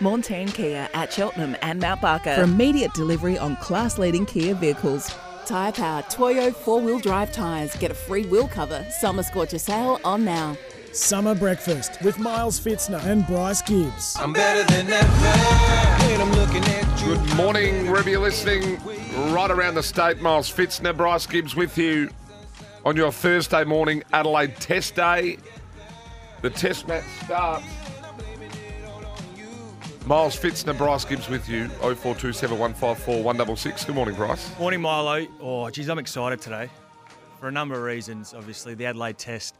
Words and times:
Montane 0.00 0.48
Kia 0.48 0.88
at 0.94 1.12
Cheltenham 1.12 1.56
and 1.62 1.80
Mount 1.80 2.00
Barker. 2.00 2.34
For 2.34 2.42
immediate 2.42 2.92
delivery 2.94 3.38
on 3.38 3.56
class 3.56 3.98
leading 3.98 4.26
Kia 4.26 4.54
vehicles. 4.54 5.14
Tyre 5.46 5.72
Power 5.72 6.02
Toyo 6.08 6.50
four 6.52 6.80
wheel 6.80 6.98
drive 6.98 7.32
tyres. 7.32 7.74
Get 7.76 7.90
a 7.90 7.94
free 7.94 8.24
wheel 8.26 8.48
cover. 8.48 8.86
Summer 9.00 9.22
Scorcher 9.22 9.58
sale 9.58 10.00
on 10.04 10.24
now. 10.24 10.56
Summer 10.92 11.34
breakfast 11.34 12.00
with 12.02 12.18
Miles 12.18 12.58
Fitzner 12.58 13.04
and 13.04 13.26
Bryce 13.26 13.62
Gibbs. 13.62 14.16
I'm 14.18 14.32
better 14.32 14.64
than 14.72 14.86
that 14.86 15.08
man. 15.20 16.20
I'm 16.20 16.32
looking 16.32 16.64
at 16.64 17.00
you. 17.00 17.14
Good 17.14 17.36
morning, 17.36 17.90
wherever 17.90 18.10
you're 18.10 18.20
listening, 18.20 18.80
right 19.32 19.50
around 19.50 19.74
the 19.74 19.82
state. 19.82 20.20
Miles 20.20 20.52
Fitzner, 20.52 20.96
Bryce 20.96 21.26
Gibbs 21.26 21.54
with 21.54 21.78
you 21.78 22.10
on 22.84 22.96
your 22.96 23.12
Thursday 23.12 23.64
morning 23.64 24.02
Adelaide 24.12 24.56
Test 24.56 24.96
Day. 24.96 25.38
The 26.42 26.50
Test 26.50 26.88
match 26.88 27.04
starts. 27.24 27.64
Miles 30.06 30.36
Fitzner, 30.36 30.76
Bryce 30.76 31.04
Gibbs 31.04 31.28
with 31.28 31.48
you. 31.48 31.68
0427 31.68 32.58
154 32.58 33.22
166. 33.22 33.84
Good 33.84 33.94
morning, 33.94 34.14
Bryce. 34.14 34.58
Morning, 34.58 34.80
Milo. 34.80 35.26
Oh, 35.40 35.70
geez, 35.70 35.88
I'm 35.88 35.98
excited 35.98 36.40
today 36.40 36.68
for 37.38 37.48
a 37.48 37.52
number 37.52 37.76
of 37.76 37.82
reasons. 37.82 38.34
Obviously, 38.34 38.74
the 38.74 38.86
Adelaide 38.86 39.18
Test 39.18 39.56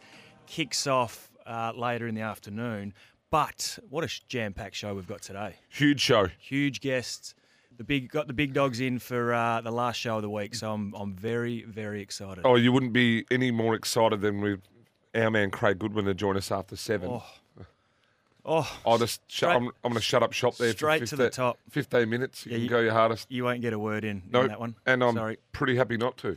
kicks 0.47 0.86
off 0.86 1.30
uh, 1.47 1.72
later 1.77 2.08
in 2.08 2.14
the 2.14 2.22
afternoon, 2.22 2.94
but 3.30 3.78
what 3.91 4.02
a 4.02 4.20
jam-packed 4.28 4.74
show 4.74 4.94
we've 4.94 5.06
got 5.06 5.22
today. 5.22 5.55
Huge 5.69 6.00
show. 6.00 6.28
Huge 6.38 6.80
guests. 6.80 7.34
The 7.77 7.84
big 7.84 8.10
got 8.10 8.27
the 8.27 8.32
big 8.34 8.52
dogs 8.52 8.80
in 8.80 8.98
for 8.98 9.32
uh, 9.32 9.60
the 9.60 9.70
last 9.70 9.98
show 10.00 10.16
of 10.16 10.22
the 10.22 10.28
week, 10.28 10.54
so 10.54 10.72
I'm 10.72 10.92
I'm 10.94 11.14
very 11.14 11.62
very 11.62 12.02
excited. 12.02 12.42
Oh, 12.44 12.56
you 12.56 12.72
wouldn't 12.72 12.92
be 12.92 13.25
any 13.30 13.50
more 13.50 13.75
excited 13.75 14.20
than 14.20 14.41
with 14.42 14.60
our 15.14 15.30
man 15.30 15.50
Craig 15.50 15.78
Goodwin 15.78 16.04
to 16.04 16.12
join 16.14 16.36
us 16.36 16.50
after 16.50 16.77
seven. 16.77 17.08
Oh. 17.10 17.25
Oh, 18.44 18.70
I'll 18.86 18.98
just 18.98 19.20
shut, 19.30 19.50
I'm, 19.55 19.66
I'm 19.66 19.72
going 19.91 19.94
to 19.94 20.00
shut 20.00 20.22
up 20.22 20.33
shop 20.33 20.56
there 20.56 20.72
straight 20.72 21.00
for 21.00 21.06
to 21.06 21.16
the 21.16 21.24
15 21.24 21.36
top. 21.36 21.58
15 21.70 22.08
minutes. 22.08 22.47
You 22.47 22.52
Yeah, 22.52 22.56
can 22.56 22.62
you- 22.64 22.70
go 22.70 22.80
your 22.80 22.92
hardest. 22.92 23.30
You 23.30 23.44
won't 23.44 23.60
get 23.60 23.72
a 23.72 23.78
word 23.78 24.05
in, 24.05 24.22
No, 24.30 24.42
in 24.42 24.48
that 24.48 24.60
one. 24.60 24.77
and 24.86 25.02
I'm 25.05 25.14
Sorry. 25.14 25.38
pretty 25.52 25.77
happy 25.77 25.97
not 25.97 26.16
to. 26.19 26.36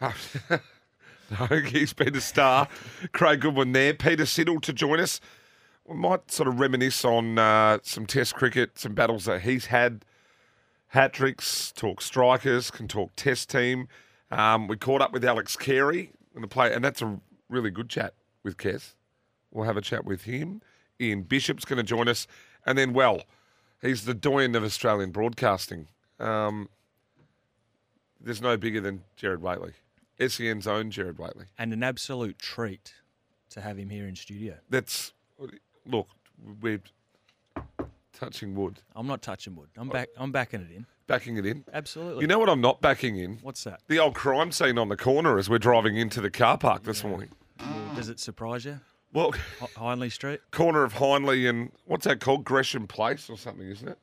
no, 0.50 1.46
he's 1.60 1.92
been 1.92 2.14
a 2.16 2.20
star. 2.20 2.68
Craig 3.12 3.40
Goodwin 3.40 3.72
there. 3.72 3.94
Peter 3.94 4.24
Siddle 4.24 4.60
to 4.62 4.72
join 4.72 5.00
us. 5.00 5.20
We 5.86 5.96
might 5.96 6.30
sort 6.30 6.48
of 6.48 6.60
reminisce 6.60 7.04
on 7.04 7.38
uh, 7.38 7.78
some 7.82 8.06
Test 8.06 8.34
cricket, 8.34 8.78
some 8.78 8.94
battles 8.94 9.24
that 9.24 9.42
he's 9.42 9.66
had. 9.66 10.04
Hat 10.88 11.12
tricks, 11.12 11.72
talk 11.72 12.00
strikers, 12.00 12.70
can 12.70 12.88
talk 12.88 13.12
Test 13.16 13.50
team. 13.50 13.88
Um, 14.30 14.68
we 14.68 14.76
caught 14.76 15.00
up 15.02 15.12
with 15.12 15.24
Alex 15.24 15.56
Carey 15.56 16.12
in 16.34 16.42
the 16.42 16.48
play, 16.48 16.72
and 16.72 16.84
that's 16.84 17.02
a 17.02 17.20
really 17.48 17.70
good 17.70 17.88
chat 17.88 18.14
with 18.42 18.56
Kes. 18.56 18.94
We'll 19.50 19.64
have 19.66 19.76
a 19.76 19.82
chat 19.82 20.04
with 20.04 20.22
him. 20.22 20.60
Ian 21.00 21.22
Bishop's 21.22 21.64
going 21.64 21.76
to 21.76 21.82
join 21.82 22.08
us, 22.08 22.26
and 22.66 22.76
then 22.76 22.92
well, 22.92 23.22
he's 23.80 24.04
the 24.04 24.14
doyen 24.14 24.54
of 24.54 24.64
Australian 24.64 25.10
broadcasting. 25.10 25.88
Um, 26.18 26.68
there's 28.20 28.42
no 28.42 28.56
bigger 28.56 28.80
than 28.80 29.04
Gerard 29.16 29.42
Whateley. 29.42 29.72
SEN's 30.26 30.66
own 30.66 30.90
Gerard 30.90 31.18
Whateley. 31.18 31.46
And 31.56 31.72
an 31.72 31.82
absolute 31.82 32.38
treat 32.38 32.94
to 33.50 33.60
have 33.60 33.78
him 33.78 33.90
here 33.90 34.08
in 34.08 34.16
studio. 34.16 34.56
That's 34.68 35.12
look, 35.86 36.08
we're 36.60 36.82
touching 38.12 38.54
wood, 38.54 38.80
I'm 38.96 39.06
not 39.06 39.22
touching 39.22 39.54
wood. 39.54 39.68
I'm 39.76 39.88
back. 39.88 40.08
I'm 40.16 40.32
backing 40.32 40.60
it 40.60 40.74
in. 40.74 40.86
backing 41.06 41.36
it 41.36 41.46
in. 41.46 41.64
Absolutely. 41.72 42.22
You 42.22 42.26
know 42.26 42.38
what 42.38 42.48
I'm 42.48 42.60
not 42.60 42.80
backing 42.80 43.16
in? 43.16 43.38
what's 43.42 43.64
that? 43.64 43.80
The 43.86 43.98
old 43.98 44.14
crime 44.14 44.50
scene 44.50 44.78
on 44.78 44.88
the 44.88 44.96
corner 44.96 45.38
as 45.38 45.48
we're 45.48 45.58
driving 45.58 45.96
into 45.96 46.20
the 46.20 46.30
car 46.30 46.58
park 46.58 46.82
this 46.82 47.04
morning. 47.04 47.30
Does 47.94 48.08
it 48.08 48.18
surprise 48.18 48.64
you? 48.64 48.80
Well, 49.12 49.34
Hindley 49.78 50.10
Street. 50.10 50.40
corner 50.50 50.84
of 50.84 50.94
Hindley 50.94 51.46
and 51.46 51.72
what's 51.86 52.04
that 52.04 52.20
called? 52.20 52.44
Gresham 52.44 52.86
Place 52.86 53.30
or 53.30 53.38
something, 53.38 53.66
isn't 53.66 53.88
it? 53.88 53.98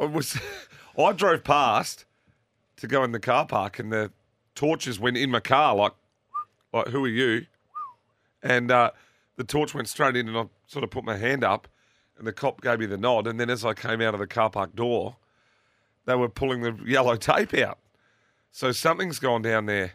I 0.00 0.04
was 0.04 0.38
I 0.98 1.12
drove 1.12 1.44
past 1.44 2.04
to 2.76 2.86
go 2.86 3.04
in 3.04 3.12
the 3.12 3.20
car 3.20 3.46
park 3.46 3.78
and 3.78 3.92
the 3.92 4.12
torches 4.54 4.98
went 4.98 5.16
in 5.16 5.30
my 5.30 5.40
car 5.40 5.74
like 5.74 5.92
like 6.72 6.88
who 6.88 7.04
are 7.04 7.08
you? 7.08 7.46
And 8.42 8.70
uh, 8.70 8.92
the 9.36 9.44
torch 9.44 9.74
went 9.74 9.88
straight 9.88 10.16
in 10.16 10.28
and 10.28 10.36
I 10.36 10.44
sort 10.66 10.84
of 10.84 10.90
put 10.90 11.04
my 11.04 11.16
hand 11.16 11.44
up 11.44 11.68
and 12.16 12.26
the 12.26 12.32
cop 12.32 12.60
gave 12.62 12.80
me 12.80 12.86
the 12.86 12.96
nod 12.96 13.26
and 13.26 13.38
then 13.38 13.50
as 13.50 13.64
I 13.64 13.74
came 13.74 14.00
out 14.00 14.14
of 14.14 14.20
the 14.20 14.26
car 14.26 14.50
park 14.50 14.74
door, 14.74 15.16
they 16.06 16.14
were 16.14 16.28
pulling 16.28 16.62
the 16.62 16.76
yellow 16.86 17.16
tape 17.16 17.54
out. 17.54 17.78
So 18.50 18.72
something's 18.72 19.18
gone 19.18 19.42
down 19.42 19.66
there 19.66 19.92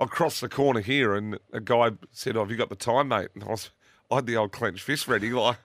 across 0.00 0.40
the 0.40 0.48
corner 0.48 0.80
here, 0.80 1.14
and 1.14 1.38
a 1.52 1.60
guy 1.60 1.90
said, 2.10 2.36
oh, 2.36 2.40
"Have 2.40 2.50
you 2.50 2.56
got 2.56 2.68
the 2.68 2.74
time, 2.76 3.08
mate?" 3.08 3.28
And 3.34 3.44
I 3.44 3.48
was, 3.48 3.70
I 4.10 4.16
had 4.16 4.26
the 4.26 4.36
old 4.36 4.52
clenched 4.52 4.82
fist 4.82 5.08
ready, 5.08 5.30
like, 5.30 5.56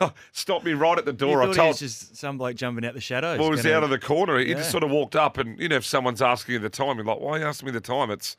stopped 0.32 0.64
me 0.64 0.72
right 0.74 0.98
at 0.98 1.04
the 1.04 1.12
door. 1.12 1.42
I 1.42 1.52
told, 1.52 1.68
was 1.68 1.78
just 1.80 2.16
some 2.16 2.38
bloke 2.38 2.56
jumping 2.56 2.84
out 2.84 2.94
the 2.94 3.00
shadows. 3.00 3.38
well, 3.38 3.48
he 3.48 3.52
was 3.52 3.62
gonna- 3.62 3.76
out 3.76 3.84
of 3.84 3.90
the 3.90 3.98
corner. 3.98 4.38
He 4.38 4.50
Yeah. 4.50 4.54
just 4.56 4.70
sort 4.70 4.82
of 4.82 4.90
walked 4.90 5.16
up, 5.16 5.38
and 5.38 5.58
you 5.58 5.68
know, 5.68 5.76
if 5.76 5.84
someone's 5.86 6.20
asking 6.22 6.54
you 6.54 6.58
the 6.58 6.68
time, 6.68 6.96
you're 6.96 7.04
like, 7.06 7.20
"Why 7.20 7.32
are 7.32 7.38
you 7.40 7.44
asking 7.46 7.66
me 7.66 7.72
the 7.72 7.80
time?" 7.80 8.10
It's, 8.10 8.36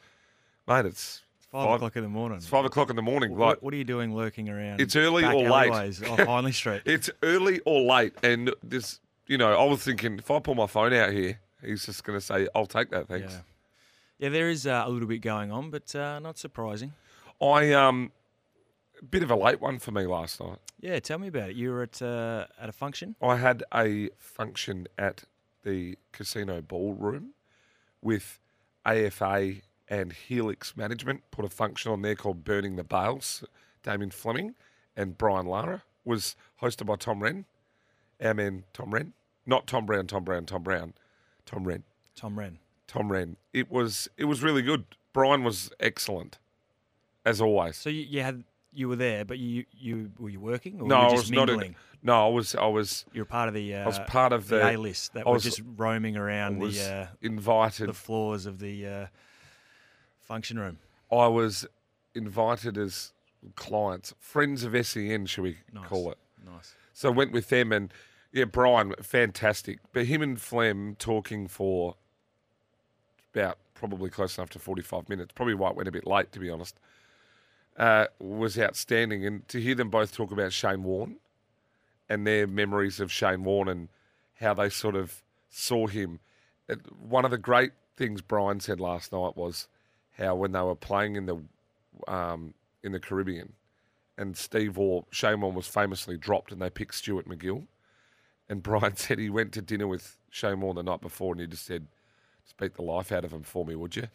mate, 0.67 0.85
it's 0.85 1.21
five, 1.51 1.65
five- 1.65 1.75
o'clock 1.75 1.95
in 1.95 2.03
the 2.03 2.09
morning. 2.09 2.37
it's 2.37 2.47
five 2.47 2.65
o'clock 2.65 2.89
in 2.89 2.95
the 2.95 3.01
morning. 3.01 3.31
What, 3.35 3.47
Like, 3.47 3.61
what 3.63 3.73
are 3.73 3.77
you 3.77 3.83
doing 3.85 4.15
lurking 4.15 4.49
around? 4.49 4.81
It's 4.81 4.95
early 4.95 5.23
or 5.25 5.49
late. 5.49 5.71
off 5.71 6.17
Hindley 6.19 6.51
Street. 6.51 6.81
it's 6.85 7.09
early 7.23 7.59
or 7.65 7.81
late, 7.81 8.13
and 8.21 8.53
this, 8.63 8.99
you 9.27 9.37
know, 9.37 9.57
I 9.57 9.63
was 9.63 9.81
thinking 9.83 10.19
if 10.19 10.29
I 10.29 10.39
pull 10.39 10.55
my 10.55 10.67
phone 10.67 10.93
out 10.93 11.11
here, 11.13 11.39
he's 11.63 11.85
just 11.85 12.03
going 12.03 12.19
to 12.19 12.23
say, 12.23 12.47
"I'll 12.53 12.65
take 12.67 12.91
that, 12.91 13.07
thanks." 13.07 13.33
yeah. 13.33 13.39
Yeah, 14.19 14.29
there 14.29 14.49
is 14.49 14.65
uh, 14.65 14.83
a 14.85 14.89
little 14.89 15.07
bit 15.07 15.19
going 15.19 15.51
on, 15.51 15.69
but 15.69 15.95
uh, 15.95 16.19
not 16.19 16.37
surprising. 16.37 16.93
I 17.41 17.73
um, 17.73 18.11
bit 19.09 19.23
of 19.23 19.31
a 19.31 19.35
late 19.35 19.61
one 19.61 19.79
for 19.79 19.91
me 19.91 20.05
last 20.05 20.39
night. 20.39 20.57
Yeah, 20.79 20.99
tell 20.99 21.19
me 21.19 21.27
about 21.27 21.51
it. 21.51 21.55
You 21.55 21.71
were 21.71 21.83
at 21.83 22.01
uh, 22.01 22.45
at 22.59 22.69
a 22.69 22.71
function. 22.71 23.15
I 23.21 23.37
had 23.37 23.63
a 23.73 24.09
function 24.17 24.87
at 24.97 25.23
the 25.63 25.97
casino 26.11 26.61
ballroom 26.61 27.33
with 28.01 28.39
AFA 28.85 29.55
and 29.87 30.13
Helix 30.13 30.75
Management. 30.75 31.21
Put 31.31 31.45
a 31.45 31.49
function 31.49 31.91
on 31.91 32.01
there 32.01 32.15
called 32.15 32.43
Burning 32.43 32.75
the 32.75 32.83
Bales. 32.83 33.43
Damien 33.83 34.11
Fleming 34.11 34.55
and 34.95 35.17
Brian 35.17 35.45
Lara 35.45 35.83
was 36.03 36.35
hosted 36.61 36.85
by 36.85 36.95
Tom 36.95 37.19
Rehn, 37.19 37.45
our 38.21 38.33
man 38.33 38.63
Tom 38.73 38.91
Rehn, 38.91 39.11
not 39.45 39.67
Tom 39.67 39.85
Brown, 39.85 40.07
Tom 40.07 40.23
Brown, 40.23 40.45
Tom 40.45 40.63
Brown, 40.63 40.93
Tom 41.45 41.65
Rehn, 41.65 41.83
Tom 42.15 42.35
Rehn. 42.35 42.57
Tom 42.87 43.09
Rehn. 43.09 43.35
It 43.53 43.69
was 43.71 44.07
it 44.17 44.25
was 44.25 44.41
really 44.41 44.61
good. 44.61 44.85
Brian 45.13 45.43
was 45.43 45.71
excellent, 45.79 46.37
as 47.25 47.41
always. 47.41 47.75
So 47.77 47.89
you, 47.89 48.01
you 48.03 48.21
had 48.21 48.43
you 48.73 48.87
were 48.87 48.95
there, 48.95 49.25
but 49.25 49.39
you 49.39 49.65
you 49.71 50.11
were 50.19 50.29
you 50.29 50.39
working 50.39 50.79
or 50.79 50.87
no, 50.87 50.97
were 50.97 51.01
I 51.01 51.11
was 51.11 51.21
just 51.21 51.31
not. 51.33 51.49
In, 51.49 51.75
no, 52.03 52.27
I 52.27 52.29
was. 52.29 52.55
I 52.55 52.67
was. 52.67 53.05
You're 53.13 53.25
part 53.25 53.47
of 53.47 53.53
the. 53.53 53.75
Uh, 53.75 53.83
I 53.83 53.87
was 53.87 53.99
part 53.99 54.31
of 54.33 54.47
the. 54.47 54.63
A 54.69 54.77
list 54.77 55.13
that 55.13 55.25
I 55.25 55.29
were 55.29 55.33
was- 55.35 55.43
just 55.43 55.61
roaming 55.75 56.15
around 56.15 56.59
the 56.59 56.79
uh, 56.81 57.07
invited. 57.21 57.89
the 57.89 57.93
floors 57.93 58.45
of 58.45 58.59
the 58.59 58.85
uh, 58.87 59.07
function 60.19 60.59
room. 60.59 60.77
I 61.11 61.27
was 61.27 61.65
invited 62.13 62.77
as 62.77 63.13
clients, 63.55 64.13
friends 64.19 64.63
of 64.63 64.73
SEN, 64.85 65.25
should 65.25 65.43
we 65.43 65.57
Nice. 65.73 65.87
call 65.87 66.11
it? 66.11 66.17
Nice. 66.45 66.73
So 66.93 67.09
I 67.09 67.13
went 67.13 67.31
with 67.31 67.49
them, 67.49 67.71
and 67.71 67.93
yeah, 68.31 68.45
Brian, 68.45 68.93
fantastic. 69.01 69.79
But 69.93 70.05
him 70.07 70.21
and 70.21 70.39
Flem 70.39 70.95
talking 70.99 71.47
for 71.47 71.95
about 73.37 73.57
probably 73.73 74.09
close 74.09 74.37
enough 74.37 74.49
to 74.51 74.59
forty-five 74.59 75.09
minutes. 75.09 75.31
Probably 75.33 75.53
why 75.53 75.69
it 75.69 75.75
went 75.75 75.89
a 75.89 75.91
bit 75.91 76.07
late, 76.07 76.31
to 76.31 76.39
be 76.39 76.49
honest. 76.49 76.79
Uh, 77.77 78.07
was 78.19 78.57
outstanding, 78.57 79.25
and 79.25 79.47
to 79.47 79.61
hear 79.61 79.75
them 79.75 79.89
both 79.89 80.13
talk 80.13 80.31
about 80.31 80.51
Shane 80.51 80.83
Warne 80.83 81.17
and 82.09 82.25
their 82.25 82.47
memories 82.47 82.99
of 82.99 83.11
Shane 83.11 83.43
Warne 83.43 83.67
and 83.67 83.89
how 84.39 84.53
they 84.53 84.69
sort 84.69 84.95
of 84.95 85.21
saw 85.49 85.87
him. 85.87 86.19
One 86.99 87.25
of 87.25 87.31
the 87.31 87.37
great 87.37 87.71
things 87.95 88.21
Brian 88.21 88.59
said 88.59 88.79
last 88.79 89.11
night 89.11 89.35
was 89.35 89.67
how 90.17 90.35
when 90.35 90.51
they 90.51 90.61
were 90.61 90.75
playing 90.75 91.15
in 91.15 91.25
the 91.25 91.37
um, 92.07 92.53
in 92.83 92.91
the 92.91 92.99
Caribbean, 92.99 93.53
and 94.17 94.35
Steve 94.35 94.77
Waugh, 94.77 95.03
Shane 95.11 95.41
Warne 95.41 95.55
was 95.55 95.67
famously 95.67 96.17
dropped, 96.17 96.51
and 96.51 96.61
they 96.61 96.69
picked 96.69 96.95
Stuart 96.95 97.27
MacGill. 97.27 97.63
And 98.49 98.63
Brian 98.63 98.95
said 98.95 99.19
he 99.19 99.29
went 99.29 99.51
to 99.53 99.61
dinner 99.61 99.87
with 99.87 100.17
Shane 100.29 100.61
Warne 100.61 100.75
the 100.75 100.83
night 100.83 101.01
before, 101.01 101.33
and 101.33 101.41
he 101.41 101.47
just 101.47 101.65
said, 101.65 101.87
"Just 102.47 102.57
beat 102.57 102.73
the 102.73 102.81
life 102.81 103.11
out 103.11 103.23
of 103.23 103.31
him 103.31 103.43
for 103.43 103.63
me, 103.63 103.75
would 103.75 103.95
you?" 103.95 104.07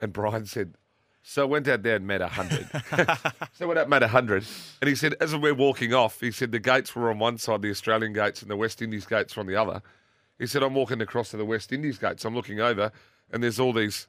And 0.00 0.12
Brian 0.12 0.46
said, 0.46 0.74
So 1.22 1.42
I 1.42 1.44
went 1.46 1.68
out 1.68 1.82
there 1.82 1.96
and 1.96 2.06
met 2.06 2.22
a 2.22 2.28
hundred. 2.28 2.68
so 3.52 3.64
I 3.64 3.66
went 3.66 3.78
out 3.78 3.82
and 3.82 3.90
met 3.90 4.02
a 4.02 4.08
hundred, 4.08 4.44
and 4.80 4.88
he 4.88 4.94
said, 4.94 5.14
as 5.20 5.36
we're 5.36 5.54
walking 5.54 5.92
off, 5.92 6.20
he 6.20 6.30
said 6.30 6.52
the 6.52 6.58
gates 6.58 6.94
were 6.94 7.10
on 7.10 7.18
one 7.18 7.36
side, 7.36 7.62
the 7.62 7.70
Australian 7.70 8.12
gates, 8.12 8.40
and 8.40 8.50
the 8.50 8.56
West 8.56 8.80
Indies 8.80 9.04
gates 9.04 9.36
were 9.36 9.40
on 9.40 9.46
the 9.46 9.56
other. 9.56 9.82
He 10.38 10.46
said, 10.46 10.62
I'm 10.62 10.74
walking 10.74 11.02
across 11.02 11.30
to 11.30 11.36
the 11.36 11.44
West 11.44 11.70
Indies 11.72 11.98
gates. 11.98 12.24
I'm 12.24 12.34
looking 12.34 12.60
over, 12.60 12.92
and 13.30 13.42
there's 13.42 13.60
all 13.60 13.74
these 13.74 14.06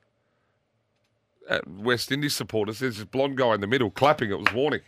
uh, 1.49 1.59
West 1.67 2.11
Indies 2.11 2.33
supporters. 2.33 2.79
There's 2.79 2.97
this 2.97 3.05
blonde 3.05 3.37
guy 3.37 3.53
in 3.53 3.61
the 3.61 3.67
middle 3.67 3.91
clapping. 3.91 4.31
It 4.31 4.39
was 4.39 4.47
Warney. 4.47 4.81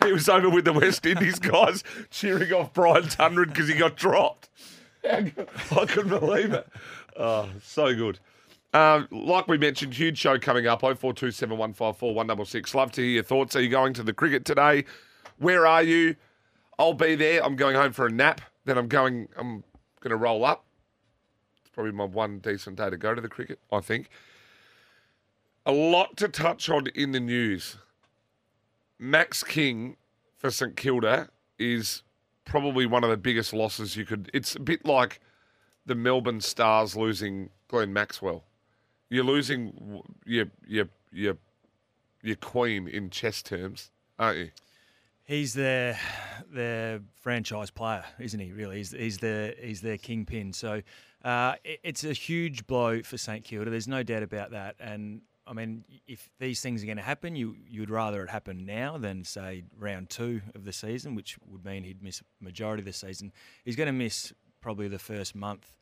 he 0.04 0.12
was 0.12 0.28
over 0.28 0.48
with 0.48 0.64
the 0.64 0.72
West 0.72 1.04
Indies 1.04 1.40
guys 1.40 1.82
cheering 2.10 2.52
off 2.52 2.72
Brian 2.72 3.08
Tundred 3.08 3.48
because 3.48 3.68
he 3.68 3.74
got 3.74 3.96
dropped. 3.96 4.48
I 5.04 5.32
couldn't 5.86 6.08
believe 6.08 6.52
it. 6.52 6.68
Oh, 7.18 7.48
so 7.62 7.94
good. 7.94 8.18
Um, 8.74 9.08
like 9.10 9.48
we 9.48 9.56
mentioned, 9.56 9.94
huge 9.94 10.18
show 10.18 10.38
coming 10.38 10.66
up. 10.66 10.82
0427154166. 10.82 12.74
Love 12.74 12.92
to 12.92 13.00
hear 13.00 13.10
your 13.10 13.22
thoughts. 13.22 13.56
Are 13.56 13.62
you 13.62 13.70
going 13.70 13.94
to 13.94 14.02
the 14.02 14.12
cricket 14.12 14.44
today? 14.44 14.84
Where 15.38 15.66
are 15.66 15.82
you? 15.82 16.16
I'll 16.78 16.92
be 16.92 17.14
there. 17.14 17.42
I'm 17.42 17.56
going 17.56 17.74
home 17.74 17.92
for 17.92 18.06
a 18.06 18.10
nap. 18.10 18.42
Then 18.64 18.76
I'm 18.76 18.88
going. 18.88 19.28
I'm 19.36 19.64
going 20.00 20.10
to 20.10 20.16
roll 20.16 20.44
up. 20.44 20.66
It's 21.60 21.70
probably 21.70 21.92
my 21.92 22.04
one 22.04 22.38
decent 22.38 22.76
day 22.76 22.90
to 22.90 22.96
go 22.98 23.14
to 23.14 23.20
the 23.20 23.28
cricket. 23.28 23.60
I 23.72 23.80
think. 23.80 24.10
A 25.64 25.72
lot 25.72 26.16
to 26.18 26.28
touch 26.28 26.68
on 26.68 26.86
in 26.94 27.12
the 27.12 27.20
news. 27.20 27.76
Max 28.98 29.42
King 29.42 29.96
for 30.36 30.50
St 30.50 30.76
Kilda 30.76 31.28
is 31.58 32.02
probably 32.44 32.86
one 32.86 33.04
of 33.04 33.10
the 33.10 33.16
biggest 33.16 33.52
losses 33.52 33.96
you 33.96 34.04
could. 34.04 34.30
It's 34.32 34.54
a 34.54 34.60
bit 34.60 34.84
like 34.84 35.20
the 35.86 35.94
Melbourne 35.94 36.40
Stars 36.40 36.96
losing 36.96 37.50
Glenn 37.68 37.92
Maxwell. 37.92 38.44
You're 39.08 39.24
losing 39.24 40.02
your 40.24 40.46
your 40.66 40.88
your 41.12 41.36
your 42.22 42.36
queen 42.36 42.88
in 42.88 43.08
chess 43.10 43.42
terms, 43.42 43.90
aren't 44.18 44.38
you? 44.38 44.50
He's 45.24 45.54
their 45.54 45.98
their 46.52 47.00
franchise 47.20 47.70
player, 47.70 48.04
isn't 48.18 48.38
he? 48.38 48.52
Really, 48.52 48.76
he's 48.78 48.90
he's 48.92 49.18
their 49.18 49.54
he's 49.60 49.80
their 49.80 49.98
kingpin. 49.98 50.52
So 50.52 50.82
uh, 51.24 51.54
it- 51.64 51.80
it's 51.82 52.04
a 52.04 52.12
huge 52.12 52.66
blow 52.66 53.02
for 53.02 53.16
St 53.18 53.44
Kilda. 53.44 53.70
There's 53.70 53.88
no 53.88 54.02
doubt 54.02 54.22
about 54.22 54.50
that. 54.52 54.76
And 54.80 55.22
I 55.46 55.52
mean, 55.52 55.84
if 56.08 56.28
these 56.40 56.60
things 56.60 56.82
are 56.82 56.86
going 56.86 56.96
to 56.96 57.02
happen, 57.04 57.36
you 57.36 57.56
you'd 57.68 57.90
rather 57.90 58.22
it 58.24 58.30
happen 58.30 58.66
now 58.66 58.98
than 58.98 59.24
say 59.24 59.62
round 59.78 60.10
two 60.10 60.42
of 60.56 60.64
the 60.64 60.72
season, 60.72 61.14
which 61.14 61.36
would 61.46 61.64
mean 61.64 61.84
he'd 61.84 62.02
miss 62.02 62.22
majority 62.40 62.80
of 62.80 62.86
the 62.86 62.92
season. 62.92 63.32
He's 63.64 63.76
going 63.76 63.86
to 63.88 63.92
miss 63.92 64.32
probably 64.60 64.88
the 64.88 64.98
first 64.98 65.34
month. 65.34 65.76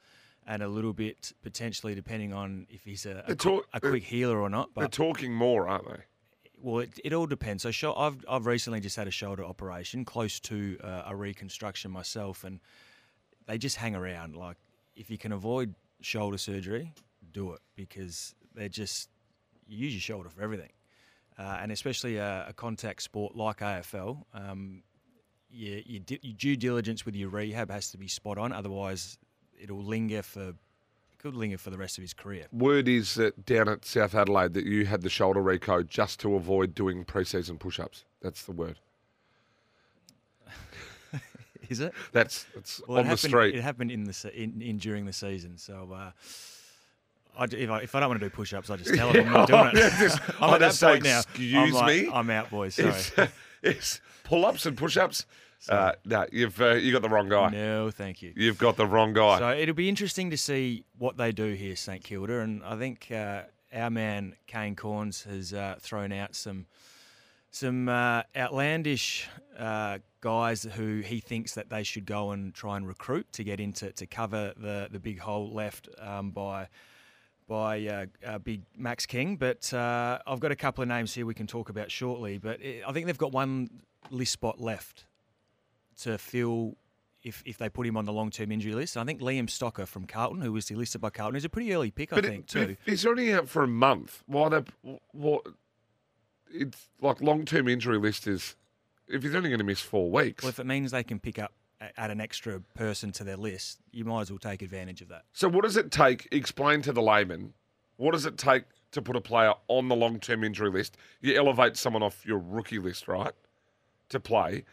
And 0.47 0.63
a 0.63 0.69
little 0.69 0.93
bit 0.93 1.33
potentially, 1.43 1.95
depending 1.95 2.35
on 2.35 2.67
if 2.69 2.85
he's 2.85 3.07
a, 3.07 3.25
a, 3.27 3.35
talk- 3.35 3.67
a 3.73 3.81
quick 3.81 4.03
healer 4.03 4.39
or 4.39 4.51
not. 4.51 4.69
They're 4.77 4.89
talking 4.89 5.33
more, 5.33 5.67
aren't 5.69 5.89
they? 5.89 6.03
well, 6.61 6.81
it, 6.81 6.91
it 7.03 7.13
all 7.15 7.25
depends. 7.27 7.63
So 7.63 7.71
sho- 7.71 7.95
I've 7.95 8.23
I've 8.29 8.45
recently 8.45 8.81
just 8.81 8.95
had 8.97 9.09
a 9.09 9.11
shoulder 9.11 9.43
operation, 9.43 10.05
close 10.05 10.39
to 10.41 10.79
uh, 10.85 11.05
a 11.07 11.17
reconstruction 11.17 11.91
myself, 11.91 12.45
and 12.45 12.61
they 13.47 13.57
just 13.57 13.77
hang 13.77 13.95
around. 13.95 14.37
Like 14.37 14.57
if 14.97 15.11
you 15.11 15.17
can 15.17 15.33
avoid 15.33 15.75
shoulder 16.03 16.37
surgery, 16.37 16.93
do 17.33 17.53
it 17.55 17.61
because 17.75 18.35
they're 18.55 18.69
just 18.69 19.09
you 19.67 19.79
use 19.79 19.95
your 19.95 20.01
shoulder 20.03 20.29
for 20.29 20.43
everything, 20.43 20.73
uh, 21.39 21.59
and 21.63 21.73
especially 21.73 22.17
a, 22.19 22.47
a 22.49 22.53
contact 22.53 23.01
sport 23.03 23.35
like 23.35 23.61
AFL. 23.61 24.25
Um, 24.35 24.83
your, 25.55 25.81
your, 25.87 26.03
your 26.23 26.35
due 26.37 26.57
diligence 26.57 27.07
with 27.07 27.15
your 27.15 27.29
rehab 27.31 27.71
has 27.71 27.91
to 27.93 27.99
be 27.99 28.09
spot 28.09 28.39
on, 28.39 28.53
otherwise 28.53 29.19
it'll 29.61 29.83
linger 29.83 30.23
for 30.23 30.55
could 31.19 31.35
linger 31.35 31.57
for 31.57 31.71
the 31.71 31.79
rest 31.79 31.97
of 31.97 32.03
his 32.03 32.13
career. 32.13 32.47
Word 32.53 32.87
is 32.87 33.15
that 33.15 33.47
down 33.47 33.67
at 33.67 33.87
South 33.87 34.15
Adelaide 34.15 34.53
that 34.53 34.67
you 34.67 34.85
had 34.85 35.01
the 35.01 35.09
shoulder 35.09 35.41
reco 35.41 35.87
just 35.89 36.21
to 36.21 36.35
avoid 36.35 36.75
doing 36.75 37.03
preseason 37.07 37.59
push-ups. 37.59 38.05
That's 38.21 38.43
the 38.43 38.53
word. 38.53 38.79
Is 41.71 41.81
it? 41.81 41.95
That's 42.13 42.45
that's 42.55 42.83
Well, 42.87 42.99
on 42.99 43.01
it 43.01 43.03
the 43.05 43.09
happened, 43.11 43.31
street. 43.31 43.55
It 43.55 43.63
happened 43.63 43.91
in 43.91 44.05
the 44.05 44.31
in, 44.35 44.61
in 44.61 44.77
during 44.77 45.07
the 45.07 45.15
season. 45.15 45.57
So 45.57 45.91
uh, 45.95 46.11
I 47.39 47.45
if, 47.45 47.71
I, 47.71 47.79
if 47.81 47.95
I 47.95 48.01
don't 48.01 48.11
want 48.11 48.21
to 48.21 48.27
do 48.27 48.31
push-ups, 48.35 48.69
I 48.69 48.77
just 48.77 48.95
tell 48.95 49.11
them 49.13 49.27
I'm 49.29 49.33
not 49.33 49.49
doing 49.49 49.67
it. 49.69 49.75
Yeah, 49.79 49.99
just- 49.99 50.21
I'm 50.29 50.35
oh, 50.51 50.55
at 50.55 50.61
that 50.61 50.67
just 50.69 50.81
say, 50.81 50.87
point 50.93 51.05
now. 51.05 51.17
I'm 51.17 51.21
"Excuse 51.21 51.73
like, 51.73 52.03
me?" 52.03 52.11
I'm 52.13 52.29
out, 52.31 52.51
boys. 52.51 52.75
Sorry. 52.75 52.89
It's, 52.91 53.13
it's 53.63 54.01
pull-ups 54.25 54.67
and 54.67 54.77
push-ups. 54.77 55.25
Uh, 55.69 55.93
no, 56.05 56.27
you've 56.31 56.61
uh, 56.61 56.75
you 56.75 56.93
got 56.93 57.03
the 57.03 57.09
wrong 57.09 57.29
guy. 57.29 57.49
no, 57.51 57.91
thank 57.91 58.23
you. 58.23 58.33
You've 58.37 58.59
got 58.59 58.77
the 58.77 58.87
wrong 58.87 59.13
guy. 59.13 59.39
So 59.39 59.51
it'll 59.51 59.75
be 59.75 59.89
interesting 59.89 60.31
to 60.31 60.37
see 60.37 60.85
what 60.99 61.17
they 61.17 61.33
do 61.33 61.53
here, 61.53 61.77
St 61.77 62.03
Kilda, 62.03 62.41
and 62.41 62.63
I 62.63 62.77
think 62.77 63.09
uh, 63.11 63.43
our 63.73 63.91
man 63.91 64.37
Kane 64.47 64.77
Cornes 64.77 65.25
has 65.25 65.53
uh, 65.53 65.77
thrown 65.81 66.13
out 66.13 66.35
some 66.35 66.67
some 67.51 67.89
uh, 67.89 68.23
outlandish 68.37 69.29
uh, 69.59 69.99
guys 70.21 70.65
who 70.65 71.01
he 71.01 71.21
thinks 71.21 71.55
that 71.55 71.71
they 71.71 71.83
should 71.83 72.05
go 72.05 72.33
and 72.33 72.53
try 72.53 72.77
and 72.77 72.87
recruit 72.87 73.31
to 73.33 73.45
get 73.45 73.61
into 73.61 73.93
to 73.93 74.07
cover 74.07 74.53
the 74.57 74.89
the 74.91 74.99
big 74.99 75.19
hole 75.21 75.53
left 75.53 75.89
um, 75.99 76.31
by 76.31 76.69
by 77.47 77.87
uh, 77.87 78.07
uh, 78.27 78.39
big 78.39 78.63
Max 78.77 79.07
King. 79.07 79.37
But 79.37 79.73
uh, 79.73 80.19
I've 80.27 80.41
got 80.41 80.51
a 80.51 80.57
couple 80.57 80.83
of 80.83 80.89
names 80.89 81.15
here 81.15 81.27
we 81.27 81.35
can 81.35 81.47
talk 81.47 81.69
about 81.69 81.91
shortly. 81.91 82.39
But 82.39 82.61
it, 82.63 82.83
I 82.87 82.93
think 82.93 83.07
they've 83.07 83.19
got 83.19 83.33
one 83.33 83.69
list 84.11 84.33
spot 84.33 84.61
left 84.61 85.05
to 85.99 86.19
fill 86.19 86.77
if, 87.23 87.43
if 87.47 87.57
they 87.59 87.69
put 87.69 87.87
him 87.87 87.97
on 87.97 88.05
the 88.05 88.13
long 88.13 88.31
term 88.31 88.53
injury 88.53 88.75
list. 88.75 88.97
I 88.97 89.05
think 89.05 89.21
Liam 89.21 89.47
Stocker 89.47 89.87
from 89.87 90.07
Carlton, 90.07 90.41
who 90.43 90.53
was 90.53 90.67
delisted 90.67 91.01
by 91.01 91.11
Carlton, 91.11 91.37
is 91.37 91.45
a 91.45 91.49
pretty 91.49 91.73
early 91.75 91.91
pick, 91.91 92.13
I 92.13 92.17
but 92.17 92.25
think, 92.27 92.45
it, 92.45 92.53
but 92.55 92.67
too. 92.69 92.77
he's 92.85 93.07
only 93.07 93.33
out 93.33 93.49
for 93.49 93.63
a 93.63 93.69
month. 93.69 94.23
Why? 94.27 94.49
The, 94.51 94.65
what? 95.13 95.47
It's 96.51 96.89
like 97.01 97.21
long-term 97.21 97.69
injury 97.69 97.99
list 97.99 98.27
is. 98.27 98.57
If 99.07 99.23
he's 99.23 99.35
only 99.35 99.51
going 99.51 99.59
to 99.59 99.65
miss 99.65 99.81
four 99.81 100.11
weeks, 100.11 100.43
Well, 100.43 100.49
if 100.49 100.59
it 100.59 100.65
means 100.65 100.91
they 100.91 101.03
can 101.05 101.19
pick 101.19 101.39
up 101.39 101.53
add 101.99 102.11
an 102.11 102.21
extra 102.21 102.61
person 102.75 103.13
to 103.13 103.25
their 103.25 103.37
list, 103.37 103.79
you 103.93 104.05
might 104.05 104.23
as 104.23 104.31
well 104.31 104.39
take 104.39 104.63
advantage 104.63 105.03
of 105.03 105.09
that. 105.09 105.25
So 105.33 105.49
what 105.49 105.65
does 105.65 105.77
it 105.77 105.91
take? 105.91 106.29
Explain 106.33 106.83
to 106.83 106.93
the 106.93 107.03
layman. 107.03 107.53
What 107.97 108.13
does 108.13 108.25
it 108.27 108.39
take 108.39 108.65
to 108.93 109.03
put 109.03 109.17
a 109.17 109.21
player 109.21 109.53
on 109.69 109.89
the 109.89 109.97
long-term 109.97 110.43
injury 110.45 110.71
list? 110.71 110.97
You 111.21 111.37
elevate 111.37 111.77
someone 111.77 112.03
off 112.03 112.25
your 112.25 112.39
rookie 112.39 112.79
list, 112.79 113.09
right, 113.09 113.33
to 114.09 114.21
play. 114.21 114.65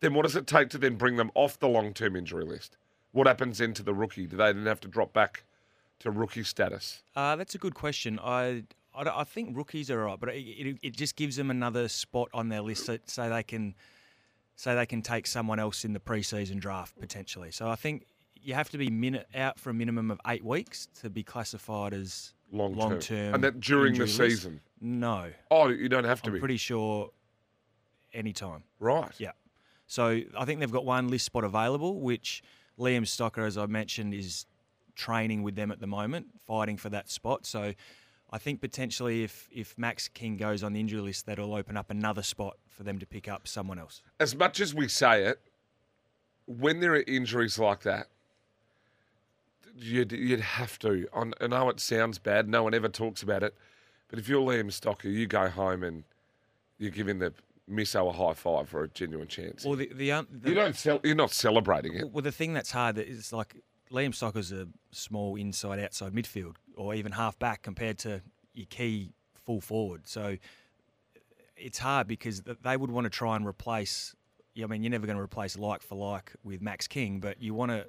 Then 0.00 0.14
what 0.14 0.22
does 0.22 0.36
it 0.36 0.46
take 0.46 0.70
to 0.70 0.78
then 0.78 0.96
bring 0.96 1.16
them 1.16 1.30
off 1.34 1.58
the 1.58 1.68
long-term 1.68 2.16
injury 2.16 2.44
list? 2.44 2.76
What 3.12 3.26
happens 3.26 3.58
then 3.58 3.74
to 3.74 3.82
the 3.82 3.94
rookie? 3.94 4.26
Do 4.26 4.36
they 4.36 4.52
then 4.52 4.66
have 4.66 4.80
to 4.80 4.88
drop 4.88 5.12
back 5.12 5.44
to 6.00 6.10
rookie 6.10 6.42
status? 6.44 7.02
Uh, 7.14 7.36
that's 7.36 7.54
a 7.54 7.58
good 7.58 7.74
question. 7.74 8.18
I, 8.22 8.64
I, 8.94 9.02
I 9.20 9.24
think 9.24 9.56
rookies 9.56 9.90
are 9.90 10.00
all 10.02 10.10
right, 10.12 10.20
but 10.20 10.30
it, 10.30 10.38
it, 10.40 10.78
it 10.82 10.96
just 10.96 11.16
gives 11.16 11.36
them 11.36 11.50
another 11.50 11.88
spot 11.88 12.28
on 12.32 12.48
their 12.48 12.62
list 12.62 12.86
so, 12.86 12.98
so 13.06 13.28
they 13.28 13.42
can 13.42 13.74
so 14.56 14.76
they 14.76 14.84
can 14.84 15.00
take 15.00 15.26
someone 15.26 15.58
else 15.58 15.86
in 15.86 15.94
the 15.94 16.00
preseason 16.00 16.58
draft 16.60 16.98
potentially. 17.00 17.50
So 17.50 17.68
I 17.68 17.76
think 17.76 18.04
you 18.42 18.52
have 18.52 18.68
to 18.70 18.78
be 18.78 18.90
min- 18.90 19.24
out 19.34 19.58
for 19.58 19.70
a 19.70 19.74
minimum 19.74 20.10
of 20.10 20.20
eight 20.26 20.44
weeks 20.44 20.86
to 21.00 21.08
be 21.08 21.22
classified 21.22 21.94
as 21.94 22.34
Long-term. 22.52 22.78
long 22.90 22.98
term. 22.98 23.34
And 23.34 23.44
that 23.44 23.60
during 23.60 23.96
the 23.96 24.06
season? 24.06 24.60
No, 24.80 25.30
Oh, 25.50 25.68
you 25.68 25.88
don't 25.88 26.04
have 26.04 26.20
to 26.22 26.28
I'm 26.28 26.34
be. 26.34 26.40
pretty 26.40 26.56
sure 26.58 27.10
anytime. 28.12 28.62
right. 28.80 29.10
Yeah. 29.18 29.30
So 29.90 30.20
I 30.38 30.44
think 30.44 30.60
they've 30.60 30.70
got 30.70 30.84
one 30.84 31.08
list 31.08 31.24
spot 31.24 31.42
available, 31.42 32.00
which 32.00 32.44
Liam 32.78 33.02
Stocker, 33.02 33.44
as 33.44 33.58
I 33.58 33.66
mentioned, 33.66 34.14
is 34.14 34.46
training 34.94 35.42
with 35.42 35.56
them 35.56 35.72
at 35.72 35.80
the 35.80 35.88
moment, 35.88 36.28
fighting 36.46 36.76
for 36.76 36.90
that 36.90 37.10
spot. 37.10 37.44
So 37.44 37.74
I 38.30 38.38
think 38.38 38.60
potentially 38.60 39.24
if, 39.24 39.48
if 39.50 39.76
Max 39.76 40.06
King 40.06 40.36
goes 40.36 40.62
on 40.62 40.74
the 40.74 40.78
injury 40.78 41.00
list, 41.00 41.26
that'll 41.26 41.56
open 41.56 41.76
up 41.76 41.90
another 41.90 42.22
spot 42.22 42.56
for 42.68 42.84
them 42.84 43.00
to 43.00 43.06
pick 43.06 43.26
up 43.26 43.48
someone 43.48 43.80
else. 43.80 44.00
As 44.20 44.36
much 44.36 44.60
as 44.60 44.72
we 44.72 44.86
say 44.86 45.24
it, 45.24 45.40
when 46.46 46.78
there 46.78 46.92
are 46.92 47.02
injuries 47.08 47.58
like 47.58 47.80
that, 47.80 48.06
you'd, 49.74 50.12
you'd 50.12 50.40
have 50.40 50.78
to. 50.78 51.08
I 51.12 51.48
know 51.48 51.68
it 51.68 51.80
sounds 51.80 52.20
bad. 52.20 52.48
No 52.48 52.62
one 52.62 52.74
ever 52.74 52.88
talks 52.88 53.24
about 53.24 53.42
it. 53.42 53.56
But 54.06 54.20
if 54.20 54.28
you're 54.28 54.40
Liam 54.40 54.66
Stocker, 54.66 55.12
you 55.12 55.26
go 55.26 55.48
home 55.48 55.82
and 55.82 56.04
you're 56.78 56.92
giving 56.92 57.18
the 57.18 57.32
misso 57.70 58.08
a 58.08 58.12
high 58.12 58.34
five 58.34 58.68
for 58.68 58.84
a 58.84 58.88
genuine 58.88 59.28
chance. 59.28 59.64
Well, 59.64 59.76
the, 59.76 59.90
the, 59.94 60.12
um, 60.12 60.28
the 60.30 60.50
you 60.50 60.54
don't. 60.54 60.76
Cel- 60.76 61.00
you're 61.04 61.14
not 61.14 61.30
celebrating 61.30 61.94
it. 61.94 62.10
Well, 62.10 62.22
the 62.22 62.32
thing 62.32 62.52
that's 62.52 62.70
hard 62.70 62.98
is 62.98 63.32
like 63.32 63.56
Liam 63.90 64.14
Stocker's 64.14 64.52
a 64.52 64.68
small 64.90 65.36
inside 65.36 65.78
outside 65.78 66.12
midfield 66.12 66.56
or 66.76 66.94
even 66.94 67.12
half 67.12 67.38
back 67.38 67.62
compared 67.62 67.98
to 67.98 68.22
your 68.54 68.66
key 68.66 69.12
full 69.34 69.60
forward. 69.60 70.06
So 70.06 70.36
it's 71.56 71.78
hard 71.78 72.06
because 72.06 72.42
they 72.62 72.76
would 72.76 72.90
want 72.90 73.04
to 73.04 73.10
try 73.10 73.36
and 73.36 73.46
replace. 73.46 74.14
I 74.62 74.66
mean, 74.66 74.82
you're 74.82 74.90
never 74.90 75.06
going 75.06 75.16
to 75.16 75.22
replace 75.22 75.56
like 75.58 75.82
for 75.82 75.94
like 75.94 76.32
with 76.44 76.60
Max 76.60 76.86
King, 76.86 77.20
but 77.20 77.40
you 77.42 77.54
want 77.54 77.70
to. 77.70 77.86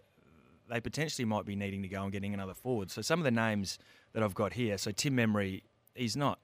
They 0.69 0.79
potentially 0.79 1.25
might 1.25 1.45
be 1.45 1.55
needing 1.55 1.81
to 1.81 1.89
go 1.89 2.01
and 2.03 2.13
getting 2.13 2.33
another 2.33 2.53
forward. 2.53 2.91
So 2.91 3.01
some 3.01 3.19
of 3.19 3.25
the 3.25 3.31
names 3.31 3.77
that 4.13 4.23
I've 4.23 4.33
got 4.33 4.53
here. 4.53 4.77
So 4.77 4.91
Tim 4.91 5.17
Membrey, 5.17 5.63
he's 5.95 6.15
not 6.15 6.39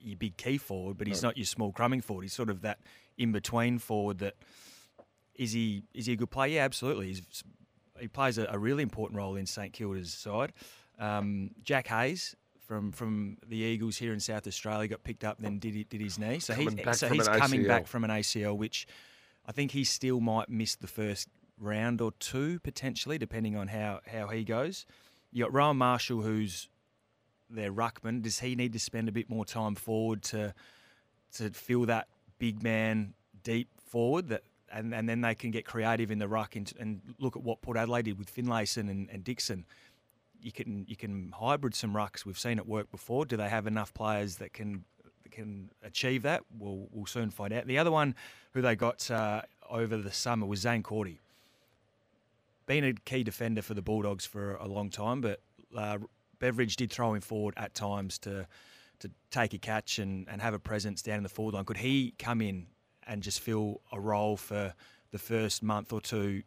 your 0.00 0.16
big 0.16 0.36
key 0.36 0.58
forward, 0.58 0.98
but 0.98 1.06
he's 1.06 1.22
not 1.22 1.36
your 1.36 1.46
small 1.46 1.72
crumbing 1.72 2.00
forward. 2.00 2.22
He's 2.22 2.32
sort 2.32 2.50
of 2.50 2.62
that 2.62 2.78
in 3.16 3.32
between 3.32 3.78
forward 3.78 4.18
that 4.18 4.34
is 5.34 5.52
he 5.52 5.82
is 5.94 6.06
he 6.06 6.12
a 6.12 6.16
good 6.16 6.30
player? 6.30 6.56
Yeah, 6.56 6.64
absolutely. 6.64 7.08
He's, 7.08 7.22
he 7.98 8.08
plays 8.08 8.38
a, 8.38 8.46
a 8.50 8.58
really 8.58 8.82
important 8.82 9.16
role 9.16 9.36
in 9.36 9.46
St 9.46 9.72
Kilda's 9.72 10.12
side. 10.12 10.52
Um, 10.98 11.50
Jack 11.62 11.88
Hayes 11.88 12.36
from 12.66 12.92
from 12.92 13.38
the 13.46 13.56
Eagles 13.56 13.96
here 13.96 14.12
in 14.12 14.20
South 14.20 14.46
Australia. 14.46 14.88
Got 14.88 15.04
picked 15.04 15.24
up, 15.24 15.38
then 15.38 15.58
did 15.58 15.88
did 15.88 16.00
his 16.00 16.18
knee. 16.18 16.38
So 16.38 16.54
Coming 16.54 16.78
he's 16.78 16.98
so 16.98 17.08
he's 17.08 17.28
coming 17.28 17.66
back 17.66 17.86
from 17.86 18.04
an 18.04 18.10
ACL, 18.10 18.56
which 18.56 18.86
I 19.46 19.52
think 19.52 19.70
he 19.72 19.84
still 19.84 20.20
might 20.20 20.48
miss 20.48 20.76
the 20.76 20.86
first 20.86 21.28
round 21.58 22.00
or 22.00 22.12
two 22.18 22.60
potentially, 22.60 23.18
depending 23.18 23.56
on 23.56 23.68
how 23.68 24.00
how 24.06 24.28
he 24.28 24.44
goes. 24.44 24.86
You 25.32 25.44
got 25.44 25.52
Rowan 25.52 25.76
Marshall, 25.76 26.22
who's 26.22 26.68
their 27.50 27.72
ruckman. 27.72 28.22
Does 28.22 28.40
he 28.40 28.54
need 28.54 28.72
to 28.72 28.78
spend 28.78 29.08
a 29.08 29.12
bit 29.12 29.28
more 29.28 29.44
time 29.44 29.74
forward 29.74 30.22
to 30.24 30.54
to 31.34 31.50
fill 31.50 31.86
that 31.86 32.08
big 32.38 32.62
man 32.62 33.14
deep 33.42 33.68
forward 33.84 34.28
that 34.28 34.42
and, 34.72 34.94
and 34.94 35.08
then 35.08 35.20
they 35.20 35.34
can 35.34 35.50
get 35.50 35.64
creative 35.64 36.10
in 36.10 36.18
the 36.18 36.28
ruck 36.28 36.56
and, 36.56 36.72
and 36.78 37.00
look 37.18 37.36
at 37.36 37.42
what 37.42 37.62
Port 37.62 37.76
Adelaide 37.76 38.04
did 38.04 38.18
with 38.18 38.34
Finlayson 38.34 38.90
and, 38.90 39.08
and 39.10 39.24
Dixon. 39.24 39.64
You 40.40 40.52
can 40.52 40.84
you 40.88 40.96
can 40.96 41.32
hybrid 41.36 41.74
some 41.74 41.94
rucks. 41.94 42.24
We've 42.24 42.38
seen 42.38 42.58
it 42.58 42.66
work 42.66 42.90
before. 42.90 43.24
Do 43.24 43.36
they 43.36 43.48
have 43.48 43.66
enough 43.66 43.92
players 43.92 44.36
that 44.36 44.52
can 44.52 44.84
that 45.22 45.32
can 45.32 45.70
achieve 45.82 46.22
that? 46.22 46.42
We'll 46.58 46.86
we'll 46.92 47.06
soon 47.06 47.30
find 47.30 47.52
out. 47.52 47.66
The 47.66 47.78
other 47.78 47.90
one 47.90 48.14
who 48.52 48.62
they 48.62 48.76
got 48.76 49.10
uh, 49.10 49.42
over 49.68 49.96
the 49.96 50.12
summer 50.12 50.46
was 50.46 50.64
Zaine 50.64 50.82
Cordy. 50.82 51.18
Been 52.66 52.84
a 52.84 52.92
key 52.92 53.24
defender 53.24 53.62
for 53.62 53.74
the 53.74 53.82
Bulldogs 53.82 54.26
for 54.26 54.54
a 54.56 54.68
long 54.68 54.90
time, 54.90 55.20
but 55.22 55.40
uh, 55.76 55.98
Beveridge 56.38 56.76
did 56.76 56.92
throw 56.92 57.14
him 57.14 57.20
forward 57.20 57.54
at 57.56 57.74
times 57.74 58.18
to 58.20 58.46
to 59.00 59.10
take 59.30 59.54
a 59.54 59.58
catch 59.58 59.98
and, 59.98 60.26
and 60.28 60.42
have 60.42 60.54
a 60.54 60.58
presence 60.58 61.02
down 61.02 61.18
in 61.18 61.22
the 61.22 61.28
forward 61.28 61.54
line. 61.54 61.64
Could 61.64 61.76
he 61.76 62.14
come 62.18 62.40
in 62.40 62.66
and 63.06 63.22
just 63.22 63.40
fill 63.40 63.80
a 63.92 64.00
role 64.00 64.36
for 64.36 64.74
the 65.12 65.18
first 65.18 65.62
month 65.62 65.92
or 65.92 66.00
two 66.00 66.42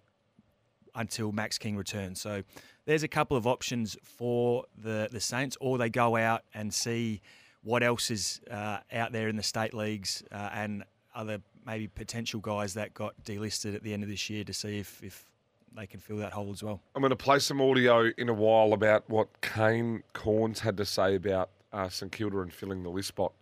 until 0.94 1.32
Max 1.32 1.58
King 1.58 1.78
returns? 1.78 2.20
So 2.20 2.44
there's 2.86 3.04
a 3.04 3.08
couple 3.08 3.38
of 3.38 3.48
options 3.48 3.96
for 4.04 4.66
the, 4.78 5.08
the 5.12 5.22
Saints, 5.22 5.58
or 5.62 5.78
they 5.78 5.90
go 5.90 6.18
out 6.18 6.44
and 6.54 6.74
see 6.74 7.22
what 7.64 7.84
else 7.84 8.12
is 8.12 8.42
uh, 8.50 8.80
out 8.92 9.12
there 9.12 9.30
in 9.30 9.36
the 9.38 9.44
state 9.44 9.74
leagues 9.74 10.24
uh, 10.32 10.50
and 10.54 10.84
other 11.16 11.40
maybe 11.66 11.88
potential 11.88 12.40
guys 12.40 12.74
that 12.74 12.94
got 12.94 13.14
delisted 13.24 13.76
at 13.76 13.84
the 13.84 13.94
end 13.94 14.04
of 14.04 14.10
this 14.10 14.30
year 14.30 14.44
to 14.44 14.54
see 14.54 14.80
if, 14.80 15.02
if 15.04 15.26
they 15.76 15.88
can 15.88 16.00
fill 16.00 16.18
that 16.18 16.34
hole 16.34 16.52
as 16.52 16.64
well. 16.64 16.82
I'm 16.96 17.02
going 17.02 17.12
to 17.12 17.16
play 17.16 17.40
some 17.40 17.62
audio 17.62 18.12
in 18.18 18.30
a 18.30 18.34
while 18.34 18.74
about 18.74 19.10
what 19.10 19.42
Kane 19.42 20.04
Cornes 20.14 20.60
had 20.60 20.78
to 20.78 20.86
say 20.86 21.16
about 21.16 21.50
uh, 21.72 21.90
St 21.90 22.12
Kilda 22.12 22.42
and 22.42 22.54
filling 22.54 22.84
the 22.84 22.90
list 22.90 23.10
spot 23.10 23.34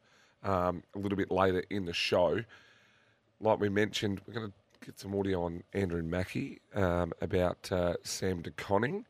um, 0.43 0.83
a 0.95 0.99
little 0.99 1.17
bit 1.17 1.31
later 1.31 1.63
in 1.69 1.85
the 1.85 1.93
show. 1.93 2.43
Like 3.41 3.59
we 3.59 3.69
mentioned, 3.69 4.21
we're 4.27 4.33
going 4.33 4.47
to 4.47 4.53
get 4.85 4.99
some 4.99 5.15
audio 5.15 5.43
on 5.43 5.63
Andrew 5.73 6.03
Mackie 6.03 6.59
um, 6.75 7.13
about 7.21 7.71
uh, 7.71 7.95
Sam 8.03 8.41
De 8.41 8.51
Koning. 8.51 9.05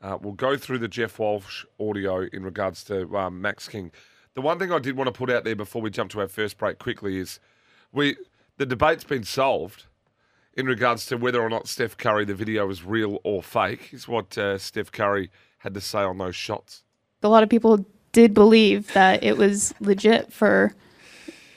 Uh, 0.00 0.18
we'll 0.20 0.32
go 0.32 0.56
through 0.56 0.78
the 0.78 0.88
Jeff 0.88 1.18
Walsh 1.18 1.64
audio 1.78 2.26
in 2.32 2.42
regards 2.42 2.82
to 2.84 3.16
um, 3.16 3.40
Max 3.40 3.68
King. 3.68 3.92
The 4.34 4.40
one 4.40 4.58
thing 4.58 4.72
I 4.72 4.78
did 4.78 4.96
want 4.96 5.08
to 5.08 5.12
put 5.12 5.30
out 5.30 5.44
there 5.44 5.54
before 5.54 5.82
we 5.82 5.90
jump 5.90 6.10
to 6.12 6.20
our 6.20 6.28
first 6.28 6.58
break 6.58 6.78
quickly 6.78 7.18
is 7.18 7.38
we 7.92 8.16
the 8.56 8.66
debate's 8.66 9.04
been 9.04 9.24
solved 9.24 9.86
in 10.54 10.66
regards 10.66 11.06
to 11.06 11.16
whether 11.16 11.40
or 11.40 11.48
not 11.48 11.68
Steph 11.68 11.96
Curry, 11.96 12.24
the 12.24 12.34
video 12.34 12.66
was 12.66 12.84
real 12.84 13.20
or 13.24 13.42
fake, 13.42 13.90
is 13.92 14.06
what 14.06 14.36
uh, 14.36 14.58
Steph 14.58 14.92
Curry 14.92 15.30
had 15.58 15.74
to 15.74 15.80
say 15.80 16.00
on 16.00 16.18
those 16.18 16.36
shots. 16.36 16.82
a 17.22 17.28
lot 17.28 17.42
of 17.42 17.48
people 17.48 17.84
did 18.12 18.34
believe 18.34 18.92
that 18.92 19.22
it 19.22 19.36
was 19.36 19.72
legit 19.80 20.32
for, 20.32 20.74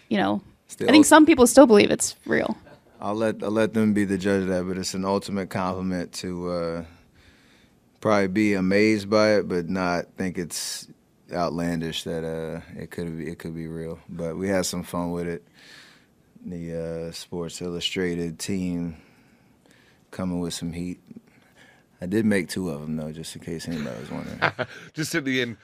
you 0.10 0.18
know, 0.18 0.42
I 0.82 0.92
think 0.92 1.06
some 1.06 1.26
people 1.26 1.48
still 1.48 1.68
believe 1.68 1.92
it's 1.92 2.16
real. 2.26 2.58
I'll 3.00 3.16
let 3.16 3.44
I'll 3.44 3.52
let 3.52 3.74
them 3.74 3.94
be 3.94 4.06
the 4.06 4.18
judge 4.18 4.44
of 4.44 4.48
that, 4.50 4.68
but 4.68 4.78
it's 4.78 4.94
an 4.94 5.06
ultimate 5.06 5.50
compliment 5.50 6.12
to 6.14 6.50
uh, 6.50 6.86
probably 8.02 8.28
be 8.28 8.54
amazed 8.54 9.10
by 9.10 9.36
it, 9.36 9.48
but 9.48 9.70
not 9.70 10.06
think 10.18 10.38
it's 10.38 10.88
outlandish 11.34 12.04
that 12.04 12.24
uh, 12.24 12.62
it 12.80 12.92
could 12.92 13.18
be 13.18 13.28
it 13.28 13.40
could 13.40 13.56
be 13.56 13.68
real. 13.68 14.00
But 14.10 14.38
we 14.38 14.48
had 14.48 14.66
some 14.66 14.84
fun 14.84 15.12
with 15.12 15.28
it. 15.28 15.44
The 16.46 17.08
uh, 17.08 17.12
Sports 17.12 17.60
Illustrated 17.60 18.38
team 18.38 18.98
coming 20.12 20.40
with 20.40 20.54
some 20.54 20.74
heat. 20.74 21.00
I 22.00 22.06
did 22.06 22.24
make 22.24 22.50
two 22.50 22.70
of 22.70 22.82
them 22.82 22.98
though, 22.98 23.12
just 23.12 23.36
in 23.36 23.42
case 23.42 23.68
anybody 23.68 24.00
was 24.00 24.12
wondering. 24.12 24.40
Just 24.94 25.16
at 25.16 25.26
the 25.26 25.42
end, 25.42 25.58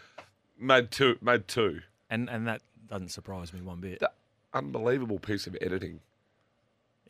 made 0.57 0.89
two, 0.89 1.17
made 1.21 1.47
two. 1.47 1.81
And 2.09 2.29
and 2.29 2.47
that 2.47 2.61
doesn't 2.89 3.09
surprise 3.09 3.53
me 3.53 3.61
one 3.61 3.79
bit. 3.79 3.99
That 3.99 4.15
unbelievable 4.53 5.19
piece 5.19 5.45
of 5.45 5.55
editing. 5.61 5.99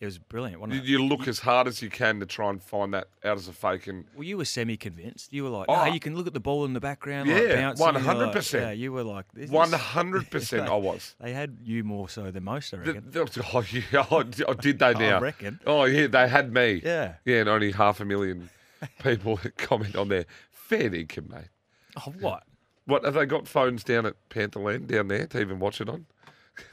It 0.01 0.05
was 0.05 0.17
brilliant. 0.17 0.55
You, 0.55 0.59
Wasn't 0.67 0.83
it? 0.83 0.89
you 0.89 1.05
look 1.05 1.27
as 1.27 1.39
hard 1.39 1.67
as 1.67 1.81
you 1.83 1.89
can 1.91 2.19
to 2.21 2.25
try 2.25 2.49
and 2.49 2.61
find 2.61 2.91
that 2.95 3.07
out 3.23 3.37
as 3.37 3.47
a 3.47 3.53
fake, 3.53 3.85
and 3.85 4.03
Well, 4.15 4.23
you 4.23 4.35
were 4.35 4.45
semi-convinced. 4.45 5.31
You 5.31 5.43
were 5.43 5.49
like, 5.51 5.67
Oh. 5.69 5.85
"No, 5.85 5.93
you 5.93 5.99
can 5.99 6.15
look 6.15 6.25
at 6.25 6.33
the 6.33 6.39
ball 6.39 6.65
in 6.65 6.73
the 6.73 6.79
background." 6.79 7.29
like, 7.29 7.39
Yeah, 7.43 7.55
bouncing," 7.55 7.85
you're 7.85 7.93
like- 7.93 8.33
100%. 8.33 8.61
Yeah, 8.61 8.71
you 8.71 8.91
were 8.91 9.03
like, 9.03 9.25
this 9.33 9.45
is- 9.45 9.51
one 9.51 9.71
hundred 9.71 10.31
percent, 10.31 10.67
I 10.67 10.75
was. 10.75 11.15
They 11.21 11.33
had 11.33 11.59
you 11.63 11.83
more 11.83 12.09
so 12.09 12.31
than 12.31 12.43
most, 12.43 12.73
I 12.73 12.77
The- 12.77 12.93
reckon. 12.93 13.11
the- 13.11 13.45
oh, 13.53 13.63
yeah, 13.71 14.05
oh, 14.11 14.23
d- 14.23 14.43
oh, 14.47 14.53
did 14.55 14.79
they 14.79 14.93
now? 14.95 15.19
reckon. 15.21 15.59
Oh 15.67 15.83
yeah, 15.85 16.07
they 16.07 16.27
had 16.27 16.51
me. 16.51 16.81
Yeah. 16.83 17.13
yeah, 17.23 17.41
and 17.41 17.49
only 17.49 17.71
half 17.71 17.99
a 18.01 18.05
million 18.05 18.49
people 19.03 19.39
comment 19.57 19.95
on 19.95 20.09
there. 20.09 20.25
Fair 20.51 20.93
income, 20.95 21.27
mate. 21.29 21.49
Oh, 21.97 22.11
what? 22.19 22.43
What 22.85 23.05
have 23.05 23.13
they 23.13 23.27
got 23.27 23.47
phones 23.47 23.83
down 23.83 24.07
at 24.07 24.15
Pantherland 24.29 24.87
down 24.87 25.09
there 25.09 25.27
to 25.27 25.39
even 25.39 25.59
watch 25.59 25.79
it 25.79 25.87
on? 25.87 26.07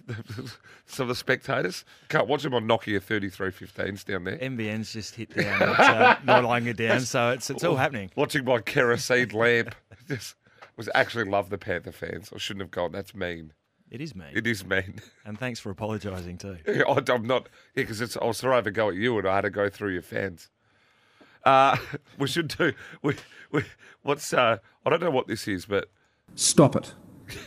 Some 0.86 1.04
of 1.04 1.08
the 1.08 1.14
spectators 1.14 1.84
can't 2.08 2.26
watch 2.26 2.42
them 2.42 2.54
on 2.54 2.66
Nokia 2.66 3.00
3315s 3.00 4.04
down 4.04 4.24
there. 4.24 4.36
NBN's 4.38 4.92
just 4.92 5.14
hit 5.14 5.34
down, 5.34 5.62
it's, 5.70 5.78
uh, 5.80 6.16
not 6.24 6.44
lying 6.44 6.66
it 6.66 6.76
down, 6.76 7.00
so 7.00 7.30
it's 7.30 7.48
it's 7.50 7.64
all 7.64 7.76
happening. 7.76 8.10
Watching 8.16 8.44
my 8.44 8.60
kerosene 8.60 9.28
lamp. 9.30 9.74
Just 10.08 10.36
was 10.76 10.88
actually 10.94 11.24
love 11.24 11.50
the 11.50 11.58
Panther 11.58 11.92
fans. 11.92 12.30
I 12.34 12.38
shouldn't 12.38 12.62
have 12.62 12.70
gone. 12.70 12.92
That's 12.92 13.14
mean. 13.14 13.52
It 13.90 14.00
is 14.00 14.14
mean. 14.14 14.28
It 14.34 14.46
is 14.46 14.64
mean. 14.64 15.00
And 15.24 15.38
thanks 15.38 15.60
for 15.60 15.70
apologising 15.70 16.38
too. 16.38 16.56
I- 16.66 17.02
I'm 17.12 17.26
not. 17.26 17.48
Yeah, 17.74 17.82
because 17.82 18.00
it's. 18.00 18.16
I 18.16 18.24
was 18.24 18.40
trying 18.40 18.64
to 18.64 18.70
go 18.70 18.88
at 18.88 18.94
you, 18.94 19.18
and 19.18 19.26
I 19.28 19.34
had 19.34 19.40
to 19.42 19.50
go 19.50 19.68
through 19.68 19.92
your 19.92 20.02
fans. 20.02 20.48
Uh, 21.44 21.76
we 22.18 22.26
should 22.26 22.48
do. 22.48 22.72
We, 23.02 23.16
we, 23.52 23.64
what's? 24.02 24.32
Uh, 24.32 24.58
I 24.86 24.90
don't 24.90 25.02
know 25.02 25.10
what 25.10 25.26
this 25.28 25.46
is, 25.48 25.66
but 25.66 25.88
Stop 26.34 26.76
it. 26.76 26.94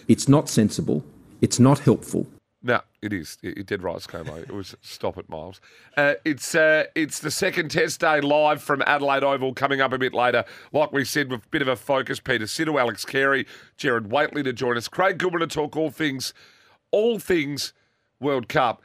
It's 0.08 0.28
not 0.28 0.50
sensible. 0.50 1.04
It's 1.42 1.60
not 1.60 1.80
helpful. 1.80 2.28
No, 2.64 2.80
it 3.02 3.12
is. 3.12 3.40
You 3.42 3.64
did 3.64 3.82
right, 3.82 3.98
ScoMo. 3.98 4.38
It 4.38 4.52
was 4.52 4.76
stop 4.82 5.18
it, 5.18 5.28
Miles. 5.28 5.60
Uh, 5.98 6.14
it's 6.24 6.54
uh, 6.54 6.86
it's 6.94 7.20
the 7.20 7.32
second 7.32 7.72
test 7.72 8.02
day 8.02 8.22
live 8.22 8.62
from 8.62 8.84
Adelaide 8.84 9.24
Oval 9.24 9.56
coming 9.56 9.82
up 9.82 9.94
a 9.94 9.98
bit 9.98 10.14
later. 10.14 10.46
Like 10.72 10.92
we 10.92 11.04
said, 11.04 11.32
with 11.32 11.44
a 11.44 11.50
bit 11.50 11.64
of 11.64 11.68
a 11.68 11.76
focus, 11.76 12.20
Peter 12.20 12.46
Siddle, 12.46 12.80
Alex 12.80 13.04
Carey, 13.04 13.48
Gerard 13.78 14.12
Whateley 14.12 14.44
to 14.44 14.54
join 14.54 14.78
us. 14.78 14.88
Craig 14.88 15.18
Goodwin 15.18 15.40
to 15.40 15.48
talk 15.48 15.76
all 15.76 15.90
things, 15.90 16.36
all 16.92 17.18
things 17.18 17.74
World 18.20 18.48
Cup. 18.48 18.84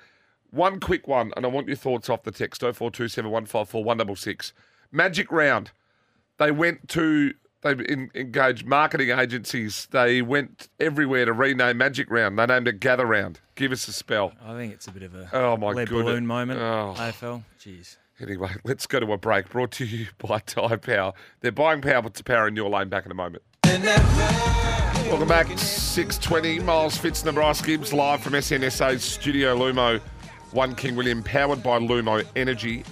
One 0.50 0.80
quick 0.80 1.06
one, 1.06 1.32
and 1.36 1.44
I 1.44 1.50
want 1.50 1.66
your 1.66 1.76
thoughts 1.76 2.08
off 2.08 2.22
the 2.22 2.32
text 2.32 2.62
0427 2.62 3.30
154 3.30 3.84
166. 3.84 4.54
Magic 4.90 5.30
round. 5.30 5.72
They 6.38 6.50
went 6.50 6.88
to 6.90 7.34
they 7.74 8.08
engaged 8.20 8.66
marketing 8.66 9.10
agencies. 9.10 9.88
They 9.90 10.22
went 10.22 10.68
everywhere 10.80 11.24
to 11.24 11.32
rename 11.32 11.78
Magic 11.78 12.10
Round. 12.10 12.38
They 12.38 12.46
named 12.46 12.68
it 12.68 12.80
Gather 12.80 13.06
Round. 13.06 13.40
Give 13.54 13.72
us 13.72 13.86
a 13.88 13.92
spell. 13.92 14.32
I 14.44 14.54
think 14.54 14.72
it's 14.72 14.86
a 14.86 14.90
bit 14.92 15.02
of 15.02 15.14
a 15.14 15.28
Oh, 15.32 15.56
my 15.56 15.68
lead 15.68 15.88
goodness. 15.88 16.04
balloon 16.04 16.26
moment. 16.26 16.60
Oh. 16.60 16.94
AFL. 16.96 17.44
Jeez. 17.60 17.96
Anyway, 18.20 18.50
let's 18.64 18.86
go 18.86 18.98
to 19.00 19.12
a 19.12 19.18
break. 19.18 19.48
Brought 19.50 19.72
to 19.72 19.84
you 19.84 20.06
by 20.18 20.38
Tyre 20.40 20.78
Power. 20.78 21.12
They're 21.40 21.52
buying 21.52 21.82
power 21.82 22.08
to 22.08 22.24
power 22.24 22.48
in 22.48 22.56
your 22.56 22.70
lane. 22.70 22.88
Back 22.88 23.04
in 23.04 23.12
a 23.12 23.14
moment. 23.14 23.42
Welcome 23.64 25.28
back. 25.28 25.46
620 25.58 26.60
Miles 26.60 26.96
Fitz, 26.96 27.22
Bryce 27.22 27.60
Gibbs, 27.62 27.92
live 27.92 28.22
from 28.22 28.40
SEN 28.40 28.68
SA's 28.70 29.02
Studio 29.04 29.56
Lumo. 29.56 30.00
One 30.52 30.74
King 30.74 30.96
William, 30.96 31.22
powered 31.22 31.62
by 31.62 31.78
Lumo 31.78 32.24
Energy. 32.34 32.84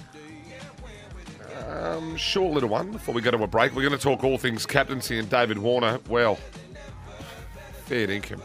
Um, 1.85 2.17
short 2.17 2.51
little 2.51 2.69
one 2.69 2.91
before 2.91 3.13
we 3.13 3.21
go 3.21 3.29
to 3.29 3.43
a 3.43 3.47
break. 3.47 3.75
We're 3.75 3.87
going 3.87 3.97
to 3.97 4.03
talk 4.03 4.23
all 4.23 4.39
things 4.39 4.65
captaincy 4.65 5.19
and 5.19 5.29
David 5.29 5.59
Warner. 5.59 5.99
Well, 6.09 6.39
fair 7.85 8.09
income. 8.09 8.41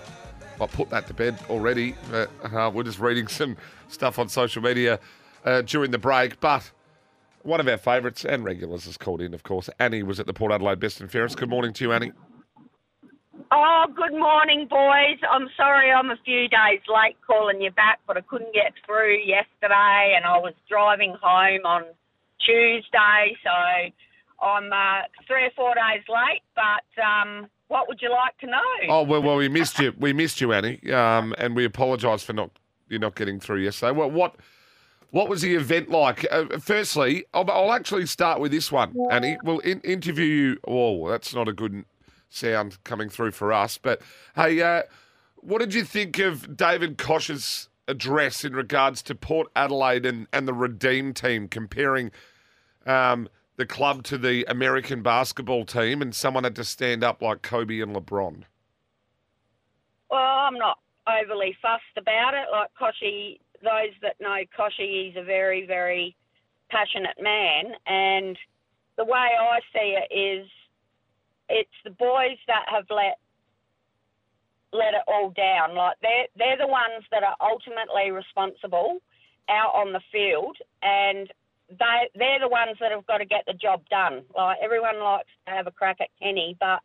I 0.61 0.66
put 0.66 0.90
that 0.90 1.06
to 1.06 1.14
bed 1.14 1.38
already. 1.49 1.94
Uh, 2.12 2.26
uh, 2.44 2.70
we're 2.73 2.82
just 2.82 2.99
reading 2.99 3.28
some 3.28 3.56
stuff 3.88 4.18
on 4.18 4.28
social 4.28 4.62
media 4.62 5.00
uh, 5.47 5.62
during 5.62 5.90
the 5.90 5.99
break. 5.99 6.38
But 6.40 6.70
one 7.42 7.61
of 7.61 7.68
our 7.68 7.78
favourites 7.78 8.26
and 8.26 8.44
regulars 8.44 8.85
has 8.85 8.99
called 8.99 9.23
in, 9.23 9.32
of 9.32 9.42
course. 9.42 9.70
Annie 9.78 10.02
was 10.02 10.20
at 10.20 10.26
the 10.26 10.35
Port 10.35 10.52
Adelaide 10.52 10.78
Best 10.78 11.00
and 11.00 11.11
Fairest. 11.11 11.38
Good 11.38 11.49
morning 11.49 11.73
to 11.73 11.85
you, 11.85 11.92
Annie. 11.92 12.12
Oh, 13.52 13.87
good 13.97 14.12
morning, 14.12 14.66
boys. 14.68 15.18
I'm 15.30 15.49
sorry 15.56 15.90
I'm 15.90 16.11
a 16.11 16.18
few 16.26 16.47
days 16.49 16.80
late 16.88 17.16
calling 17.26 17.62
you 17.62 17.70
back, 17.70 18.00
but 18.06 18.18
I 18.18 18.20
couldn't 18.20 18.52
get 18.52 18.75
through 18.85 19.16
yesterday 19.25 20.14
and 20.14 20.26
I 20.26 20.37
was 20.37 20.52
driving 20.68 21.16
home 21.23 21.64
on 21.64 21.85
Tuesday, 22.44 23.37
so 23.44 24.44
I'm 24.44 24.73
uh, 24.73 25.02
three 25.26 25.44
or 25.44 25.50
four 25.56 25.75
days 25.75 26.02
late. 26.09 26.42
But 26.54 27.02
um, 27.02 27.47
what 27.68 27.88
would 27.88 28.00
you 28.00 28.11
like 28.11 28.37
to 28.38 28.47
know? 28.47 28.59
Oh 28.88 29.02
well, 29.02 29.23
well, 29.23 29.37
we 29.37 29.49
missed 29.49 29.78
you. 29.78 29.94
We 29.99 30.12
missed 30.12 30.40
you, 30.40 30.52
Annie, 30.52 30.80
um, 30.92 31.35
and 31.38 31.54
we 31.54 31.64
apologise 31.64 32.23
for 32.23 32.32
not 32.32 32.50
you 32.88 32.99
not 32.99 33.14
getting 33.14 33.40
through 33.40 33.61
yesterday. 33.61 33.92
What 33.92 34.12
what 34.12 34.37
what 35.11 35.28
was 35.28 35.42
the 35.42 35.54
event 35.54 35.90
like? 35.90 36.26
Uh, 36.30 36.59
firstly, 36.59 37.25
I'll, 37.35 37.50
I'll 37.50 37.73
actually 37.73 38.06
start 38.06 38.40
with 38.40 38.52
this 38.52 38.70
one, 38.70 38.94
Annie. 39.11 39.37
We'll 39.44 39.59
in, 39.61 39.80
interview 39.80 40.25
you. 40.25 40.59
Oh, 40.66 41.09
that's 41.09 41.35
not 41.35 41.49
a 41.49 41.52
good 41.52 41.85
sound 42.28 42.82
coming 42.85 43.09
through 43.09 43.32
for 43.32 43.52
us. 43.52 43.78
But 43.78 44.00
hey, 44.35 44.61
uh, 44.62 44.82
what 45.37 45.59
did 45.59 45.75
you 45.75 45.85
think 45.85 46.18
of 46.18 46.56
David 46.56 46.97
Koch's 46.97 47.68
address 47.88 48.44
in 48.44 48.54
regards 48.54 49.02
to 49.02 49.14
Port 49.14 49.49
Adelaide 49.56 50.06
and, 50.06 50.26
and 50.32 50.47
the 50.47 50.54
Redeem 50.54 51.12
team, 51.12 51.49
comparing 51.49 52.12
um, 52.87 53.29
the 53.57 53.67
club 53.67 54.03
to 54.05 54.19
the 54.19 54.45
American 54.49 55.03
basketball 55.03 55.65
team, 55.65 56.01
and 56.03 56.15
someone 56.15 56.45
had 56.45 56.57
to 56.57 56.65
stand 56.65 57.05
up 57.05 57.23
like 57.23 57.43
Kobe 57.43 57.81
and 57.81 57.95
LeBron? 57.95 58.45
Well, 60.11 60.21
I'm 60.21 60.59
not 60.59 60.79
overly 61.07 61.57
fussed 61.61 61.97
about 61.97 62.35
it. 62.35 62.47
Like 62.51 62.71
Kochie, 62.81 63.41
those 63.63 63.95
that 64.03 64.17
know 64.21 64.39
Kochie, 64.59 65.07
he's 65.07 65.17
a 65.17 65.25
very, 65.25 65.67
very 65.67 66.17
passionate 66.71 67.21
man, 67.21 67.75
and 67.87 68.39
the 68.97 69.05
way 69.05 69.29
I 69.41 69.61
see 69.73 69.97
it 69.99 70.15
is, 70.15 70.49
it's 71.49 71.71
the 71.85 71.91
boys 71.91 72.39
that 72.47 72.65
have 72.69 72.85
let 72.91 73.19
let 74.73 74.95
it 74.95 75.03
all 75.09 75.31
down. 75.31 75.75
Like 75.75 75.97
they're 76.03 76.27
they're 76.37 76.59
the 76.59 76.67
ones 76.67 77.05
that 77.11 77.23
are 77.23 77.37
ultimately 77.41 78.11
responsible 78.11 78.99
out 79.49 79.75
on 79.75 79.93
the 79.93 80.01
field, 80.13 80.57
and 80.83 81.31
they 81.71 82.09
they're 82.15 82.41
the 82.41 82.49
ones 82.49 82.77
that 82.81 82.91
have 82.93 83.07
got 83.07 83.19
to 83.19 83.25
get 83.25 83.45
the 83.47 83.55
job 83.55 83.83
done. 83.91 84.23
Like 84.37 84.59
everyone 84.62 85.00
likes 85.03 85.29
to 85.47 85.53
have 85.53 85.67
a 85.67 85.71
crack 85.71 85.99
at 86.00 86.09
Kenny, 86.21 86.57
but 86.59 86.81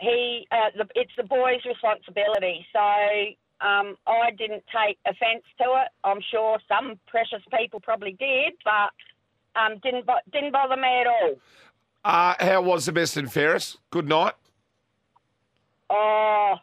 he 0.00 0.46
uh, 0.50 0.70
the, 0.76 0.86
it's 0.94 1.12
the 1.16 1.24
boys' 1.24 1.64
responsibility. 1.66 2.66
So 2.72 3.66
um, 3.66 3.96
I 4.06 4.30
didn't 4.36 4.64
take 4.74 4.98
offence 5.06 5.44
to 5.58 5.64
it. 5.82 5.88
I'm 6.04 6.20
sure 6.30 6.58
some 6.68 6.98
precious 7.06 7.42
people 7.58 7.80
probably 7.80 8.12
did, 8.12 8.54
but 8.64 9.60
um, 9.60 9.78
didn't 9.82 10.06
bo- 10.06 10.24
didn't 10.32 10.52
bother 10.52 10.76
me 10.76 11.00
at 11.00 11.06
all. 11.06 11.34
Uh, 12.04 12.34
how 12.38 12.62
was 12.62 12.86
the 12.86 12.92
best 12.92 13.16
and 13.16 13.30
fairest? 13.30 13.78
Good 13.90 14.08
night. 14.08 14.34
Oh, 15.90 16.54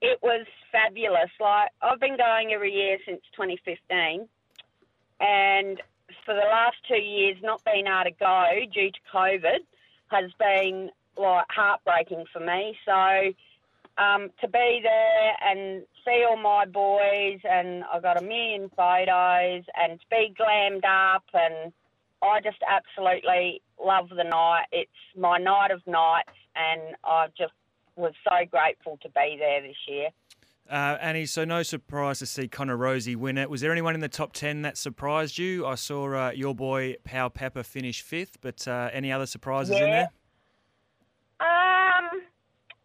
it 0.00 0.18
was 0.22 0.46
fabulous. 0.72 1.30
Like 1.40 1.70
I've 1.82 2.00
been 2.00 2.16
going 2.16 2.52
every 2.52 2.72
year 2.72 2.98
since 3.06 3.20
2015, 3.36 4.28
and 5.20 5.80
for 6.24 6.34
the 6.34 6.40
last 6.40 6.76
two 6.88 7.00
years, 7.00 7.36
not 7.42 7.62
being 7.64 7.86
able 7.86 8.04
to 8.04 8.10
go 8.18 8.46
due 8.72 8.90
to 8.90 8.98
COVID 9.12 9.60
has 10.08 10.30
been 10.38 10.90
like 11.16 11.46
heartbreaking 11.48 12.24
for 12.32 12.40
me. 12.40 12.76
So 12.84 13.32
um, 13.98 14.30
to 14.40 14.48
be 14.48 14.80
there 14.82 15.32
and 15.42 15.82
see 16.04 16.24
all 16.28 16.36
my 16.36 16.66
boys, 16.66 17.40
and 17.44 17.84
I 17.84 18.00
got 18.00 18.20
a 18.20 18.24
million 18.24 18.70
photos, 18.76 19.64
and 19.74 19.98
to 19.98 20.06
be 20.10 20.34
glammed 20.38 20.84
up, 20.84 21.24
and 21.32 21.72
I 22.22 22.40
just 22.40 22.58
absolutely 22.68 23.62
love 23.82 24.08
the 24.10 24.24
night. 24.24 24.66
It's 24.72 24.90
my 25.16 25.38
night 25.38 25.70
of 25.70 25.86
nights, 25.86 26.36
and 26.54 26.96
I 27.04 27.26
just 27.36 27.52
was 27.96 28.12
so 28.24 28.44
grateful 28.50 28.98
to 29.02 29.08
be 29.08 29.36
there 29.38 29.62
this 29.62 29.76
year. 29.88 30.08
Uh, 30.70 30.98
Annie, 31.00 31.26
so 31.26 31.44
no 31.44 31.62
surprise 31.62 32.18
to 32.18 32.26
see 32.26 32.48
Connor 32.48 32.76
Rozee 32.76 33.14
win 33.14 33.38
it. 33.38 33.48
Was 33.48 33.60
there 33.60 33.70
anyone 33.70 33.94
in 33.94 34.00
the 34.00 34.08
top 34.08 34.32
10 34.32 34.62
that 34.62 34.76
surprised 34.76 35.38
you? 35.38 35.64
I 35.64 35.76
saw 35.76 36.12
uh, 36.12 36.30
your 36.30 36.54
boy, 36.54 36.96
Pow 37.04 37.28
Pepper, 37.28 37.62
finish 37.62 38.02
fifth, 38.02 38.40
but 38.40 38.66
uh, 38.66 38.90
any 38.92 39.12
other 39.12 39.26
surprises 39.26 39.76
in 39.76 39.90
there? 39.90 40.10
Um, 41.38 42.22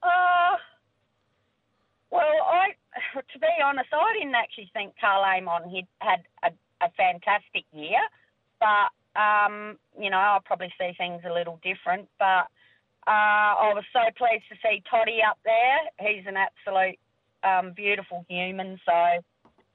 uh, 0.04 0.58
well, 2.12 2.22
I, 2.22 2.76
to 3.16 3.40
be 3.40 3.48
honest, 3.64 3.90
I 3.92 4.14
didn't 4.14 4.36
actually 4.36 4.70
think 4.74 4.94
Karl 5.00 5.24
Amon 5.24 5.74
had 5.74 5.88
had 6.00 6.22
a, 6.44 6.86
a 6.86 6.90
fantastic 6.92 7.66
year, 7.74 8.00
but 8.60 8.92
um, 9.20 9.78
you 10.00 10.10
know, 10.10 10.18
I'll 10.18 10.42
probably 10.42 10.72
see 10.80 10.92
things 10.98 11.22
a 11.28 11.34
little 11.34 11.60
different. 11.64 12.08
But 12.20 12.48
uh, 13.08 13.56
I 13.58 13.72
was 13.74 13.84
so 13.92 14.02
pleased 14.18 14.44
to 14.50 14.56
see 14.62 14.84
Toddy 14.90 15.20
up 15.28 15.40
there. 15.44 15.80
He's 16.00 16.26
an 16.28 16.38
absolute 16.38 17.00
um, 17.44 17.74
beautiful 17.76 18.26
human. 18.30 18.80
So, 18.86 19.22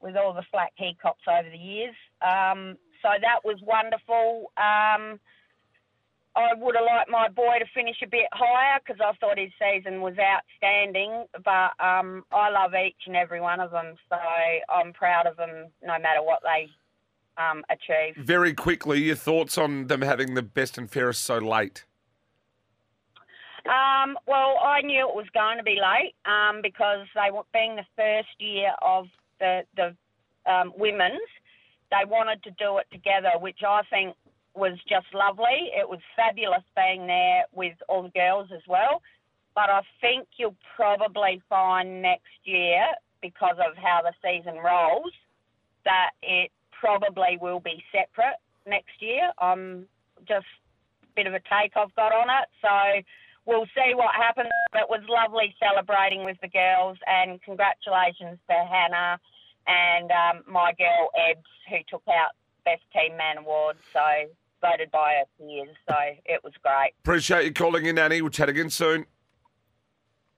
with 0.00 0.16
all 0.16 0.34
the 0.34 0.44
flack 0.50 0.72
he 0.76 0.96
cops 1.00 1.24
over 1.28 1.48
the 1.48 1.56
years, 1.56 1.94
um, 2.22 2.76
so 3.02 3.08
that 3.20 3.44
was 3.44 3.58
wonderful. 3.62 4.52
Um, 4.56 5.20
I 6.36 6.52
would 6.54 6.76
have 6.76 6.84
liked 6.84 7.08
my 7.08 7.28
boy 7.28 7.58
to 7.60 7.64
finish 7.74 7.96
a 8.02 8.06
bit 8.06 8.26
higher 8.32 8.78
because 8.84 9.00
I 9.00 9.16
thought 9.16 9.38
his 9.38 9.52
season 9.58 10.02
was 10.02 10.14
outstanding. 10.20 11.24
But 11.32 11.72
um, 11.82 12.24
I 12.30 12.50
love 12.50 12.72
each 12.74 13.06
and 13.06 13.16
every 13.16 13.40
one 13.40 13.58
of 13.58 13.70
them, 13.70 13.94
so 14.10 14.16
I'm 14.70 14.92
proud 14.92 15.26
of 15.26 15.38
them 15.38 15.68
no 15.82 15.98
matter 15.98 16.22
what 16.22 16.40
they 16.42 16.68
um, 17.42 17.64
achieve. 17.70 18.22
Very 18.22 18.52
quickly, 18.52 19.04
your 19.04 19.16
thoughts 19.16 19.56
on 19.56 19.86
them 19.86 20.02
having 20.02 20.34
the 20.34 20.42
best 20.42 20.76
and 20.76 20.90
fairest 20.90 21.22
so 21.22 21.38
late? 21.38 21.85
Um, 23.68 24.16
well, 24.26 24.56
I 24.62 24.80
knew 24.82 25.08
it 25.08 25.14
was 25.14 25.26
going 25.34 25.58
to 25.58 25.64
be 25.64 25.78
late 25.82 26.14
um, 26.24 26.60
because 26.62 27.06
they 27.14 27.30
were 27.32 27.42
being 27.52 27.76
the 27.76 27.86
first 27.96 28.28
year 28.38 28.70
of 28.82 29.06
the 29.40 29.62
the 29.76 29.94
um, 30.50 30.72
women's. 30.76 31.30
They 31.90 32.08
wanted 32.08 32.42
to 32.44 32.50
do 32.52 32.78
it 32.78 32.86
together, 32.92 33.32
which 33.38 33.60
I 33.66 33.82
think 33.90 34.16
was 34.54 34.78
just 34.88 35.06
lovely. 35.14 35.70
It 35.76 35.88
was 35.88 36.00
fabulous 36.16 36.64
being 36.74 37.06
there 37.06 37.44
with 37.54 37.76
all 37.88 38.02
the 38.02 38.08
girls 38.10 38.48
as 38.54 38.62
well. 38.68 39.02
But 39.54 39.70
I 39.70 39.82
think 40.00 40.28
you'll 40.36 40.56
probably 40.76 41.42
find 41.48 42.02
next 42.02 42.38
year, 42.44 42.86
because 43.22 43.56
of 43.58 43.76
how 43.76 44.00
the 44.02 44.12
season 44.22 44.56
rolls, 44.62 45.12
that 45.84 46.10
it 46.22 46.50
probably 46.78 47.38
will 47.40 47.60
be 47.60 47.82
separate 47.90 48.36
next 48.66 49.00
year. 49.00 49.30
I'm 49.38 49.86
just 50.28 50.46
a 51.02 51.06
bit 51.14 51.26
of 51.26 51.34
a 51.34 51.40
take 51.40 51.72
I've 51.76 51.94
got 51.94 52.12
on 52.12 52.28
it. 52.28 52.48
So 52.60 53.02
we'll 53.46 53.66
see 53.74 53.94
what 53.94 54.14
happens. 54.14 54.50
It 54.74 54.88
was 54.90 55.00
lovely 55.08 55.54
celebrating 55.58 56.24
with 56.24 56.36
the 56.42 56.48
girls, 56.48 56.98
and 57.06 57.40
congratulations 57.42 58.38
to 58.50 58.54
Hannah 58.54 59.18
and 59.66 60.10
um, 60.10 60.42
my 60.46 60.72
girl 60.78 61.10
Ebbs, 61.30 61.46
who 61.70 61.78
took 61.88 62.02
out 62.08 62.32
Best 62.64 62.82
Team 62.92 63.16
Man 63.16 63.38
award. 63.38 63.76
So 63.92 64.00
voted 64.60 64.90
by 64.90 65.14
her 65.20 65.24
peers. 65.38 65.74
So 65.88 65.94
it 66.24 66.42
was 66.42 66.52
great. 66.62 66.92
Appreciate 67.00 67.44
you 67.44 67.52
calling 67.52 67.86
in, 67.86 67.98
Annie. 67.98 68.22
We'll 68.22 68.30
chat 68.30 68.48
again 68.48 68.70
soon. 68.70 69.06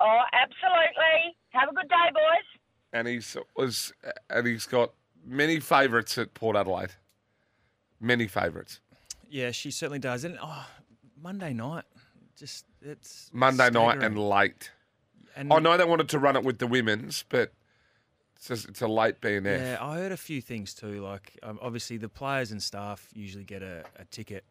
Oh, 0.01 0.21
absolutely. 0.33 1.37
Have 1.51 1.69
a 1.69 1.75
good 1.75 1.89
day, 1.89 2.11
boys. 2.13 2.61
Annie's 2.93 3.37
was 3.57 3.93
Annie's 4.31 4.67
got 4.67 4.93
many 5.25 5.61
favourites 5.61 6.17
at 6.19 6.35
Port 6.35 6.57
Adelaide. 6.57 6.93
Many 8.01 8.29
favourites. 8.29 8.81
Yeah, 9.29 9.51
she 9.51 9.71
certainly 9.71 9.99
does. 9.99 10.25
And 10.25 10.39
oh, 10.41 10.67
Monday 11.21 11.53
night, 11.53 11.85
just 12.39 12.65
it's 12.83 13.31
Monday 13.33 13.71
night 13.71 14.03
and 14.03 14.19
late. 14.19 14.71
And- 15.37 15.53
I 15.53 15.59
know 15.59 15.77
they 15.77 15.85
wanted 15.85 16.09
to 16.11 16.19
run 16.19 16.37
it 16.37 16.45
with 16.45 16.59
the 16.59 16.67
women's, 16.67 17.25
but 17.29 17.53
it's, 18.37 18.49
just, 18.49 18.69
it's 18.69 18.83
a 18.83 18.89
late 18.89 19.21
BNF. 19.21 19.45
Yeah, 19.59 19.79
I 19.81 19.97
heard 19.99 20.13
a 20.13 20.17
few 20.17 20.41
things 20.41 20.75
too. 20.75 21.01
Like, 21.03 21.39
um, 21.43 21.59
obviously, 21.63 21.97
the 21.97 22.09
players 22.09 22.51
and 22.51 22.63
staff 22.63 23.09
usually 23.15 23.45
get 23.45 23.63
a, 23.63 23.85
a 23.97 24.05
ticket, 24.07 24.45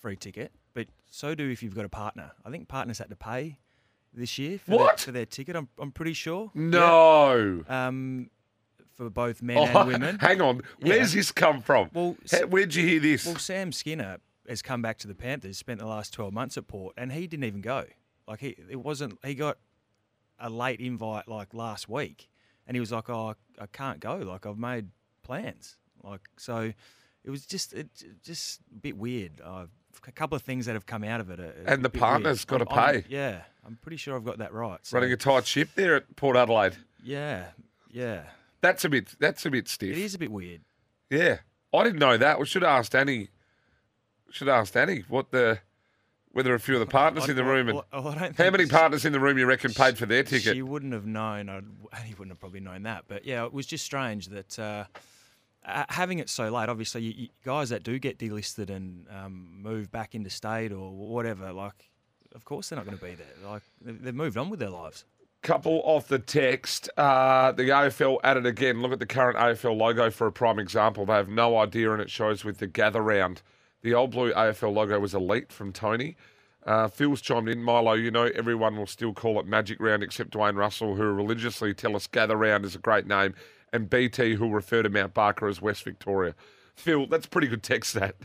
free 0.00 0.16
ticket, 0.16 0.52
but 0.74 0.86
so 1.10 1.34
do 1.34 1.48
if 1.50 1.62
you've 1.62 1.74
got 1.74 1.84
a 1.84 1.88
partner. 1.88 2.32
I 2.44 2.50
think 2.50 2.68
partners 2.68 2.98
had 2.98 3.10
to 3.10 3.16
pay 3.16 3.58
this 4.14 4.38
year 4.38 4.58
for, 4.58 4.72
What? 4.78 4.86
Their, 4.98 5.04
for 5.06 5.12
their 5.12 5.26
ticket. 5.26 5.56
I'm, 5.56 5.68
I'm 5.78 5.92
pretty 5.92 6.12
sure. 6.14 6.50
No. 6.54 7.62
Yeah. 7.68 7.86
Um, 7.88 8.30
for 8.96 9.08
both 9.08 9.40
men 9.42 9.56
Oh, 9.56 9.64
and 9.80 9.88
women. 9.88 10.18
Hang 10.20 10.40
on. 10.40 10.60
Where's 10.80 11.12
this 11.14 11.32
come 11.32 11.62
from? 11.62 11.90
Well, 11.94 12.16
How- 12.30 12.46
where'd 12.46 12.74
you 12.74 12.86
hear 12.86 13.00
this? 13.00 13.24
Well, 13.26 13.36
Sam 13.36 13.72
Skinner 13.72 14.18
has 14.50 14.60
come 14.62 14.82
back 14.82 14.98
to 14.98 15.06
the 15.08 15.14
Panthers, 15.14 15.56
spent 15.56 15.80
the 15.80 15.86
last 15.86 16.12
12 16.12 16.32
months 16.34 16.56
at 16.58 16.66
Port, 16.66 16.94
and 16.98 17.12
he 17.12 17.26
didn't 17.26 17.44
even 17.44 17.60
go. 17.62 17.84
Like, 18.28 18.40
he, 18.40 18.56
it 18.68 18.76
wasn't, 18.80 19.18
he 19.24 19.34
got 19.34 19.56
a 20.38 20.50
late 20.50 20.80
invite 20.80 21.28
like 21.28 21.54
last 21.54 21.88
week, 21.88 22.28
and 22.66 22.76
he 22.76 22.80
was 22.80 22.92
like, 22.92 23.08
oh, 23.08 23.34
I, 23.58 23.66
can't 23.66 24.00
go. 24.00 24.16
Like, 24.16 24.44
I've 24.46 24.58
made 24.58 24.88
plans. 25.22 25.76
Like, 26.02 26.20
so 26.36 26.72
it 27.24 27.30
was 27.30 27.46
just, 27.46 27.72
it, 27.72 27.88
just 28.24 28.60
a 28.76 28.78
bit 28.80 28.96
weird. 28.96 29.40
Uh, 29.42 29.66
a 30.06 30.12
couple 30.12 30.36
of 30.36 30.42
things 30.42 30.66
that 30.66 30.72
have 30.74 30.86
come 30.86 31.04
out 31.04 31.20
of 31.20 31.30
it. 31.30 31.40
Are, 31.40 31.44
are 31.44 31.64
And 31.66 31.84
the 31.84 31.90
partner's 31.90 32.46
weird. 32.48 32.66
gotta 32.66 32.70
I'm- 32.70 32.94
I'm- 32.94 33.02
pay. 33.02 33.08
yeah, 33.08 33.42
I'm 33.66 33.76
pretty 33.80 33.96
sure 33.96 34.16
I've 34.16 34.24
got 34.24 34.38
that 34.38 34.52
right. 34.52 34.78
So, 34.82 34.96
Running 34.96 35.12
a 35.12 35.16
tight 35.16 35.46
ship 35.46 35.70
there 35.74 35.94
at 35.96 36.16
Port 36.16 36.36
Adelaide. 36.36 36.76
Yeah, 37.02 37.46
yeah. 37.90 38.24
That's 38.62 38.84
a 38.84 38.88
bit. 38.88 39.14
That's 39.18 39.46
a 39.46 39.50
bit 39.50 39.68
stiff. 39.68 39.96
It 39.96 39.98
is 40.02 40.14
a 40.14 40.18
bit 40.18 40.30
weird. 40.30 40.60
Yeah, 41.08 41.38
I 41.72 41.82
didn't 41.84 41.98
know 41.98 42.16
that. 42.18 42.38
We 42.38 42.46
should 42.46 42.62
have 42.62 42.78
asked 42.78 42.94
Annie. 42.94 43.28
Should 44.30 44.48
have 44.48 44.60
asked 44.62 44.76
Annie 44.76 45.04
what 45.08 45.30
the 45.30 45.60
whether 46.32 46.54
a 46.54 46.60
few 46.60 46.74
of 46.74 46.80
the 46.80 46.86
partners 46.86 47.28
in 47.28 47.34
the 47.34 47.44
room 47.44 47.68
and 47.68 47.82
I 47.92 48.00
don't 48.00 48.36
how 48.38 48.50
many 48.50 48.66
partners 48.66 49.04
in 49.04 49.12
the 49.12 49.18
room 49.18 49.36
you 49.36 49.46
reckon 49.46 49.74
paid 49.74 49.98
for 49.98 50.06
their 50.06 50.22
ticket? 50.22 50.54
She 50.54 50.62
wouldn't 50.62 50.92
have 50.92 51.06
known. 51.06 51.48
I'd, 51.48 51.64
he 52.04 52.14
wouldn't 52.14 52.30
have 52.30 52.40
probably 52.40 52.60
known 52.60 52.84
that. 52.84 53.04
But 53.08 53.24
yeah, 53.24 53.44
it 53.44 53.52
was 53.52 53.66
just 53.66 53.84
strange 53.84 54.28
that 54.28 54.58
uh, 54.58 54.84
having 55.64 56.18
it 56.18 56.28
so 56.28 56.48
late. 56.50 56.68
Obviously, 56.68 57.02
you, 57.02 57.14
you, 57.16 57.28
guys 57.44 57.70
that 57.70 57.82
do 57.82 57.98
get 57.98 58.18
delisted 58.18 58.70
and 58.70 59.06
um, 59.10 59.60
move 59.60 59.90
back 59.90 60.14
into 60.14 60.30
state 60.30 60.72
or 60.72 60.90
whatever, 60.92 61.52
like, 61.52 61.90
of 62.34 62.44
course 62.44 62.68
they're 62.68 62.76
not 62.76 62.86
going 62.86 62.98
to 62.98 63.04
be 63.04 63.14
there. 63.14 63.50
Like, 63.50 63.62
they- 63.80 63.92
they've 63.92 64.14
moved 64.14 64.36
on 64.36 64.50
with 64.50 64.60
their 64.60 64.70
lives. 64.70 65.04
Couple 65.42 65.80
off 65.84 66.06
the 66.06 66.18
text. 66.18 66.90
Uh, 66.98 67.50
the 67.52 67.62
AFL 67.64 68.18
added 68.22 68.44
again. 68.44 68.82
Look 68.82 68.92
at 68.92 68.98
the 68.98 69.06
current 69.06 69.38
AFL 69.38 69.74
logo 69.74 70.10
for 70.10 70.26
a 70.26 70.32
prime 70.32 70.58
example. 70.58 71.06
They 71.06 71.14
have 71.14 71.30
no 71.30 71.56
idea, 71.58 71.92
and 71.92 72.02
it 72.02 72.10
shows 72.10 72.44
with 72.44 72.58
the 72.58 72.66
gather 72.66 73.00
round. 73.00 73.40
The 73.82 73.94
old 73.94 74.10
blue 74.10 74.32
AFL 74.32 74.74
logo 74.74 74.98
was 75.00 75.14
elite 75.14 75.52
from 75.52 75.72
Tony. 75.72 76.16
Uh, 76.66 76.88
Phil's 76.88 77.20
chimed 77.22 77.48
in. 77.48 77.62
Milo, 77.62 77.94
you 77.94 78.10
know 78.10 78.24
everyone 78.34 78.76
will 78.76 78.86
still 78.86 79.14
call 79.14 79.40
it 79.40 79.46
Magic 79.46 79.80
Round 79.80 80.02
except 80.02 80.30
Dwayne 80.30 80.56
Russell, 80.56 80.94
who 80.96 81.04
religiously 81.04 81.72
tell 81.72 81.96
us 81.96 82.06
Gather 82.06 82.36
Round 82.36 82.64
is 82.66 82.74
a 82.74 82.78
great 82.78 83.06
name, 83.06 83.34
and 83.72 83.88
BT, 83.88 84.34
who 84.34 84.50
refer 84.50 84.82
to 84.82 84.90
Mount 84.90 85.14
Barker 85.14 85.48
as 85.48 85.62
West 85.62 85.82
Victoria. 85.84 86.34
Phil, 86.74 87.06
that's 87.06 87.26
pretty 87.26 87.46
good 87.48 87.62
text, 87.62 87.94
that. 87.94 88.16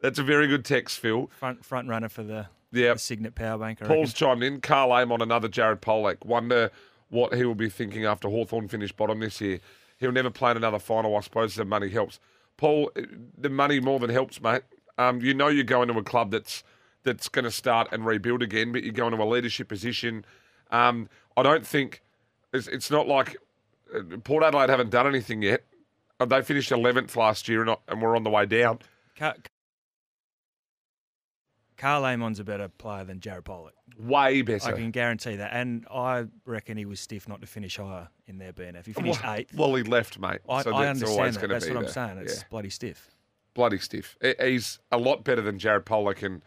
That's 0.00 0.18
a 0.20 0.22
very 0.22 0.46
good 0.46 0.64
text, 0.64 0.98
Phil. 1.00 1.28
Front 1.38 1.64
front 1.64 1.88
runner 1.88 2.08
for 2.08 2.22
the, 2.22 2.46
Yep. 2.72 2.94
the 2.94 2.98
Signet 3.00 3.34
Power 3.34 3.58
Bank. 3.58 3.82
I 3.82 3.86
Paul's 3.86 4.10
reckon. 4.10 4.40
chimed 4.40 4.42
in. 4.44 4.60
Karl 4.60 4.92
Amon 4.92 5.20
another 5.22 5.48
Jared 5.48 5.80
Polec. 5.82 6.24
Wonder 6.24 6.70
what 7.08 7.34
he 7.34 7.44
will 7.44 7.54
be 7.56 7.68
thinking 7.70 8.04
after 8.04 8.28
Hawthorn 8.28 8.68
finished 8.68 8.96
bottom 8.96 9.18
this 9.20 9.40
year. 9.40 9.58
He'll 9.98 10.12
never 10.12 10.30
play 10.30 10.50
in 10.52 10.56
another 10.56 10.78
final, 10.78 11.16
I 11.16 11.20
suppose 11.20 11.54
the 11.56 11.64
money 11.64 11.88
helps. 11.88 12.20
Paul, 12.56 12.90
eh, 12.96 13.02
the 13.36 13.48
money 13.48 13.80
more 13.80 13.98
than 13.98 14.10
helps, 14.10 14.40
mate. 14.40 14.62
Um, 14.98 15.20
you 15.20 15.34
know 15.34 15.48
you're 15.48 15.64
going 15.64 15.88
to 15.88 15.98
a 15.98 16.02
club 16.02 16.30
that's 16.30 16.62
that's 17.02 17.28
going 17.28 17.44
to 17.44 17.50
start 17.50 17.88
and 17.92 18.04
rebuild 18.04 18.42
again, 18.42 18.72
but 18.72 18.82
you're 18.82 18.92
going 18.92 19.14
to 19.16 19.22
a 19.22 19.24
leadership 19.24 19.68
position. 19.68 20.24
Um, 20.70 21.08
I 21.36 21.42
don't 21.42 21.64
think 21.66 22.02
it's, 22.52 22.66
it's 22.66 22.90
not 22.90 23.06
like 23.06 23.36
uh, 23.94 24.00
Port 24.24 24.42
Adelaide 24.42 24.70
haven't 24.70 24.90
done 24.90 25.06
anything 25.06 25.42
yet. 25.42 25.64
Uh, 26.18 26.24
They 26.24 26.42
finished 26.42 26.70
11th 26.72 27.14
last 27.14 27.48
year 27.48 27.62
and, 27.62 27.76
and 27.86 28.02
we're 28.02 28.16
on 28.16 28.24
the 28.24 28.30
way 28.30 28.44
down. 28.46 28.80
Car- 29.16 29.36
Karl 31.76 32.04
Amon's 32.06 32.40
a 32.40 32.44
better 32.44 32.68
player 32.68 33.04
than 33.04 33.20
Jared 33.20 33.44
Polec. 33.44 33.70
Way 33.98 34.42
better. 34.42 34.68
I 34.68 34.72
can 34.72 34.90
guarantee 34.90 35.36
that. 35.36 35.52
And 35.52 35.86
I 35.92 36.24
reckon 36.46 36.76
he 36.78 36.86
was 36.86 37.00
stiff 37.00 37.28
not 37.28 37.40
to 37.42 37.46
finish 37.46 37.76
higher 37.76 38.08
in 38.26 38.38
their 38.38 38.52
BNF. 38.52 38.86
He 38.86 38.92
finished 38.94 39.22
well, 39.22 39.34
eighth. 39.34 39.54
Well, 39.54 39.74
he 39.74 39.82
left, 39.82 40.18
mate. 40.18 40.40
I, 40.48 40.62
so 40.62 40.74
I 40.74 40.86
that's 40.86 41.02
understand 41.02 41.18
always 41.20 41.38
that. 41.38 41.48
That's 41.48 41.66
be 41.66 41.74
what 41.74 41.84
I'm 41.84 41.90
saying. 41.90 42.18
It's 42.18 42.38
Yeah. 42.38 42.42
bloody 42.50 42.70
stiff. 42.70 43.10
Bloody 43.56 43.78
stiff. 43.78 44.18
He's 44.38 44.78
a 44.92 44.98
lot 44.98 45.24
better 45.24 45.40
than 45.40 45.58
Jared 45.58 45.86
Polec. 45.86 46.22
And 46.22 46.42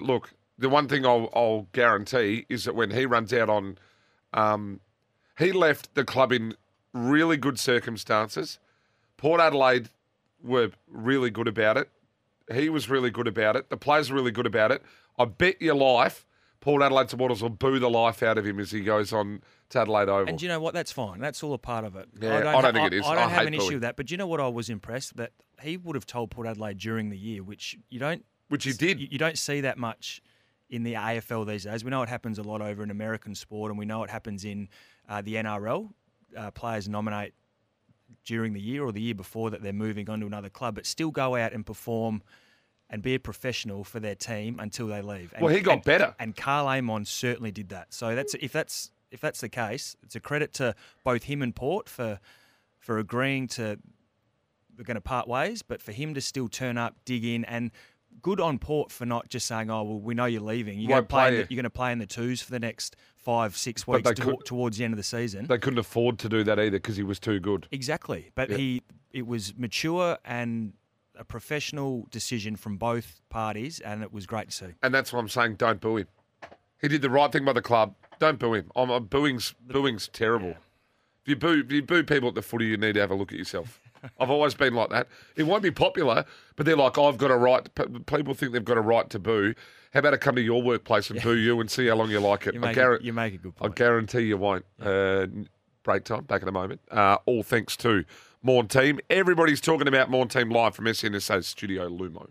look, 0.00 0.30
the 0.56 0.68
one 0.68 0.86
thing 0.86 1.04
I'll, 1.04 1.28
I'll 1.34 1.66
guarantee 1.72 2.46
is 2.48 2.64
that 2.64 2.76
when 2.76 2.92
he 2.92 3.04
runs 3.04 3.32
out 3.32 3.50
on, 3.50 3.78
um, 4.32 4.80
he 5.36 5.50
left 5.50 5.92
the 5.96 6.04
club 6.04 6.30
in 6.30 6.54
really 6.92 7.36
good 7.36 7.58
circumstances. 7.58 8.60
Port 9.16 9.40
Adelaide 9.40 9.88
were 10.40 10.70
really 10.86 11.30
good 11.30 11.48
about 11.48 11.76
it. 11.76 11.90
He 12.52 12.68
was 12.68 12.88
really 12.88 13.10
good 13.10 13.26
about 13.26 13.56
it. 13.56 13.68
The 13.68 13.76
players 13.76 14.08
were 14.08 14.16
really 14.16 14.30
good 14.30 14.46
about 14.46 14.70
it. 14.70 14.82
I 15.18 15.24
bet 15.24 15.60
your 15.60 15.74
life, 15.74 16.26
Port 16.60 16.82
Adelaide 16.82 17.08
supporters 17.08 17.40
will 17.42 17.48
boo 17.48 17.78
the 17.78 17.88
life 17.88 18.22
out 18.22 18.36
of 18.36 18.46
him 18.46 18.60
as 18.60 18.70
he 18.70 18.80
goes 18.80 19.12
on 19.12 19.42
to 19.70 19.80
Adelaide 19.80 20.10
Oval. 20.10 20.28
And 20.28 20.38
do 20.38 20.44
you 20.44 20.48
know 20.48 20.60
what? 20.60 20.74
That's 20.74 20.92
fine. 20.92 21.18
That's 21.18 21.42
all 21.42 21.54
a 21.54 21.58
part 21.58 21.84
of 21.84 21.96
it. 21.96 22.08
Yeah, 22.20 22.36
I 22.36 22.60
don't 22.60 22.74
think 22.74 22.92
it 22.92 22.96
is. 22.98 23.06
I 23.06 23.14
don't 23.14 23.24
I 23.24 23.28
have 23.28 23.46
an 23.46 23.54
issue 23.54 23.74
with 23.74 23.82
that. 23.82 23.96
But 23.96 24.06
do 24.06 24.12
you 24.12 24.18
know 24.18 24.26
what? 24.26 24.40
I 24.40 24.48
was 24.48 24.68
impressed 24.68 25.16
that 25.16 25.32
he 25.62 25.78
would 25.78 25.96
have 25.96 26.06
told 26.06 26.30
Port 26.30 26.46
Adelaide 26.46 26.78
during 26.78 27.08
the 27.08 27.16
year, 27.16 27.42
which 27.42 27.78
you 27.88 27.98
don't. 27.98 28.24
Which 28.48 28.64
he 28.64 28.72
did. 28.72 29.00
You, 29.00 29.08
you 29.10 29.18
don't 29.18 29.38
see 29.38 29.62
that 29.62 29.78
much 29.78 30.20
in 30.68 30.82
the 30.82 30.94
AFL 30.94 31.46
these 31.46 31.64
days. 31.64 31.82
We 31.82 31.90
know 31.90 32.02
it 32.02 32.08
happens 32.08 32.38
a 32.38 32.42
lot 32.42 32.60
over 32.60 32.82
in 32.82 32.90
American 32.90 33.34
sport, 33.34 33.70
and 33.70 33.78
we 33.78 33.86
know 33.86 34.02
it 34.02 34.10
happens 34.10 34.44
in 34.44 34.68
uh, 35.08 35.22
the 35.22 35.36
NRL. 35.36 35.90
Uh, 36.36 36.50
players 36.50 36.88
nominate 36.88 37.32
during 38.24 38.52
the 38.52 38.60
year 38.60 38.84
or 38.84 38.92
the 38.92 39.00
year 39.00 39.14
before 39.14 39.50
that 39.50 39.62
they're 39.62 39.72
moving 39.72 40.10
on 40.10 40.20
to 40.20 40.26
another 40.26 40.48
club, 40.48 40.74
but 40.74 40.84
still 40.84 41.10
go 41.10 41.36
out 41.36 41.52
and 41.52 41.64
perform 41.64 42.22
and 42.90 43.02
be 43.02 43.14
a 43.14 43.20
professional 43.20 43.84
for 43.84 44.00
their 44.00 44.14
team 44.16 44.58
until 44.58 44.88
they 44.88 45.00
leave. 45.00 45.32
And, 45.32 45.42
Well, 45.42 45.54
he 45.54 45.60
got 45.60 45.74
and- 45.74 45.84
better. 45.84 46.14
and 46.18 46.36
Karl 46.36 46.66
Amon 46.68 47.04
certainly 47.04 47.50
did 47.52 47.68
that. 47.70 47.94
So 47.94 48.14
that's 48.14 48.34
if 48.34 48.52
that's 48.52 48.90
if 49.10 49.20
that's 49.20 49.40
the 49.40 49.48
case, 49.48 49.96
it's 50.02 50.14
a 50.16 50.20
credit 50.20 50.52
to 50.54 50.74
both 51.04 51.24
him 51.24 51.40
and 51.42 51.54
Port 51.54 51.88
for 51.88 52.20
for 52.78 52.98
agreeing 52.98 53.46
to 53.48 53.78
we're 54.76 54.84
going 54.84 54.94
to 54.96 55.00
part 55.00 55.28
ways, 55.28 55.62
but 55.62 55.82
for 55.82 55.92
him 55.92 56.14
to 56.14 56.20
still 56.20 56.48
turn 56.48 56.78
up, 56.78 56.96
dig 57.04 57.24
in, 57.24 57.44
and 57.44 57.70
good 58.22 58.40
on 58.40 58.58
Port 58.58 58.90
for 58.90 59.04
not 59.06 59.28
just 59.28 59.46
saying, 59.46 59.70
"Oh, 59.70 59.82
well, 59.82 60.00
we 60.00 60.14
know 60.14 60.24
you're 60.24 60.40
leaving. 60.40 60.78
You're 60.80 60.88
going 60.88 61.02
to 61.02 61.08
play. 61.08 61.30
the, 61.30 61.36
you." 61.38 61.46
you're 61.50 61.56
going 61.56 61.64
to 61.64 61.70
play 61.70 61.92
in 61.92 61.98
the 61.98 62.06
twos 62.06 62.40
for 62.40 62.50
the 62.50 62.58
next 62.60 62.96
five, 63.16 63.56
six 63.56 63.86
weeks 63.86 64.08
they 64.08 64.14
to- 64.14 64.22
could- 64.22 64.44
towards 64.46 64.78
the 64.78 64.84
end 64.84 64.94
of 64.94 64.96
the 64.96 65.02
season." 65.02 65.46
they 65.46 65.58
couldn't 65.58 65.78
afford 65.78 66.18
to 66.20 66.28
do 66.28 66.42
that 66.44 66.58
either 66.58 66.78
because 66.78 66.96
he 66.96 67.02
was 67.02 67.18
too 67.20 67.38
good. 67.40 67.68
Exactly. 67.70 68.30
But 68.34 68.50
Yeah. 68.50 68.56
he 68.56 68.82
it 69.12 69.26
was 69.26 69.54
mature 69.58 70.16
and 70.24 70.72
a 71.20 71.24
professional 71.24 72.08
decision 72.10 72.56
from 72.56 72.78
both 72.78 73.20
parties, 73.28 73.78
and 73.78 74.02
it 74.02 74.12
was 74.12 74.26
great 74.26 74.50
to 74.50 74.56
see. 74.56 74.74
And 74.82 74.92
that's 74.92 75.12
what 75.12 75.20
I'm 75.20 75.28
saying. 75.28 75.56
Don't 75.56 75.80
boo 75.80 75.98
him. 75.98 76.08
He 76.80 76.88
did 76.88 77.02
the 77.02 77.10
right 77.10 77.30
thing 77.30 77.44
by 77.44 77.52
the 77.52 77.62
club. 77.62 77.94
Don't 78.18 78.38
boo 78.38 78.54
him. 78.54 78.70
I'm, 78.74 78.90
I'm 78.90 79.04
booing's 79.04 79.54
booing's 79.60 80.08
terrible. 80.08 80.54
If 81.22 81.28
you 81.28 81.36
boo, 81.36 81.62
if 81.64 81.70
you 81.70 81.82
boo 81.82 82.02
people 82.02 82.30
at 82.30 82.34
the 82.34 82.42
footy, 82.42 82.66
you 82.66 82.78
need 82.78 82.94
to 82.94 83.00
have 83.00 83.10
a 83.10 83.14
look 83.14 83.32
at 83.32 83.38
yourself. 83.38 83.78
I've 84.18 84.30
always 84.30 84.54
been 84.54 84.74
like 84.74 84.88
that. 84.88 85.08
It 85.36 85.42
won't 85.42 85.62
be 85.62 85.70
popular, 85.70 86.24
but 86.56 86.64
they're 86.64 86.76
like, 86.76 86.96
I've 86.98 87.18
got 87.18 87.30
a 87.30 87.36
right. 87.36 87.68
People 88.06 88.32
think 88.32 88.52
they've 88.52 88.64
got 88.64 88.78
a 88.78 88.82
right 88.82 89.08
to 89.10 89.18
boo. 89.18 89.54
How 89.92 90.00
about 90.00 90.14
I 90.14 90.16
come 90.16 90.36
to 90.36 90.40
your 90.40 90.62
workplace 90.62 91.10
and 91.10 91.20
boo 91.22 91.36
you 91.36 91.60
and 91.60 91.70
see 91.70 91.86
how 91.88 91.96
long 91.96 92.10
you 92.10 92.20
like 92.20 92.46
it? 92.46 92.54
You 92.60 92.60
I 92.60 92.68
make, 92.68 92.76
guarant- 92.76 93.02
a, 93.02 93.04
you 93.04 93.12
make 93.12 93.34
a 93.34 93.38
good 93.38 93.52
I 93.60 93.68
guarantee 93.68 94.22
you 94.22 94.38
won't. 94.38 94.64
Uh, 94.80 95.26
break 95.82 96.04
time, 96.04 96.24
back 96.24 96.42
in 96.42 96.48
a 96.48 96.52
moment. 96.52 96.80
Uh, 96.90 97.18
all 97.26 97.42
thanks 97.42 97.76
to 97.78 98.04
Team. 98.68 99.00
Everybody's 99.10 99.60
talking 99.60 99.86
about 99.86 100.10
Morn 100.10 100.28
Team 100.28 100.48
live 100.48 100.74
from 100.74 100.92
SEN 100.94 101.18
SA 101.20 101.40
Studio 101.40 101.88
Lumo. 101.88 102.28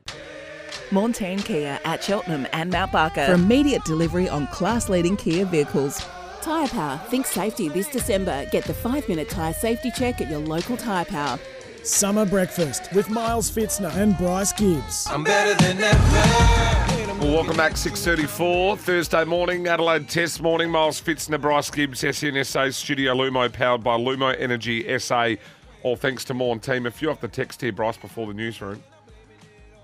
Montane 0.91 1.43
Kia 1.45 1.79
at 1.85 2.03
Cheltenham 2.03 2.47
and 2.51 2.71
Mount 2.71 2.91
Barker 2.91 3.27
for 3.27 3.33
immediate 3.33 3.83
delivery 3.85 4.27
on 4.27 4.47
class 4.47 4.89
leading 4.89 5.15
Kia 5.15 5.45
vehicles. 5.45 6.03
Tyre 6.41 6.67
Power. 6.67 6.97
Think 7.09 7.27
safety 7.27 7.69
this 7.69 7.87
December. 7.89 8.45
Get 8.51 8.63
the 8.63 8.73
five 8.73 9.07
minute 9.07 9.29
tyre 9.29 9.53
safety 9.53 9.91
check 9.91 10.19
at 10.19 10.31
your 10.31 10.39
local 10.39 10.77
Tyre 10.77 11.05
Power. 11.05 11.37
Summer 11.83 12.25
breakfast 12.25 12.91
with 12.93 13.09
Miles 13.09 13.51
Fitzner 13.51 13.95
and 13.95 14.17
Bryce 14.17 14.51
Gibbs. 14.53 15.05
I'm 15.09 15.23
better 15.23 15.53
than 15.63 15.79
ever. 15.79 17.19
Well, 17.19 17.33
welcome 17.33 17.57
back, 17.57 17.73
6.34, 17.73 18.77
Thursday 18.77 19.25
morning, 19.25 19.67
Adelaide 19.67 20.07
Test 20.07 20.41
morning. 20.41 20.69
Miles 20.69 21.01
Fitzner, 21.01 21.39
Bryce 21.39 21.69
Gibbs, 21.69 21.99
SEN 21.99 22.43
SA 22.45 22.69
Studio 22.69 23.13
Lumo, 23.13 23.51
powered 23.51 23.83
by 23.83 23.97
Lumo 23.97 24.33
Energy 24.39 24.97
SA. 24.97 25.35
All 25.81 25.95
thanks 25.95 26.25
to 26.25 26.33
Morn 26.33 26.59
Team. 26.59 26.85
A 26.85 26.91
few 26.91 27.09
off 27.09 27.21
the 27.21 27.27
text 27.27 27.61
here, 27.61 27.71
Bryce, 27.71 27.97
before 27.97 28.27
the 28.27 28.33
newsroom. 28.33 28.83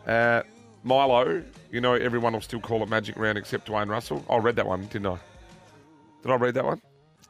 Uh, 0.05 0.43
Milo, 0.83 1.41
you 1.71 1.81
know 1.81 1.93
everyone 1.93 2.33
will 2.33 2.41
still 2.41 2.59
call 2.59 2.83
it 2.83 2.89
Magic 2.89 3.15
Round 3.17 3.37
except 3.37 3.67
Dwayne 3.67 3.87
Russell. 3.87 4.23
I 4.29 4.37
read 4.37 4.57
that 4.57 4.67
one, 4.67 4.85
didn't 4.87 5.07
I? 5.07 5.17
Did 6.21 6.31
I 6.31 6.35
read 6.35 6.53
that 6.55 6.65
one? 6.65 6.81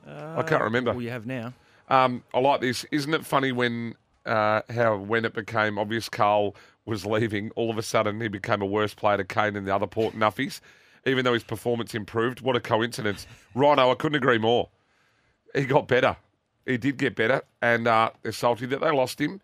I 0.08 0.44
can't 0.44 0.64
remember. 0.64 0.92
Well, 0.92 1.02
you 1.02 1.10
have 1.10 1.26
now. 1.26 1.54
Um, 1.90 2.24
I 2.34 2.40
like 2.40 2.62
this. 2.62 2.86
Isn't 2.92 3.14
it 3.14 3.26
funny 3.26 3.52
when 3.52 3.96
uh, 4.26 4.62
how 4.70 4.98
when 4.98 5.26
it 5.26 5.34
became 5.34 5.78
obvious 5.78 6.10
Karl 6.10 6.56
was 6.86 7.06
leaving, 7.06 7.52
all 7.52 7.70
of 7.70 7.78
a 7.78 7.84
sudden 7.84 8.20
he 8.20 8.28
became 8.28 8.62
a 8.62 8.66
worse 8.66 8.94
player 8.94 9.18
to 9.18 9.24
Kane 9.24 9.54
than 9.54 9.66
the 9.66 9.76
other 9.76 9.88
Port 9.88 10.16
Nuffies, 10.16 10.60
even 11.06 11.24
though 11.24 11.34
his 11.34 11.44
performance 11.44 11.94
improved. 11.94 12.42
What 12.42 12.56
a 12.56 12.60
coincidence. 12.60 13.28
Rhino, 13.54 13.92
I 13.92 13.96
couldn't 13.96 14.16
agree 14.16 14.38
more. 14.38 14.70
He 15.54 15.66
got 15.66 15.88
better. 15.88 16.18
He 16.66 16.78
did 16.78 16.98
get 16.98 17.16
better, 17.16 17.42
and 17.62 17.88
uh, 17.88 18.12
they're 18.24 18.32
salty 18.32 18.66
that 18.68 18.82
they 18.82 18.92
lost 18.92 19.20
him. 19.22 19.42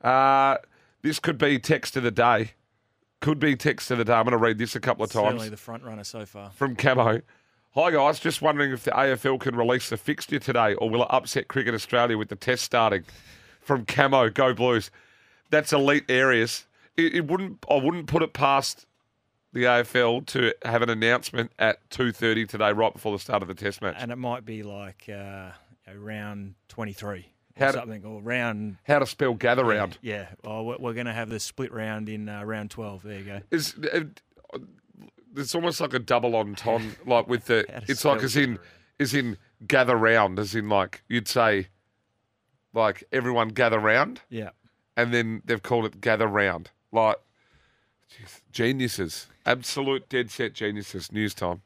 Uh, 0.00 0.56
this 1.02 1.18
could 1.18 1.38
be 1.38 1.58
text 1.58 1.96
of 1.96 2.02
the 2.02 2.10
day. 2.10 2.52
Could 3.20 3.38
be 3.38 3.56
text 3.56 3.90
of 3.90 3.98
the 3.98 4.04
day. 4.04 4.12
I'm 4.14 4.24
going 4.24 4.32
to 4.32 4.38
read 4.38 4.58
this 4.58 4.74
a 4.74 4.80
couple 4.80 5.04
of 5.04 5.10
times 5.10 5.24
Certainly 5.26 5.48
the 5.50 5.56
front 5.56 5.82
runner 5.82 6.04
so 6.04 6.24
far. 6.26 6.50
from 6.50 6.76
Camo. 6.76 7.20
Hi 7.74 7.90
guys, 7.90 8.20
just 8.20 8.40
wondering 8.40 8.70
if 8.70 8.84
the 8.84 8.92
AFL 8.92 9.40
can 9.40 9.56
release 9.56 9.90
the 9.90 9.96
fixture 9.96 10.38
today, 10.38 10.74
or 10.74 10.88
will 10.88 11.02
it 11.02 11.08
upset 11.10 11.48
Cricket 11.48 11.74
Australia 11.74 12.16
with 12.16 12.28
the 12.28 12.36
test 12.36 12.62
starting? 12.62 13.02
From 13.60 13.84
Camo, 13.84 14.28
go 14.30 14.54
Blues. 14.54 14.92
That's 15.50 15.72
elite 15.72 16.04
areas. 16.08 16.66
It, 16.96 17.14
it 17.16 17.26
wouldn't. 17.26 17.64
I 17.68 17.74
wouldn't 17.74 18.06
put 18.06 18.22
it 18.22 18.32
past 18.32 18.86
the 19.52 19.64
AFL 19.64 20.24
to 20.26 20.54
have 20.64 20.82
an 20.82 20.90
announcement 20.90 21.50
at 21.58 21.78
two 21.90 22.12
thirty 22.12 22.46
today, 22.46 22.72
right 22.72 22.92
before 22.92 23.10
the 23.12 23.18
start 23.18 23.42
of 23.42 23.48
the 23.48 23.54
Test 23.54 23.82
match. 23.82 23.96
And 23.98 24.12
it 24.12 24.16
might 24.16 24.44
be 24.44 24.62
like 24.62 25.08
uh, 25.08 25.50
round 25.92 26.54
23 26.68 27.18
or 27.18 27.24
How 27.64 27.72
to- 27.72 27.78
something, 27.78 28.04
or 28.04 28.20
round. 28.22 28.76
How 28.84 28.98
to 28.98 29.06
spell 29.06 29.34
gather 29.34 29.64
round? 29.64 29.98
Yeah, 30.02 30.28
well, 30.44 30.64
we're, 30.64 30.78
we're 30.78 30.94
going 30.94 31.06
to 31.06 31.12
have 31.12 31.28
the 31.30 31.40
split 31.40 31.72
round 31.72 32.08
in 32.08 32.28
uh, 32.28 32.42
round 32.44 32.70
12. 32.70 33.02
There 33.02 33.18
you 33.18 33.24
go. 33.24 33.40
Is 33.50 33.74
it, 33.82 34.20
it's 35.36 35.54
almost 35.54 35.80
like 35.80 35.94
a 35.94 35.98
double 35.98 36.34
entendre, 36.36 36.90
like 37.06 37.28
with 37.28 37.44
the. 37.46 37.64
It's 37.88 38.04
like 38.04 38.22
as 38.22 38.36
in, 38.36 38.58
as 39.00 39.14
in 39.14 39.36
gather 39.66 39.96
round, 39.96 40.38
as 40.38 40.54
in 40.54 40.68
like 40.68 41.02
you'd 41.08 41.28
say, 41.28 41.68
like 42.72 43.04
everyone 43.12 43.48
gather 43.48 43.78
round. 43.78 44.20
Yeah. 44.30 44.50
and 44.96 45.12
then 45.12 45.42
they've 45.44 45.62
called 45.62 45.86
it 45.86 46.00
Gather 46.00 46.26
Round. 46.28 46.70
Like, 46.92 47.16
jeez, 48.12 48.40
geniuses. 48.52 49.26
Absolute 49.46 50.08
dead 50.08 50.30
set 50.30 50.54
geniuses. 50.54 51.10
News 51.12 51.34
time. 51.34 51.62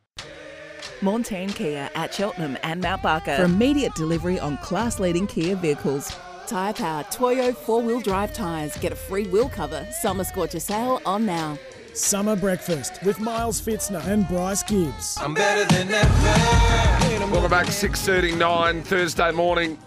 Montane 1.03 1.51
Kia 1.51 1.89
at 1.95 2.13
Cheltenham 2.13 2.59
and 2.63 2.81
Mount 2.81 3.03
Barker 3.03 3.37
for 3.37 3.45
immediate 3.45 3.95
delivery 3.95 4.41
on 4.41 4.59
class 4.59 4.99
leading 4.99 5.27
Kia 5.27 5.55
vehicles. 5.55 6.15
Tyre 6.47 6.73
Power 6.73 7.05
Toyo 7.11 7.53
four 7.53 7.83
wheel 7.83 8.01
drive 8.01 8.33
tyres. 8.33 8.77
Get 8.79 8.93
a 8.93 8.97
free 8.97 9.27
wheel 9.27 9.49
cover. 9.49 9.87
Summer 10.01 10.25
Scorcher 10.25 10.61
sale 10.61 11.01
on 11.07 11.27
now. 11.27 11.59
Summer 11.95 12.37
breakfast 12.37 13.03
with 13.05 13.21
Miles 13.21 13.61
Fitzner 13.61 14.05
and 14.07 14.27
Bryce 14.29 14.63
Gibbs. 14.63 15.17
I'm 15.21 15.35
better 15.35 15.65
than 15.75 15.89
ever. 15.91 17.33
Welcome 17.33 17.51
back, 17.51 17.67
6.39, 17.67 18.83
Thursday 18.85 19.31
morning, 19.33 19.79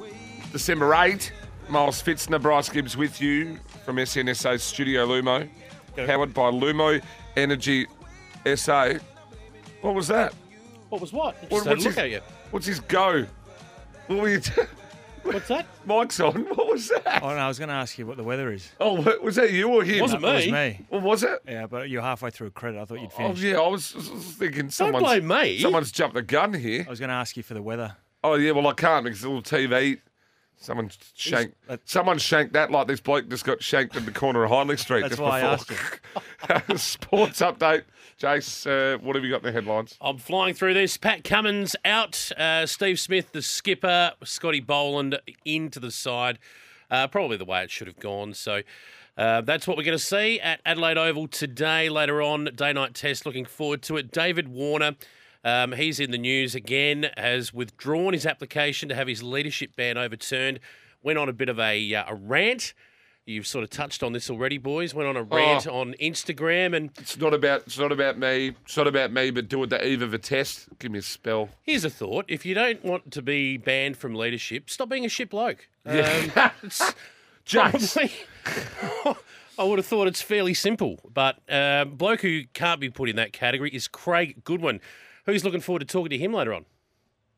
December 0.51 0.93
8. 0.93 1.31
Miles 1.69 2.01
Fitzner, 2.03 2.41
Bryce 2.41 2.69
Gibbs 2.69 2.95
with 2.95 3.21
you 3.21 3.57
from 3.85 4.05
SEN 4.05 4.33
SA's 4.35 4.61
Studio 4.61 5.07
Lumo, 5.07 5.49
powered 5.95 6.33
by 6.33 6.51
Lumo 6.51 7.01
Energy 7.35 7.87
SA. 8.55 8.93
What 9.81 9.95
was 9.95 10.07
that? 10.09 10.33
What 10.91 10.99
was 11.01 11.13
what? 11.13 11.35
What- 11.49 11.49
just 11.49 11.63
had 11.65 11.71
a 11.71 11.75
what's 11.75 11.83
look 11.85 11.93
his- 11.93 11.97
at 12.03 12.09
you. 12.11 12.21
What's 12.51 12.65
his 12.65 12.79
go? 12.81 13.25
What 14.07 14.19
were 14.19 14.29
you? 14.29 14.39
T- 14.41 14.61
What's 15.23 15.47
that? 15.49 15.67
Mike's 15.85 16.19
on. 16.19 16.41
What 16.55 16.67
was 16.67 16.89
that? 16.89 17.21
Oh, 17.23 17.29
no, 17.29 17.35
I 17.35 17.47
was 17.47 17.59
going 17.59 17.69
to 17.69 17.75
ask 17.75 17.97
you 17.99 18.05
what 18.07 18.17
the 18.17 18.23
weather 18.23 18.51
is. 18.51 18.71
Oh, 18.79 18.93
wa- 19.01 19.13
was 19.23 19.35
that 19.35 19.51
you 19.51 19.69
or 19.69 19.83
him? 19.83 20.01
Wasn't 20.01 20.21
No, 20.21 20.29
it 20.31 20.35
was 20.35 20.45
me. 20.47 20.51
me. 20.51 20.85
Well, 20.89 21.01
was 21.01 21.23
it? 21.23 21.39
Yeah, 21.47 21.67
but 21.67 21.89
you're 21.89 22.01
halfway 22.01 22.31
through 22.31 22.47
a 22.47 22.51
credit. 22.51 22.81
I 22.81 22.85
thought 22.85 22.99
you'd 22.99 23.13
finish. 23.13 23.31
Oh, 23.31 23.35
finished. 23.35 23.43
yeah. 23.43 23.59
I 23.59 23.67
was, 23.67 23.93
I 23.95 24.13
was 24.13 24.23
thinking 24.33 24.69
someone's 24.71 25.03
blame 25.05 25.27
me. 25.27 25.59
Someone's 25.59 25.91
jumped 25.91 26.15
the 26.15 26.23
gun 26.23 26.53
here. 26.55 26.83
I 26.85 26.89
was 26.89 26.99
going 26.99 27.09
to 27.09 27.15
ask 27.15 27.37
you 27.37 27.43
for 27.43 27.53
the 27.53 27.61
weather. 27.61 27.95
Oh 28.23 28.33
yeah, 28.33 28.51
well 28.51 28.67
I 28.67 28.73
can't 28.73 29.03
because 29.05 29.19
it's 29.19 29.25
a 29.25 29.29
little 29.29 29.43
TV. 29.43 29.99
Someone 30.61 30.91
shanked. 31.15 31.55
Someone 31.85 32.19
shanked 32.19 32.53
that 32.53 32.69
like 32.69 32.87
this 32.87 33.01
bloke 33.01 33.27
just 33.27 33.43
got 33.43 33.63
shanked 33.63 33.95
in 33.95 34.05
the 34.05 34.11
corner 34.11 34.43
of 34.43 34.51
Hindley 34.51 34.77
Street. 34.77 35.01
That's 35.01 35.17
just 35.17 35.21
why 35.21 35.41
I 35.41 35.55
before. 35.55 36.77
Sports 36.77 37.41
update, 37.41 37.83
Jace. 38.19 38.67
Uh, 38.67 38.99
what 38.99 39.15
have 39.15 39.25
you 39.25 39.31
got 39.31 39.37
in 39.37 39.47
the 39.47 39.51
headlines? 39.51 39.97
I'm 39.99 40.19
flying 40.19 40.53
through 40.53 40.75
this. 40.75 40.97
Pat 40.97 41.23
Cummins 41.23 41.75
out. 41.83 42.31
Uh, 42.37 42.67
Steve 42.67 42.99
Smith, 42.99 43.31
the 43.31 43.41
skipper. 43.41 44.11
Scotty 44.23 44.59
Boland 44.59 45.19
into 45.45 45.79
the 45.79 45.89
side. 45.89 46.37
Uh, 46.91 47.07
probably 47.07 47.37
the 47.37 47.45
way 47.45 47.63
it 47.63 47.71
should 47.71 47.87
have 47.87 47.99
gone. 47.99 48.35
So 48.35 48.61
uh, 49.17 49.41
that's 49.41 49.67
what 49.67 49.77
we're 49.77 49.83
going 49.83 49.97
to 49.97 50.03
see 50.03 50.39
at 50.39 50.61
Adelaide 50.63 50.99
Oval 50.99 51.27
today. 51.27 51.89
Later 51.89 52.21
on, 52.21 52.45
day 52.53 52.71
night 52.71 52.93
test. 52.93 53.25
Looking 53.25 53.45
forward 53.45 53.81
to 53.83 53.97
it. 53.97 54.11
David 54.11 54.47
Warner. 54.47 54.95
Um, 55.43 55.71
he's 55.73 55.99
in 55.99 56.11
the 56.11 56.17
news 56.17 56.53
again, 56.55 57.09
has 57.17 57.53
withdrawn 57.53 58.13
his 58.13 58.25
application 58.25 58.89
to 58.89 58.95
have 58.95 59.07
his 59.07 59.23
leadership 59.23 59.75
ban 59.75 59.97
overturned. 59.97 60.59
Went 61.03 61.17
on 61.17 61.29
a 61.29 61.33
bit 61.33 61.49
of 61.49 61.59
a, 61.59 61.95
uh, 61.95 62.03
a 62.07 62.15
rant. 62.15 62.73
You've 63.25 63.47
sort 63.47 63.63
of 63.63 63.69
touched 63.69 64.01
on 64.03 64.13
this 64.13 64.29
already, 64.29 64.57
boys. 64.57 64.93
Went 64.93 65.07
on 65.07 65.15
a 65.15 65.23
rant 65.23 65.67
Oh. 65.67 65.79
on 65.79 65.93
Instagram, 66.01 66.75
and 66.75 66.89
It's 66.99 67.17
not 67.19 67.33
about. 67.33 67.61
It's 67.67 67.77
not 67.77 67.91
about 67.91 68.17
me. 68.17 68.53
It's 68.65 68.75
not 68.75 68.87
about 68.87 69.11
me. 69.11 69.29
But 69.29 69.47
do 69.47 69.61
it 69.63 69.69
the 69.69 69.85
eve 69.87 70.01
of 70.01 70.13
a 70.13 70.17
test. 70.17 70.67
Give 70.79 70.91
me 70.91 70.99
a 70.99 71.03
spell. 71.03 71.49
Here's 71.61 71.85
a 71.85 71.89
thought: 71.89 72.25
if 72.27 72.45
you 72.47 72.55
don't 72.55 72.83
want 72.83 73.11
to 73.11 73.21
be 73.21 73.57
banned 73.57 73.97
from 73.97 74.15
leadership, 74.15 74.69
stop 74.71 74.89
being 74.89 75.05
a 75.05 75.09
shit 75.09 75.29
bloke. 75.29 75.67
Yeah. 75.85 76.29
Um, 76.35 76.51
probably- 77.49 78.11
I 79.59 79.63
would 79.63 79.77
have 79.77 79.85
thought 79.85 80.07
it's 80.07 80.21
fairly 80.21 80.53
simple, 80.55 80.99
but 81.13 81.37
uh, 81.49 81.85
bloke 81.85 82.21
who 82.21 82.43
can't 82.53 82.79
be 82.79 82.89
put 82.89 83.07
in 83.09 83.15
that 83.17 83.33
category 83.33 83.69
is 83.69 83.87
Craig 83.87 84.43
Goodwin. 84.43 84.81
Who's 85.25 85.43
looking 85.43 85.61
forward 85.61 85.79
to 85.81 85.85
talking 85.85 86.09
to 86.09 86.17
him 86.17 86.33
later 86.33 86.53
on? 86.53 86.65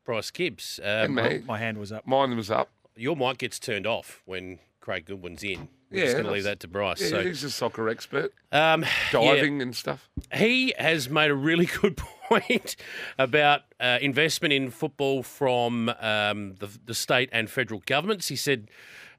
Bryce 0.04 0.30
Gibbs. 0.30 0.80
Um, 0.82 0.86
And 0.88 1.14
me. 1.14 1.42
My 1.46 1.58
hand 1.58 1.78
was 1.78 1.92
up. 1.92 2.06
Mine 2.06 2.36
was 2.36 2.50
up. 2.50 2.70
Your 2.96 3.16
mic 3.16 3.38
gets 3.38 3.58
turned 3.58 3.86
off 3.86 4.22
when 4.24 4.58
Craig 4.80 5.06
Goodwin's 5.06 5.42
in. 5.42 5.68
We're 5.90 5.98
Yeah, 5.98 6.04
just 6.04 6.12
going 6.14 6.24
to 6.26 6.30
leave 6.32 6.42
that's- 6.44 6.54
that 6.56 6.60
to 6.60 6.68
Bryce. 6.68 7.00
Yeah, 7.00 7.08
so 7.08 7.22
he's 7.24 7.44
a 7.44 7.50
soccer 7.50 7.88
expert. 7.88 8.32
um, 8.52 8.84
Diving 9.12 9.62
and 9.62 9.74
stuff. 9.74 10.08
he 10.34 10.74
has 10.78 11.08
made 11.08 11.30
a 11.30 11.34
really 11.34 11.66
good 11.80 11.96
point 12.28 12.76
about 13.18 13.62
uh, 13.80 13.98
investment 14.00 14.52
in 14.52 14.70
football 14.70 15.22
from 15.22 15.88
um, 16.00 16.54
the, 16.58 16.68
the 16.84 16.94
state 16.94 17.28
and 17.32 17.48
federal 17.50 17.82
governments. 17.86 18.28
He 18.28 18.36
said 18.36 18.68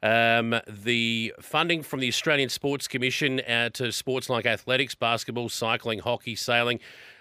um, 0.03 0.55
the 0.67 1.33
funding 1.41 1.81
from 1.83 1.99
the 1.99 2.07
Australian 2.07 2.49
Sports 2.49 2.87
Commission 2.87 3.39
uh, 3.41 3.69
to 3.69 3.91
sports 3.91 4.29
like 4.29 4.45
athletics, 4.45 4.95
basketball, 4.95 5.49
cycling, 5.49 5.99
hockey, 5.99 6.35
sailing. 6.35 6.79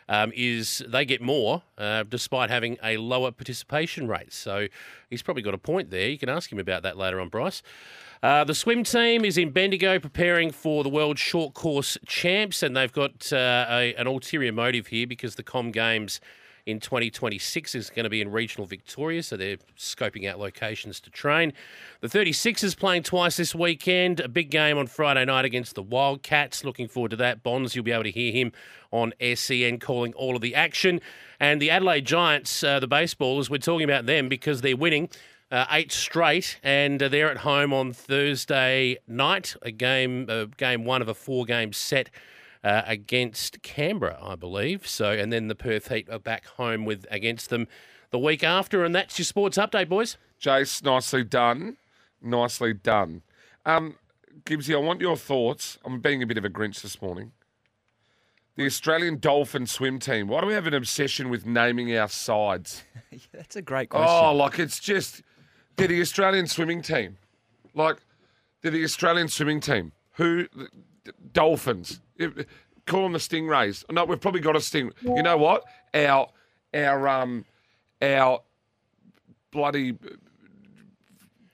Um, 0.08 0.32
is 0.34 0.82
they 0.86 1.06
get 1.06 1.22
more 1.22 1.62
uh, 1.78 2.04
despite 2.06 2.50
having 2.50 2.76
a 2.82 2.98
lower 2.98 3.30
participation 3.30 4.06
rate. 4.06 4.34
So 4.34 4.68
he's 5.08 5.22
probably 5.22 5.42
got 5.42 5.54
a 5.54 5.58
point 5.58 5.90
there. 5.90 6.08
You 6.08 6.18
can 6.18 6.28
ask 6.28 6.52
him 6.52 6.58
about 6.58 6.82
that 6.82 6.98
later 6.98 7.20
on, 7.20 7.28
Bryce. 7.30 7.62
Uh, 8.22 8.42
the 8.42 8.54
swim 8.54 8.84
team 8.84 9.24
is 9.24 9.36
in 9.36 9.50
Bendigo 9.50 9.98
preparing 9.98 10.50
for 10.50 10.82
the 10.82 10.88
World 10.88 11.18
Short 11.18 11.52
Course 11.52 11.98
Champs, 12.06 12.62
and 12.62 12.74
they've 12.74 12.92
got 12.92 13.30
uh, 13.32 13.66
a, 13.68 13.94
an 13.94 14.06
ulterior 14.06 14.52
motive 14.52 14.86
here 14.86 15.06
because 15.06 15.34
the 15.34 15.42
Com 15.42 15.70
Games 15.70 16.20
in 16.66 16.80
2026 16.80 17.74
is 17.74 17.90
going 17.90 18.04
to 18.04 18.10
be 18.10 18.20
in 18.20 18.30
regional 18.30 18.66
Victoria, 18.66 19.22
so 19.22 19.36
they're 19.36 19.58
scoping 19.76 20.28
out 20.28 20.38
locations 20.38 20.98
to 21.00 21.10
train. 21.10 21.52
The 22.00 22.08
36ers 22.08 22.76
playing 22.76 23.02
twice 23.02 23.36
this 23.36 23.54
weekend, 23.54 24.20
a 24.20 24.28
big 24.28 24.50
game 24.50 24.78
on 24.78 24.86
Friday 24.86 25.24
night 25.24 25.44
against 25.44 25.74
the 25.74 25.82
Wildcats. 25.82 26.64
Looking 26.64 26.88
forward 26.88 27.10
to 27.10 27.16
that. 27.16 27.42
Bonds, 27.42 27.74
you'll 27.74 27.84
be 27.84 27.92
able 27.92 28.04
to 28.04 28.10
hear 28.10 28.32
him 28.32 28.52
on 28.90 29.12
SEN 29.34 29.78
calling 29.78 30.14
all 30.14 30.36
of 30.36 30.42
the 30.42 30.54
action. 30.54 31.00
And 31.38 31.60
the 31.60 31.70
Adelaide 31.70 32.06
Giants, 32.06 32.64
uh, 32.64 32.80
the 32.80 32.88
baseballers, 32.88 33.50
we're 33.50 33.58
talking 33.58 33.84
about 33.84 34.06
them 34.06 34.28
because 34.28 34.62
they're 34.62 34.76
winning 34.76 35.10
uh, 35.50 35.66
eight 35.70 35.92
straight, 35.92 36.58
and 36.62 37.02
uh, 37.02 37.08
they're 37.08 37.30
at 37.30 37.38
home 37.38 37.72
on 37.72 37.92
Thursday 37.92 38.96
night. 39.06 39.54
A 39.62 39.70
game, 39.70 40.26
uh, 40.28 40.46
game 40.56 40.84
one 40.84 41.02
of 41.02 41.08
a 41.08 41.14
four-game 41.14 41.72
set 41.72 42.10
uh, 42.64 42.82
against 42.86 43.62
Canberra, 43.62 44.18
I 44.20 44.34
believe. 44.34 44.88
So, 44.88 45.10
and 45.12 45.32
then 45.32 45.48
the 45.48 45.54
Perth 45.54 45.88
Heat 45.88 46.08
are 46.10 46.18
back 46.18 46.46
home 46.46 46.84
with 46.84 47.06
against 47.10 47.50
them 47.50 47.68
the 48.10 48.18
week 48.18 48.42
after, 48.42 48.82
and 48.82 48.94
that's 48.94 49.18
your 49.18 49.26
sports 49.26 49.58
update, 49.58 49.88
boys. 49.88 50.16
Jace, 50.40 50.82
nicely 50.82 51.22
done. 51.22 51.76
Nicely 52.22 52.72
done. 52.72 53.22
Um, 53.66 53.96
Gibbsy, 54.44 54.74
I 54.74 54.78
want 54.78 55.00
your 55.00 55.16
thoughts. 55.16 55.78
I'm 55.84 56.00
being 56.00 56.22
a 56.22 56.26
bit 56.26 56.38
of 56.38 56.44
a 56.44 56.50
Grinch 56.50 56.80
this 56.80 57.00
morning. 57.02 57.32
The 58.56 58.66
Australian 58.66 59.18
Dolphin 59.18 59.66
swim 59.66 59.98
team. 59.98 60.28
Why 60.28 60.40
do 60.40 60.46
we 60.46 60.54
have 60.54 60.66
an 60.66 60.74
obsession 60.74 61.28
with 61.28 61.44
naming 61.44 61.94
our 61.96 62.08
sides? 62.08 62.84
That's 63.32 63.56
a 63.56 63.62
great 63.62 63.90
question. 63.90 64.08
Oh, 64.08 64.34
like 64.34 64.58
it's 64.58 64.78
just 64.78 65.22
they're 65.76 65.88
the 65.88 66.00
Australian 66.00 66.46
swimming 66.46 66.80
team. 66.80 67.18
Like 67.74 67.96
they're 68.62 68.70
the 68.70 68.84
Australian 68.84 69.28
swimming 69.28 69.60
team. 69.60 69.92
Who 70.12 70.46
Dolphins? 71.32 72.00
Call 72.86 73.04
them 73.04 73.12
the 73.12 73.18
Stingrays. 73.18 73.84
No, 73.90 74.04
we've 74.04 74.20
probably 74.20 74.40
got 74.40 74.56
a 74.56 74.60
sting. 74.60 74.92
You 75.02 75.22
know 75.22 75.36
what? 75.36 75.64
Our 75.94 76.28
our 76.74 77.08
um 77.08 77.44
our 78.02 78.40
bloody 79.50 79.96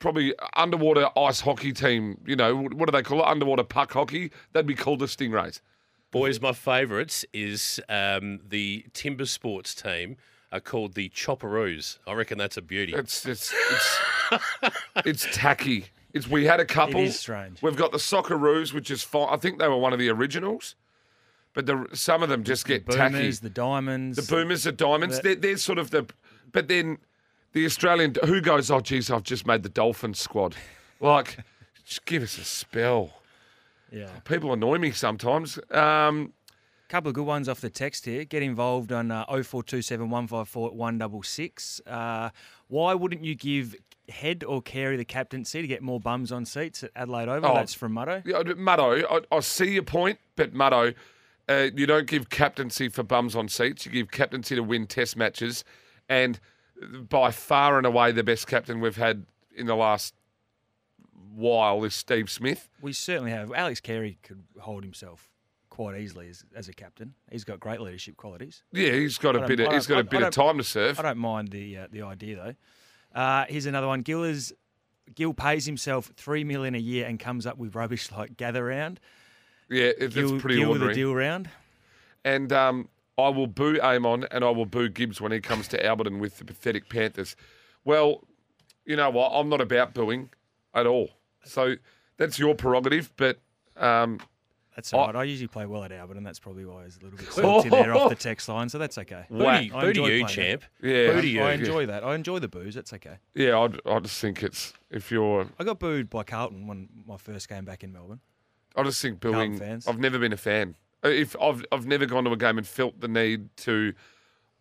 probably 0.01 0.35
underwater 0.55 1.09
ice 1.17 1.41
hockey 1.41 1.73
team. 1.73 2.21
You 2.27 2.35
know 2.35 2.57
what 2.57 2.87
do 2.87 2.93
they 2.93 3.03
call 3.03 3.21
it? 3.21 3.27
Underwater 3.27 3.65
puck 3.65 3.93
hockey. 3.93 4.33
They'd 4.53 4.67
be 4.67 4.75
called 4.75 4.99
the 4.99 5.07
Stingrays. 5.07 5.61
Boys, 6.11 6.41
my 6.41 6.53
favourites 6.53 7.25
is 7.33 7.79
um, 7.89 8.41
the 8.49 8.85
Timber 8.93 9.27
Sports 9.27 9.77
team 9.77 10.17
are 10.51 10.59
called 10.59 10.95
the 10.95 11.09
Chopperoos. 11.11 11.99
I 12.05 12.15
reckon 12.15 12.37
that's 12.37 12.57
a 12.57 12.63
beauty. 12.63 12.95
It's 12.95 13.25
it's 13.25 13.55
it's, 13.71 14.01
it's 15.05 15.27
tacky. 15.31 15.87
It's 16.12 16.27
we 16.29 16.44
had 16.44 16.61
a 16.61 16.64
couple. 16.64 17.01
is 17.01 17.18
strange. 17.18 17.62
We've 17.62 17.77
got 17.77 17.92
the 17.92 17.99
Socceroos, 17.99 18.73
which 18.73 18.90
is 18.90 19.03
fine. 19.03 19.29
I 19.31 19.37
think 19.37 19.59
they 19.59 19.68
were 19.68 19.77
one 19.79 19.92
of 19.92 19.99
the 19.99 20.09
originals, 20.09 20.75
but 21.55 21.66
the 21.66 21.87
some 21.92 22.23
of 22.23 22.29
them 22.29 22.42
just 22.44 22.66
get 22.66 22.88
tacky. 22.90 23.14
Boomers, 23.14 23.40
the 23.40 23.51
diamonds. 23.51 24.16
The 24.16 24.35
boomers 24.35 24.66
are 24.66 24.73
diamonds. 24.73 25.16
The- 25.18 25.23
They're, 25.23 25.35
they're 25.37 25.57
sort 25.57 25.79
of 25.79 25.90
the, 25.90 26.07
but 26.53 26.68
then 26.68 26.99
the 27.53 27.64
Australian 27.64 28.14
who 28.25 28.40
goes, 28.40 28.70
oh 28.70 28.81
geez, 28.81 29.11
I've 29.11 29.23
just 29.23 29.46
made 29.46 29.62
the 29.62 29.68
Dolphin 29.68 30.14
squad. 30.14 30.55
Like, 31.01 31.38
just 31.85 32.05
give 32.07 32.23
us 32.23 32.38
a 32.38 32.44
spell. 32.44 33.11
Yeah. 33.92 34.09
People 34.25 34.53
annoy 34.53 34.79
me 34.79 34.90
sometimes. 34.92 35.59
Um, 35.70 36.33
couple 36.88 37.09
of 37.09 37.14
good 37.14 37.25
ones 37.27 37.49
off 37.49 37.61
the 37.61 37.70
text 37.70 38.05
here. 38.05 38.25
Get 38.25 38.42
involved 38.42 38.90
on 38.90 39.12
uh, 39.12 39.25
0427 39.27 40.11
154 40.11 40.70
166. 40.73 41.81
Uh, 41.87 42.31
why 42.68 42.94
wouldn't 42.94 43.25
you 43.25 43.35
give 43.37 43.77
Head 44.11 44.44
or 44.44 44.61
Carey 44.61 44.96
the 44.96 45.05
captaincy 45.05 45.62
to 45.62 45.68
get 45.68 45.83
more 45.83 46.01
bums 46.01 46.33
on 46.33 46.44
seats 46.44 46.83
at 46.83 46.90
Adelaide 46.94 47.29
Oval? 47.29 47.51
Oh. 47.51 47.55
That's 47.55 47.75
from 47.75 47.92
Mutto. 47.92 48.23
Yeah, 48.27 48.42
Muddo, 48.42 49.05
I, 49.11 49.37
I 49.37 49.40
see 49.40 49.73
your 49.73 49.83
point, 49.83 50.18
but 50.37 50.53
Muddo, 50.53 50.94
uh, 51.49 51.68
you 51.75 51.87
don't 51.87 52.07
give 52.07 52.31
captaincy 52.31 52.88
for 52.88 53.03
bums 53.03 53.35
on 53.35 53.49
seats. 53.49 53.87
You 53.87 53.92
give 53.92 54.11
captaincy 54.11 54.55
to 54.55 54.62
win 54.62 54.87
test 54.87 55.16
matches. 55.16 55.64
And 56.09 56.38
by 57.09 57.31
far 57.31 57.79
and 57.79 57.87
away, 57.87 58.12
the 58.12 58.23
best 58.23 58.46
captain 58.46 58.81
we've 58.81 58.96
had 58.96 59.27
in 59.55 59.66
the 59.66 59.77
last 59.77 60.14
while 61.35 61.85
is 61.85 61.94
Steve 61.94 62.31
Smith. 62.31 62.68
We 62.81 62.92
certainly 62.92 63.31
have. 63.31 63.53
Alex 63.53 63.81
Carey 63.81 64.18
could 64.23 64.42
hold 64.61 64.83
himself 64.83 65.29
quite 65.68 65.99
easily 65.99 66.29
as, 66.29 66.44
as 66.55 66.68
a 66.68 66.73
captain. 66.73 67.14
He's 67.31 67.44
got 67.44 67.61
great 67.61 67.81
leadership 67.81 68.16
qualities. 68.16 68.62
Yeah, 68.73 68.92
he's 68.92 69.18
got 69.18 69.37
I 69.37 69.44
a 69.44 69.49
bit. 69.49 69.61
Of, 69.61 69.73
he's 69.73 69.87
got 69.87 69.99
I- 69.99 70.01
a 70.01 70.05
bit 70.05 70.23
of 70.23 70.31
time 70.33 70.59
to 70.59 70.64
serve. 70.64 70.99
I 70.99 71.03
don't 71.03 71.18
mind 71.18 71.49
the 71.49 71.79
uh, 71.79 71.87
the 71.90 72.03
idea 72.03 72.37
though. 72.37 72.55
Uh, 73.14 73.44
here's 73.49 73.66
another 73.66 73.87
one. 73.87 74.03
Gil 74.03 75.35
pays 75.35 75.66
himself 75.66 76.12
three 76.16 76.44
million 76.44 76.75
a 76.75 76.79
year 76.79 77.07
and 77.07 77.18
comes 77.18 77.46
up 77.46 77.59
with 77.59 77.75
rubbish 77.75 78.11
like 78.12 78.37
gather 78.37 78.64
round. 78.64 79.01
Yeah, 79.68 79.85
it, 79.85 79.96
it's 79.99 80.14
Gil, 80.14 80.40
pretty 80.40 80.57
Gill 80.57 80.70
with 80.70 80.83
a 80.83 80.85
ordinary. 80.87 80.94
deal 80.94 81.14
round. 81.14 81.51
And 82.25 82.53
um, 82.53 82.88
I 83.18 83.29
will 83.29 83.46
boo 83.46 83.81
Amon 83.81 84.27
and 84.31 84.44
I 84.44 84.51
will 84.51 84.66
boo 84.66 84.88
Gibbs 84.88 85.20
when 85.20 85.33
he 85.33 85.40
comes 85.40 85.68
to 85.68 85.85
Alberton 85.85 86.18
with 86.18 86.38
the 86.38 86.44
pathetic 86.44 86.88
Panthers. 86.88 87.35
Well, 87.85 88.25
you 88.85 88.96
know 88.96 89.11
what? 89.11 89.31
I'm 89.31 89.49
not 89.49 89.61
about 89.61 89.94
booing 89.94 90.31
at 90.75 90.87
all. 90.87 91.11
So 91.44 91.77
that's 92.16 92.38
your 92.38 92.55
prerogative, 92.55 93.12
but 93.16 93.38
um, 93.77 94.20
That's 94.81 94.95
all 94.95 95.01
I- 95.05 95.07
right. 95.09 95.16
I 95.16 95.25
usually 95.25 95.49
play 95.49 95.66
well 95.66 95.85
at 95.85 95.93
Albert, 95.93 96.16
and 96.16 96.27
that's 96.27 96.38
probably 96.38 96.64
why 96.64 96.83
I 96.83 96.85
was 96.85 96.97
a 96.97 97.05
little 97.05 97.19
bit 97.19 97.31
salty 97.33 97.69
there 97.69 97.95
off 97.95 98.09
the 98.09 98.14
text 98.16 98.49
line. 98.49 98.69
So 98.69 98.79
that's 98.79 98.97
okay. 98.99 99.25
Whack. 99.29 99.71
I 99.75 99.81
Boo 99.81 99.81
to 99.81 99.88
enjoy 99.88 100.07
you, 100.09 100.25
playing 100.25 100.27
champ. 100.27 100.64
Yeah. 100.83 101.12
Boo 101.12 101.21
to 101.21 101.27
you. 101.29 101.43
I 101.43 101.53
enjoy 101.53 101.87
that. 101.87 102.03
I 102.05 102.14
enjoy 102.14 102.38
the 102.38 102.49
booze. 102.49 102.75
That's 102.75 102.93
okay. 102.95 103.19
yeah, 103.35 103.59
I'd, 103.59 103.79
I 103.87 103.99
just 104.01 104.21
think 104.21 104.43
it's 104.43 104.73
if 104.90 105.11
you're. 105.11 105.47
I 105.59 105.64
got 105.64 105.79
booed 105.79 106.09
by 106.09 106.23
Carlton 106.23 106.66
when 106.66 106.88
my 107.07 107.16
first 107.19 107.49
game 107.49 107.64
back 107.64 107.85
in 107.85 107.93
Melbourne. 107.93 108.21
I 108.77 108.83
just 108.85 109.03
think 109.03 109.21
Carlton 109.21 109.49
booing. 109.51 109.59
fans. 109.59 109.87
I've 109.87 109.99
never 109.99 110.19
been 110.19 110.33
a 110.33 110.37
fan. 110.38 110.77
Uh, 111.05 111.09
If 111.09 111.37
I've 111.40 111.64
I've 111.73 111.87
never 111.87 112.07
gone 112.07 112.25
to 112.25 112.33
a 112.33 112.37
game 112.37 112.57
and 112.59 112.66
felt 112.66 113.01
the 113.01 113.09
need 113.09 113.55
to. 113.59 113.93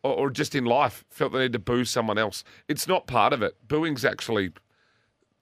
or, 0.03 0.13
or 0.13 0.29
just 0.29 0.55
in 0.55 0.65
life 0.65 1.05
felt 1.09 1.31
they 1.33 1.39
need 1.39 1.53
to 1.53 1.59
boo 1.59 1.85
someone 1.85 2.17
else. 2.17 2.43
It's 2.67 2.87
not 2.87 3.07
part 3.07 3.33
of 3.33 3.41
it. 3.41 3.55
Booing's 3.67 4.03
actually, 4.05 4.51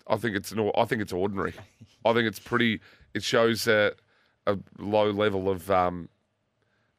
I 0.08 0.18
think 0.18 0.36
it's 0.36 0.52
an, 0.52 0.72
I 0.76 0.86
think 0.86 1.02
it's 1.02 1.14
ordinary. 1.14 1.54
I 2.06 2.14
think 2.14 2.28
it's 2.28 2.40
pretty. 2.40 2.80
It 3.14 3.24
shows 3.24 3.68
uh, 3.68 3.92
a 4.48 4.58
low 4.80 5.12
level 5.12 5.50
of. 5.50 5.70
Um, 5.70 6.10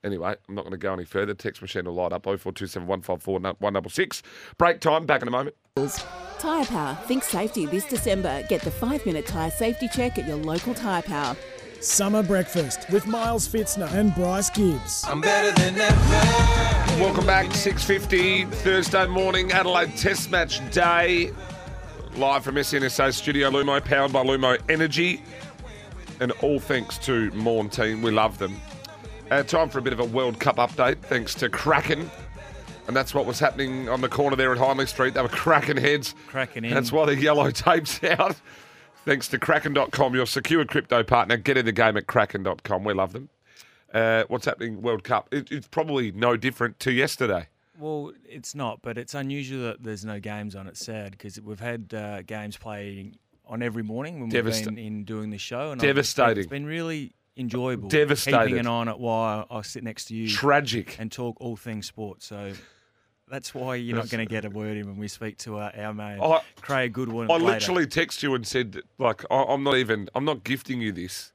anyway, 0.04 0.36
I'm 0.48 0.54
not 0.54 0.62
going 0.62 0.72
to 0.72 0.78
go 0.78 0.92
any 0.92 1.04
further. 1.04 1.34
Text 1.34 1.60
machine 1.60 1.84
will 1.86 1.94
light 1.94 2.12
up. 2.12 2.24
0427 2.24 2.86
154 2.86 3.40
166. 3.58 4.22
Break 4.58 4.80
time. 4.80 5.06
Back 5.06 5.22
in 5.22 5.28
a 5.28 5.32
moment. 5.32 5.56
Tyre 6.38 6.64
Power. 6.66 6.94
Think 7.06 7.24
safety 7.24 7.66
this 7.66 7.84
December. 7.84 8.44
Get 8.48 8.62
the 8.62 8.70
five 8.70 9.04
minute 9.04 9.26
tyre 9.26 9.50
safety 9.50 9.88
check 9.88 10.18
at 10.18 10.28
your 10.28 10.36
local 10.36 10.74
Tyre 10.74 11.02
Power. 11.02 11.36
Summer 11.80 12.24
breakfast 12.24 12.90
with 12.90 13.06
Miles 13.06 13.46
Fitzner 13.46 13.92
and 13.92 14.12
Bryce 14.14 14.50
Gibbs. 14.50 15.04
I'm 15.06 15.20
better 15.20 15.52
than 15.60 15.78
ever. 15.78 17.00
Welcome 17.00 17.24
back. 17.24 17.46
6.50 17.46 18.50
Thursday 18.52 19.06
morning. 19.06 19.52
Adelaide 19.52 19.96
Test 19.96 20.30
Match 20.30 20.58
Day. 20.72 21.32
Live 22.16 22.42
from 22.42 22.60
SEN 22.64 22.88
SA 22.90 23.10
Studio 23.10 23.48
Lumo, 23.50 23.84
powered 23.84 24.12
by 24.12 24.24
Lumo 24.24 24.58
Energy. 24.68 25.22
And 26.20 26.32
all 26.42 26.58
thanks 26.58 26.98
to 26.98 27.30
Morn 27.32 27.68
team. 27.68 28.02
We 28.02 28.10
love 28.10 28.38
them. 28.38 28.56
Uh, 29.30 29.42
time 29.42 29.68
for 29.68 29.78
a 29.78 29.82
bit 29.82 29.92
of 29.92 30.00
a 30.00 30.04
World 30.04 30.40
Cup 30.40 30.56
update, 30.56 31.00
thanks 31.02 31.34
to 31.36 31.48
Kraken. 31.48 32.10
And 32.86 32.96
that's 32.96 33.14
what 33.14 33.26
was 33.26 33.38
happening 33.38 33.88
on 33.88 34.00
the 34.00 34.08
corner 34.08 34.34
there 34.34 34.50
at 34.50 34.58
Hindley 34.58 34.86
Street. 34.86 35.12
They 35.12 35.20
were 35.20 35.28
cracking 35.28 35.76
heads. 35.76 36.14
Cracking 36.26 36.64
in. 36.64 36.72
That's 36.72 36.90
why 36.90 37.04
the 37.04 37.14
yellow 37.14 37.50
tape's 37.52 38.02
out. 38.02 38.36
Thanks 39.04 39.28
to 39.28 39.38
Kraken.com, 39.38 40.14
your 40.14 40.26
secure 40.26 40.64
crypto 40.64 41.02
partner. 41.02 41.36
Get 41.36 41.58
in 41.58 41.66
the 41.66 41.72
game 41.72 41.98
at 41.98 42.06
Kraken.com. 42.06 42.84
We 42.84 42.94
love 42.94 43.12
them. 43.12 43.28
Uh, 43.92 44.24
what's 44.28 44.46
happening 44.46 44.80
World 44.80 45.04
Cup? 45.04 45.28
It, 45.32 45.52
it's 45.52 45.68
probably 45.68 46.12
no 46.12 46.36
different 46.36 46.80
to 46.80 46.92
yesterday. 46.92 47.48
Well, 47.78 48.12
it's 48.26 48.54
not, 48.54 48.80
but 48.82 48.98
it's 48.98 49.14
unusual 49.14 49.64
that 49.64 49.82
there's 49.82 50.04
no 50.04 50.18
games 50.18 50.56
on. 50.56 50.66
It's 50.66 50.84
sad 50.84 51.12
because 51.12 51.40
we've 51.40 51.60
had 51.60 51.92
uh, 51.94 52.22
games 52.22 52.56
playing 52.56 53.18
on 53.48 53.62
every 53.62 53.82
morning 53.82 54.20
when 54.20 54.28
we've 54.28 54.64
been 54.64 54.78
in 54.78 55.04
doing 55.04 55.30
this 55.30 55.40
show. 55.40 55.70
And 55.72 55.80
Devastating. 55.80 56.38
It's 56.38 56.46
been 56.46 56.66
really 56.66 57.14
enjoyable. 57.36 57.88
Devastated. 57.88 58.46
Keeping 58.46 58.58
an 58.58 58.66
eye 58.66 58.70
on 58.70 58.88
it 58.88 58.98
while 58.98 59.46
I 59.50 59.62
sit 59.62 59.82
next 59.82 60.06
to 60.06 60.14
you. 60.14 60.28
Tragic. 60.28 60.96
And 60.98 61.10
talk 61.10 61.36
all 61.40 61.56
things 61.56 61.86
sport. 61.86 62.22
So 62.22 62.52
that's 63.28 63.54
why 63.54 63.76
you're 63.76 63.96
not 63.96 64.10
going 64.10 64.26
to 64.26 64.30
get 64.30 64.44
a 64.44 64.50
word 64.50 64.76
in 64.76 64.86
when 64.86 64.96
we 64.96 65.08
speak 65.08 65.38
to 65.38 65.58
uh, 65.58 65.70
our 65.76 65.94
mate, 65.94 66.18
I- 66.20 66.42
Craig 66.60 66.92
Goodwin. 66.92 67.30
I 67.30 67.34
later. 67.34 67.44
literally 67.44 67.86
text 67.86 68.22
you 68.22 68.34
and 68.34 68.46
said, 68.46 68.80
like, 68.98 69.24
I, 69.30 69.44
I'm 69.44 69.62
not 69.62 69.76
even, 69.76 70.08
I'm 70.14 70.24
not 70.24 70.44
gifting 70.44 70.80
you 70.80 70.92
this. 70.92 71.32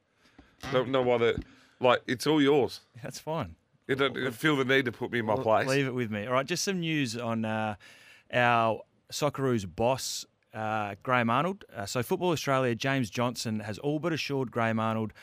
Don't 0.72 0.90
know 0.90 1.02
why 1.02 1.18
that, 1.18 1.44
like, 1.80 2.02
it's 2.08 2.26
all 2.28 2.42
yours. 2.42 2.82
That's 3.04 3.20
fine. 3.20 3.56
You 3.88 3.96
don't 3.96 4.16
you 4.16 4.32
feel 4.32 4.56
the 4.56 4.64
need 4.64 4.86
to 4.86 4.94
put 4.94 5.12
me 5.12 5.20
in 5.20 5.26
my 5.26 5.36
place. 5.36 5.68
Leave 5.68 5.88
it 5.88 5.94
with 5.94 6.10
me. 6.10 6.26
All 6.26 6.34
right, 6.34 6.46
just 6.46 6.64
some 6.64 6.80
news 6.80 7.18
on 7.18 7.44
uh, 7.44 7.76
our 8.32 8.82
Socceroos 9.12 9.68
boss, 9.76 10.26
uh, 10.54 10.96
Graham 11.04 11.30
Arnold. 11.30 11.66
Uh, 11.76 11.86
so, 11.86 12.04
Football 12.04 12.32
Australia, 12.32 12.76
James 12.76 13.10
Johnson 13.10 13.60
has 13.62 13.78
all 13.80 14.00
but 14.00 14.14
assured 14.14 14.52
Graham 14.52 14.80
Arnold 14.80 15.14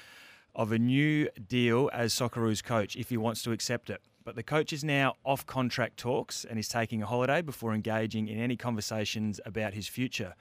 of 0.55 0.73
a 0.73 0.79
new 0.79 1.29
deal 1.47 1.91
as 1.93 2.13
Socceroos 2.13 2.63
coach 2.63 2.97
if 2.97 3.09
he 3.09 3.17
wants 3.17 3.43
to 3.43 3.53
accept 3.53 3.91
it. 3.91 4.01
But 4.25 4.37
the 4.37 4.43
coach 4.43 4.73
is 4.73 4.85
now 4.85 5.15
off 5.25 5.47
contract 5.47 5.97
talks 5.97 6.45
and 6.45 6.59
is 6.59 6.69
taking 6.69 7.03
a 7.03 7.07
holiday 7.07 7.41
before 7.41 7.73
engaging 7.73 8.29
in 8.29 8.39
any 8.39 8.57
conversations 8.57 9.41
about 9.47 9.75
his 9.75 9.89
future. 9.89 10.35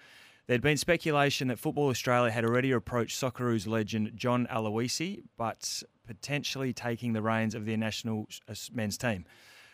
There'd 0.47 0.61
been 0.61 0.77
speculation 0.77 1.47
that 1.49 1.59
Football 1.59 1.89
Australia 1.89 2.31
had 2.31 2.43
already 2.43 2.71
approached 2.71 3.19
Socceroos 3.19 3.67
legend 3.67 4.13
John 4.15 4.47
Aloisi, 4.47 5.21
but 5.37 5.83
potentially 6.07 6.73
taking 6.73 7.13
the 7.13 7.21
reins 7.21 7.53
of 7.53 7.65
their 7.65 7.77
national 7.77 8.27
uh, 8.47 8.55
men's 8.73 8.97
team. 8.97 9.25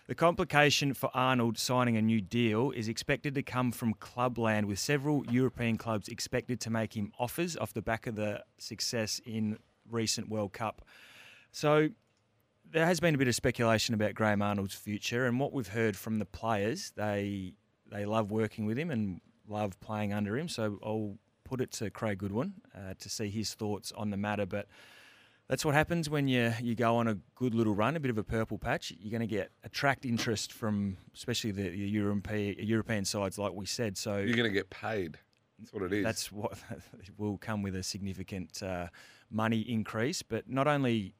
The 0.08 0.14
complication 0.14 0.94
for 0.94 1.10
Arnold 1.16 1.58
signing 1.58 1.98
a 1.98 2.02
new 2.02 2.22
deal 2.22 2.70
is 2.70 2.88
expected 2.88 3.34
to 3.36 3.42
come 3.42 3.72
from 3.72 3.96
clubland, 3.96 4.68
with 4.68 4.78
several 4.78 5.26
European 5.32 5.78
clubs 5.78 6.10
expected 6.10 6.60
to 6.62 6.70
make 6.70 6.96
him 6.96 7.12
offers 7.18 7.58
off 7.58 7.74
the 7.74 7.82
back 7.82 8.06
of 8.06 8.16
the 8.16 8.44
success 8.60 9.20
in 9.26 9.58
recent 9.90 10.30
World 10.30 10.54
Cup. 10.54 10.84
So 11.52 11.90
there 12.70 12.86
has 12.86 13.00
been 13.00 13.16
a 13.16 13.18
bit 13.18 13.28
of 13.28 13.34
speculation 13.34 13.96
about 13.96 14.14
Graham 14.14 14.44
Arnold's 14.44 14.76
future, 14.76 15.26
and 15.26 15.40
what 15.40 15.54
we've 15.54 15.70
heard 15.70 15.98
from 15.98 16.20
the 16.20 16.26
players, 16.26 16.92
they 16.96 17.54
they 17.92 18.06
love 18.06 18.30
working 18.30 18.66
with 18.66 18.78
him 18.78 18.92
and 18.92 19.22
love 19.48 19.80
playing 19.80 20.14
under 20.14 20.38
him. 20.38 20.48
So 20.48 20.80
I'll 20.84 21.18
put 21.44 21.62
it 21.62 21.72
to 21.74 21.90
Craig 21.90 22.20
Goodwin 22.20 22.54
uh, 22.76 22.94
to 23.00 23.10
see 23.10 23.30
his 23.30 23.56
thoughts 23.56 23.92
on 23.92 24.12
the 24.12 24.18
matter. 24.18 24.46
But 24.46 24.68
that's 25.48 25.64
what 25.64 25.76
happens 25.76 26.10
when 26.10 26.28
you 26.28 26.54
you 26.62 26.76
go 26.76 26.96
on 26.96 27.08
a 27.08 27.16
good 27.36 27.54
little 27.54 27.76
run, 27.76 27.96
a 27.96 28.00
bit 28.00 28.12
of 28.12 28.18
a 28.18 28.24
purple 28.24 28.58
patch. 28.58 28.92
You're 29.00 29.12
going 29.12 29.28
to 29.28 29.36
get 29.36 29.52
attract 29.64 30.06
interest 30.06 30.52
from 30.52 30.98
especially 31.14 31.52
the, 31.52 31.70
the 31.70 31.78
European 31.78 32.56
European 32.60 33.06
sides, 33.06 33.38
like 33.38 33.54
we 33.54 33.66
said. 33.66 33.98
So 33.98 34.18
You're 34.18 34.36
going 34.36 34.50
to 34.50 34.50
get 34.50 34.70
paid. 34.70 35.18
That's 35.60 35.72
what 35.72 35.84
it 35.84 35.94
is. 35.94 36.04
that's 36.04 36.32
what 36.32 36.58
will 37.18 37.38
come 37.38 37.62
with 37.62 37.76
a 37.76 37.84
significant 37.84 38.62
uh, 38.62 38.88
money 39.30 39.60
increase. 39.62 40.22
But 40.24 40.50
not 40.50 40.68
only 40.68 41.14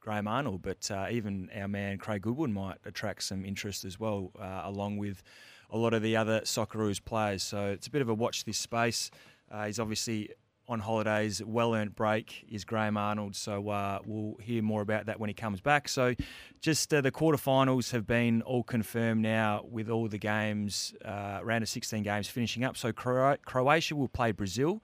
Graham 0.00 0.26
Arnold, 0.26 0.62
but 0.62 0.90
uh, 0.90 1.08
even 1.10 1.50
our 1.56 1.68
man 1.68 1.98
Craig 1.98 2.22
Goodwin 2.22 2.52
might 2.52 2.78
attract 2.84 3.24
some 3.24 3.44
interest 3.44 3.84
as 3.84 4.00
well, 4.00 4.32
uh, 4.40 4.62
along 4.64 4.96
with 4.96 5.22
a 5.70 5.76
lot 5.76 5.92
of 5.92 6.02
the 6.02 6.16
other 6.16 6.40
Socceroos 6.40 7.04
players. 7.04 7.42
So 7.42 7.66
it's 7.66 7.88
a 7.88 7.90
bit 7.90 8.02
of 8.02 8.08
a 8.08 8.14
watch 8.14 8.44
this 8.44 8.58
space. 8.58 9.10
Uh, 9.50 9.66
he's 9.66 9.78
obviously 9.78 10.30
on 10.68 10.80
holidays, 10.80 11.42
well 11.44 11.74
earned 11.74 11.94
break 11.94 12.44
is 12.50 12.64
Graham 12.64 12.96
Arnold. 12.96 13.36
So 13.36 13.68
uh, 13.68 14.00
we'll 14.04 14.36
hear 14.40 14.62
more 14.62 14.82
about 14.82 15.06
that 15.06 15.20
when 15.20 15.28
he 15.28 15.34
comes 15.34 15.60
back. 15.60 15.88
So 15.88 16.14
just 16.60 16.92
uh, 16.92 17.00
the 17.00 17.12
quarterfinals 17.12 17.92
have 17.92 18.06
been 18.06 18.42
all 18.42 18.62
confirmed 18.62 19.22
now 19.22 19.64
with 19.68 19.88
all 19.88 20.08
the 20.08 20.18
games, 20.18 20.94
uh, 21.04 21.40
round 21.42 21.62
of 21.62 21.68
16 21.68 22.02
games 22.02 22.28
finishing 22.28 22.64
up. 22.64 22.76
So 22.76 22.92
Cro- 22.92 23.36
Croatia 23.44 23.94
will 23.94 24.08
play 24.08 24.32
Brazil. 24.32 24.82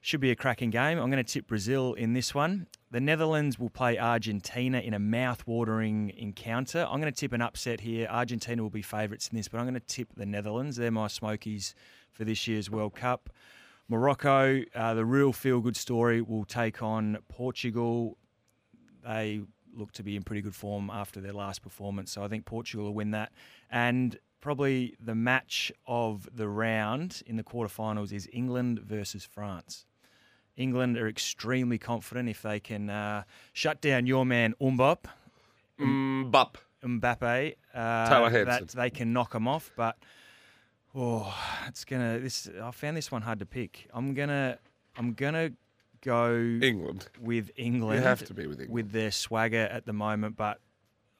Should 0.00 0.20
be 0.20 0.30
a 0.30 0.36
cracking 0.36 0.68
game. 0.68 0.98
I'm 0.98 1.10
going 1.10 1.24
to 1.24 1.32
tip 1.32 1.46
Brazil 1.46 1.94
in 1.94 2.12
this 2.12 2.34
one. 2.34 2.66
The 2.90 3.00
Netherlands 3.00 3.58
will 3.58 3.70
play 3.70 3.98
Argentina 3.98 4.78
in 4.78 4.92
a 4.92 4.98
mouth-watering 4.98 6.12
encounter. 6.18 6.86
I'm 6.90 7.00
going 7.00 7.10
to 7.10 7.18
tip 7.18 7.32
an 7.32 7.40
upset 7.40 7.80
here. 7.80 8.06
Argentina 8.10 8.62
will 8.62 8.68
be 8.68 8.82
favourites 8.82 9.28
in 9.28 9.36
this, 9.38 9.48
but 9.48 9.58
I'm 9.58 9.64
going 9.64 9.74
to 9.74 9.80
tip 9.80 10.08
the 10.14 10.26
Netherlands. 10.26 10.76
They're 10.76 10.90
my 10.90 11.08
smokies 11.08 11.74
for 12.12 12.24
this 12.24 12.46
year's 12.46 12.68
World 12.68 12.94
Cup. 12.94 13.30
Morocco, 13.88 14.62
uh, 14.74 14.94
the 14.94 15.04
real 15.04 15.32
feel-good 15.32 15.76
story, 15.76 16.22
will 16.22 16.44
take 16.44 16.82
on 16.82 17.18
Portugal. 17.28 18.16
They 19.04 19.42
look 19.74 19.92
to 19.92 20.02
be 20.02 20.16
in 20.16 20.22
pretty 20.22 20.40
good 20.40 20.54
form 20.54 20.90
after 20.90 21.20
their 21.20 21.32
last 21.32 21.62
performance, 21.62 22.12
so 22.12 22.22
I 22.22 22.28
think 22.28 22.46
Portugal 22.46 22.86
will 22.86 22.94
win 22.94 23.10
that. 23.10 23.32
And 23.70 24.18
probably 24.40 24.96
the 25.00 25.14
match 25.14 25.72
of 25.86 26.28
the 26.34 26.48
round 26.48 27.22
in 27.26 27.36
the 27.36 27.42
quarterfinals 27.42 28.12
is 28.12 28.28
England 28.32 28.80
versus 28.80 29.24
France. 29.24 29.86
England 30.56 30.96
are 30.96 31.08
extremely 31.08 31.78
confident 31.78 32.28
if 32.28 32.42
they 32.42 32.60
can 32.60 32.88
uh, 32.88 33.24
shut 33.52 33.80
down 33.80 34.06
your 34.06 34.24
man 34.24 34.54
Umbop, 34.60 35.06
Mbappe. 35.78 36.56
Mbappe. 36.84 37.54
Uh, 37.74 38.08
Taylor 38.08 38.44
that 38.44 38.68
they 38.68 38.90
can 38.90 39.12
knock 39.12 39.32
them 39.32 39.48
off, 39.48 39.72
but 39.76 39.96
oh, 40.94 41.34
it's 41.66 41.84
gonna. 41.84 42.18
This 42.18 42.48
I 42.62 42.70
found 42.70 42.96
this 42.96 43.10
one 43.10 43.22
hard 43.22 43.38
to 43.40 43.46
pick. 43.46 43.88
I'm 43.92 44.14
gonna. 44.14 44.58
I'm 44.96 45.12
gonna 45.14 45.50
go 46.02 46.36
England 46.62 47.08
with 47.20 47.50
England. 47.56 48.00
You 48.00 48.06
have 48.06 48.24
to 48.24 48.34
be 48.34 48.46
with 48.46 48.60
England. 48.60 48.72
with 48.72 48.92
their 48.92 49.10
swagger 49.10 49.68
at 49.70 49.86
the 49.86 49.92
moment, 49.92 50.36
but 50.36 50.60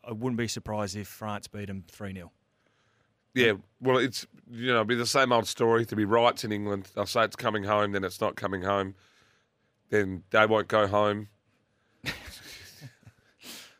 I 0.05 0.13
wouldn't 0.13 0.37
be 0.37 0.49
surprised 0.49 0.97
if 0.97 1.09
France 1.09 1.49
beat 1.49 1.67
them 1.67 1.85
three 1.89 2.13
0 2.13 2.31
Yeah, 3.35 3.55
well, 3.81 3.99
it's 3.99 4.27
you 4.51 4.67
know, 4.69 4.75
it'll 4.75 4.85
be 4.85 4.95
the 4.95 5.07
same 5.07 5.33
old 5.33 5.47
story. 5.47 5.85
To 5.87 5.97
be 5.97 6.05
riots 6.05 6.45
in 6.45 6.53
England, 6.53 6.91
they'll 6.95 7.07
say 7.07 7.25
it's 7.25 7.37
coming 7.37 7.65
home, 7.65 7.93
then 7.93 8.05
it's 8.05 8.21
not 8.21 8.37
coming 8.37 8.63
home. 8.63 8.95
Then 9.91 10.23
they 10.31 10.47
won't 10.47 10.69
go 10.69 10.87
home. 10.87 11.29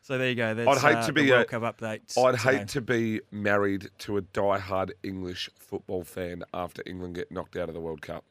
So 0.05 0.19
there 0.19 0.29
you 0.29 0.35
go. 0.35 0.53
That's, 0.53 0.83
I'd 0.83 0.93
hate 0.93 0.97
uh, 1.01 1.05
to 1.07 1.13
be 1.13 1.31
World 1.31 1.41
a, 1.41 1.45
Cup 1.45 1.63
update. 1.63 2.15
I'd 2.15 2.37
today. 2.37 2.57
hate 2.59 2.67
to 2.67 2.81
be 2.81 3.21
married 3.31 3.89
to 3.97 4.17
a 4.17 4.21
die-hard 4.21 4.93
English 5.01 5.49
football 5.57 6.03
fan 6.03 6.43
after 6.53 6.83
England 6.85 7.15
get 7.15 7.31
knocked 7.31 7.57
out 7.57 7.69
of 7.69 7.73
the 7.73 7.81
World 7.81 8.03
Cup. 8.03 8.23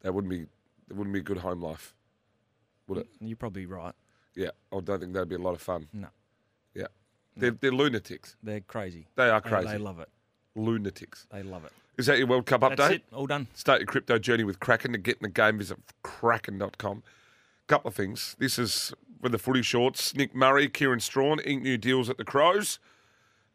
That 0.00 0.12
wouldn't 0.12 0.28
be 0.32 0.46
that 0.88 0.96
wouldn't 0.96 1.14
be 1.14 1.20
a 1.20 1.22
good 1.22 1.38
home 1.38 1.62
life, 1.62 1.94
would 2.88 2.98
it? 2.98 3.06
You're 3.20 3.36
probably 3.36 3.66
right. 3.66 3.94
Yeah, 4.34 4.50
I 4.72 4.80
don't 4.80 4.98
think 4.98 5.12
that'd 5.12 5.28
be 5.28 5.36
a 5.36 5.38
lot 5.38 5.54
of 5.54 5.62
fun. 5.62 5.86
No. 5.92 6.08
Yeah, 6.74 6.88
they're, 7.36 7.52
they're 7.52 7.70
lunatics. 7.70 8.34
They're 8.42 8.62
crazy. 8.62 9.06
They 9.14 9.30
are 9.30 9.40
They- 9.40 9.48
crazy. 9.48 9.68
They 9.68 9.78
love 9.78 10.00
it. 10.00 10.08
Lunatics. 10.56 11.28
They 11.30 11.44
love 11.44 11.64
it. 11.64 11.72
Is 11.98 12.06
that 12.06 12.18
your 12.18 12.26
World 12.26 12.46
Cup 12.46 12.62
update? 12.62 12.76
That's 12.78 12.94
it. 12.94 13.04
All 13.12 13.28
done. 13.28 13.46
Start 13.54 13.78
your 13.78 13.86
crypto 13.86 14.18
journey 14.18 14.42
with 14.42 14.58
Kraken. 14.58 14.90
To 14.90 14.98
get 14.98 15.18
in 15.18 15.22
the 15.22 15.28
game, 15.28 15.58
visit 15.58 15.78
kraken.com. 16.02 17.04
Couple 17.70 17.86
of 17.90 17.94
things. 17.94 18.34
This 18.40 18.58
is 18.58 18.92
with 19.20 19.30
the 19.30 19.38
footy 19.38 19.62
shorts. 19.62 20.12
Nick 20.16 20.34
Murray, 20.34 20.68
Kieran 20.68 20.98
Strachan 20.98 21.38
ink 21.44 21.62
new 21.62 21.78
deals 21.78 22.10
at 22.10 22.18
the 22.18 22.24
Crows. 22.24 22.80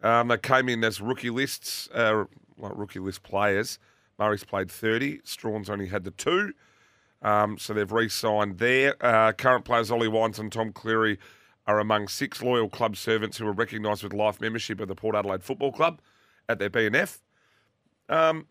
Um, 0.01 0.29
they 0.29 0.37
came 0.37 0.69
in 0.69 0.85
as 0.85 1.01
rookie 1.01 1.29
lists, 1.29 1.89
uh, 1.93 2.23
like 2.57 2.71
rookie 2.77 2.99
list 2.99 3.23
players. 3.23 3.77
Murray's 4.17 4.45
played 4.45 4.71
30. 4.71 5.19
Strachan's 5.25 5.69
only 5.69 5.87
had 5.87 6.05
the 6.05 6.11
two. 6.11 6.53
Um, 7.23 7.57
so 7.57 7.73
they've 7.73 7.91
re 7.91 8.07
signed 8.07 8.57
there. 8.57 8.95
Uh, 9.05 9.33
current 9.33 9.65
players 9.65 9.91
Ollie 9.91 10.07
Wines 10.07 10.39
and 10.39 10.49
Tom 10.49 10.71
Clurey 10.71 11.17
are 11.67 11.81
among 11.81 12.07
six 12.07 12.41
loyal 12.41 12.69
club 12.69 12.95
servants 12.95 13.37
who 13.37 13.43
were 13.43 13.51
recognised 13.51 14.01
with 14.01 14.13
life 14.13 14.39
membership 14.39 14.79
of 14.79 14.87
the 14.87 14.95
Port 14.95 15.17
Adelaide 15.17 15.43
Football 15.43 15.73
Club 15.73 15.99
at 16.47 16.57
their 16.57 16.69
BNF. 16.69 17.19
Um, 18.07 18.47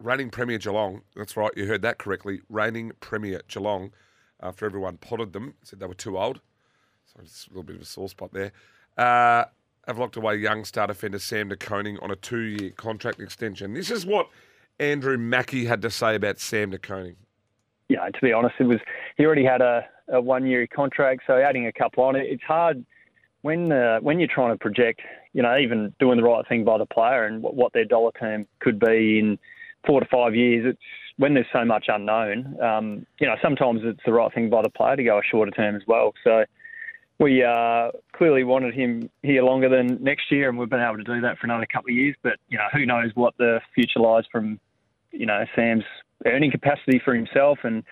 reigning 0.00 0.30
Premier 0.30 0.58
Geelong, 0.58 1.02
that's 1.14 1.36
right, 1.36 1.52
you 1.56 1.66
heard 1.66 1.82
that 1.82 1.98
correctly. 1.98 2.40
Reigning 2.48 2.90
Premier 2.98 3.42
Geelong, 3.46 3.92
after 4.42 4.66
everyone 4.66 4.96
potted 4.96 5.32
them, 5.32 5.54
said 5.62 5.80
they 5.80 5.86
were 5.86 5.94
too 5.94 6.18
old. 6.18 6.40
So 7.06 7.20
it's 7.22 7.46
a 7.46 7.50
little 7.50 7.62
bit 7.62 7.76
of 7.76 7.82
a 7.82 7.86
sore 7.86 8.08
spot 8.08 8.32
there. 8.32 8.52
Uh, 8.96 9.44
have 9.86 9.98
locked 9.98 10.16
away 10.16 10.36
young 10.36 10.64
star 10.64 10.86
defender 10.86 11.18
Sam 11.18 11.48
De 11.48 11.56
Koning 11.56 11.98
on 12.00 12.10
a 12.10 12.16
two 12.16 12.40
year 12.40 12.70
contract 12.70 13.20
extension. 13.20 13.74
This 13.74 13.90
is 13.90 14.06
what 14.06 14.28
Andrew 14.78 15.18
Mackie 15.18 15.64
had 15.64 15.82
to 15.82 15.90
say 15.90 16.14
about 16.14 16.38
Sam 16.38 16.70
De 16.70 16.78
Koning. 16.78 17.16
Yeah, 17.88 18.08
to 18.08 18.20
be 18.22 18.32
honest, 18.32 18.54
it 18.58 18.64
was 18.64 18.78
he 19.16 19.26
already 19.26 19.44
had 19.44 19.60
a, 19.60 19.84
a 20.08 20.20
one 20.20 20.46
year 20.46 20.66
contract, 20.66 21.22
so 21.26 21.36
adding 21.36 21.66
a 21.66 21.72
couple 21.72 22.04
on 22.04 22.16
it, 22.16 22.26
it's 22.26 22.42
hard 22.42 22.84
when 23.42 23.72
uh, 23.72 23.98
when 24.00 24.18
you're 24.18 24.28
trying 24.32 24.52
to 24.52 24.58
project, 24.58 25.00
you 25.32 25.42
know, 25.42 25.58
even 25.58 25.92
doing 25.98 26.16
the 26.16 26.22
right 26.22 26.46
thing 26.48 26.64
by 26.64 26.78
the 26.78 26.86
player 26.86 27.24
and 27.24 27.42
what, 27.42 27.54
what 27.54 27.72
their 27.72 27.84
dollar 27.84 28.12
term 28.18 28.46
could 28.60 28.78
be 28.78 29.18
in 29.18 29.38
four 29.86 30.00
to 30.00 30.06
five 30.06 30.34
years. 30.34 30.64
It's 30.66 30.80
when 31.16 31.34
there's 31.34 31.46
so 31.52 31.64
much 31.64 31.86
unknown. 31.88 32.56
Um, 32.60 33.06
you 33.20 33.26
know, 33.26 33.36
sometimes 33.42 33.80
it's 33.84 34.00
the 34.04 34.12
right 34.12 34.32
thing 34.32 34.50
by 34.50 34.62
the 34.62 34.70
player 34.70 34.96
to 34.96 35.04
go 35.04 35.18
a 35.18 35.22
shorter 35.22 35.50
term 35.50 35.76
as 35.76 35.82
well. 35.86 36.12
So 36.24 36.44
we 37.18 37.42
uh, 37.42 37.90
clearly 38.12 38.44
wanted 38.44 38.74
him 38.74 39.08
here 39.22 39.42
longer 39.42 39.68
than 39.68 40.02
next 40.02 40.30
year, 40.30 40.48
and 40.48 40.58
we've 40.58 40.68
been 40.68 40.80
able 40.80 40.96
to 40.96 41.04
do 41.04 41.20
that 41.20 41.38
for 41.38 41.46
another 41.46 41.66
couple 41.66 41.90
of 41.90 41.96
years. 41.96 42.16
But 42.22 42.34
you 42.48 42.58
know, 42.58 42.66
who 42.72 42.86
knows 42.86 43.10
what 43.14 43.34
the 43.38 43.60
future 43.74 44.00
lies 44.00 44.24
from 44.30 44.58
you 45.12 45.26
know 45.26 45.44
Sam's 45.54 45.84
earning 46.26 46.50
capacity 46.50 47.00
for 47.04 47.14
himself 47.14 47.58
and 47.62 47.82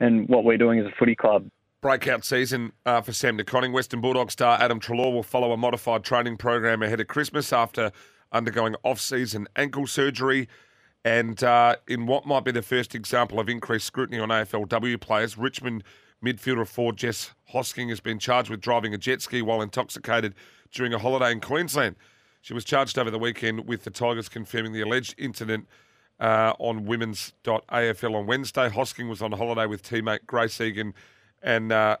and 0.00 0.28
what 0.28 0.44
we're 0.44 0.58
doing 0.58 0.78
as 0.78 0.86
a 0.86 0.92
footy 0.98 1.14
club. 1.14 1.48
Breakout 1.80 2.24
season 2.24 2.72
uh, 2.86 3.00
for 3.00 3.12
Sam 3.12 3.36
De 3.36 3.44
Koning. 3.44 3.72
Western 3.72 4.00
Bulldog 4.00 4.30
star 4.30 4.58
Adam 4.60 4.80
Treloar 4.80 5.12
will 5.12 5.22
follow 5.22 5.52
a 5.52 5.56
modified 5.56 6.04
training 6.04 6.36
program 6.36 6.82
ahead 6.82 7.00
of 7.00 7.06
Christmas 7.06 7.52
after 7.52 7.92
undergoing 8.32 8.74
off-season 8.82 9.46
ankle 9.56 9.86
surgery. 9.86 10.48
And 11.04 11.42
uh, 11.42 11.76
in 11.86 12.06
what 12.06 12.26
might 12.26 12.44
be 12.44 12.50
the 12.50 12.62
first 12.62 12.94
example 12.94 13.40
of 13.40 13.48
increased 13.48 13.86
scrutiny 13.86 14.18
on 14.18 14.28
AFLW 14.28 15.00
players, 15.00 15.38
Richmond 15.38 15.84
midfielder 16.24 16.66
Ford 16.66 16.96
Jess 16.96 17.32
Hosking 17.52 17.88
has 17.88 18.00
been 18.00 18.18
charged 18.18 18.50
with 18.50 18.60
driving 18.60 18.92
a 18.92 18.98
jet 18.98 19.22
ski 19.22 19.40
while 19.40 19.62
intoxicated 19.62 20.34
during 20.72 20.92
a 20.92 20.98
holiday 20.98 21.30
in 21.32 21.40
Queensland. 21.40 21.96
She 22.40 22.54
was 22.54 22.64
charged 22.64 22.98
over 22.98 23.10
the 23.10 23.18
weekend 23.18 23.66
with 23.66 23.84
the 23.84 23.90
Tigers 23.90 24.28
confirming 24.28 24.72
the 24.72 24.80
alleged 24.80 25.14
incident 25.18 25.66
uh, 26.20 26.52
on 26.58 26.84
women's.afl 26.84 28.14
on 28.14 28.26
Wednesday. 28.26 28.68
Hosking 28.68 29.08
was 29.08 29.22
on 29.22 29.32
holiday 29.32 29.66
with 29.66 29.82
teammate 29.82 30.26
Grace 30.26 30.60
Egan 30.60 30.94
and 31.42 31.72
uh, 31.72 31.96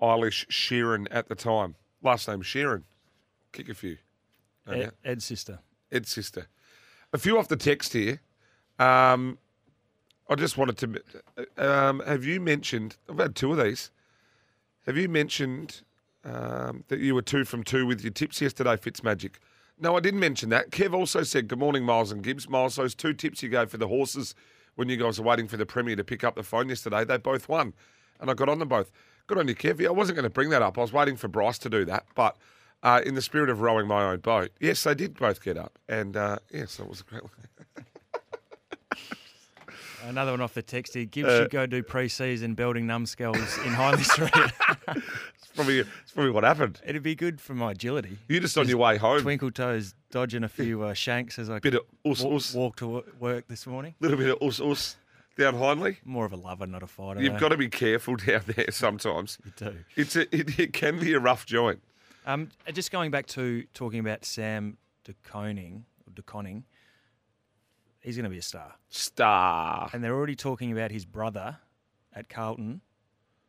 Eilish 0.00 0.46
Sheeran 0.48 1.06
at 1.10 1.28
the 1.28 1.34
time. 1.34 1.74
Last 2.02 2.28
name 2.28 2.42
Sheeran. 2.42 2.82
Kick 3.52 3.68
a 3.68 3.74
few. 3.74 3.98
Ed. 4.68 4.92
Ed's 5.04 5.24
sister. 5.24 5.60
Ed's 5.90 6.10
sister. 6.10 6.48
A 7.12 7.18
few 7.18 7.38
off 7.38 7.48
the 7.48 7.56
text 7.56 7.92
here. 7.92 8.20
Um, 8.78 9.38
I 10.28 10.34
just 10.34 10.56
wanted 10.58 10.78
to. 10.78 11.46
Um, 11.56 12.00
have 12.06 12.24
you 12.24 12.40
mentioned? 12.40 12.96
I've 13.08 13.18
had 13.18 13.34
two 13.34 13.52
of 13.52 13.58
these. 13.62 13.90
Have 14.86 14.96
you 14.96 15.08
mentioned 15.08 15.82
um, 16.24 16.84
that 16.88 17.00
you 17.00 17.14
were 17.14 17.22
two 17.22 17.44
from 17.44 17.64
two 17.64 17.86
with 17.86 18.02
your 18.02 18.12
tips 18.12 18.40
yesterday, 18.40 18.76
Fitzmagic? 18.76 19.34
No, 19.78 19.96
I 19.96 20.00
didn't 20.00 20.20
mention 20.20 20.48
that. 20.50 20.70
Kev 20.70 20.94
also 20.94 21.22
said, 21.22 21.48
Good 21.48 21.58
morning, 21.58 21.84
Miles 21.84 22.10
and 22.10 22.22
Gibbs. 22.22 22.48
Miles, 22.48 22.76
those 22.76 22.94
two 22.94 23.12
tips 23.12 23.42
you 23.42 23.48
gave 23.48 23.70
for 23.70 23.76
the 23.76 23.88
horses 23.88 24.34
when 24.76 24.88
you 24.88 24.96
guys 24.96 25.18
were 25.18 25.26
waiting 25.26 25.48
for 25.48 25.56
the 25.56 25.66
Premier 25.66 25.96
to 25.96 26.04
pick 26.04 26.22
up 26.22 26.36
the 26.36 26.42
phone 26.42 26.68
yesterday, 26.68 27.04
they 27.04 27.16
both 27.16 27.48
won. 27.48 27.74
And 28.20 28.30
I 28.30 28.34
got 28.34 28.48
on 28.48 28.58
them 28.58 28.68
both. 28.68 28.92
Good 29.26 29.38
on 29.38 29.48
you, 29.48 29.54
Kev. 29.54 29.84
I 29.84 29.90
wasn't 29.90 30.16
going 30.16 30.24
to 30.24 30.30
bring 30.30 30.50
that 30.50 30.62
up. 30.62 30.78
I 30.78 30.82
was 30.82 30.92
waiting 30.92 31.16
for 31.16 31.28
Bryce 31.28 31.58
to 31.58 31.68
do 31.68 31.84
that. 31.86 32.04
But 32.14 32.36
uh, 32.82 33.00
in 33.04 33.14
the 33.14 33.22
spirit 33.22 33.50
of 33.50 33.60
rowing 33.60 33.86
my 33.88 34.04
own 34.04 34.20
boat, 34.20 34.50
yes, 34.60 34.84
they 34.84 34.94
did 34.94 35.18
both 35.18 35.42
get 35.42 35.58
up. 35.58 35.78
And 35.88 36.16
uh, 36.16 36.38
yes, 36.52 36.76
that 36.76 36.88
was 36.88 37.00
a 37.00 37.04
great 37.04 37.22
one. 37.24 37.65
Another 40.06 40.30
one 40.30 40.40
off 40.40 40.54
the 40.54 40.62
text 40.62 40.94
here. 40.94 41.04
Gibbs 41.04 41.28
Uh, 41.28 41.42
should 41.42 41.50
go 41.50 41.66
do 41.66 41.82
pre-season 41.82 42.54
building 42.54 42.86
numbskulls 42.86 43.58
in 43.58 43.74
Hindley 43.74 44.04
Street. 44.04 44.30
it's, 44.88 45.46
probably, 45.54 45.80
it's 45.80 46.12
probably 46.14 46.30
what 46.30 46.44
happened. 46.44 46.80
It'd 46.86 47.02
be 47.02 47.14
good 47.14 47.40
for 47.40 47.54
my 47.54 47.72
agility. 47.72 48.18
You're 48.28 48.40
just 48.40 48.56
on 48.56 48.68
your 48.68 48.78
way 48.78 48.96
home. 48.98 49.20
Twinkle 49.20 49.50
toes, 49.50 49.94
dodging 50.10 50.44
a 50.44 50.48
few 50.48 50.82
uh, 50.82 50.94
shanks 50.94 51.38
as 51.38 51.50
I 51.50 51.58
Bit 51.58 51.74
of 51.74 51.80
us, 52.04 52.22
wa- 52.22 52.36
us. 52.36 52.54
walk 52.54 52.76
to 52.76 53.04
work 53.18 53.48
this 53.48 53.66
morning. 53.66 53.94
A 54.00 54.02
little 54.02 54.18
bit 54.18 54.30
of 54.30 54.42
us 54.48 54.60
us 54.60 54.96
down 55.36 55.54
Hindley. 55.58 55.98
More 56.04 56.24
of 56.24 56.32
a 56.32 56.36
lover, 56.36 56.66
not 56.66 56.82
a 56.82 56.86
fighter. 56.86 57.20
You've 57.20 57.34
though. 57.34 57.38
got 57.40 57.48
to 57.50 57.56
be 57.56 57.68
careful 57.68 58.16
down 58.26 58.42
there 58.46 58.70
sometimes. 58.70 59.38
You 59.44 59.52
do. 59.56 59.76
It's 59.96 60.16
a, 60.16 60.22
it, 60.34 60.58
it 60.58 60.72
can 60.72 60.98
be 61.00 61.12
a 61.14 61.18
rough 61.20 61.46
joint. 61.46 61.82
Um, 62.26 62.48
just 62.72 62.90
going 62.90 63.10
back 63.10 63.26
to 63.28 63.64
talking 63.74 64.00
about 64.00 64.24
Sam 64.24 64.78
De 65.04 65.14
Koning, 65.22 65.84
De 66.12 66.22
Conning, 66.22 66.64
he's 68.06 68.16
going 68.16 68.24
to 68.24 68.30
be 68.30 68.38
a 68.38 68.42
star. 68.42 68.74
Star. 68.88 69.90
And 69.92 70.02
they're 70.02 70.14
already 70.14 70.36
talking 70.36 70.70
about 70.72 70.90
his 70.92 71.04
brother 71.04 71.58
at 72.14 72.28
Carlton 72.28 72.80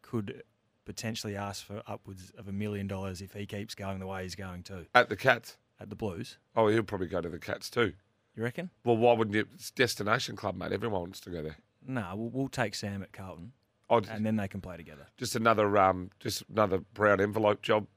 could 0.01 0.41
potentially 0.84 1.36
ask 1.36 1.64
for 1.66 1.84
upwards 1.88 2.32
of 2.38 2.47
a 2.47 2.51
million 2.51 2.88
dollars 2.88 3.22
if 3.22 3.34
he 3.34 3.45
keeps 3.45 3.76
going 3.76 3.99
the 3.99 4.08
way 4.08 4.24
he's 4.24 4.36
going 4.36 4.64
to. 4.64 4.86
At 4.95 5.10
the 5.10 5.16
Cats. 5.16 5.58
At 5.80 5.89
the 5.89 5.95
Blues. 5.95 6.38
Oh, 6.55 6.68
he'll 6.70 6.82
probably 6.84 7.08
go 7.08 7.22
to 7.22 7.30
the 7.30 7.38
Cats 7.39 7.70
too. 7.70 7.93
You 8.36 8.43
reckon? 8.43 8.72
Well, 8.84 8.97
why 8.97 9.14
wouldn't 9.14 9.36
you? 9.36 9.45
It's 9.53 9.70
destination 9.72 10.36
club, 10.36 10.55
mate. 10.55 10.72
Everyone 10.72 11.01
wants 11.01 11.20
to 11.22 11.30
go 11.30 11.41
there. 11.43 11.58
No, 11.86 12.14
we'll, 12.16 12.30
we'll 12.30 12.47
take 12.49 12.74
Sam 12.76 13.01
at 13.03 13.14
Carlton, 13.14 13.51
Oh, 13.89 14.01
and 14.10 14.26
then 14.26 14.36
they 14.38 14.47
can 14.47 14.60
play 14.60 14.76
together. 14.78 15.08
just 15.18 15.36
another 15.36 15.78
um, 15.78 16.10
just 16.20 16.43
another 16.51 16.80
brown 16.93 17.22
envelope 17.22 17.62
job 17.62 17.88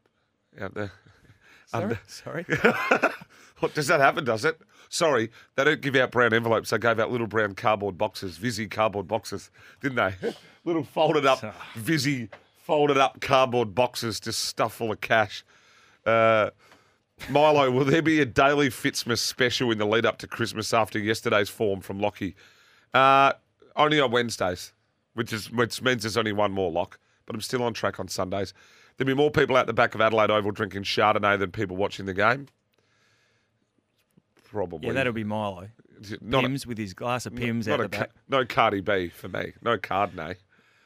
out 0.61 0.75
there. 0.75 0.93
Sorry? 1.67 1.83
Under- 1.85 2.01
Sorry? 2.07 2.45
what 3.61 3.75
does 3.75 3.87
that 3.89 4.01
happen? 4.01 4.25
Does 4.25 4.45
it? 4.45 4.61
Sorry, 4.93 5.30
they 5.55 5.62
don't 5.62 5.80
give 5.80 5.95
out 5.95 6.11
brown 6.11 6.34
envelopes. 6.34 6.70
They 6.70 6.78
gave 6.78 6.99
out 6.99 7.12
little 7.12 7.28
brown 7.28 7.55
cardboard 7.55 7.97
boxes, 7.97 8.36
Visy 8.38 8.66
cardboard 8.66 9.07
boxes, 9.07 9.51
didn't 9.80 9.97
they? 9.97 10.34
little 10.64 10.82
folded 10.82 11.24
up 11.24 11.43
Visy 11.76 12.28
folded 12.64 12.99
up 12.99 13.20
cardboard 13.20 13.72
boxes, 13.72 14.18
just 14.18 14.45
stuff 14.45 14.74
full 14.74 14.91
of 14.91 15.01
cash. 15.01 15.45
Uh, 16.05 16.51
Milo, 17.28 17.70
will 17.70 17.84
there 17.84 18.03
be 18.03 18.20
a 18.20 18.26
daily 18.26 18.68
Fitzmas 18.68 19.18
special 19.18 19.70
in 19.70 19.78
the 19.78 19.86
lead 19.86 20.05
up 20.05 20.18
to 20.18 20.26
Christmas 20.26 20.74
after 20.74 20.99
yesterday's 20.99 21.49
form 21.49 21.80
from 21.80 22.01
Lockie? 22.01 22.34
Uh, 22.93 23.32
only 23.76 24.01
on 24.01 24.11
Wednesdays, 24.11 24.72
which 25.14 25.32
is 25.32 25.53
which 25.53 25.80
means 25.82 26.03
there's 26.03 26.16
only 26.16 26.32
one 26.32 26.51
more 26.51 26.72
lock. 26.72 26.99
But 27.26 27.36
I'm 27.36 27.43
still 27.43 27.62
on 27.62 27.74
track 27.74 28.01
on 28.01 28.09
Sundays. 28.09 28.55
There'll 28.97 29.07
be 29.07 29.14
more 29.14 29.30
people 29.30 29.57
out 29.57 29.68
the 29.68 29.72
back 29.72 29.95
of 29.95 30.01
Adelaide 30.01 30.30
Oval 30.30 30.51
drinking 30.51 30.82
Chardonnay 30.82 31.38
than 31.38 31.53
people 31.53 31.76
watching 31.76 32.07
the 32.07 32.14
game. 32.14 32.49
Probably. 34.51 34.88
Yeah, 34.88 34.94
that'll 34.94 35.12
be 35.12 35.24
Milo. 35.24 35.68
Not 36.20 36.44
a- 36.44 36.48
Pimm's 36.48 36.66
with 36.66 36.78
his 36.78 36.94
glass 36.94 37.26
of 37.26 37.34
Pimm's 37.36 37.68
not 37.68 37.74
out 37.80 37.86
a 37.86 37.88
the 37.88 37.96
ca- 37.96 38.03
back. 38.05 38.11
no 38.28 38.44
Cardi 38.44 38.80
B 38.80 39.09
for 39.09 39.28
me. 39.28 39.53
No 39.62 39.76
Cardinay. 39.78 40.36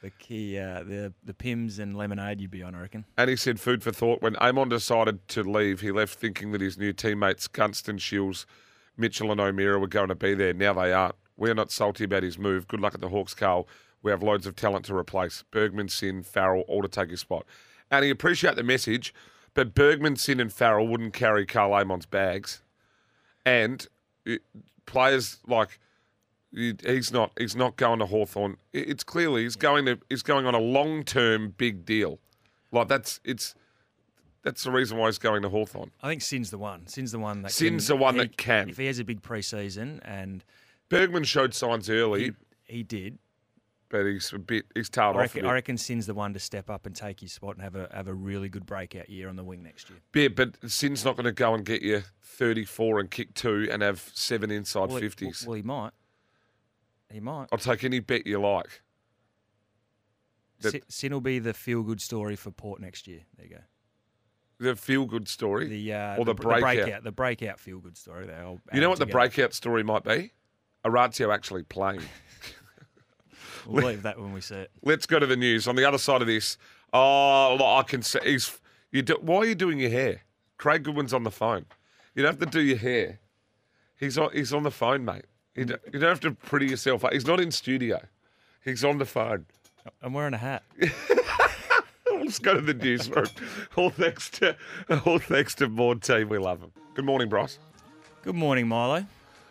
The 0.02 0.10
key, 0.10 0.58
uh, 0.58 0.82
the 0.82 1.14
the 1.24 1.32
Pimm's 1.32 1.78
and 1.78 1.96
lemonade 1.96 2.40
you'd 2.40 2.50
be 2.50 2.62
on, 2.62 2.74
I 2.74 2.82
reckon. 2.82 3.06
And 3.16 3.30
he 3.30 3.36
said, 3.36 3.58
food 3.58 3.82
for 3.82 3.90
thought. 3.92 4.20
When 4.20 4.36
Amon 4.36 4.68
decided 4.68 5.26
to 5.28 5.42
leave, 5.42 5.80
he 5.80 5.90
left 5.92 6.18
thinking 6.18 6.52
that 6.52 6.60
his 6.60 6.76
new 6.76 6.92
teammates, 6.92 7.48
Gunston, 7.48 7.96
Shields, 7.98 8.44
Mitchell, 8.98 9.32
and 9.32 9.40
O'Meara 9.40 9.78
were 9.78 9.86
going 9.86 10.08
to 10.08 10.14
be 10.14 10.34
there. 10.34 10.52
Now 10.52 10.74
they 10.74 10.92
aren't. 10.92 11.14
We're 11.38 11.54
not 11.54 11.70
salty 11.72 12.04
about 12.04 12.22
his 12.22 12.38
move. 12.38 12.68
Good 12.68 12.80
luck 12.80 12.94
at 12.94 13.00
the 13.00 13.08
Hawks, 13.08 13.32
Karl. 13.34 13.66
We 14.02 14.10
have 14.10 14.22
loads 14.22 14.46
of 14.46 14.54
talent 14.56 14.84
to 14.86 14.94
replace. 14.96 15.42
Bergman, 15.50 15.88
Sin, 15.88 16.22
Farrell, 16.22 16.64
all 16.68 16.82
to 16.82 16.88
take 16.88 17.08
his 17.10 17.20
spot. 17.20 17.46
And 17.90 18.04
he 18.04 18.10
appreciate 18.10 18.56
the 18.56 18.62
message, 18.62 19.14
but 19.54 19.74
Bergman, 19.74 20.16
Sin, 20.16 20.38
and 20.38 20.52
Farrell 20.52 20.86
wouldn't 20.86 21.14
carry 21.14 21.46
Karl 21.46 21.72
Amon's 21.72 22.04
bags. 22.06 22.60
And 23.46 23.86
it, 24.24 24.42
players 24.86 25.38
like 25.46 25.78
he's 26.52 27.12
not 27.12 27.32
he's 27.38 27.56
not 27.56 27.76
going 27.76 27.98
to 27.98 28.06
Hawthorn. 28.06 28.56
It's 28.72 29.04
clearly 29.04 29.42
he's 29.42 29.56
going 29.56 29.86
to 29.86 29.98
he's 30.08 30.22
going 30.22 30.46
on 30.46 30.54
a 30.54 30.60
long 30.60 31.04
term 31.04 31.54
big 31.56 31.84
deal. 31.84 32.18
Like 32.72 32.88
that's 32.88 33.20
it's 33.24 33.54
that's 34.42 34.62
the 34.62 34.70
reason 34.70 34.98
why 34.98 35.06
he's 35.06 35.18
going 35.18 35.42
to 35.42 35.48
Hawthorn. 35.48 35.90
I 36.02 36.08
think 36.08 36.22
Sin's 36.22 36.50
the 36.50 36.58
one. 36.58 36.86
Sin's 36.86 37.12
the 37.12 37.18
one 37.18 37.42
that 37.42 37.52
Sin's 37.52 37.86
can, 37.88 37.96
the 37.96 38.02
one 38.02 38.14
he- 38.14 38.20
that 38.20 38.36
can. 38.36 38.68
If 38.68 38.76
he 38.76 38.86
has 38.86 38.98
a 38.98 39.04
big 39.04 39.22
pre-season 39.22 40.00
and 40.04 40.44
Bergman 40.90 41.24
showed 41.24 41.54
signs 41.54 41.88
early, 41.88 42.24
he, 42.66 42.76
he 42.76 42.82
did, 42.82 43.18
but 43.94 44.06
he's 44.06 44.32
a 44.32 44.40
bit 44.40 44.64
he's 44.74 44.88
tailed 44.88 45.14
I 45.14 45.18
off 45.20 45.22
reckon, 45.22 45.42
bit. 45.42 45.48
I 45.48 45.52
reckon 45.52 45.78
Sin's 45.78 46.06
the 46.06 46.14
one 46.14 46.32
to 46.34 46.40
step 46.40 46.68
up 46.68 46.84
and 46.84 46.96
take 46.96 47.20
his 47.20 47.32
spot 47.32 47.54
and 47.54 47.62
have 47.62 47.76
a 47.76 47.88
have 47.94 48.08
a 48.08 48.12
really 48.12 48.48
good 48.48 48.66
breakout 48.66 49.08
year 49.08 49.28
on 49.28 49.36
the 49.36 49.44
wing 49.44 49.62
next 49.62 49.88
year. 49.88 50.00
Yeah, 50.12 50.28
but 50.34 50.56
Sin's 50.68 51.04
not 51.04 51.14
going 51.14 51.26
to 51.26 51.32
go 51.32 51.54
and 51.54 51.64
get 51.64 51.80
you 51.80 52.02
34 52.22 52.98
and 52.98 53.08
kick 53.08 53.34
two 53.34 53.68
and 53.70 53.82
have 53.82 54.10
seven 54.12 54.50
inside 54.50 54.90
well, 54.90 55.00
he- 55.00 55.06
50s. 55.08 55.46
well, 55.46 55.54
he 55.54 55.62
might. 55.62 55.92
He 57.08 57.20
might. 57.20 57.46
I'll 57.52 57.58
take 57.58 57.84
any 57.84 58.00
bet 58.00 58.26
you 58.26 58.40
like. 58.40 58.82
that- 60.62 60.92
Sin, 60.92 61.12
will 61.12 61.20
be 61.20 61.38
the 61.38 61.54
feel-good 61.54 62.00
story 62.00 62.34
for 62.34 62.50
Port 62.50 62.80
next 62.80 63.06
year. 63.06 63.20
There 63.36 63.46
you 63.46 63.54
go. 63.54 63.60
The 64.58 64.74
feel 64.74 65.04
good 65.04 65.28
story. 65.28 65.68
The 65.68 65.92
uh, 65.92 66.16
or 66.16 66.24
the, 66.24 66.34
br- 66.34 66.58
breakout. 66.58 67.04
the 67.04 67.12
breakout 67.12 67.60
feel-good 67.60 67.96
story. 67.96 68.26
There. 68.26 68.56
You 68.72 68.80
know 68.80 68.88
what 68.88 68.98
the 68.98 69.06
breakout 69.06 69.54
story 69.54 69.84
might 69.84 70.02
be? 70.02 70.32
Orazio 70.84 71.30
actually 71.30 71.62
playing. 71.62 72.02
We'll 73.66 73.86
leave 73.86 74.02
that 74.04 74.18
when 74.18 74.32
we 74.32 74.40
see 74.40 74.56
it. 74.56 74.70
Let's 74.82 75.06
go 75.06 75.18
to 75.18 75.26
the 75.26 75.36
news. 75.36 75.68
On 75.68 75.76
the 75.76 75.84
other 75.84 75.98
side 75.98 76.20
of 76.20 76.26
this, 76.26 76.58
oh, 76.92 77.56
look, 77.58 77.66
I 77.66 77.82
can 77.82 78.02
see 78.02 78.18
he's 78.24 78.60
You 78.92 79.02
do, 79.02 79.18
why 79.20 79.38
are 79.38 79.46
you 79.46 79.54
doing 79.54 79.78
your 79.78 79.90
hair? 79.90 80.22
Craig 80.56 80.84
Goodwin's 80.84 81.12
on 81.12 81.24
the 81.24 81.30
phone. 81.30 81.66
You 82.14 82.22
don't 82.22 82.38
have 82.38 82.50
to 82.50 82.58
do 82.58 82.64
your 82.64 82.78
hair. 82.78 83.18
He's 83.98 84.18
on. 84.18 84.30
He's 84.32 84.52
on 84.52 84.62
the 84.62 84.70
phone, 84.70 85.04
mate. 85.04 85.24
You 85.54 85.64
mm. 85.64 85.68
don't, 85.68 85.82
you 85.92 85.98
don't 85.98 86.08
have 86.08 86.20
to 86.20 86.32
pretty 86.32 86.66
yourself 86.66 87.04
up. 87.04 87.12
He's 87.12 87.26
not 87.26 87.40
in 87.40 87.50
studio. 87.50 88.00
He's 88.64 88.84
on 88.84 88.98
the 88.98 89.04
phone. 89.04 89.46
I'm 90.02 90.12
wearing 90.12 90.34
a 90.34 90.38
hat. 90.38 90.62
Let's 92.12 92.38
go 92.38 92.54
to 92.54 92.60
the 92.60 92.74
newsroom. 92.74 93.26
all 93.76 93.90
thanks 93.90 94.30
to 94.30 94.56
all 95.04 95.18
thanks 95.18 95.54
to 95.56 95.68
Board 95.68 96.02
Team. 96.02 96.28
We 96.28 96.38
love 96.38 96.60
them. 96.60 96.72
Good 96.94 97.04
morning, 97.04 97.28
Bryce. 97.28 97.58
Good 98.22 98.34
morning, 98.34 98.66
Milo. 98.66 99.04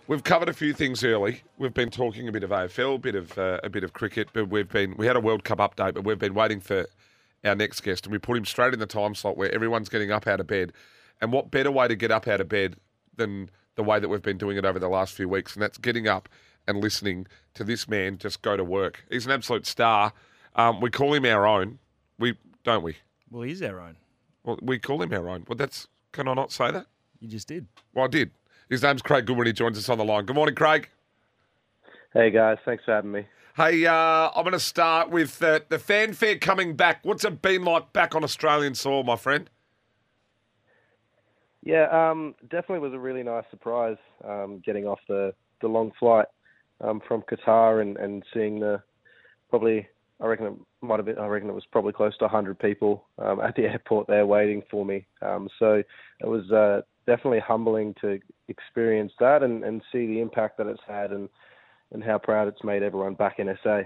We've 0.06 0.24
covered 0.24 0.50
a 0.50 0.54
few 0.54 0.74
things 0.74 1.04
early. 1.04 1.44
We've 1.58 1.74
been 1.74 1.90
talking 1.90 2.28
a 2.28 2.32
bit 2.32 2.44
of 2.44 2.50
AFL, 2.50 2.96
a 2.96 2.98
bit 2.98 3.16
of 3.16 3.38
uh, 3.38 3.60
a 3.64 3.70
bit 3.70 3.86
of 3.86 3.94
cricket, 3.94 4.30
but 4.34 4.50
we've 4.50 4.68
been 4.68 4.96
we 4.98 5.06
had 5.06 5.16
a 5.16 5.22
World 5.22 5.46
Cup 5.46 5.60
update, 5.60 5.94
but 5.94 6.04
we've 6.04 6.20
been 6.20 6.34
waiting 6.34 6.60
for 6.60 6.88
our 7.46 7.56
next 7.56 7.82
guest, 7.82 8.06
and 8.06 8.12
we 8.12 8.20
put 8.20 8.38
him 8.38 8.44
straight 8.44 8.74
in 8.74 8.80
the 8.80 8.86
time 8.86 9.16
slot 9.16 9.38
where 9.38 9.54
everyone's 9.54 9.88
getting 9.88 10.12
up 10.12 10.28
out 10.28 10.42
of 10.42 10.48
bed. 10.48 10.74
And 11.22 11.32
what 11.32 11.52
better 11.52 11.72
way 11.72 11.88
to 11.88 11.96
get 11.96 12.12
up 12.12 12.28
out 12.28 12.42
of 12.42 12.50
bed 12.50 12.76
than 13.16 13.50
the 13.76 13.84
way 13.84 14.00
that 14.00 14.10
we've 14.10 14.22
been 14.22 14.38
doing 14.38 14.58
it 14.58 14.66
over 14.66 14.78
the 14.78 14.90
last 14.90 15.14
few 15.14 15.30
weeks, 15.30 15.54
and 15.54 15.64
that's 15.64 15.78
getting 15.78 16.08
up 16.08 16.28
and 16.68 16.82
listening 16.82 17.28
to 17.54 17.64
this 17.64 17.88
man 17.88 18.18
just 18.18 18.42
go 18.42 18.58
to 18.58 18.64
work. 18.64 19.06
He's 19.10 19.26
an 19.26 19.32
absolute 19.32 19.66
star. 19.66 20.12
Um, 20.56 20.82
we 20.82 20.90
call 20.90 21.14
him 21.14 21.26
our 21.26 21.48
own. 21.48 21.80
We 22.20 22.38
don't 22.66 22.84
we? 22.84 22.98
Well, 23.32 23.44
he's 23.44 23.62
our 23.62 23.80
own. 23.80 23.96
Well, 24.44 24.60
we 24.62 24.80
call 24.80 25.02
him 25.02 25.14
our 25.14 25.30
own. 25.30 25.46
Well, 25.48 25.56
that's 25.56 25.88
can 26.12 26.28
I 26.28 26.34
not 26.34 26.52
say 26.52 26.72
that? 26.72 26.88
You 27.22 27.30
just 27.30 27.48
did. 27.48 27.68
Well, 27.94 28.06
I 28.06 28.10
did. 28.10 28.32
His 28.70 28.82
name's 28.84 29.02
Craig 29.02 29.26
Goodwin. 29.26 29.48
He 29.48 29.54
joins 29.54 29.78
us 29.78 29.90
on 29.90 29.98
the 29.98 30.06
line. 30.06 30.26
Good 30.26 30.36
morning, 30.36 30.56
Craig. 30.56 30.90
Hey 32.14 32.30
guys, 32.30 32.58
thanks 32.64 32.84
for 32.86 32.94
having 32.94 33.12
me. 33.12 33.26
Hey, 33.56 33.86
uh, 33.86 33.94
I'm 33.94 34.44
going 34.44 34.54
to 34.54 34.60
start 34.60 35.10
with 35.10 35.42
uh, 35.44 35.60
the 35.70 35.78
fanfare 35.78 36.38
coming 36.38 36.76
back. 36.76 37.00
What's 37.04 37.24
it 37.24 37.42
been 37.42 37.64
like 37.64 37.94
back 37.94 38.16
on 38.16 38.24
Australian 38.24 38.74
soil, 38.74 39.04
my 39.04 39.16
friend? 39.16 39.50
Yeah, 41.64 41.88
um, 41.92 42.36
definitely 42.50 42.80
was 42.80 42.94
a 42.94 43.00
really 43.00 43.24
nice 43.24 43.46
surprise 43.52 43.98
um, 44.28 44.62
getting 44.66 44.86
off 44.86 45.00
the, 45.08 45.34
the 45.62 45.68
long 45.68 45.92
flight 46.00 46.26
um, 46.82 47.02
from 47.08 47.22
Qatar 47.24 47.82
and, 47.82 47.96
and 47.98 48.24
seeing 48.34 48.60
the 48.60 48.82
probably 49.50 49.88
I 50.20 50.28
reckon 50.28 50.46
it 50.48 50.54
might 50.82 50.98
have 50.98 51.06
been 51.06 51.20
I 51.20 51.28
reckon 51.28 51.50
it 51.50 51.54
was 51.54 51.66
probably 51.72 51.94
close 51.94 52.18
to 52.18 52.26
100 52.26 52.58
people 52.60 53.06
um, 53.18 53.40
at 53.40 53.56
the 53.56 53.64
airport 53.72 54.08
there 54.08 54.26
waiting 54.26 54.64
for 54.70 54.86
me. 54.86 55.06
Um, 55.22 55.48
so 55.60 55.84
it 56.20 56.28
was 56.28 56.52
uh, 56.52 56.82
definitely 57.06 57.40
humbling 57.40 57.96
to 58.02 58.20
experience 58.48 59.12
that 59.20 59.44
and, 59.44 59.64
and 59.64 59.82
see 59.92 60.06
the 60.08 60.20
impact 60.20 60.58
that 60.58 60.68
it's 60.68 60.82
had 60.88 61.12
and 61.12 61.30
and 61.92 62.04
how 62.04 62.18
proud 62.18 62.48
it's 62.48 62.64
made 62.64 62.82
everyone 62.82 63.14
back 63.14 63.38
in 63.38 63.56
SA. 63.64 63.82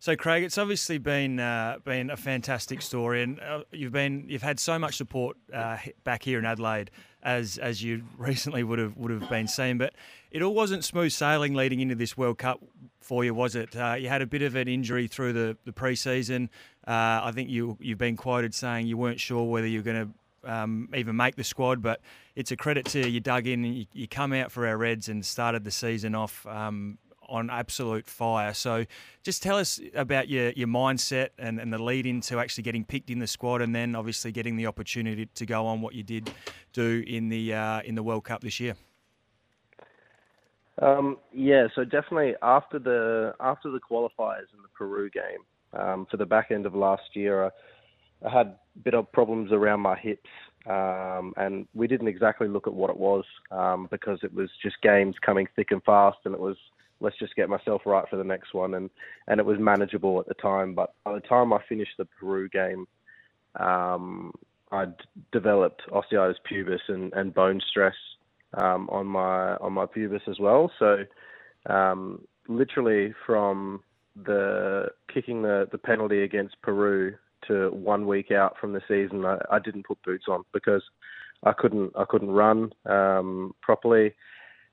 So, 0.00 0.14
Craig, 0.14 0.44
it's 0.44 0.58
obviously 0.58 0.98
been 0.98 1.40
uh, 1.40 1.78
been 1.84 2.10
a 2.10 2.16
fantastic 2.16 2.82
story, 2.82 3.22
and 3.22 3.40
uh, 3.40 3.62
you've 3.72 3.92
been 3.92 4.26
you've 4.28 4.42
had 4.42 4.60
so 4.60 4.78
much 4.78 4.96
support 4.96 5.36
uh, 5.52 5.78
back 6.04 6.22
here 6.22 6.38
in 6.38 6.44
Adelaide, 6.44 6.92
as 7.22 7.58
as 7.58 7.82
you 7.82 8.04
recently 8.18 8.62
would 8.62 8.78
have 8.78 8.96
would 8.96 9.10
have 9.10 9.28
been 9.28 9.48
seen. 9.48 9.76
But 9.76 9.94
it 10.30 10.40
all 10.40 10.54
wasn't 10.54 10.84
smooth 10.84 11.10
sailing 11.10 11.54
leading 11.54 11.80
into 11.80 11.96
this 11.96 12.16
World 12.16 12.38
Cup 12.38 12.62
for 13.00 13.24
you, 13.24 13.34
was 13.34 13.56
it? 13.56 13.74
Uh, 13.74 13.96
you 13.98 14.08
had 14.08 14.22
a 14.22 14.26
bit 14.26 14.42
of 14.42 14.54
an 14.54 14.68
injury 14.68 15.08
through 15.08 15.32
the 15.32 15.56
the 15.64 15.72
preseason. 15.72 16.48
Uh, 16.86 17.22
I 17.24 17.32
think 17.34 17.50
you 17.50 17.76
you've 17.80 17.98
been 17.98 18.16
quoted 18.16 18.54
saying 18.54 18.86
you 18.86 18.96
weren't 18.96 19.18
sure 19.18 19.50
whether 19.50 19.66
you're 19.66 19.82
going 19.82 20.06
to 20.06 20.12
um, 20.48 20.88
even 20.94 21.16
make 21.16 21.36
the 21.36 21.44
squad, 21.44 21.82
but 21.82 22.00
it's 22.34 22.50
a 22.50 22.56
credit 22.56 22.86
to 22.86 23.08
you. 23.08 23.20
Dug 23.20 23.46
in 23.46 23.64
and 23.64 23.74
you, 23.74 23.86
you 23.92 24.08
come 24.08 24.32
out 24.32 24.50
for 24.50 24.66
our 24.66 24.76
Reds 24.76 25.08
and 25.08 25.24
started 25.24 25.64
the 25.64 25.70
season 25.70 26.14
off 26.14 26.46
um, 26.46 26.98
on 27.28 27.50
absolute 27.50 28.06
fire. 28.06 28.54
So 28.54 28.86
just 29.22 29.42
tell 29.42 29.58
us 29.58 29.80
about 29.94 30.28
your, 30.28 30.50
your 30.50 30.68
mindset 30.68 31.28
and, 31.38 31.60
and 31.60 31.72
the 31.72 31.82
lead 31.82 32.06
into 32.06 32.38
actually 32.38 32.64
getting 32.64 32.84
picked 32.84 33.10
in 33.10 33.18
the 33.18 33.26
squad 33.26 33.60
and 33.60 33.74
then 33.74 33.94
obviously 33.94 34.32
getting 34.32 34.56
the 34.56 34.66
opportunity 34.66 35.26
to 35.26 35.46
go 35.46 35.66
on 35.66 35.80
what 35.80 35.94
you 35.94 36.02
did 36.02 36.30
do 36.72 37.04
in 37.06 37.28
the 37.28 37.54
uh, 37.54 37.80
in 37.82 37.94
the 37.94 38.02
World 38.02 38.24
Cup 38.24 38.40
this 38.40 38.58
year. 38.58 38.74
Um, 40.80 41.18
yeah, 41.32 41.66
so 41.74 41.84
definitely 41.84 42.34
after 42.40 42.78
the 42.78 43.34
after 43.40 43.70
the 43.70 43.80
qualifiers 43.80 44.46
in 44.54 44.62
the 44.62 44.68
Peru 44.76 45.10
game 45.10 45.80
um, 45.80 46.06
for 46.10 46.16
the 46.16 46.26
back 46.26 46.50
end 46.50 46.66
of 46.66 46.74
last 46.74 47.14
year, 47.14 47.46
I, 47.46 47.50
I 48.24 48.30
had 48.30 48.56
bit 48.84 48.94
of 48.94 49.10
problems 49.12 49.52
around 49.52 49.80
my 49.80 49.96
hips, 49.96 50.30
um, 50.66 51.32
and 51.36 51.66
we 51.74 51.86
didn't 51.86 52.08
exactly 52.08 52.48
look 52.48 52.66
at 52.66 52.74
what 52.74 52.90
it 52.90 52.96
was 52.96 53.24
um, 53.50 53.88
because 53.90 54.18
it 54.22 54.32
was 54.32 54.50
just 54.62 54.80
games 54.82 55.16
coming 55.24 55.46
thick 55.56 55.70
and 55.70 55.82
fast, 55.84 56.18
and 56.24 56.34
it 56.34 56.40
was 56.40 56.56
let's 57.00 57.18
just 57.18 57.36
get 57.36 57.48
myself 57.48 57.82
right 57.86 58.04
for 58.10 58.16
the 58.16 58.24
next 58.24 58.54
one, 58.54 58.74
and 58.74 58.90
and 59.26 59.40
it 59.40 59.46
was 59.46 59.58
manageable 59.58 60.20
at 60.20 60.26
the 60.26 60.34
time. 60.34 60.74
But 60.74 60.94
by 61.04 61.14
the 61.14 61.20
time 61.20 61.52
I 61.52 61.58
finished 61.68 61.92
the 61.98 62.04
Peru 62.04 62.48
game, 62.48 62.86
um, 63.56 64.32
I'd 64.72 64.94
developed 65.32 65.82
osteitis 65.90 66.36
pubis 66.50 66.80
and, 66.88 67.12
and 67.14 67.34
bone 67.34 67.60
stress 67.70 67.94
um, 68.54 68.88
on 68.90 69.06
my 69.06 69.56
on 69.56 69.72
my 69.72 69.86
pubis 69.86 70.22
as 70.28 70.38
well. 70.38 70.70
So 70.78 71.04
um, 71.66 72.22
literally 72.48 73.14
from 73.26 73.82
the 74.24 74.88
kicking 75.12 75.42
the, 75.42 75.68
the 75.70 75.78
penalty 75.78 76.22
against 76.22 76.60
Peru 76.62 77.14
to 77.46 77.70
one 77.70 78.06
week 78.06 78.30
out 78.30 78.56
from 78.60 78.72
the 78.72 78.82
season, 78.88 79.24
I, 79.24 79.38
I 79.50 79.58
didn't 79.58 79.86
put 79.86 80.02
boots 80.02 80.24
on 80.28 80.44
because 80.52 80.82
I 81.44 81.52
couldn't 81.52 81.92
I 81.96 82.04
couldn't 82.08 82.30
run 82.30 82.72
um, 82.86 83.54
properly, 83.62 84.14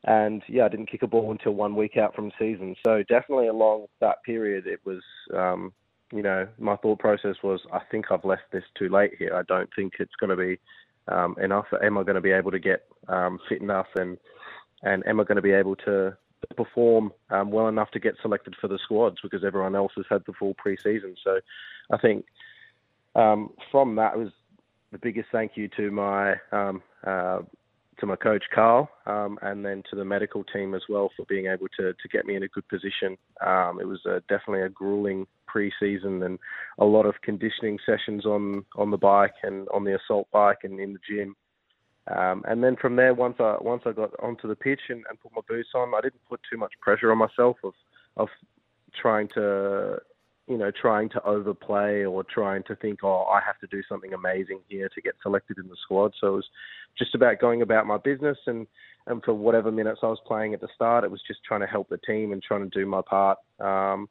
and 0.05 0.41
yeah, 0.47 0.65
I 0.65 0.69
didn't 0.69 0.89
kick 0.89 1.03
a 1.03 1.07
ball 1.07 1.31
until 1.31 1.53
one 1.53 1.75
week 1.75 1.97
out 1.97 2.15
from 2.15 2.31
season. 2.39 2.75
So 2.85 3.03
definitely 3.07 3.47
along 3.47 3.87
that 4.01 4.23
period, 4.23 4.65
it 4.67 4.79
was 4.85 5.03
um, 5.33 5.73
you 6.11 6.23
know 6.23 6.47
my 6.57 6.75
thought 6.77 6.99
process 6.99 7.35
was 7.43 7.61
I 7.71 7.79
think 7.91 8.05
I've 8.11 8.25
left 8.25 8.51
this 8.51 8.63
too 8.77 8.89
late 8.89 9.11
here. 9.17 9.35
I 9.35 9.43
don't 9.43 9.69
think 9.75 9.93
it's 9.99 10.15
going 10.19 10.31
to 10.31 10.35
be 10.35 10.59
um, 11.07 11.35
enough. 11.41 11.65
Am 11.83 11.97
I 11.97 12.03
going 12.03 12.15
to 12.15 12.21
be 12.21 12.31
able 12.31 12.51
to 12.51 12.59
get 12.59 12.85
um, 13.07 13.39
fit 13.47 13.61
enough 13.61 13.87
and 13.95 14.17
and 14.83 15.05
am 15.07 15.19
I 15.19 15.23
going 15.23 15.37
to 15.37 15.41
be 15.41 15.51
able 15.51 15.75
to 15.77 16.17
perform 16.55 17.11
um, 17.29 17.51
well 17.51 17.67
enough 17.67 17.91
to 17.91 17.99
get 17.99 18.15
selected 18.21 18.55
for 18.59 18.67
the 18.67 18.79
squads 18.83 19.17
because 19.23 19.43
everyone 19.43 19.75
else 19.75 19.91
has 19.95 20.05
had 20.09 20.21
the 20.27 20.33
full 20.33 20.55
preseason. 20.55 21.15
So 21.23 21.39
I 21.91 21.97
think 21.97 22.25
um, 23.15 23.51
from 23.71 23.95
that 23.95 24.17
was 24.17 24.29
the 24.91 24.97
biggest 24.99 25.27
thank 25.31 25.53
you 25.55 25.67
to 25.75 25.91
my 25.91 26.35
um, 26.51 26.81
uh, 27.05 27.39
to 27.99 28.05
my 28.05 28.15
coach 28.15 28.43
Carl, 28.53 28.89
um, 29.05 29.39
and 29.41 29.65
then 29.65 29.81
to 29.89 29.95
the 29.95 30.03
medical 30.03 30.43
team 30.43 30.75
as 30.75 30.81
well 30.89 31.09
for 31.15 31.25
being 31.27 31.47
able 31.47 31.67
to 31.79 31.93
to 31.93 32.07
get 32.11 32.25
me 32.25 32.35
in 32.35 32.43
a 32.43 32.47
good 32.47 32.67
position. 32.67 33.17
Um, 33.45 33.79
it 33.79 33.87
was 33.87 33.99
a, 34.05 34.21
definitely 34.27 34.61
a 34.61 34.69
grueling 34.69 35.25
pre-season 35.47 36.23
and 36.23 36.37
a 36.79 36.85
lot 36.85 37.05
of 37.05 37.15
conditioning 37.21 37.79
sessions 37.85 38.25
on 38.25 38.65
on 38.75 38.91
the 38.91 38.97
bike 38.97 39.35
and 39.43 39.67
on 39.73 39.83
the 39.83 39.95
assault 39.95 40.27
bike 40.31 40.59
and 40.63 40.79
in 40.79 40.93
the 40.93 40.99
gym. 41.09 41.35
Um, 42.07 42.43
and 42.47 42.63
then 42.63 42.75
from 42.75 42.95
there, 42.95 43.13
once 43.13 43.37
I 43.39 43.57
once 43.61 43.83
I 43.85 43.91
got 43.91 44.11
onto 44.21 44.47
the 44.47 44.55
pitch 44.55 44.81
and, 44.89 45.03
and 45.09 45.19
put 45.19 45.31
my 45.35 45.41
boots 45.47 45.69
on, 45.73 45.93
I 45.95 46.01
didn't 46.01 46.25
put 46.29 46.41
too 46.49 46.57
much 46.57 46.73
pressure 46.81 47.11
on 47.11 47.17
myself 47.17 47.57
of 47.63 47.73
of 48.17 48.27
trying 49.01 49.27
to 49.35 49.97
you 50.47 50.57
know, 50.57 50.71
trying 50.79 51.09
to 51.09 51.23
overplay 51.23 52.05
or 52.05 52.23
trying 52.23 52.63
to 52.63 52.75
think, 52.75 52.99
oh, 53.03 53.23
I 53.23 53.39
have 53.45 53.59
to 53.59 53.67
do 53.67 53.81
something 53.89 54.13
amazing 54.13 54.59
here 54.69 54.89
to 54.93 55.01
get 55.01 55.15
selected 55.23 55.57
in 55.57 55.67
the 55.67 55.75
squad. 55.83 56.13
So 56.21 56.27
it 56.27 56.35
was 56.35 56.49
just 56.97 57.15
about 57.15 57.39
going 57.39 57.61
about 57.61 57.87
my 57.87 57.97
business 57.97 58.37
and, 58.45 58.67
and 59.07 59.23
for 59.23 59.33
whatever 59.33 59.71
minutes 59.71 59.99
I 60.03 60.07
was 60.07 60.19
playing 60.25 60.53
at 60.53 60.61
the 60.61 60.67
start, 60.75 61.03
it 61.03 61.11
was 61.11 61.21
just 61.27 61.43
trying 61.43 61.61
to 61.61 61.67
help 61.67 61.89
the 61.89 61.97
team 61.97 62.31
and 62.31 62.43
trying 62.43 62.69
to 62.69 62.79
do 62.79 62.85
my 62.85 63.01
part 63.07 63.39
um, 63.59 64.07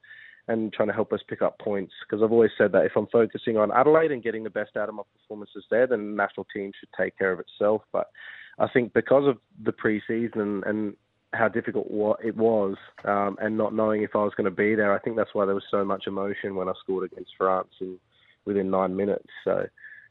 and 0.49 0.73
trying 0.73 0.89
to 0.89 0.95
help 0.95 1.13
us 1.13 1.21
pick 1.29 1.41
up 1.41 1.59
points. 1.59 1.93
Because 2.05 2.23
I've 2.23 2.33
always 2.33 2.51
said 2.59 2.73
that 2.73 2.85
if 2.85 2.93
I'm 2.97 3.07
focusing 3.09 3.57
on 3.57 3.73
Adelaide 3.73 4.13
and 4.13 4.23
getting 4.23 4.45
the 4.45 4.51
best 4.51 4.77
out 4.77 4.89
of 4.89 4.95
my 4.95 5.03
performances 5.21 5.65
there, 5.71 5.87
then 5.87 6.11
the 6.11 6.17
national 6.17 6.47
team 6.55 6.73
should 6.79 6.91
take 6.99 7.17
care 7.17 7.33
of 7.33 7.41
itself. 7.41 7.83
But 7.93 8.11
I 8.59 8.69
think 8.69 8.93
because 8.93 9.27
of 9.27 9.39
the 9.65 9.73
preseason 9.73 10.41
and, 10.41 10.65
and 10.65 10.97
how 11.35 11.49
difficult 11.49 11.87
it 12.23 12.37
was, 12.37 12.77
um, 13.05 13.37
and 13.41 13.59
not 13.59 13.75
knowing 13.75 14.03
if 14.03 14.15
I 14.15 14.19
was 14.19 14.33
going 14.37 14.47
to 14.47 14.51
be 14.51 14.75
there. 14.75 14.93
I 14.95 14.99
think 14.99 15.17
that's 15.17 15.35
why 15.35 15.45
there 15.45 15.55
was 15.55 15.65
so 15.71 15.85
much 15.85 16.07
emotion 16.07 16.55
when 16.55 16.69
I 16.69 16.73
scored 16.83 17.11
against 17.11 17.33
France 17.37 17.69
in, 17.81 17.99
within 18.45 18.71
nine 18.71 18.97
minutes. 18.97 19.29
So 19.45 19.67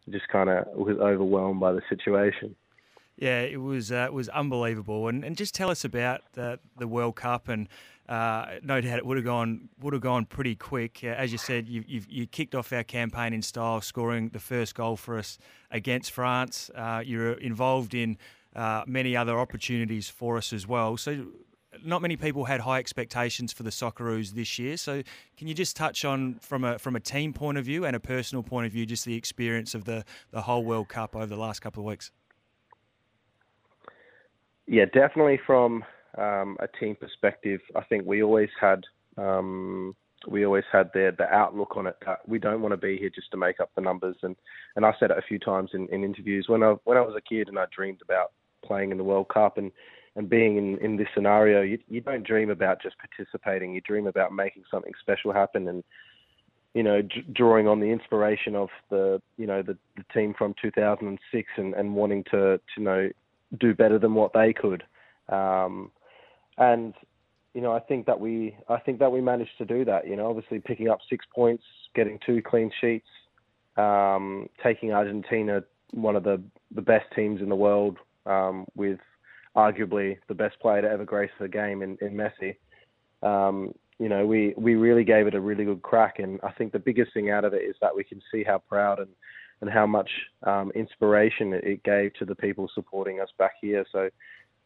just 0.09 0.27
kind 0.27 0.49
of 0.49 0.67
was 0.75 0.97
overwhelmed 0.99 1.59
by 1.59 1.71
the 1.71 1.81
situation. 1.89 2.55
Yeah, 3.15 3.41
it 3.41 3.61
was 3.61 3.91
uh, 3.91 4.05
it 4.07 4.13
was 4.13 4.27
unbelievable, 4.29 5.07
and 5.07 5.23
and 5.23 5.37
just 5.37 5.53
tell 5.53 5.69
us 5.69 5.85
about 5.85 6.21
the 6.33 6.59
the 6.77 6.87
World 6.87 7.15
Cup, 7.15 7.47
and 7.47 7.69
uh, 8.09 8.55
no 8.63 8.81
doubt 8.81 8.97
it 8.97 9.05
would 9.05 9.17
have 9.17 9.25
gone 9.25 9.69
would 9.79 9.93
have 9.93 10.01
gone 10.01 10.25
pretty 10.25 10.55
quick. 10.55 11.01
Uh, 11.03 11.07
as 11.07 11.31
you 11.31 11.37
said, 11.37 11.67
you 11.67 11.83
you've, 11.87 12.09
you 12.09 12.25
kicked 12.25 12.55
off 12.55 12.73
our 12.73 12.83
campaign 12.83 13.31
in 13.33 13.43
style, 13.43 13.81
scoring 13.81 14.29
the 14.29 14.39
first 14.39 14.73
goal 14.73 14.97
for 14.97 15.17
us 15.17 15.37
against 15.69 16.11
France. 16.11 16.71
Uh, 16.73 17.03
you're 17.05 17.33
involved 17.33 17.93
in 17.93 18.17
uh, 18.55 18.83
many 18.85 19.15
other 19.15 19.39
opportunities 19.39 20.09
for 20.09 20.37
us 20.37 20.53
as 20.53 20.67
well. 20.67 20.97
So, 20.97 21.27
not 21.83 22.01
many 22.03 22.15
people 22.15 22.45
had 22.45 22.61
high 22.61 22.77
expectations 22.77 23.51
for 23.51 23.63
the 23.63 23.71
Socceroos 23.71 24.31
this 24.31 24.59
year. 24.59 24.77
So, 24.77 25.01
can 25.37 25.47
you 25.47 25.53
just 25.53 25.75
touch 25.75 26.05
on 26.05 26.35
from 26.35 26.63
a 26.63 26.77
from 26.77 26.95
a 26.95 26.99
team 26.99 27.33
point 27.33 27.57
of 27.57 27.65
view 27.65 27.85
and 27.85 27.95
a 27.95 27.99
personal 27.99 28.43
point 28.43 28.67
of 28.67 28.71
view, 28.71 28.85
just 28.85 29.05
the 29.05 29.15
experience 29.15 29.73
of 29.75 29.85
the 29.85 30.05
the 30.31 30.41
whole 30.41 30.63
World 30.63 30.89
Cup 30.89 31.15
over 31.15 31.25
the 31.25 31.37
last 31.37 31.61
couple 31.61 31.81
of 31.81 31.87
weeks? 31.87 32.11
Yeah, 34.65 34.85
definitely 34.85 35.39
from 35.45 35.83
um, 36.17 36.57
a 36.59 36.67
team 36.79 36.95
perspective, 36.95 37.59
I 37.75 37.83
think 37.83 38.05
we 38.05 38.23
always 38.23 38.49
had 38.59 38.83
um, 39.17 39.95
we 40.27 40.45
always 40.45 40.63
had 40.71 40.89
the 40.93 41.13
the 41.17 41.27
outlook 41.33 41.75
on 41.75 41.87
it 41.87 41.97
that 42.05 42.27
we 42.27 42.39
don't 42.39 42.61
want 42.61 42.71
to 42.71 42.77
be 42.77 42.97
here 42.97 43.09
just 43.09 43.31
to 43.31 43.37
make 43.37 43.59
up 43.59 43.71
the 43.75 43.81
numbers. 43.81 44.15
And 44.21 44.35
and 44.75 44.85
I 44.85 44.93
said 44.99 45.11
it 45.11 45.17
a 45.17 45.23
few 45.27 45.39
times 45.39 45.71
in, 45.73 45.87
in 45.89 46.03
interviews 46.03 46.45
when 46.47 46.63
I 46.63 46.75
when 46.83 46.97
I 46.97 47.01
was 47.01 47.15
a 47.17 47.21
kid 47.21 47.49
and 47.49 47.57
I 47.57 47.65
dreamed 47.75 48.01
about 48.01 48.31
playing 48.63 48.91
in 48.91 48.97
the 48.97 49.03
World 49.03 49.29
Cup 49.29 49.57
and 49.57 49.71
and 50.15 50.29
being 50.29 50.57
in, 50.57 50.77
in 50.77 50.95
this 50.95 51.07
scenario, 51.15 51.61
you, 51.61 51.79
you 51.89 51.99
don't 51.99 52.23
dream 52.23 52.51
about 52.51 52.79
just 52.79 52.95
participating. 52.99 53.73
You 53.73 53.81
dream 53.81 54.05
about 54.05 54.31
making 54.31 54.63
something 54.69 54.93
special 54.99 55.33
happen 55.33 55.67
and 55.67 55.83
you 56.75 56.83
know 56.83 57.01
d- 57.01 57.25
drawing 57.33 57.67
on 57.67 57.79
the 57.79 57.87
inspiration 57.87 58.55
of 58.55 58.69
the 58.89 59.21
you 59.37 59.47
know 59.47 59.61
the, 59.61 59.77
the 59.97 60.03
team 60.13 60.33
from 60.37 60.53
2006 60.61 61.49
and, 61.57 61.73
and 61.73 61.95
wanting 61.95 62.23
to 62.25 62.57
to 62.57 62.61
you 62.77 62.83
know 62.83 63.09
do 63.59 63.73
better 63.73 63.99
than 63.99 64.13
what 64.13 64.33
they 64.33 64.53
could. 64.53 64.83
Um, 65.29 65.91
and 66.57 66.93
you 67.53 67.61
know, 67.61 67.71
I 67.71 67.79
think 67.79 68.05
that 68.07 68.19
we 68.19 68.57
I 68.67 68.77
think 68.79 68.99
that 68.99 69.11
we 69.11 69.21
managed 69.21 69.57
to 69.59 69.65
do 69.65 69.85
that. 69.85 70.07
You 70.07 70.15
know, 70.15 70.29
obviously 70.29 70.59
picking 70.59 70.89
up 70.89 70.99
six 71.09 71.25
points, 71.33 71.63
getting 71.95 72.19
two 72.25 72.41
clean 72.41 72.71
sheets, 72.81 73.07
um, 73.77 74.49
taking 74.63 74.91
Argentina, 74.91 75.63
one 75.91 76.15
of 76.15 76.23
the 76.23 76.41
the 76.73 76.81
best 76.81 77.05
teams 77.15 77.41
in 77.41 77.49
the 77.49 77.55
world, 77.55 77.97
um, 78.25 78.65
with 78.75 78.99
arguably 79.55 80.17
the 80.27 80.33
best 80.33 80.59
player 80.59 80.81
to 80.81 80.89
ever 80.89 81.05
grace 81.05 81.31
the 81.39 81.47
game 81.47 81.81
in, 81.81 81.97
in 82.01 82.13
Messi. 82.13 82.55
Um, 83.21 83.73
you 83.99 84.09
know, 84.09 84.25
we, 84.25 84.53
we 84.57 84.75
really 84.75 85.03
gave 85.03 85.27
it 85.27 85.35
a 85.35 85.39
really 85.39 85.65
good 85.65 85.81
crack, 85.81 86.19
and 86.19 86.39
I 86.43 86.51
think 86.51 86.73
the 86.73 86.79
biggest 86.79 87.13
thing 87.13 87.29
out 87.29 87.45
of 87.45 87.53
it 87.53 87.61
is 87.61 87.75
that 87.81 87.95
we 87.95 88.03
can 88.03 88.21
see 88.31 88.43
how 88.43 88.57
proud 88.57 88.99
and 88.99 89.09
and 89.61 89.71
how 89.71 89.85
much 89.85 90.09
um, 90.45 90.71
inspiration 90.75 91.53
it 91.53 91.81
gave 91.83 92.13
to 92.15 92.25
the 92.25 92.35
people 92.35 92.69
supporting 92.75 93.21
us 93.21 93.29
back 93.37 93.53
here. 93.61 93.85
So 93.93 94.09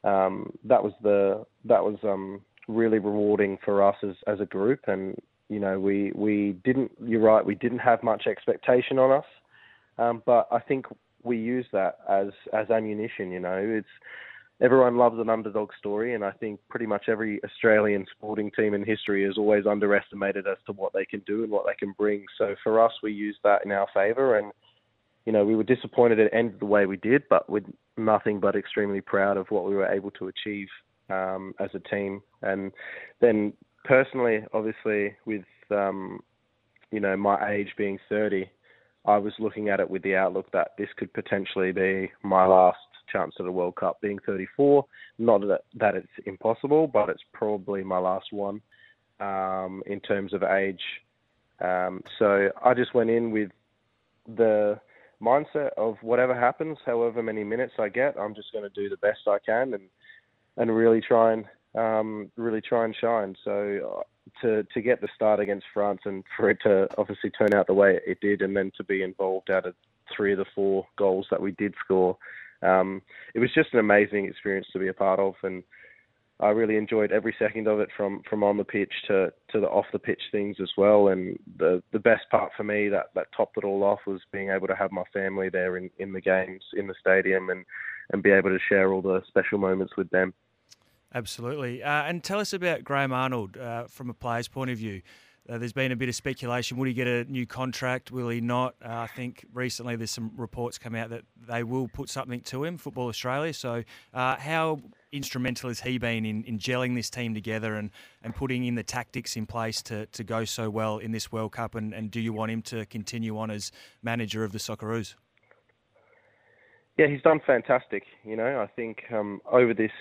um, 0.04 0.52
that 0.64 0.84
was 0.84 0.94
the 1.04 1.46
that 1.66 1.84
was 1.84 1.98
um, 2.04 2.42
really 2.68 2.98
rewarding 2.98 3.60
for 3.64 3.88
us 3.88 3.96
as 4.02 4.16
as 4.26 4.40
a 4.40 4.46
group, 4.46 4.80
and 4.88 5.16
you 5.50 5.60
know 5.60 5.80
we 5.80 6.12
we 6.16 6.56
didn't. 6.64 6.92
You're 7.04 7.22
right, 7.22 7.46
we 7.46 7.54
didn't 7.54 7.80
have 7.80 8.02
much 8.02 8.26
expectation 8.26 8.98
on 8.98 9.12
us, 9.12 9.26
um, 10.00 10.24
but 10.26 10.48
I 10.52 10.60
think 10.60 10.88
we 11.28 11.38
use 11.38 11.66
that 11.74 12.00
as 12.10 12.28
as 12.54 12.70
ammunition. 12.70 13.32
You 13.32 13.40
know, 13.40 13.58
it's 13.58 13.88
everyone 14.62 14.98
loves 14.98 15.20
an 15.20 15.30
underdog 15.30 15.70
story, 15.78 16.16
and 16.16 16.24
I 16.24 16.32
think 16.32 16.60
pretty 16.70 16.86
much 16.86 17.06
every 17.08 17.44
Australian 17.44 18.06
sporting 18.18 18.52
team 18.52 18.74
in 18.74 18.84
history 18.84 19.26
has 19.26 19.38
always 19.38 19.66
underestimated 19.66 20.48
as 20.48 20.58
to 20.66 20.74
what 20.74 20.94
they 20.94 21.06
can 21.06 21.20
do 21.22 21.44
and 21.44 21.52
what 21.52 21.66
they 21.66 21.76
can 21.76 21.94
bring. 21.98 22.26
So 22.38 22.56
for 22.64 22.84
us, 22.84 22.94
we 23.04 23.12
use 23.12 23.38
that 23.44 23.64
in 23.66 23.72
our 23.72 23.88
favour, 23.94 24.38
and 24.38 24.52
you 25.26 25.34
know 25.34 25.46
we 25.46 25.56
were 25.56 25.64
disappointed 25.64 26.20
it 26.20 26.32
ended 26.34 26.60
the 26.60 26.66
way 26.66 26.86
we 26.86 26.98
did, 26.98 27.24
but 27.30 27.50
we're 27.50 27.66
nothing 27.98 28.40
but 28.40 28.56
extremely 28.56 29.02
proud 29.02 29.38
of 29.38 29.48
what 29.52 29.66
we 29.66 29.76
were 29.76 29.88
able 29.88 30.12
to 30.12 30.28
achieve 30.28 30.68
um, 31.10 31.54
as 31.60 31.70
a 31.74 31.80
team. 31.80 32.22
And 32.42 32.72
then 33.20 33.54
personally, 33.84 34.44
obviously, 34.54 35.16
with 35.26 35.46
um, 35.72 36.20
you 36.92 37.00
know 37.00 37.16
my 37.18 37.52
age 37.52 37.74
being 37.78 38.00
30, 38.10 38.50
I 39.08 39.18
was 39.18 39.34
looking 39.40 39.70
at 39.70 39.80
it 39.80 39.90
with 39.90 40.04
the 40.04 40.16
outlook 40.16 40.52
that 40.52 40.72
this 40.78 40.90
could 40.98 41.12
potentially 41.14 41.72
be 41.72 42.12
my 42.24 42.46
last 42.46 42.78
chance 43.12 43.34
at 43.40 43.46
a 43.46 43.52
World 43.52 43.76
Cup. 43.78 44.02
Being 44.02 44.20
34, 44.26 44.86
not 45.18 45.42
that, 45.76 45.96
it's 45.96 46.08
impossible, 46.26 46.88
but 46.88 47.10
it's 47.10 47.24
probably 47.34 47.84
my 47.84 47.98
last 47.98 48.28
one 48.32 48.62
um, 49.22 49.82
in 49.86 50.02
terms 50.02 50.34
of 50.34 50.44
age. 50.44 50.82
Um, 51.62 52.04
so 52.20 52.50
I 52.64 52.74
just 52.74 52.94
went 52.94 53.10
in 53.10 53.32
with 53.32 53.50
the 54.36 54.80
mindset 55.22 55.70
of 55.78 55.96
whatever 56.02 56.38
happens, 56.38 56.78
however 56.86 57.24
many 57.24 57.46
minutes 57.46 57.74
I 57.80 57.88
get, 57.88 58.20
I'm 58.20 58.36
just 58.36 58.52
going 58.52 58.70
to 58.70 58.82
do 58.82 58.90
the 58.90 58.98
best 58.98 59.22
I 59.26 59.38
can 59.44 59.74
and 59.74 59.84
and 60.60 60.76
really 60.76 61.02
try 61.02 61.34
and 61.34 61.46
um, 61.76 62.32
really 62.36 62.62
try 62.62 62.84
and 62.84 62.96
shine. 63.00 63.36
So 63.46 64.04
to 64.42 64.64
to 64.74 64.82
get 64.82 65.02
the 65.02 65.08
start 65.16 65.40
against 65.40 65.66
France 65.74 66.02
and 66.06 66.24
for 66.36 66.50
it 66.50 66.60
to 66.64 66.88
obviously 66.98 67.30
turn 67.30 67.54
out 67.54 67.68
the 67.68 67.74
way 67.74 68.00
it 68.06 68.20
did, 68.22 68.42
and 68.42 68.56
then 68.56 68.72
to 68.78 68.84
be 68.84 69.02
involved 69.04 69.50
out 69.50 69.66
of 69.66 69.76
three 70.16 70.32
of 70.32 70.38
the 70.38 70.46
four 70.56 70.88
goals 70.98 71.28
that 71.30 71.42
we 71.42 71.52
did 71.52 71.74
score, 71.84 72.18
um, 72.62 73.02
it 73.34 73.40
was 73.40 73.54
just 73.54 73.74
an 73.74 73.80
amazing 73.80 74.26
experience 74.26 74.68
to 74.74 74.80
be 74.80 74.88
a 74.88 74.94
part 74.94 75.20
of, 75.20 75.36
and 75.44 75.64
I 76.40 76.50
really 76.50 76.78
enjoyed 76.78 77.12
every 77.12 77.36
second 77.40 77.68
of 77.68 77.80
it 77.80 77.90
from 77.98 78.22
from 78.30 78.44
on 78.44 78.58
the 78.58 78.64
pitch 78.64 78.94
to 79.08 79.34
to 79.52 79.60
the 79.60 79.68
off 79.68 79.86
the 79.92 80.00
pitch 80.00 80.22
things 80.32 80.58
as 80.62 80.70
well. 80.78 81.08
And 81.08 81.38
the 81.58 81.82
the 81.92 82.00
best 82.00 82.30
part 82.30 82.52
for 82.56 82.64
me 82.64 82.90
that 82.90 83.08
that 83.16 83.28
topped 83.36 83.58
it 83.58 83.64
all 83.64 83.84
off 83.84 84.00
was 84.06 84.22
being 84.32 84.50
able 84.50 84.68
to 84.68 84.76
have 84.76 84.92
my 84.92 85.04
family 85.12 85.50
there 85.50 85.78
in 85.78 85.90
in 85.98 86.14
the 86.14 86.22
games 86.22 86.64
in 86.76 86.88
the 86.88 86.96
stadium 87.00 87.50
and 87.50 87.66
and 88.12 88.24
be 88.24 88.32
able 88.32 88.50
to 88.50 88.60
share 88.70 88.94
all 88.94 89.02
the 89.02 89.22
special 89.28 89.58
moments 89.58 89.98
with 89.98 90.10
them. 90.12 90.34
Absolutely. 91.18 91.82
Uh, 91.82 92.04
and 92.04 92.24
tell 92.24 92.40
us 92.40 92.54
about 92.54 92.84
Graham 92.84 93.12
Arnold 93.12 93.58
uh, 93.58 93.86
from 93.88 94.12
a 94.12 94.14
player's 94.14 94.48
point 94.48 94.70
of 94.70 94.78
view. 94.78 95.02
Uh, 95.50 95.58
there's 95.58 95.74
been 95.74 95.92
a 95.92 95.96
bit 95.96 96.10
of 96.10 96.14
speculation. 96.14 96.78
Will 96.78 96.86
he 96.86 96.94
get 96.94 97.08
a 97.08 97.24
new 97.24 97.48
contract? 97.48 98.12
Will 98.12 98.30
he 98.30 98.40
not? 98.40 98.76
Uh, 98.86 98.90
I 98.90 99.08
think 99.08 99.44
recently 99.52 99.96
there's 99.96 100.12
some 100.12 100.32
reports 100.38 100.78
come 100.78 100.94
out 100.94 101.10
that 101.10 101.24
they 101.48 101.64
will 101.64 101.88
put 101.88 102.12
something 102.12 102.42
to 102.42 102.64
him, 102.64 102.78
Football 102.78 103.08
Australia. 103.08 103.52
So, 103.52 103.84
uh, 104.14 104.36
how 104.36 104.80
instrumental 105.12 105.70
has 105.70 105.80
he 105.80 105.98
been 105.98 106.24
in, 106.24 106.44
in 106.44 106.60
gelling 106.60 106.94
this 106.94 107.10
team 107.10 107.34
together 107.34 107.74
and, 107.74 107.90
and 108.22 108.36
putting 108.36 108.66
in 108.66 108.76
the 108.76 108.84
tactics 108.84 109.36
in 109.36 109.48
place 109.48 109.82
to, 109.84 110.06
to 110.06 110.24
go 110.24 110.46
so 110.46 110.70
well 110.70 111.00
in 111.00 111.14
this 111.14 111.32
World 111.32 111.52
Cup? 111.54 111.74
And, 111.74 111.96
and 111.96 112.12
do 112.12 112.20
you 112.20 112.32
want 112.32 112.52
him 112.52 112.62
to 112.64 112.86
continue 112.86 113.40
on 113.40 113.50
as 113.50 113.72
manager 114.04 114.44
of 114.44 114.52
the 114.52 114.60
Socceroos? 114.60 115.16
Yeah, 116.98 117.08
he's 117.08 117.22
done 117.22 117.40
fantastic. 117.46 118.04
You 118.24 118.36
know, 118.36 118.60
I 118.60 118.68
think 118.76 119.04
um, 119.14 119.40
over 119.52 119.74
this 119.74 119.92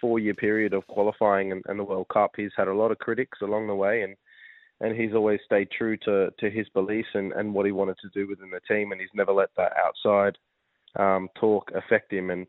four-year 0.00 0.34
period 0.34 0.72
of 0.72 0.86
qualifying 0.86 1.50
and, 1.50 1.62
and, 1.66 1.80
the 1.80 1.84
World 1.84 2.06
Cup, 2.12 2.32
he's 2.36 2.52
had 2.56 2.68
a 2.68 2.74
lot 2.74 2.92
of 2.92 2.98
critics 2.98 3.38
along 3.42 3.66
the 3.66 3.74
way, 3.74 4.02
and 4.02 4.14
and 4.80 4.96
he's 4.96 5.14
always 5.14 5.40
stayed 5.44 5.68
true 5.70 5.96
to, 5.98 6.30
to 6.38 6.50
his 6.50 6.68
beliefs 6.70 7.08
and, 7.14 7.32
and 7.32 7.54
what 7.54 7.64
he 7.64 7.72
wanted 7.72 7.96
to 8.02 8.08
do 8.12 8.28
within 8.28 8.50
the 8.50 8.60
team, 8.68 8.90
and 8.90 9.00
he's 9.00 9.10
never 9.14 9.32
let 9.32 9.48
that 9.56 9.72
outside 9.84 10.36
um, 10.96 11.28
talk 11.36 11.70
affect 11.74 12.12
him. 12.12 12.30
And 12.30 12.46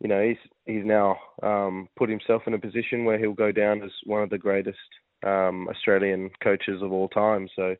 you 0.00 0.08
know, 0.08 0.22
he's 0.22 0.50
he's 0.66 0.84
now 0.84 1.16
um, 1.42 1.88
put 1.96 2.10
himself 2.10 2.42
in 2.46 2.54
a 2.54 2.58
position 2.58 3.04
where 3.04 3.18
he'll 3.18 3.32
go 3.32 3.52
down 3.52 3.82
as 3.82 3.90
one 4.04 4.22
of 4.22 4.30
the 4.30 4.38
greatest 4.38 4.78
um, 5.26 5.68
Australian 5.68 6.30
coaches 6.42 6.82
of 6.82 6.92
all 6.92 7.08
time. 7.08 7.48
So 7.56 7.76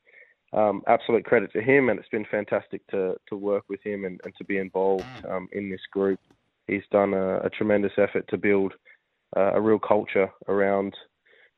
um, 0.52 0.82
absolute 0.86 1.24
credit 1.24 1.52
to 1.52 1.60
him, 1.60 1.88
and 1.88 1.98
it's 1.98 2.08
been 2.08 2.26
fantastic 2.30 2.86
to 2.88 3.16
to 3.28 3.36
work 3.36 3.64
with 3.68 3.82
him 3.84 4.04
and, 4.04 4.20
and 4.24 4.34
to 4.38 4.44
be 4.44 4.58
involved 4.58 5.04
um, 5.28 5.48
in 5.52 5.70
this 5.70 5.80
group. 5.92 6.20
He's 6.66 6.82
done 6.90 7.14
a, 7.14 7.38
a 7.38 7.50
tremendous 7.50 7.92
effort 7.98 8.26
to 8.28 8.38
build 8.38 8.74
uh, 9.36 9.52
a 9.54 9.60
real 9.60 9.78
culture 9.78 10.30
around 10.48 10.94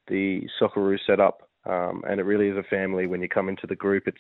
the 0.09 0.43
Socceroo 0.61 0.99
setup, 1.07 1.49
um, 1.67 2.03
and 2.09 2.21
it 2.21 2.25
really 2.25 2.49
is 2.49 2.57
a 2.57 2.63
family 2.65 3.07
when 3.07 3.23
you 3.23 3.29
come 3.29 3.49
into 3.49 3.67
the 3.67 3.77
group. 3.77 4.05
It's 4.07 4.19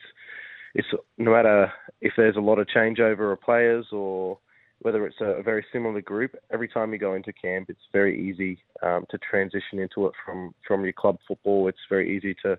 it's 0.74 0.88
no 1.18 1.32
matter 1.32 1.72
if 2.00 2.12
there's 2.16 2.36
a 2.36 2.40
lot 2.40 2.58
of 2.58 2.68
changeover 2.68 3.32
of 3.32 3.40
players 3.40 3.86
or 3.92 4.38
whether 4.82 5.06
it's 5.06 5.20
a, 5.20 5.24
a 5.24 5.42
very 5.42 5.64
similar 5.72 6.00
group. 6.00 6.34
Every 6.52 6.68
time 6.68 6.92
you 6.92 6.98
go 6.98 7.14
into 7.14 7.32
camp, 7.32 7.68
it's 7.68 7.80
very 7.92 8.18
easy 8.18 8.62
um, 8.82 9.04
to 9.10 9.18
transition 9.18 9.78
into 9.78 10.06
it 10.06 10.12
from 10.24 10.54
from 10.66 10.84
your 10.84 10.92
club 10.92 11.18
football. 11.26 11.68
It's 11.68 11.78
very 11.88 12.16
easy 12.16 12.34
to 12.44 12.58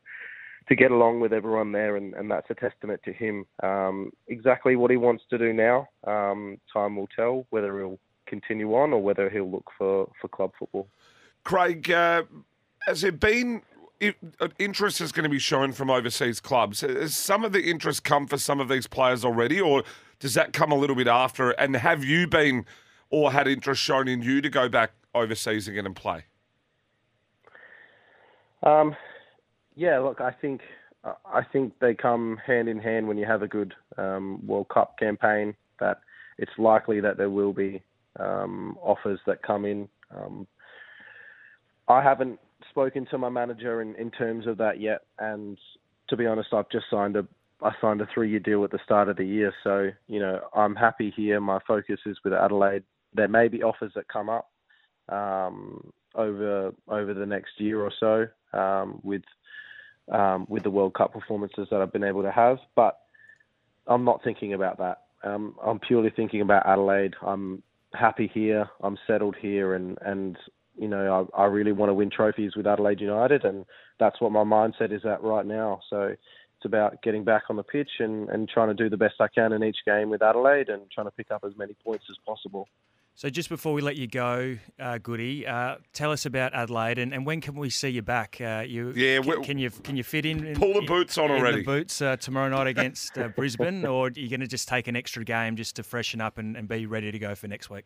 to 0.67 0.75
get 0.75 0.91
along 0.91 1.19
with 1.19 1.33
everyone 1.33 1.71
there, 1.71 1.95
and, 1.95 2.13
and 2.13 2.29
that's 2.29 2.49
a 2.49 2.55
testament 2.55 3.01
to 3.03 3.11
him. 3.11 3.45
Um, 3.63 4.11
exactly 4.27 4.75
what 4.75 4.91
he 4.91 4.97
wants 4.97 5.23
to 5.29 5.37
do 5.37 5.53
now, 5.53 5.87
um, 6.05 6.59
time 6.71 6.95
will 6.95 7.09
tell 7.15 7.45
whether 7.49 7.77
he'll 7.79 7.99
continue 8.27 8.73
on 8.75 8.93
or 8.93 9.01
whether 9.01 9.29
he'll 9.29 9.49
look 9.49 9.69
for, 9.77 10.09
for 10.21 10.27
club 10.27 10.51
football. 10.57 10.87
Craig, 11.43 11.89
uh, 11.91 12.23
has 12.87 13.01
there 13.01 13.11
been 13.11 13.61
uh, 14.01 14.47
interest 14.57 15.01
is 15.01 15.11
going 15.11 15.23
to 15.23 15.29
be 15.29 15.39
shown 15.39 15.73
from 15.73 15.89
overseas 15.89 16.39
clubs? 16.39 16.81
Has 16.81 17.15
some 17.15 17.43
of 17.43 17.51
the 17.51 17.69
interest 17.69 18.03
come 18.03 18.27
for 18.27 18.37
some 18.37 18.59
of 18.59 18.67
these 18.67 18.87
players 18.87 19.25
already, 19.25 19.59
or 19.59 19.83
does 20.19 20.33
that 20.35 20.53
come 20.53 20.71
a 20.71 20.75
little 20.75 20.95
bit 20.95 21.07
after? 21.07 21.51
And 21.51 21.75
have 21.75 22.03
you 22.03 22.27
been 22.27 22.65
or 23.09 23.31
had 23.31 23.47
interest 23.47 23.81
shown 23.81 24.07
in 24.07 24.21
you 24.21 24.41
to 24.41 24.49
go 24.49 24.69
back 24.69 24.91
overseas 25.13 25.67
again 25.67 25.85
and 25.85 25.95
play? 25.95 26.23
Um, 28.63 28.95
yeah, 29.75 29.99
look, 29.99 30.21
I 30.21 30.31
think 30.31 30.61
I 31.03 31.41
think 31.51 31.73
they 31.79 31.95
come 31.95 32.37
hand 32.45 32.69
in 32.69 32.79
hand 32.79 33.07
when 33.07 33.17
you 33.17 33.25
have 33.25 33.41
a 33.41 33.47
good 33.47 33.73
um, 33.97 34.45
World 34.45 34.69
Cup 34.69 34.97
campaign. 34.99 35.55
That 35.79 35.99
it's 36.37 36.51
likely 36.57 36.99
that 37.01 37.17
there 37.17 37.29
will 37.29 37.53
be 37.53 37.81
um, 38.19 38.77
offers 38.81 39.19
that 39.25 39.41
come 39.41 39.65
in. 39.65 39.87
Um, 40.15 40.45
I 41.87 42.03
haven't 42.03 42.39
spoken 42.69 43.07
to 43.07 43.17
my 43.17 43.29
manager 43.29 43.81
in, 43.81 43.95
in 43.95 44.11
terms 44.11 44.45
of 44.45 44.57
that 44.57 44.79
yet, 44.79 45.01
and 45.19 45.57
to 46.09 46.17
be 46.17 46.27
honest, 46.27 46.53
I've 46.53 46.69
just 46.69 46.85
signed 46.91 47.15
a 47.15 47.25
I 47.63 47.71
signed 47.79 48.01
a 48.01 48.07
three 48.13 48.29
year 48.29 48.39
deal 48.39 48.63
at 48.63 48.71
the 48.71 48.79
start 48.83 49.07
of 49.07 49.17
the 49.17 49.25
year, 49.25 49.53
so 49.63 49.89
you 50.07 50.19
know 50.19 50.41
I'm 50.53 50.75
happy 50.75 51.11
here. 51.15 51.39
My 51.39 51.59
focus 51.67 51.99
is 52.05 52.17
with 52.23 52.33
Adelaide. 52.33 52.83
There 53.13 53.27
may 53.27 53.47
be 53.47 53.63
offers 53.63 53.91
that 53.95 54.07
come 54.07 54.29
up 54.29 54.51
um, 55.09 55.91
over 56.13 56.71
over 56.87 57.13
the 57.13 57.25
next 57.25 57.59
year 57.59 57.81
or 57.81 57.91
so 57.99 58.27
um, 58.53 58.99
with 59.03 59.23
um, 60.11 60.45
with 60.49 60.63
the 60.63 60.69
World 60.69 60.93
Cup 60.93 61.13
performances 61.13 61.67
that 61.71 61.81
I've 61.81 61.93
been 61.93 62.03
able 62.03 62.23
to 62.23 62.31
have. 62.31 62.57
But 62.75 62.99
I'm 63.87 64.03
not 64.03 64.23
thinking 64.23 64.53
about 64.53 64.77
that. 64.79 65.03
Um, 65.23 65.55
I'm 65.63 65.79
purely 65.79 66.09
thinking 66.09 66.41
about 66.41 66.65
Adelaide. 66.65 67.15
I'm 67.21 67.63
happy 67.93 68.29
here. 68.33 68.69
I'm 68.81 68.97
settled 69.07 69.35
here, 69.39 69.75
and 69.75 69.97
and 70.01 70.37
you 70.77 70.87
know, 70.87 71.29
I, 71.35 71.43
I 71.43 71.45
really 71.45 71.71
want 71.71 71.89
to 71.89 71.93
win 71.93 72.09
trophies 72.09 72.55
with 72.55 72.67
Adelaide 72.67 73.01
United, 73.01 73.45
and 73.45 73.65
that's 73.99 74.19
what 74.21 74.31
my 74.31 74.43
mindset 74.43 74.91
is 74.91 75.05
at 75.05 75.21
right 75.21 75.45
now. 75.45 75.81
So 75.89 76.15
it's 76.61 76.65
about 76.65 77.01
getting 77.01 77.23
back 77.23 77.43
on 77.49 77.55
the 77.55 77.63
pitch 77.63 77.89
and, 77.99 78.29
and 78.29 78.47
trying 78.47 78.69
to 78.69 78.73
do 78.73 78.89
the 78.89 78.97
best 78.97 79.15
I 79.19 79.27
can 79.27 79.53
in 79.53 79.63
each 79.63 79.77
game 79.85 80.09
with 80.09 80.21
Adelaide 80.21 80.69
and 80.69 80.83
trying 80.91 81.07
to 81.07 81.11
pick 81.11 81.31
up 81.31 81.43
as 81.43 81.57
many 81.57 81.73
points 81.83 82.05
as 82.09 82.17
possible. 82.25 82.67
So 83.21 83.29
just 83.29 83.49
before 83.49 83.73
we 83.73 83.83
let 83.83 83.97
you 83.97 84.07
go, 84.07 84.57
uh, 84.79 84.97
Goody, 84.97 85.45
uh, 85.45 85.75
tell 85.93 86.11
us 86.11 86.25
about 86.25 86.55
Adelaide 86.55 86.97
and, 86.97 87.13
and 87.13 87.23
when 87.23 87.39
can 87.39 87.53
we 87.53 87.69
see 87.69 87.89
you 87.89 88.01
back? 88.01 88.41
Uh, 88.41 88.63
you 88.67 88.93
Yeah, 88.95 89.19
can, 89.19 89.29
we- 89.29 89.45
can 89.45 89.57
you 89.59 89.69
can 89.69 89.95
you 89.95 90.03
fit 90.03 90.25
in? 90.25 90.43
in 90.43 90.55
Pull 90.55 90.73
the 90.73 90.81
boots 90.81 91.19
on 91.19 91.29
in 91.29 91.37
already. 91.37 91.57
The 91.59 91.65
boots 91.65 92.01
uh, 92.01 92.15
tomorrow 92.15 92.49
night 92.49 92.65
against 92.65 93.19
uh, 93.19 93.27
Brisbane, 93.27 93.85
or 93.85 94.07
are 94.07 94.11
you 94.15 94.27
going 94.27 94.39
to 94.39 94.47
just 94.47 94.67
take 94.67 94.87
an 94.87 94.95
extra 94.95 95.23
game 95.23 95.55
just 95.55 95.75
to 95.75 95.83
freshen 95.83 96.19
up 96.19 96.39
and, 96.39 96.57
and 96.57 96.67
be 96.67 96.87
ready 96.87 97.11
to 97.11 97.19
go 97.19 97.35
for 97.35 97.47
next 97.47 97.69
week? 97.69 97.85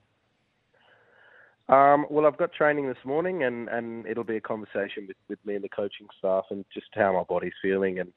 Um, 1.68 2.06
well, 2.10 2.26
I've 2.26 2.38
got 2.38 2.54
training 2.54 2.88
this 2.88 3.04
morning, 3.04 3.44
and, 3.44 3.68
and 3.68 4.06
it'll 4.06 4.24
be 4.24 4.38
a 4.38 4.42
conversation 4.42 5.06
with, 5.06 5.18
with 5.28 5.46
me 5.46 5.56
and 5.56 5.64
the 5.66 5.68
coaching 5.68 6.08
staff, 6.18 6.46
and 6.50 6.64
just 6.74 6.88
how 6.94 7.12
my 7.12 7.24
body's 7.24 7.52
feeling, 7.62 8.00
and 8.00 8.14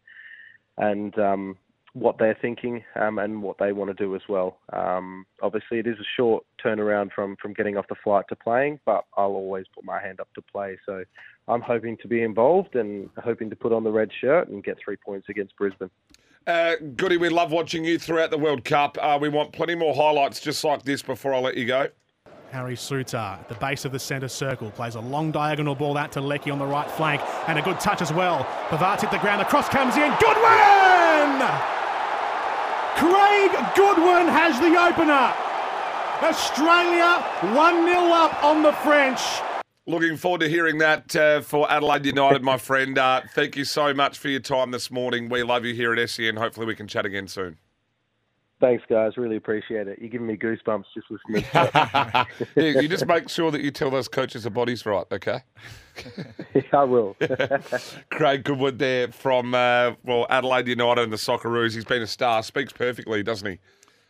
and 0.76 1.18
um, 1.18 1.56
what 1.98 2.18
they're 2.18 2.38
thinking, 2.40 2.84
um, 2.96 3.18
and 3.18 3.42
what 3.42 3.58
they 3.58 3.72
want 3.72 3.96
to 3.96 4.04
do 4.04 4.14
as 4.14 4.22
well. 4.28 4.58
Um, 4.72 5.26
obviously, 5.42 5.78
it 5.78 5.86
is 5.86 5.98
a 5.98 6.06
short 6.16 6.44
turnaround 6.64 7.12
from 7.12 7.36
from 7.40 7.52
getting 7.52 7.76
off 7.76 7.86
the 7.88 7.96
flight 8.02 8.24
to 8.28 8.36
playing, 8.36 8.80
but 8.84 9.04
I'll 9.16 9.32
always 9.32 9.66
put 9.74 9.84
my 9.84 10.00
hand 10.00 10.20
up 10.20 10.28
to 10.34 10.42
play. 10.42 10.78
So 10.86 11.04
I'm 11.48 11.60
hoping 11.60 11.96
to 11.98 12.08
be 12.08 12.22
involved 12.22 12.76
and 12.76 13.08
hoping 13.22 13.50
to 13.50 13.56
put 13.56 13.72
on 13.72 13.84
the 13.84 13.90
red 13.90 14.10
shirt 14.20 14.48
and 14.48 14.62
get 14.62 14.78
three 14.82 14.96
points 14.96 15.28
against 15.28 15.56
Brisbane. 15.56 15.90
Uh, 16.46 16.76
Goody, 16.96 17.18
we 17.18 17.28
love 17.28 17.52
watching 17.52 17.84
you 17.84 17.98
throughout 17.98 18.30
the 18.30 18.38
World 18.38 18.64
Cup. 18.64 18.96
Uh, 19.00 19.18
we 19.20 19.28
want 19.28 19.52
plenty 19.52 19.74
more 19.74 19.94
highlights 19.94 20.40
just 20.40 20.64
like 20.64 20.82
this 20.82 21.02
before 21.02 21.34
I 21.34 21.38
let 21.40 21.56
you 21.56 21.66
go. 21.66 21.88
Harry 22.50 22.74
Souttar 22.74 23.38
at 23.38 23.48
the 23.48 23.54
base 23.56 23.84
of 23.84 23.92
the 23.92 23.98
centre 23.98 24.28
circle 24.28 24.70
plays 24.70 24.94
a 24.94 25.00
long 25.00 25.30
diagonal 25.30 25.74
ball 25.74 25.98
out 25.98 26.10
to 26.12 26.20
Leckie 26.20 26.50
on 26.50 26.58
the 26.58 26.64
right 26.64 26.90
flank 26.90 27.20
and 27.46 27.58
a 27.58 27.62
good 27.62 27.78
touch 27.78 28.00
as 28.00 28.12
well. 28.12 28.44
Pavard's 28.68 29.02
hit 29.02 29.10
the 29.10 29.18
ground, 29.18 29.40
the 29.40 29.44
cross 29.44 29.68
comes 29.68 29.96
in. 29.96 30.10
Goodwin! 30.18 31.77
Craig 32.98 33.52
Goodwin 33.76 34.26
has 34.26 34.58
the 34.58 34.74
opener. 34.76 35.32
Australia 36.20 37.22
1 37.54 37.86
0 37.86 37.96
up 38.12 38.42
on 38.42 38.62
the 38.62 38.72
French. 38.72 39.20
Looking 39.86 40.16
forward 40.16 40.40
to 40.40 40.48
hearing 40.48 40.78
that 40.78 41.14
uh, 41.14 41.40
for 41.42 41.70
Adelaide 41.70 42.06
United, 42.06 42.42
my 42.42 42.58
friend. 42.58 42.98
Uh, 42.98 43.22
thank 43.34 43.56
you 43.56 43.64
so 43.64 43.94
much 43.94 44.18
for 44.18 44.28
your 44.28 44.40
time 44.40 44.72
this 44.72 44.90
morning. 44.90 45.28
We 45.28 45.44
love 45.44 45.64
you 45.64 45.74
here 45.74 45.94
at 45.94 46.10
SEN. 46.10 46.34
Hopefully, 46.34 46.66
we 46.66 46.74
can 46.74 46.88
chat 46.88 47.06
again 47.06 47.28
soon. 47.28 47.58
Thanks, 48.60 48.82
guys. 48.88 49.16
Really 49.16 49.36
appreciate 49.36 49.86
it. 49.86 50.00
You're 50.00 50.08
giving 50.08 50.26
me 50.26 50.36
goosebumps 50.36 50.84
just 50.92 51.08
listening. 51.10 51.44
to 51.52 52.28
it. 52.34 52.46
yeah, 52.74 52.80
you 52.80 52.88
just 52.88 53.06
make 53.06 53.28
sure 53.28 53.52
that 53.52 53.60
you 53.60 53.70
tell 53.70 53.90
those 53.90 54.08
coaches 54.08 54.42
the 54.42 54.50
body's 54.50 54.84
right, 54.84 55.04
okay? 55.12 55.42
I 56.72 56.84
will. 56.84 57.16
Craig 58.10 58.42
Goodwin 58.42 58.78
there 58.78 59.08
from 59.08 59.54
uh, 59.54 59.92
well 60.04 60.26
Adelaide 60.28 60.66
United 60.66 61.02
and 61.02 61.12
the 61.12 61.16
Socceroos. 61.16 61.74
He's 61.74 61.84
been 61.84 62.02
a 62.02 62.06
star. 62.06 62.42
Speaks 62.42 62.72
perfectly, 62.72 63.22
doesn't 63.22 63.48
he? 63.48 63.58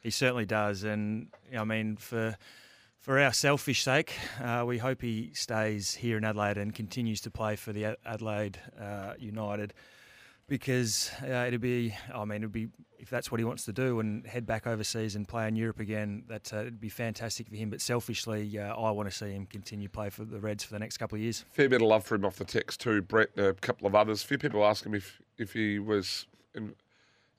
He 0.01 0.11
certainly 0.11 0.47
does, 0.47 0.83
and 0.83 1.29
I 1.57 1.65
mean 1.65 1.97
for 1.97 2.37
for 2.99 3.19
our 3.19 3.33
selfish 3.33 3.83
sake, 3.83 4.15
uh, 4.43 4.65
we 4.67 4.79
hope 4.79 5.03
he 5.03 5.31
stays 5.35 5.95
here 5.95 6.17
in 6.17 6.25
Adelaide 6.25 6.57
and 6.57 6.75
continues 6.75 7.21
to 7.23 7.31
play 7.31 7.57
for 7.57 7.73
the 7.73 7.97
Adelaide 8.07 8.59
uh, 8.81 9.15
United 9.19 9.75
because 10.49 11.11
uh, 11.23 11.45
it'd 11.47 11.61
be, 11.61 11.95
I 12.13 12.25
mean, 12.25 12.39
it'd 12.39 12.53
be 12.53 12.69
if 12.99 13.11
that's 13.11 13.31
what 13.31 13.39
he 13.39 13.45
wants 13.45 13.65
to 13.65 13.73
do 13.73 14.01
and 14.01 14.27
head 14.27 14.45
back 14.45 14.67
overseas 14.67 15.15
and 15.15 15.27
play 15.27 15.47
in 15.47 15.55
Europe 15.55 15.79
again. 15.79 16.25
That 16.29 16.53
uh, 16.53 16.59
it'd 16.59 16.81
be 16.81 16.89
fantastic 16.89 17.49
for 17.49 17.55
him. 17.55 17.71
But 17.71 17.81
selfishly, 17.81 18.59
uh, 18.59 18.75
I 18.75 18.91
want 18.91 19.09
to 19.09 19.15
see 19.15 19.31
him 19.31 19.47
continue 19.47 19.89
play 19.89 20.11
for 20.11 20.25
the 20.25 20.41
Reds 20.41 20.65
for 20.65 20.73
the 20.73 20.79
next 20.79 20.97
couple 20.97 21.17
of 21.17 21.23
years. 21.23 21.45
Fair 21.53 21.69
bit 21.69 21.81
of 21.81 21.89
love 21.89 22.05
for 22.05 22.17
him 22.17 22.25
off 22.25 22.37
the 22.37 22.45
text 22.45 22.81
too. 22.81 23.03
Brett, 23.03 23.31
a 23.37 23.55
couple 23.55 23.87
of 23.87 23.95
others. 23.95 24.25
A 24.25 24.27
few 24.27 24.39
people 24.39 24.65
ask 24.65 24.85
him 24.85 24.95
if 24.95 25.21
if 25.37 25.53
he 25.53 25.79
was 25.79 26.27
in, 26.55 26.75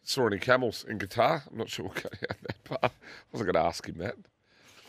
saw 0.04 0.28
any 0.28 0.40
camels 0.40 0.86
in 0.88 1.00
Qatar. 1.00 1.42
I'm 1.52 1.58
not 1.58 1.70
sure 1.70 1.86
we'll 1.86 1.96
go 1.96 2.10
down 2.10 2.38
that 2.42 2.64
part. 2.64 2.84
I 2.84 2.90
wasn't 3.32 3.52
going 3.52 3.64
to 3.64 3.68
ask 3.68 3.88
him 3.88 3.98
that. 3.98 4.16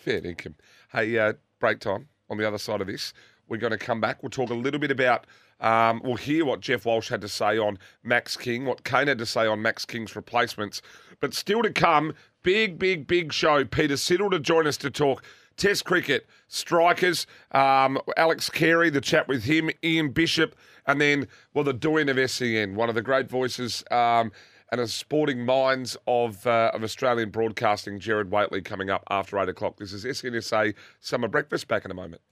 Fair 0.03 0.21
dinkum. 0.21 0.55
Hey, 0.93 1.19
uh, 1.19 1.35
break 1.59 1.81
time 1.81 2.09
on 2.29 2.39
the 2.39 2.47
other 2.47 2.59
side 2.59 2.81
of 2.81 2.87
this. 2.87 3.13
We're 3.49 3.59
going 3.59 3.73
to 3.73 3.79
come 3.79 4.01
back. 4.01 4.23
We'll 4.23 4.31
talk 4.31 4.51
a 4.51 4.55
little 4.55 4.81
bit 4.81 4.93
about. 4.93 5.27
Um, 5.61 6.01
we'll 6.05 6.17
hear 6.17 6.45
what 6.45 6.61
Geoff 6.61 6.87
Walsh 6.87 7.09
had 7.09 7.21
to 7.21 7.29
say 7.29 7.59
on 7.59 7.79
Max 8.03 8.37
King, 8.37 8.65
what 8.65 8.85
Kane 8.85 9.09
had 9.09 9.19
to 9.19 9.27
say 9.27 9.47
on 9.47 9.63
Max 9.63 9.85
King's 9.85 10.17
replacements. 10.17 10.83
But 11.21 11.35
still 11.35 11.63
to 11.63 11.73
come, 11.73 12.15
big, 12.43 12.79
big, 12.79 13.07
big 13.07 13.33
show. 13.33 13.65
Peter 13.65 13.95
Siddle 13.95 14.31
to 14.31 14.41
join 14.41 14.67
us 14.67 14.77
to 14.79 14.91
talk 14.91 15.23
Test 15.61 15.85
cricket, 15.85 16.27
strikers, 16.49 17.27
um, 17.53 17.99
Alex 18.17 18.49
Carey, 18.49 18.89
the 18.89 19.03
chat 19.03 19.29
with 19.29 19.45
him, 19.45 19.69
Ian 19.85 20.09
Bishop, 20.09 20.57
and 20.87 20.99
then, 20.99 21.29
well, 21.53 21.65
the 21.65 21.75
doing 21.75 22.09
of 22.09 22.31
SEN, 22.31 22.77
one 22.77 22.89
of 22.89 22.95
the 22.95 23.03
great 23.03 23.29
voices 23.29 23.85
um, 23.91 24.33
and 24.73 24.81
a 24.81 24.89
sporting 24.89 25.45
minds 25.45 25.99
of, 26.07 26.47
uh, 26.47 26.71
of 26.73 26.83
Australian 26.83 27.29
broadcasting, 27.29 28.01
Gerard 28.01 28.31
Whateley, 28.31 28.63
coming 28.63 28.89
up 28.89 29.05
after 29.11 29.39
8 29.39 29.51
o'clock. 29.51 29.77
This 29.77 29.93
is 29.93 30.19
SEN 30.19 30.41
SA 30.41 30.69
Summer 30.99 31.29
Breakfast. 31.29 31.69
Back 31.69 31.85
in 31.85 31.91
a 31.91 31.95
moment. 31.95 32.23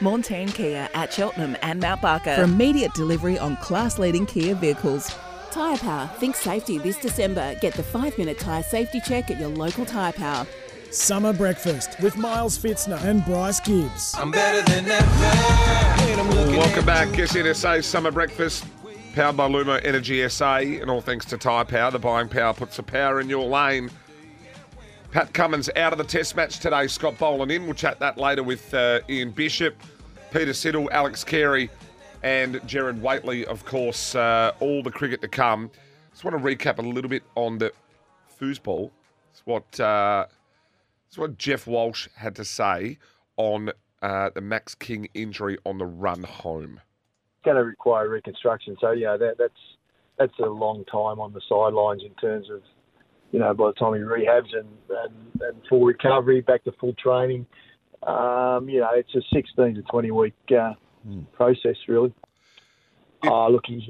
Montane 0.00 0.52
Kia 0.52 0.88
at 0.94 1.12
Cheltenham 1.12 1.56
and 1.62 1.80
Mount 1.80 2.00
Barker 2.00 2.34
for 2.36 2.42
immediate 2.42 2.94
delivery 2.94 3.38
on 3.38 3.56
class 3.56 3.98
leading 3.98 4.26
Kia 4.26 4.54
vehicles. 4.54 5.14
Tyre 5.50 5.78
Power. 5.78 6.10
Think 6.18 6.36
safety 6.36 6.78
this 6.78 6.98
December. 6.98 7.54
Get 7.60 7.74
the 7.74 7.82
five 7.82 8.16
minute 8.18 8.38
tyre 8.38 8.62
safety 8.62 9.00
check 9.00 9.30
at 9.30 9.40
your 9.40 9.48
local 9.48 9.84
Tyre 9.84 10.12
Power. 10.12 10.46
Summer 10.90 11.32
breakfast 11.32 12.00
with 12.00 12.16
Miles 12.16 12.56
Fitzner 12.58 13.02
and 13.04 13.24
Bryce 13.24 13.60
Gibbs. 13.60 14.14
I'm 14.16 14.30
better 14.30 14.62
than 14.70 14.86
ever. 14.86 15.04
And 15.04 16.56
Welcome 16.56 16.88
at 16.88 17.12
back. 17.12 17.28
SEN 17.28 17.54
SA 17.54 17.80
Summer 17.80 18.10
Breakfast, 18.10 18.64
powered 19.14 19.36
by 19.36 19.48
Lumo 19.48 19.84
Energy 19.84 20.26
SA, 20.28 20.56
and 20.56 20.90
all 20.90 21.00
thanks 21.00 21.26
to 21.26 21.38
Tyre 21.38 21.64
Power. 21.64 21.90
The 21.90 21.98
buying 21.98 22.28
power 22.28 22.54
puts 22.54 22.76
the 22.76 22.82
power 22.82 23.20
in 23.20 23.28
your 23.28 23.46
lane. 23.46 23.90
Pat 25.10 25.32
Cummins 25.32 25.70
out 25.74 25.92
of 25.92 25.98
the 25.98 26.04
test 26.04 26.36
match 26.36 26.58
today. 26.58 26.86
Scott 26.86 27.16
Boland 27.18 27.50
in. 27.50 27.64
We'll 27.64 27.72
chat 27.72 27.98
that 28.00 28.18
later 28.18 28.42
with 28.42 28.74
uh, 28.74 29.00
Ian 29.08 29.30
Bishop, 29.30 29.74
Peter 30.30 30.52
Siddle, 30.52 30.86
Alex 30.90 31.24
Carey, 31.24 31.70
and 32.22 32.60
Gerard 32.66 33.00
Whateley, 33.00 33.46
of 33.46 33.64
course. 33.64 34.14
Uh, 34.14 34.52
all 34.60 34.82
the 34.82 34.90
cricket 34.90 35.22
to 35.22 35.28
come. 35.28 35.70
Just 36.10 36.24
want 36.24 36.36
to 36.36 36.42
recap 36.42 36.78
a 36.78 36.82
little 36.82 37.08
bit 37.08 37.22
on 37.36 37.56
the 37.56 37.72
foosball. 38.38 38.90
It's 39.30 39.40
what 39.46 39.80
uh, 39.80 40.26
it's 41.06 41.16
what 41.16 41.38
Geoff 41.38 41.66
Walsh 41.66 42.08
had 42.14 42.36
to 42.36 42.44
say 42.44 42.98
on 43.38 43.72
uh, 44.02 44.28
the 44.34 44.42
Max 44.42 44.74
King 44.74 45.08
injury 45.14 45.56
on 45.64 45.78
the 45.78 45.86
run 45.86 46.22
home. 46.22 46.80
It's 47.36 47.44
going 47.46 47.56
to 47.56 47.64
require 47.64 48.10
reconstruction. 48.10 48.76
So 48.78 48.92
know 48.92 49.16
that 49.16 49.38
that's 49.38 49.52
that's 50.18 50.38
a 50.38 50.46
long 50.46 50.84
time 50.84 51.18
on 51.18 51.32
the 51.32 51.40
sidelines 51.48 52.02
in 52.04 52.14
terms 52.16 52.50
of 52.50 52.60
you 53.30 53.38
know 53.38 53.54
by 53.54 53.66
the 53.66 53.72
time 53.74 53.94
he 53.94 54.00
rehabs 54.00 54.56
and 54.56 54.68
and, 54.90 55.42
and 55.42 55.56
full 55.68 55.84
recovery, 55.84 56.40
back 56.40 56.64
to 56.64 56.72
full 56.72 56.94
training. 56.94 57.46
Um, 58.06 58.68
you 58.68 58.80
know, 58.80 58.90
it's 58.94 59.12
a 59.14 59.20
16 59.34 59.74
to 59.74 59.82
20 59.82 60.10
week 60.12 60.34
uh, 60.56 60.74
process 61.32 61.76
really. 61.88 62.14
Uh, 63.24 63.48
look, 63.48 63.64
he's 63.66 63.82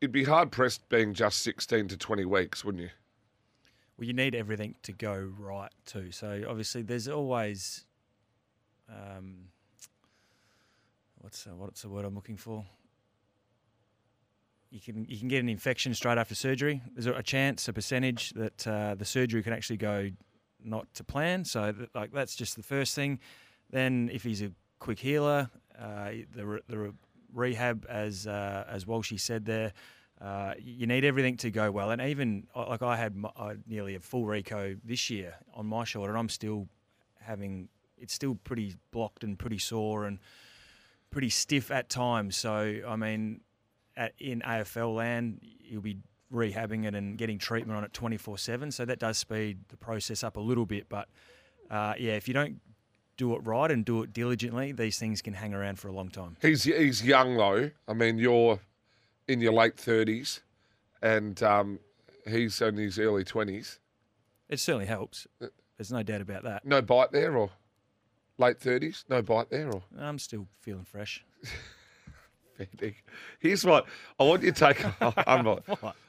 It'd 0.00 0.12
be 0.12 0.24
hard 0.24 0.50
pressed 0.50 0.88
being 0.88 1.12
just 1.12 1.40
16 1.42 1.88
to 1.88 1.96
20 1.98 2.24
weeks, 2.24 2.64
wouldn't 2.64 2.82
you? 2.82 2.90
Well, 3.98 4.06
you 4.06 4.14
need 4.14 4.34
everything 4.34 4.76
to 4.84 4.92
go 4.92 5.30
right 5.38 5.70
too. 5.84 6.10
So 6.10 6.42
obviously, 6.48 6.80
there's 6.80 7.06
always 7.06 7.84
um, 8.88 9.48
what's 11.18 11.46
uh, 11.46 11.54
what's 11.54 11.82
the 11.82 11.90
word 11.90 12.06
I'm 12.06 12.14
looking 12.14 12.38
for? 12.38 12.64
You 14.70 14.80
can 14.80 15.04
you 15.08 15.18
can 15.18 15.28
get 15.28 15.40
an 15.40 15.48
infection 15.48 15.94
straight 15.94 16.16
after 16.16 16.34
surgery. 16.34 16.80
There's 16.94 17.06
a 17.06 17.22
chance, 17.22 17.66
a 17.66 17.72
percentage 17.72 18.30
that 18.34 18.66
uh, 18.66 18.94
the 18.94 19.04
surgery 19.04 19.42
can 19.42 19.52
actually 19.52 19.78
go 19.78 20.10
not 20.62 20.92
to 20.94 21.04
plan. 21.04 21.44
So 21.44 21.72
that, 21.72 21.94
like 21.94 22.12
that's 22.12 22.36
just 22.36 22.56
the 22.56 22.62
first 22.62 22.94
thing. 22.94 23.18
Then 23.70 24.10
if 24.12 24.22
he's 24.22 24.42
a 24.42 24.52
quick 24.78 25.00
healer, 25.00 25.50
uh, 25.78 26.10
the 26.32 26.46
re- 26.46 26.60
the 26.68 26.78
re- 26.78 26.92
rehab 27.32 27.84
as 27.88 28.26
uh, 28.26 28.64
as 28.68 28.84
Walshy 28.84 29.18
said 29.18 29.44
there. 29.44 29.72
Uh, 30.20 30.52
you 30.58 30.86
need 30.86 31.02
everything 31.02 31.34
to 31.38 31.50
go 31.50 31.70
well, 31.70 31.90
and 31.90 32.02
even 32.02 32.46
uh, 32.54 32.68
like 32.68 32.82
I 32.82 32.94
had 32.94 33.16
my, 33.16 33.30
nearly 33.66 33.94
a 33.94 34.00
full 34.00 34.26
reco 34.26 34.78
this 34.84 35.08
year 35.08 35.34
on 35.54 35.64
my 35.64 35.84
shoulder, 35.84 36.10
and 36.10 36.18
I'm 36.18 36.28
still 36.28 36.68
having 37.20 37.70
it's 37.96 38.12
still 38.12 38.34
pretty 38.44 38.76
blocked 38.90 39.24
and 39.24 39.38
pretty 39.38 39.58
sore 39.58 40.04
and 40.04 40.18
pretty 41.10 41.30
stiff 41.30 41.70
at 41.70 41.88
times. 41.88 42.36
So 42.36 42.80
I 42.86 42.96
mean, 42.96 43.40
at, 44.00 44.14
in 44.18 44.40
AFL 44.40 44.94
land, 44.94 45.40
you'll 45.42 45.82
be 45.82 45.98
rehabbing 46.32 46.86
it 46.86 46.94
and 46.94 47.18
getting 47.18 47.38
treatment 47.38 47.76
on 47.76 47.84
it 47.84 47.92
24 47.92 48.38
seven. 48.38 48.70
So 48.70 48.84
that 48.84 48.98
does 48.98 49.18
speed 49.18 49.58
the 49.68 49.76
process 49.76 50.24
up 50.24 50.36
a 50.36 50.40
little 50.40 50.66
bit. 50.66 50.88
But 50.88 51.08
uh, 51.70 51.94
yeah, 51.98 52.12
if 52.12 52.26
you 52.26 52.34
don't 52.34 52.60
do 53.16 53.34
it 53.34 53.40
right 53.44 53.70
and 53.70 53.84
do 53.84 54.02
it 54.02 54.12
diligently, 54.12 54.72
these 54.72 54.98
things 54.98 55.22
can 55.22 55.34
hang 55.34 55.54
around 55.54 55.78
for 55.78 55.88
a 55.88 55.92
long 55.92 56.08
time. 56.08 56.36
He's 56.40 56.64
he's 56.64 57.04
young 57.04 57.36
though. 57.36 57.70
I 57.86 57.92
mean, 57.92 58.18
you're 58.18 58.58
in 59.28 59.40
your 59.40 59.52
late 59.52 59.76
30s, 59.76 60.40
and 61.02 61.40
um, 61.42 61.78
he's 62.28 62.60
in 62.60 62.76
his 62.76 62.98
early 62.98 63.24
20s. 63.24 63.78
It 64.48 64.58
certainly 64.58 64.86
helps. 64.86 65.28
There's 65.76 65.92
no 65.92 66.02
doubt 66.02 66.20
about 66.20 66.42
that. 66.42 66.64
No 66.64 66.82
bite 66.82 67.12
there, 67.12 67.36
or 67.36 67.50
Late 68.40 68.58
thirties, 68.58 69.04
no 69.10 69.20
bite 69.20 69.50
there, 69.50 69.70
or 69.70 69.82
I'm 69.98 70.18
still 70.18 70.48
feeling 70.60 70.84
fresh. 70.84 71.22
Here's 73.38 73.64
what 73.64 73.86
I 74.18 74.24
want 74.24 74.42
you 74.42 74.52
to 74.52 74.58
take. 74.72 74.84
I'm 75.28 75.44
not. 75.44 75.62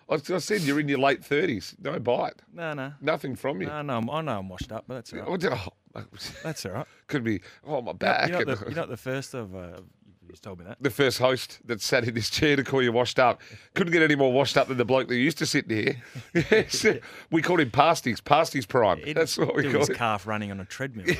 I 0.10 0.18
said 0.39 0.62
you're 0.62 0.80
in 0.80 0.89
your 0.89 0.99
late 0.99 1.24
thirties, 1.24 1.76
no 1.82 1.97
bite, 1.99 2.41
No, 2.54 2.74
no. 2.74 2.93
nothing 2.99 3.36
from 3.36 3.62
you. 3.62 3.68
No, 3.68 3.82
no, 3.82 3.93
I'm- 3.93 4.10
I 4.10 4.22
know 4.22 4.39
I'm 4.39 4.49
washed 4.49 4.72
up, 4.72 4.84
but 4.88 4.95
that's 4.95 5.14
all 5.14 5.20
right. 5.20 5.43
Oh, 5.45 5.68
That's 6.43 6.66
all 6.66 6.72
right. 6.72 6.86
Could 7.08 7.24
be. 7.24 7.41
Oh, 7.66 7.82
my 7.82 7.91
back. 7.93 8.30
you're, 8.30 8.45
not 8.45 8.60
the, 8.60 8.66
you're 8.66 8.76
not 8.76 8.89
the 8.89 8.95
first 8.97 9.34
of. 9.34 9.54
Uh, 9.56 9.82
you 10.30 10.38
told 10.41 10.60
me 10.60 10.66
that. 10.66 10.78
the 10.80 10.89
first 10.89 11.18
host 11.20 11.60
that 11.66 11.82
sat 11.82 12.06
in 12.08 12.14
this 12.14 12.30
chair 12.30 12.56
to 12.56 12.64
call 12.64 12.82
you 12.82 12.93
washed 12.93 13.20
up. 13.20 13.41
Couldn't 13.74 13.91
get 13.91 14.02
any 14.02 14.16
more 14.16 14.32
washed 14.32 14.56
up 14.56 14.70
than 14.70 14.78
the 14.78 14.86
bloke 14.86 15.10
that 15.10 15.18
used 15.18 15.38
to 15.39 15.45
sit 15.45 15.70
here. 15.70 16.02
Yes. 16.34 16.86
we 17.30 17.41
called 17.41 17.60
him 17.60 17.70
Pasties, 17.72 18.22
Pasties 18.22 18.66
Prime. 18.66 19.02
That's 19.14 19.38
what 19.38 19.54
we 19.56 19.64
called 19.64 19.76
his 19.80 19.89
him. 19.89 19.95
calf 19.95 20.26
running 20.26 20.49
on 20.52 20.62
a 20.62 20.66
treadmill. 20.66 21.14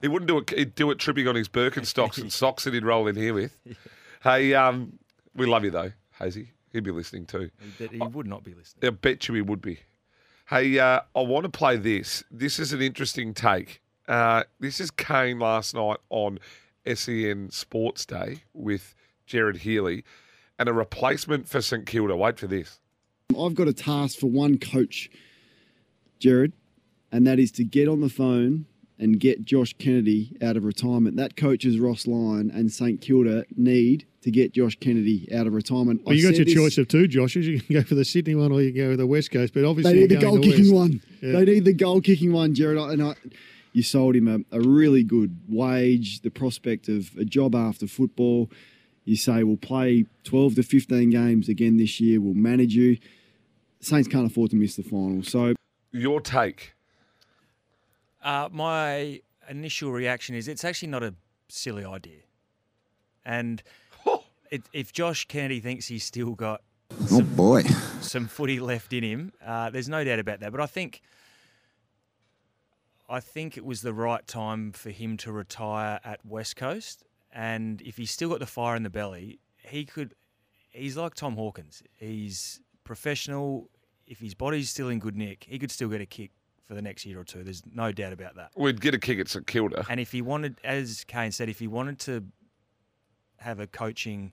He 0.00 0.08
wouldn't 0.08 0.26
do 0.28 0.38
it. 0.38 0.50
He'd 0.50 0.74
do 0.74 0.90
it 0.90 0.98
tripping 0.98 1.28
on 1.28 1.36
his 1.36 1.48
Birkenstocks 1.48 2.18
and 2.18 2.32
socks 2.32 2.64
that 2.64 2.74
he'd 2.74 2.84
roll 2.84 3.06
in 3.06 3.14
here 3.14 3.32
with. 3.34 3.56
Hey, 4.26 4.54
um, 4.54 4.98
we 5.36 5.46
love 5.46 5.62
you 5.62 5.70
though, 5.70 5.92
Hazy. 6.18 6.50
He'd 6.72 6.82
be 6.82 6.90
listening 6.90 7.26
too. 7.26 7.48
He, 7.78 7.86
he 7.86 7.98
would 7.98 8.26
not 8.26 8.42
be 8.42 8.54
listening. 8.54 8.84
I 8.84 8.90
bet 8.90 9.28
you 9.28 9.34
he 9.34 9.40
would 9.40 9.62
be. 9.62 9.78
Hey, 10.48 10.80
uh, 10.80 11.02
I 11.14 11.20
want 11.20 11.44
to 11.44 11.48
play 11.48 11.76
this. 11.76 12.24
This 12.28 12.58
is 12.58 12.72
an 12.72 12.82
interesting 12.82 13.34
take. 13.34 13.82
Uh, 14.08 14.42
this 14.58 14.80
is 14.80 14.90
Kane 14.90 15.38
last 15.38 15.76
night 15.76 15.98
on 16.10 16.40
SEN 16.92 17.50
Sports 17.52 18.04
Day 18.04 18.42
with 18.52 18.96
Gerard 19.26 19.58
Healy 19.58 20.02
and 20.58 20.68
a 20.68 20.72
replacement 20.72 21.48
for 21.48 21.62
St 21.62 21.86
Kilda. 21.86 22.16
Wait 22.16 22.36
for 22.36 22.48
this. 22.48 22.80
I've 23.40 23.54
got 23.54 23.68
a 23.68 23.72
task 23.72 24.18
for 24.18 24.26
one 24.26 24.58
coach, 24.58 25.08
Jared, 26.18 26.52
and 27.12 27.24
that 27.28 27.38
is 27.38 27.52
to 27.52 27.64
get 27.64 27.86
on 27.86 28.00
the 28.00 28.08
phone 28.08 28.66
and 28.98 29.20
get 29.20 29.44
Josh 29.44 29.74
Kennedy 29.78 30.36
out 30.42 30.56
of 30.56 30.64
retirement. 30.64 31.16
That 31.16 31.36
coaches 31.36 31.78
Ross 31.78 32.06
Lyon, 32.06 32.50
and 32.50 32.72
St 32.72 33.00
Kilda 33.00 33.44
need 33.56 34.06
to 34.22 34.30
get 34.30 34.52
Josh 34.52 34.76
Kennedy 34.80 35.28
out 35.34 35.46
of 35.46 35.52
retirement. 35.52 36.02
Well, 36.04 36.14
I 36.14 36.16
you 36.16 36.22
got 36.28 36.36
your 36.36 36.44
this- 36.46 36.54
choice 36.54 36.78
of 36.78 36.88
two 36.88 37.06
Joshes. 37.06 37.44
You 37.44 37.60
can 37.60 37.74
go 37.76 37.82
for 37.82 37.94
the 37.94 38.04
Sydney 38.04 38.34
one 38.34 38.52
or 38.52 38.62
you 38.62 38.72
can 38.72 38.80
go 38.82 38.90
for 38.92 38.96
the 38.96 39.06
West 39.06 39.30
Coast. 39.30 39.52
But 39.54 39.64
obviously, 39.64 39.92
They 39.92 40.00
need 40.00 40.08
the 40.08 40.14
you're 40.14 40.20
going 40.22 40.34
goal 40.40 40.42
the 40.42 40.48
kicking 40.56 40.74
West. 40.74 40.90
one. 40.90 41.02
Yeah. 41.20 41.32
They 41.32 41.44
need 41.44 41.64
the 41.64 41.72
goal 41.74 42.00
kicking 42.00 42.32
one, 42.32 42.54
Gerard. 42.54 42.92
And 42.92 43.02
I, 43.02 43.14
you 43.72 43.82
sold 43.82 44.16
him 44.16 44.26
a, 44.50 44.56
a 44.56 44.60
really 44.60 45.02
good 45.04 45.38
wage, 45.48 46.22
the 46.22 46.30
prospect 46.30 46.88
of 46.88 47.10
a 47.18 47.24
job 47.24 47.54
after 47.54 47.86
football. 47.86 48.50
You 49.04 49.14
say 49.16 49.44
we'll 49.44 49.56
play 49.58 50.06
12 50.24 50.56
to 50.56 50.62
15 50.62 51.10
games 51.10 51.48
again 51.48 51.76
this 51.76 52.00
year. 52.00 52.20
We'll 52.20 52.34
manage 52.34 52.74
you. 52.74 52.96
Saints 53.80 54.08
can't 54.08 54.26
afford 54.26 54.50
to 54.50 54.56
miss 54.56 54.74
the 54.76 54.82
final. 54.82 55.22
So 55.22 55.54
Your 55.92 56.20
take. 56.20 56.72
Uh, 58.26 58.48
my 58.50 59.20
initial 59.48 59.92
reaction 59.92 60.34
is 60.34 60.48
it's 60.48 60.64
actually 60.64 60.88
not 60.88 61.04
a 61.04 61.14
silly 61.48 61.84
idea. 61.84 62.22
And 63.24 63.62
it, 64.50 64.62
if 64.72 64.92
Josh 64.92 65.28
Kennedy 65.28 65.60
thinks 65.60 65.86
he's 65.86 66.02
still 66.02 66.34
got 66.34 66.62
Oh 67.12 67.22
boy. 67.22 67.62
some 68.00 68.26
footy 68.26 68.58
left 68.58 68.92
in 68.92 69.04
him, 69.04 69.32
uh, 69.44 69.70
there's 69.70 69.88
no 69.88 70.02
doubt 70.02 70.18
about 70.18 70.40
that. 70.40 70.50
But 70.50 70.60
I 70.60 70.66
think 70.66 71.02
I 73.08 73.20
think 73.20 73.56
it 73.56 73.64
was 73.64 73.82
the 73.82 73.94
right 73.94 74.26
time 74.26 74.72
for 74.72 74.90
him 74.90 75.16
to 75.18 75.30
retire 75.30 76.00
at 76.04 76.26
West 76.26 76.56
Coast. 76.56 77.04
And 77.32 77.80
if 77.82 77.96
he's 77.96 78.10
still 78.10 78.30
got 78.30 78.40
the 78.40 78.46
fire 78.46 78.74
in 78.74 78.82
the 78.82 78.90
belly, 78.90 79.38
he 79.56 79.84
could. 79.84 80.14
He's 80.70 80.96
like 80.96 81.14
Tom 81.14 81.36
Hawkins. 81.36 81.80
He's 81.94 82.60
professional. 82.82 83.70
If 84.04 84.18
his 84.18 84.34
body's 84.34 84.68
still 84.68 84.88
in 84.88 84.98
good 84.98 85.16
nick, 85.16 85.46
he 85.48 85.60
could 85.60 85.70
still 85.70 85.88
get 85.88 86.00
a 86.00 86.06
kick 86.06 86.32
for 86.66 86.74
the 86.74 86.82
next 86.82 87.06
year 87.06 87.20
or 87.20 87.24
two. 87.24 87.44
There's 87.44 87.62
no 87.72 87.92
doubt 87.92 88.12
about 88.12 88.36
that. 88.36 88.50
We'd 88.56 88.80
get 88.80 88.94
a 88.94 88.98
kick 88.98 89.18
at 89.18 89.28
St 89.28 89.46
Kilda. 89.46 89.86
And 89.88 90.00
if 90.00 90.12
he 90.12 90.22
wanted, 90.22 90.60
as 90.64 91.04
Kane 91.04 91.32
said, 91.32 91.48
if 91.48 91.58
he 91.58 91.68
wanted 91.68 91.98
to 92.00 92.24
have 93.38 93.60
a 93.60 93.66
coaching 93.66 94.32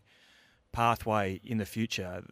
pathway 0.72 1.40
in 1.44 1.58
the 1.58 1.66
future, 1.66 2.24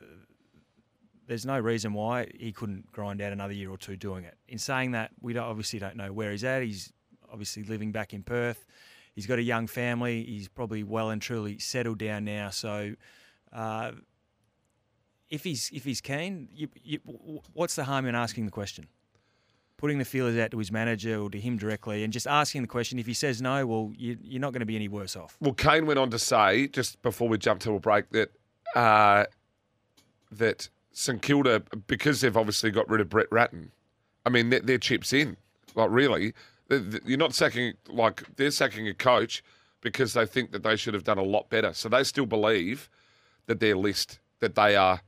there's 1.28 1.46
no 1.46 1.60
reason 1.60 1.94
why 1.94 2.28
he 2.36 2.52
couldn't 2.52 2.92
grind 2.92 3.22
out 3.22 3.32
another 3.32 3.54
year 3.54 3.70
or 3.70 3.78
two 3.78 3.96
doing 3.96 4.24
it. 4.24 4.36
In 4.48 4.58
saying 4.58 4.92
that, 4.92 5.12
we 5.22 5.34
don't, 5.34 5.46
obviously 5.46 5.80
don't 5.80 5.96
know 5.96 6.12
where 6.12 6.32
he's 6.32 6.44
at. 6.44 6.64
He's 6.64 6.92
obviously 7.32 7.64
living 7.64 7.92
back 7.92 8.14
in 8.14 8.24
Perth. 8.24 8.66
He's 9.14 9.28
got 9.28 9.40
a 9.40 9.44
young 9.44 9.68
family. 9.68 10.24
He's 10.24 10.48
probably 10.48 10.84
well 10.84 11.10
and 11.10 11.22
truly 11.22 11.60
settled 11.60 12.00
down 12.00 12.26
now. 12.26 12.50
So, 12.50 12.96
uh, 13.54 13.92
if 15.30 15.44
he's 15.44 15.70
if 15.74 15.86
he's 15.86 16.02
keen, 16.02 16.50
you, 16.54 16.68
you, 16.84 17.00
what's 17.54 17.76
the 17.76 17.86
harm 17.86 18.06
in 18.06 18.16
asking 18.16 18.46
the 18.46 18.52
question? 18.52 18.88
Putting 19.82 19.98
the 19.98 20.06
feelers 20.06 20.38
out 20.38 20.52
to 20.52 20.60
his 20.60 20.72
manager 20.72 21.20
or 21.20 21.30
to 21.32 21.40
him 21.40 21.58
directly, 21.58 22.04
and 22.04 22.14
just 22.14 22.28
asking 22.28 22.62
the 22.62 22.68
question. 22.68 23.00
If 23.00 23.08
he 23.08 23.16
says 23.16 23.42
no, 23.42 23.66
well, 23.66 23.92
you, 23.98 24.16
you're 24.22 24.40
not 24.40 24.54
going 24.54 24.60
to 24.60 24.66
be 24.68 24.76
any 24.76 24.88
worse 24.88 25.16
off. 25.16 25.36
Well, 25.42 25.54
Kane 25.56 25.88
went 25.88 25.98
on 25.98 26.12
to 26.12 26.20
say, 26.20 26.68
just 26.68 27.02
before 27.02 27.28
we 27.28 27.40
jump 27.40 27.62
to 27.62 27.74
a 27.74 27.80
break, 27.80 28.12
that 28.12 28.30
uh, 28.76 29.26
that 30.32 30.70
St 30.92 31.20
Kilda, 31.20 31.64
because 31.88 32.22
they've 32.22 32.38
obviously 32.38 32.70
got 32.70 32.88
rid 32.88 33.02
of 33.02 33.10
Brett 33.10 33.26
Ratten, 33.32 33.72
I 34.24 34.30
mean, 34.30 34.52
their 34.52 34.78
chips 34.78 35.14
in. 35.14 35.36
Like, 35.74 35.90
really, 35.90 36.34
you're 36.70 37.18
not 37.18 37.34
sacking, 37.34 37.74
like, 37.90 38.36
they're 38.36 38.52
sacking 38.52 38.88
a 38.88 38.94
coach 38.94 39.44
because 39.82 40.14
they 40.14 40.28
think 40.28 40.52
that 40.52 40.62
they 40.62 40.76
should 40.76 40.94
have 40.94 41.06
done 41.06 41.18
a 41.18 41.24
lot 41.24 41.50
better. 41.50 41.74
So 41.74 41.90
they 41.90 42.04
still 42.04 42.28
believe 42.28 42.88
that 43.48 43.60
their 43.60 43.76
list, 43.76 44.20
that 44.42 44.54
they 44.54 44.76
are 44.76 45.02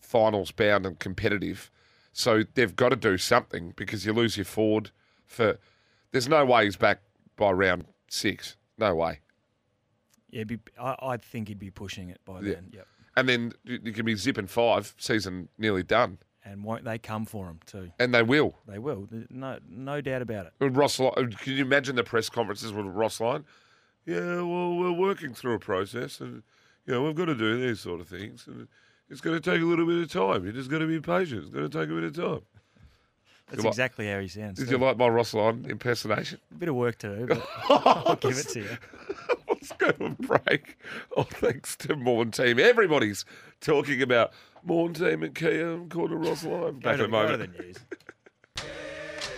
finals 0.00 0.50
bound 0.50 0.84
and 0.84 0.98
competitive. 0.98 1.70
So 2.12 2.42
they've 2.54 2.74
got 2.74 2.88
to 2.90 2.96
do 2.96 3.16
something 3.18 3.72
because 3.76 4.04
you 4.04 4.12
lose 4.12 4.36
your 4.36 4.44
Ford 4.44 4.90
for. 5.26 5.58
There's 6.12 6.28
no 6.28 6.44
way 6.44 6.64
he's 6.64 6.76
back 6.76 7.02
by 7.36 7.52
round 7.52 7.84
six. 8.08 8.56
No 8.78 8.94
way. 8.94 9.20
Yeah, 10.30 10.44
be, 10.44 10.58
I, 10.80 10.96
I 11.00 11.16
think 11.16 11.48
he'd 11.48 11.58
be 11.58 11.70
pushing 11.70 12.08
it 12.10 12.20
by 12.24 12.40
Yeah. 12.40 12.54
then. 12.54 12.70
Yep. 12.72 12.86
And 13.16 13.28
then 13.28 13.52
you 13.64 13.92
can 13.92 14.04
be 14.06 14.14
zipping 14.14 14.46
five, 14.46 14.94
season 14.98 15.48
nearly 15.58 15.82
done. 15.82 16.18
And 16.44 16.64
won't 16.64 16.84
they 16.84 16.98
come 16.98 17.26
for 17.26 17.48
him 17.48 17.60
too? 17.66 17.90
And 17.98 18.14
they 18.14 18.22
will. 18.22 18.56
They 18.66 18.78
will. 18.78 19.08
No, 19.28 19.58
no 19.68 20.00
doubt 20.00 20.22
about 20.22 20.46
it. 20.46 20.52
With 20.58 20.76
Ross, 20.76 20.98
Ly- 20.98 21.08
uh, 21.08 21.26
can 21.38 21.52
you 21.54 21.64
imagine 21.64 21.96
the 21.96 22.04
press 22.04 22.28
conferences 22.30 22.72
with 22.72 22.86
Ross 22.86 23.20
Lyon? 23.20 23.44
Yeah, 24.06 24.36
well, 24.42 24.74
we're 24.76 24.92
working 24.92 25.34
through 25.34 25.54
a 25.54 25.58
process, 25.58 26.20
and 26.20 26.42
you 26.86 26.94
know 26.94 27.02
we've 27.02 27.14
got 27.14 27.26
to 27.26 27.34
do 27.34 27.60
these 27.60 27.80
sort 27.80 28.00
of 28.00 28.08
things, 28.08 28.46
and 28.46 28.66
it's 29.10 29.20
going 29.20 29.40
to 29.40 29.50
take 29.50 29.60
a 29.60 29.64
little 29.64 29.86
bit 29.86 29.98
of 30.02 30.10
time. 30.12 30.44
You're 30.44 30.52
just 30.52 30.70
got 30.70 30.78
to 30.78 30.86
be 30.86 31.00
patient. 31.00 31.42
It's 31.42 31.50
going 31.50 31.68
to 31.68 31.78
take 31.78 31.90
a 31.90 31.92
bit 31.94 32.04
of 32.04 32.14
time. 32.16 32.40
That's 33.48 33.58
You 33.58 33.64
like- 33.64 33.72
exactly 33.72 34.06
how 34.08 34.20
he 34.20 34.28
sounds. 34.28 34.58
Did 34.58 34.66
too. 34.68 34.72
you 34.72 34.78
like 34.78 34.96
my 34.96 35.08
Ross 35.08 35.34
Lyon 35.34 35.66
impersonation? 35.68 36.38
A 36.52 36.54
bit 36.54 36.68
of 36.68 36.76
work 36.76 36.98
to 36.98 37.16
do, 37.16 37.26
but 37.26 37.46
I'll 37.68 38.16
give 38.16 38.38
it 38.38 38.48
to 38.50 38.60
you. 38.60 38.68
Let's 39.48 39.72
go 39.72 39.90
to 39.90 40.04
a 40.06 40.10
break. 40.10 40.78
Oh, 41.16 41.24
thanks 41.24 41.76
to 41.78 41.96
Morn 41.96 42.30
Team. 42.30 42.58
Everybody's 42.60 43.24
talking 43.60 44.00
about 44.02 44.32
Morn 44.62 44.94
Team 44.94 45.22
and 45.24 45.34
Kia 45.34 45.72
and 45.72 45.90
Corner 45.90 46.16
Ross 46.16 46.44
Lyon. 46.44 46.78
Back 46.78 46.98
to- 46.98 47.04
in 47.04 47.10
a 47.10 47.12
moment. 47.12 47.56
the 47.56 47.62
news. 47.62 47.76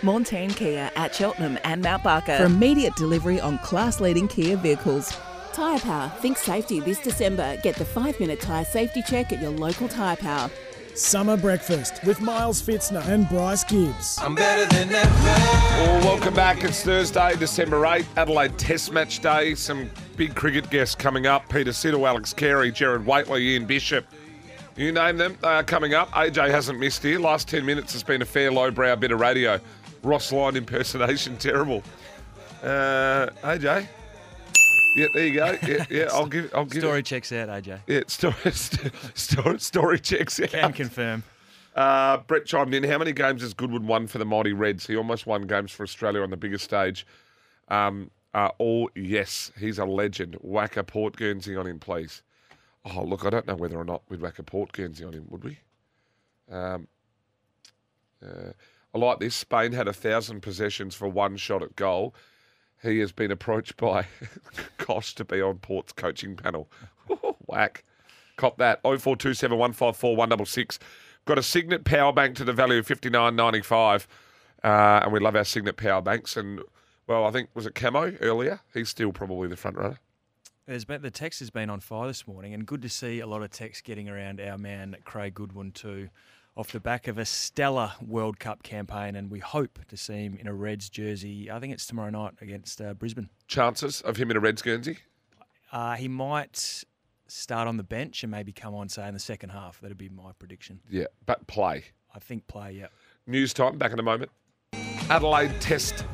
Montane 0.02 0.50
Kia 0.54 0.90
at 0.96 1.14
Cheltenham 1.14 1.58
and 1.64 1.80
Mount 1.80 2.02
Barker 2.02 2.36
for 2.36 2.44
immediate 2.44 2.94
delivery 2.96 3.40
on 3.40 3.58
class 3.58 4.00
leading 4.00 4.26
Kia 4.28 4.56
vehicles. 4.56 5.16
Tyre 5.53 5.78
Power. 5.78 6.09
Think 6.20 6.38
safety 6.38 6.80
this 6.80 6.98
December. 6.98 7.57
Get 7.62 7.76
the 7.76 7.84
five 7.84 8.18
minute 8.18 8.40
tyre 8.40 8.64
safety 8.64 9.03
check 9.03 9.32
at 9.32 9.40
your 9.40 9.50
local 9.50 9.88
Tyre 9.88 10.16
Power. 10.16 10.50
Summer 10.94 11.36
breakfast 11.36 12.05
with 12.05 12.20
Miles 12.20 12.61
Fitzner 12.61 13.07
and 13.09 13.28
Bryce 13.28 13.64
Gibbs. 13.64 14.18
I'm 14.20 14.34
better 14.34 14.66
than 14.74 14.92
ever. 14.92 15.11
Well, 15.11 16.00
welcome 16.05 16.34
back. 16.34 16.64
It's 16.64 16.82
Thursday, 16.82 17.34
December 17.36 17.80
8th, 17.82 18.07
Adelaide 18.16 18.59
Test 18.59 18.92
Match 18.92 19.20
Day. 19.20 19.55
Some 19.55 19.90
big 20.16 20.34
cricket 20.34 20.68
guests 20.68 20.94
coming 20.94 21.26
up. 21.26 21.48
Peter 21.48 21.70
Siddle, 21.70 22.07
Alex 22.07 22.34
Carey, 22.34 22.70
Gerard 22.70 23.07
Whateley, 23.07 23.42
Ian 23.48 23.64
Bishop. 23.64 24.05
You 24.76 24.92
name 24.92 25.16
them, 25.16 25.38
they 25.40 25.48
are 25.48 25.64
coming 25.64 25.94
up. 25.94 26.11
AJ 26.12 26.50
hasn't 26.50 26.78
missed 26.78 27.03
here. 27.03 27.18
Last 27.18 27.48
10 27.48 27.64
minutes 27.64 27.92
has 27.94 28.03
been 28.03 28.20
a 28.22 28.26
fair 28.26 28.50
lowbrow 28.50 28.96
bit 28.96 29.12
of 29.12 29.20
radio. 29.20 29.61
Ross 30.03 30.30
Lyon 30.32 30.57
impersonation, 30.57 31.36
terrible. 31.38 31.82
Uh, 32.62 33.28
AJ? 33.42 33.86
Yeah, 34.97 35.07
there 35.14 35.26
you 35.26 35.34
go. 35.34 35.57
Yeah, 35.66 35.84
yeah 35.90 36.09
I'll 36.12 36.26
give 36.26 36.51
I'll 36.55 36.64
give 36.64 36.82
Story 36.82 37.01
it. 37.01 37.07
checks 37.07 37.32
out, 37.32 37.49
AJ. 37.49 37.80
Yeah, 37.86 38.01
story, 38.07 38.34
story, 39.14 39.59
story 39.61 39.99
checks 39.99 40.40
out. 40.40 40.51
Can 40.51 40.72
confirm. 40.72 41.22
Uh, 41.74 42.18
Brett 42.18 42.45
chimed 42.45 42.74
in. 42.74 42.84
How 42.84 42.99
many 42.99 43.12
games 43.12 43.40
has 43.43 43.55
Goodwin 43.55 43.86
won 43.86 44.07
for 44.07 44.18
the 44.18 44.26
Mighty 44.26 44.53
Reds? 44.53 44.86
He 44.86 44.97
almost 44.97 45.26
won 45.26 45.43
games 45.47 45.72
for 45.72 45.82
Australia 45.84 46.20
on 46.22 46.28
the 46.30 46.36
biggest 46.36 46.64
stage. 46.64 47.07
Um, 47.68 48.11
uh, 48.34 48.51
oh, 48.61 48.90
yes, 48.95 49.51
he's 49.59 49.78
a 49.78 49.84
legend. 49.86 50.36
Whack 50.43 50.76
a 50.76 50.84
Port 50.84 51.16
Guernsey 51.16 51.57
on 51.57 51.66
him, 51.66 51.78
please. 51.78 52.22
Oh, 52.84 53.03
look, 53.03 53.24
I 53.24 53.30
don't 53.30 53.47
know 53.47 53.55
whether 53.55 53.78
or 53.78 53.84
not 53.84 54.03
we'd 54.11 54.20
whack 54.20 54.38
a 54.38 54.43
Port 54.43 54.72
Guernsey 54.72 55.05
on 55.05 55.14
him, 55.14 55.26
would 55.30 55.45
we? 55.45 55.59
Um, 56.51 56.88
uh, 58.22 58.53
I 58.95 58.99
like 58.99 59.20
this. 59.20 59.34
Spain 59.34 59.72
had 59.72 59.88
a 59.88 59.93
thousand 59.95 60.43
possessions 60.43 60.95
for 60.95 61.09
one 61.09 61.36
shot 61.38 61.62
at 61.62 61.76
goal. 61.76 62.14
He 62.82 62.98
has 62.98 63.12
been 63.12 63.30
approached 63.30 63.76
by 63.76 64.06
Kosh 64.78 65.14
to 65.14 65.24
be 65.24 65.40
on 65.40 65.58
Port's 65.58 65.92
coaching 65.92 66.36
panel. 66.36 66.68
Whack. 67.46 67.84
Cop 68.36 68.58
that. 68.58 68.80
0427 68.82 69.56
154 69.56 70.16
166. 70.16 70.78
Got 71.24 71.38
a 71.38 71.42
Cygnett 71.42 71.84
power 71.84 72.12
bank 72.12 72.34
to 72.36 72.44
the 72.44 72.52
value 72.52 72.78
of 72.78 72.86
fifty 72.86 73.08
nine 73.08 73.36
ninety 73.36 73.62
five, 73.62 74.08
uh, 74.64 75.00
and 75.04 75.12
we 75.12 75.20
love 75.20 75.36
our 75.36 75.44
Cygnett 75.44 75.76
power 75.76 76.02
banks. 76.02 76.36
And 76.36 76.60
Well, 77.06 77.24
I 77.24 77.30
think 77.30 77.50
was 77.54 77.66
it 77.66 77.76
Camo 77.76 78.16
earlier. 78.20 78.60
He's 78.74 78.88
still 78.88 79.12
probably 79.12 79.46
the 79.46 79.56
front 79.56 79.76
runner. 79.76 80.00
There's 80.66 80.84
been, 80.84 81.02
the 81.02 81.10
text 81.10 81.40
has 81.40 81.50
been 81.50 81.70
on 81.70 81.80
fire 81.80 82.08
this 82.08 82.26
morning, 82.26 82.54
and 82.54 82.66
good 82.66 82.82
to 82.82 82.88
see 82.88 83.20
a 83.20 83.26
lot 83.26 83.42
of 83.42 83.50
text 83.50 83.84
getting 83.84 84.08
around 84.08 84.40
our 84.40 84.58
man 84.58 84.96
Craig 85.04 85.34
Goodwin 85.34 85.72
too, 85.72 86.08
off 86.57 86.72
the 86.72 86.80
back 86.80 87.09
of 87.09 87.18
a 87.18 87.24
stellar 87.24 87.92
World 88.00 88.38
Cup 88.38 88.62
campaign, 88.62 89.16
and 89.16 89.30
we 89.30 89.38
hope 89.38 89.78
to 89.88 89.96
see 89.96 90.24
him 90.24 90.36
in 90.36 90.46
a 90.46 90.55
Reds 90.55 90.90
jersey. 90.90 91.50
I 91.50 91.59
think 91.61 91.72
it's 91.72 91.86
tomorrow 91.86 92.11
night 92.11 92.34
against 92.40 92.80
uh, 92.80 92.94
Brisbane. 92.94 93.30
Chances 93.48 94.00
of 94.03 94.16
him 94.16 94.30
in 94.30 94.36
a 94.36 94.40
Reds 94.40 94.62
Guernsey? 94.62 94.98
Uh, 95.70 95.94
he 95.94 96.09
might 96.09 96.84
start 97.26 97.66
on 97.66 97.78
the 97.78 97.82
bench 97.82 98.22
and 98.22 98.30
maybe 98.30 98.53
come 98.53 98.74
on, 98.74 98.88
say 98.88 99.09
in 99.09 99.14
the 99.14 99.20
second 99.20 99.50
half. 99.50 99.80
That'd 99.80 99.96
be 99.96 100.11
my 100.11 100.32
prediction. 100.38 100.80
Yeah, 100.90 101.07
but 101.24 101.46
play. 101.46 101.84
I 102.14 102.18
think 102.18 102.46
play. 102.46 102.72
Yeah. 102.72 102.88
News 103.26 103.55
time. 103.55 103.78
Back 103.78 103.92
in 103.92 103.98
a 103.98 104.03
moment. 104.03 104.30
Adelaide 105.09 105.59
Test 105.61 106.05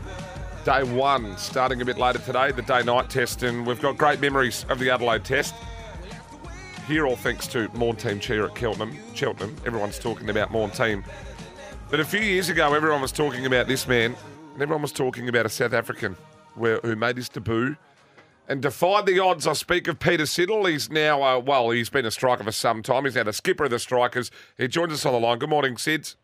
Day 0.64 0.82
one, 0.82 1.34
starting 1.38 1.80
a 1.80 1.84
bit 1.84 1.96
later 1.96 2.18
today, 2.18 2.52
the 2.52 2.60
day 2.60 2.82
night 2.82 3.08
test, 3.08 3.42
and 3.42 3.66
we've 3.66 3.80
got 3.80 3.96
great 3.96 4.20
memories 4.20 4.66
of 4.68 4.78
the 4.78 4.90
Adelaide 4.90 5.24
test. 5.24 5.54
Here, 6.88 7.06
all 7.06 7.16
thanks 7.16 7.46
to 7.48 7.68
Morn 7.74 7.96
Team 7.96 8.18
Cheer 8.18 8.46
at 8.46 8.56
Cheltenham. 8.56 8.96
Cheltenham, 9.14 9.54
everyone's 9.66 9.98
talking 9.98 10.30
about 10.30 10.50
Morn 10.50 10.70
Team. 10.70 11.04
But 11.90 12.00
a 12.00 12.04
few 12.04 12.20
years 12.20 12.48
ago, 12.48 12.72
everyone 12.72 13.02
was 13.02 13.12
talking 13.12 13.44
about 13.44 13.68
this 13.68 13.86
man, 13.86 14.16
and 14.54 14.62
everyone 14.62 14.80
was 14.80 14.92
talking 14.92 15.28
about 15.28 15.44
a 15.44 15.50
South 15.50 15.74
African 15.74 16.16
where, 16.54 16.80
who 16.80 16.96
made 16.96 17.18
his 17.18 17.28
debut 17.28 17.76
and 18.48 18.62
defied 18.62 19.04
the 19.04 19.18
odds. 19.18 19.46
I 19.46 19.52
speak 19.52 19.86
of 19.86 19.98
Peter 19.98 20.24
Siddle. 20.24 20.66
He's 20.66 20.90
now, 20.90 21.22
uh, 21.22 21.38
well, 21.38 21.68
he's 21.68 21.90
been 21.90 22.06
a 22.06 22.10
striker 22.10 22.42
for 22.42 22.52
some 22.52 22.82
time. 22.82 23.04
He's 23.04 23.16
now 23.16 23.24
the 23.24 23.34
skipper 23.34 23.64
of 23.64 23.70
the 23.70 23.78
strikers. 23.78 24.30
He 24.56 24.66
joins 24.66 24.94
us 24.94 25.04
on 25.04 25.12
the 25.12 25.20
line. 25.20 25.38
Good 25.38 25.50
morning, 25.50 25.74
Sids. 25.74 26.16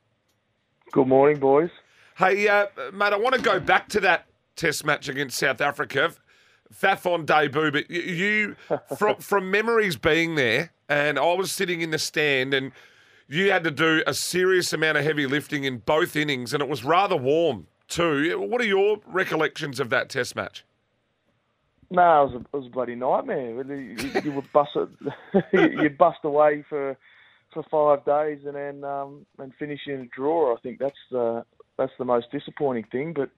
Good 0.92 1.08
morning, 1.08 1.38
boys. 1.38 1.68
Hey, 2.16 2.48
uh, 2.48 2.68
mate, 2.90 3.12
I 3.12 3.18
want 3.18 3.34
to 3.34 3.42
go 3.42 3.60
back 3.60 3.90
to 3.90 4.00
that 4.00 4.24
test 4.56 4.86
match 4.86 5.10
against 5.10 5.36
South 5.36 5.60
Africa. 5.60 6.14
Faf 6.72 7.10
on 7.10 7.24
debut, 7.24 7.70
but 7.70 7.90
you, 7.90 8.56
from, 8.98 9.16
from 9.16 9.50
memories 9.50 9.96
being 9.96 10.34
there, 10.34 10.72
and 10.88 11.18
I 11.18 11.32
was 11.34 11.52
sitting 11.52 11.80
in 11.80 11.90
the 11.90 11.98
stand, 11.98 12.54
and 12.54 12.72
you 13.28 13.50
had 13.50 13.64
to 13.64 13.70
do 13.70 14.02
a 14.06 14.14
serious 14.14 14.72
amount 14.72 14.98
of 14.98 15.04
heavy 15.04 15.26
lifting 15.26 15.64
in 15.64 15.78
both 15.78 16.16
innings, 16.16 16.52
and 16.52 16.62
it 16.62 16.68
was 16.68 16.84
rather 16.84 17.16
warm 17.16 17.66
too. 17.88 18.38
What 18.40 18.60
are 18.60 18.66
your 18.66 18.98
recollections 19.06 19.80
of 19.80 19.90
that 19.90 20.08
test 20.08 20.36
match? 20.36 20.64
No, 21.90 22.22
it 22.22 22.26
was 22.26 22.34
a, 22.34 22.38
it 22.38 22.58
was 22.58 22.66
a 22.66 22.70
bloody 22.70 22.94
nightmare. 22.94 23.62
You, 23.62 23.96
you 24.24 24.32
would 24.32 24.52
bust 24.52 24.70
it, 24.74 24.88
you'd 25.80 25.98
bust 25.98 26.18
away 26.24 26.64
for 26.68 26.96
for 27.52 27.62
five 27.70 28.04
days 28.04 28.40
and 28.44 28.56
then 28.56 28.84
um, 28.84 29.24
and 29.38 29.52
finish 29.58 29.80
in 29.86 30.00
a 30.00 30.06
draw. 30.06 30.54
I 30.54 30.60
think 30.60 30.78
that's 30.78 30.98
the 31.10 31.44
that's 31.78 31.92
the 31.98 32.04
most 32.04 32.30
disappointing 32.32 32.86
thing. 32.90 33.12
But 33.12 33.30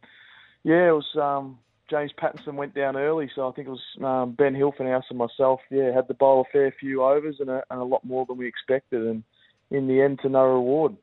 yeah, 0.64 0.88
it 0.88 0.92
was 0.92 1.06
um, 1.20 1.58
James 1.88 2.12
Pattinson 2.20 2.54
went 2.54 2.74
down 2.74 2.96
early, 2.96 3.30
so 3.34 3.48
I 3.48 3.52
think 3.52 3.68
it 3.68 3.70
was 3.70 4.04
um, 4.04 4.32
Ben 4.32 4.54
Hilfenhaus 4.54 5.04
and 5.08 5.18
myself. 5.18 5.60
Yeah, 5.70 5.92
had 5.92 6.08
to 6.08 6.14
bowl 6.14 6.40
a 6.40 6.52
fair 6.52 6.74
few 6.78 7.02
overs 7.02 7.36
and 7.38 7.48
a, 7.48 7.62
and 7.70 7.80
a 7.80 7.84
lot 7.84 8.04
more 8.04 8.26
than 8.26 8.36
we 8.36 8.46
expected, 8.46 9.06
and 9.06 9.22
in 9.70 9.86
the 9.86 10.00
end, 10.00 10.20
to 10.22 10.28
no 10.28 10.44
reward. 10.44 10.96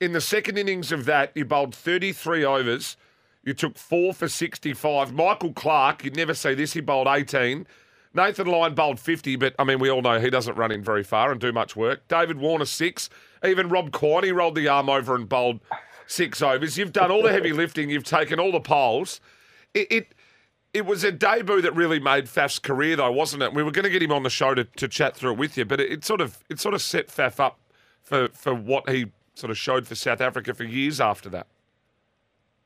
In 0.00 0.12
the 0.12 0.20
second 0.20 0.56
innings 0.56 0.92
of 0.92 1.04
that, 1.04 1.32
you 1.34 1.44
bowled 1.44 1.74
33 1.74 2.44
overs. 2.44 2.96
You 3.42 3.52
took 3.52 3.76
four 3.76 4.14
for 4.14 4.28
65. 4.28 5.12
Michael 5.12 5.52
Clarke, 5.52 6.04
you'd 6.04 6.16
never 6.16 6.34
see 6.34 6.54
this, 6.54 6.72
he 6.72 6.80
bowled 6.80 7.08
18. 7.08 7.66
Nathan 8.12 8.46
Lyon 8.46 8.74
bowled 8.74 8.98
50, 8.98 9.36
but 9.36 9.54
I 9.58 9.64
mean, 9.64 9.78
we 9.78 9.90
all 9.90 10.02
know 10.02 10.18
he 10.18 10.30
doesn't 10.30 10.56
run 10.56 10.72
in 10.72 10.82
very 10.82 11.04
far 11.04 11.30
and 11.30 11.40
do 11.40 11.52
much 11.52 11.76
work. 11.76 12.08
David 12.08 12.38
Warner, 12.38 12.64
six. 12.64 13.08
Even 13.44 13.68
Rob 13.68 13.90
Quiney 13.90 14.34
rolled 14.34 14.56
the 14.56 14.68
arm 14.68 14.88
over 14.88 15.14
and 15.14 15.28
bowled 15.28 15.60
six 16.06 16.42
overs. 16.42 16.76
You've 16.76 16.92
done 16.92 17.10
all 17.10 17.22
the 17.22 17.30
heavy 17.30 17.52
lifting. 17.54 17.88
You've 17.88 18.04
taken 18.04 18.40
all 18.40 18.52
the 18.52 18.60
poles. 18.60 19.20
It, 19.74 19.92
it 19.92 20.14
it 20.72 20.86
was 20.86 21.04
a 21.04 21.12
debut 21.12 21.62
that 21.62 21.74
really 21.74 21.98
made 21.98 22.26
Faf's 22.26 22.58
career, 22.58 22.96
though, 22.96 23.10
wasn't 23.10 23.42
it? 23.42 23.52
We 23.52 23.62
were 23.62 23.72
going 23.72 23.84
to 23.84 23.90
get 23.90 24.02
him 24.02 24.12
on 24.12 24.22
the 24.22 24.30
show 24.30 24.54
to, 24.54 24.64
to 24.64 24.88
chat 24.88 25.16
through 25.16 25.32
it 25.32 25.38
with 25.38 25.58
you, 25.58 25.64
but 25.64 25.80
it, 25.80 25.90
it 25.90 26.04
sort 26.04 26.20
of 26.20 26.44
it 26.48 26.60
sort 26.60 26.74
of 26.74 26.82
set 26.82 27.08
Faf 27.08 27.40
up 27.40 27.58
for 28.02 28.28
for 28.28 28.54
what 28.54 28.88
he 28.88 29.06
sort 29.34 29.50
of 29.50 29.58
showed 29.58 29.86
for 29.86 29.94
South 29.94 30.20
Africa 30.20 30.54
for 30.54 30.64
years 30.64 31.00
after 31.00 31.28
that. 31.30 31.46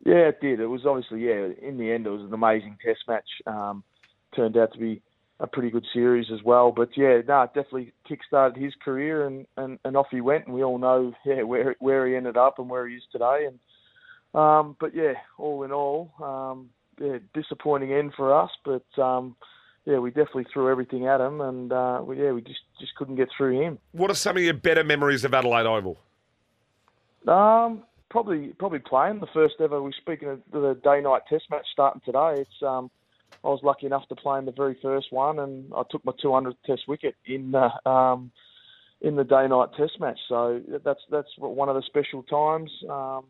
Yeah, 0.05 0.29
it 0.29 0.41
did. 0.41 0.61
It 0.61 0.67
was 0.67 0.85
obviously 0.85 1.27
yeah. 1.27 1.49
In 1.63 1.79
the 1.79 1.91
end, 1.91 2.07
it 2.07 2.11
was 2.11 2.23
an 2.23 2.35
amazing 2.35 2.77
Test 2.85 3.01
match. 3.09 3.29
Um, 3.47 3.83
turned 4.35 4.57
out 4.57 4.73
to 4.73 4.79
be 4.79 5.01
a 5.41 5.47
pretty 5.47 5.71
good 5.71 5.87
series 5.93 6.27
as 6.33 6.43
well. 6.43 6.73
But 6.73 6.91
yeah, 6.97 7.21
no, 7.27 7.43
it 7.43 7.55
definitely 7.55 7.93
kick-started 8.07 8.61
his 8.61 8.75
career, 8.85 9.27
and, 9.27 9.47
and, 9.57 9.79
and 9.85 9.97
off 9.97 10.07
he 10.11 10.21
went. 10.21 10.47
And 10.47 10.55
we 10.55 10.63
all 10.63 10.79
know 10.79 11.15
yeah 11.25 11.43
where 11.43 11.75
where 11.79 12.07
he 12.07 12.17
ended 12.17 12.37
up 12.37 12.59
and 12.59 12.69
where 12.69 12.87
he 12.87 12.97
is 12.97 13.03
today. 13.11 13.47
And 13.49 13.59
um, 14.39 14.77
but 14.79 14.95
yeah, 14.95 15.15
all 15.39 15.63
in 15.63 15.73
all, 15.73 16.13
um, 16.23 16.71
yeah, 17.01 17.18
disappointing 17.32 17.92
end 17.92 18.12
for 18.16 18.34
us. 18.34 18.51
But 18.64 19.03
um, 19.03 19.36
yeah, 19.84 19.99
we 19.99 20.11
definitely 20.11 20.47
threw 20.53 20.70
everything 20.70 21.07
at 21.07 21.20
him, 21.20 21.40
and 21.40 21.72
uh, 21.72 22.03
we, 22.05 22.22
yeah, 22.22 22.32
we 22.32 22.40
just 22.40 22.61
just 22.80 22.95
couldn't 22.97 23.16
get 23.16 23.28
through 23.36 23.61
him. 23.61 23.78
What 23.92 24.11
are 24.11 24.14
some 24.14 24.36
of 24.36 24.42
your 24.42 24.55
better 24.55 24.84
memories 24.84 25.24
of 25.24 25.34
Adelaide 25.34 25.66
Oval? 25.66 25.99
Um, 27.26 27.82
probably 28.11 28.49
probably 28.59 28.80
playing 28.80 29.20
the 29.20 29.26
first 29.32 29.55
ever. 29.61 29.82
We're 29.82 29.92
speaking 29.92 30.28
of 30.28 30.40
the 30.53 30.78
day 30.82 31.01
night 31.01 31.22
test 31.28 31.45
match 31.51 31.66
starting 31.72 32.03
today. 32.05 32.40
It's 32.40 32.62
um, 32.62 32.90
I 33.42 33.49
was 33.49 33.61
lucky 33.62 33.86
enough 33.86 34.09
to 34.09 34.14
play 34.14 34.38
in 34.38 34.47
the 34.47 34.53
very 34.53 34.76
first 34.80 35.12
one, 35.12 35.38
and 35.38 35.72
I 35.74 35.82
took 35.90 36.05
my 36.05 36.12
200th 36.12 36.57
Test 36.64 36.82
wicket 36.88 37.14
in 37.26 37.51
the 37.51 37.88
um, 37.88 38.30
in 39.01 39.16
the 39.16 39.24
day 39.24 39.47
night 39.49 39.68
Test 39.76 40.01
match. 40.01 40.18
So 40.28 40.61
that's 40.84 41.01
that's 41.11 41.28
one 41.36 41.68
of 41.68 41.74
the 41.74 41.82
special 41.82 42.22
times. 42.22 42.70
Um, 42.88 43.24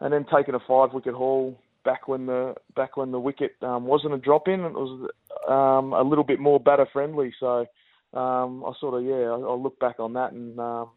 and 0.00 0.12
then 0.12 0.26
taking 0.32 0.54
a 0.54 0.60
five 0.60 0.92
wicket 0.92 1.14
haul 1.14 1.58
back 1.84 2.08
when 2.08 2.26
the 2.26 2.54
back 2.74 2.96
when 2.96 3.10
the 3.10 3.20
wicket 3.20 3.52
um, 3.62 3.84
wasn't 3.84 4.14
a 4.14 4.18
drop 4.18 4.48
in, 4.48 4.60
and 4.60 4.74
it 4.76 4.78
was 4.78 5.10
um, 5.48 5.92
a 5.92 6.02
little 6.02 6.24
bit 6.24 6.40
more 6.40 6.58
batter 6.58 6.86
friendly. 6.92 7.32
So 7.38 7.66
um, 8.12 8.64
I 8.64 8.72
sort 8.80 8.94
of 8.94 9.04
yeah, 9.04 9.30
I'll 9.30 9.62
look 9.62 9.78
back 9.78 10.00
on 10.00 10.14
that 10.14 10.32
and 10.32 10.58
um, 10.58 10.90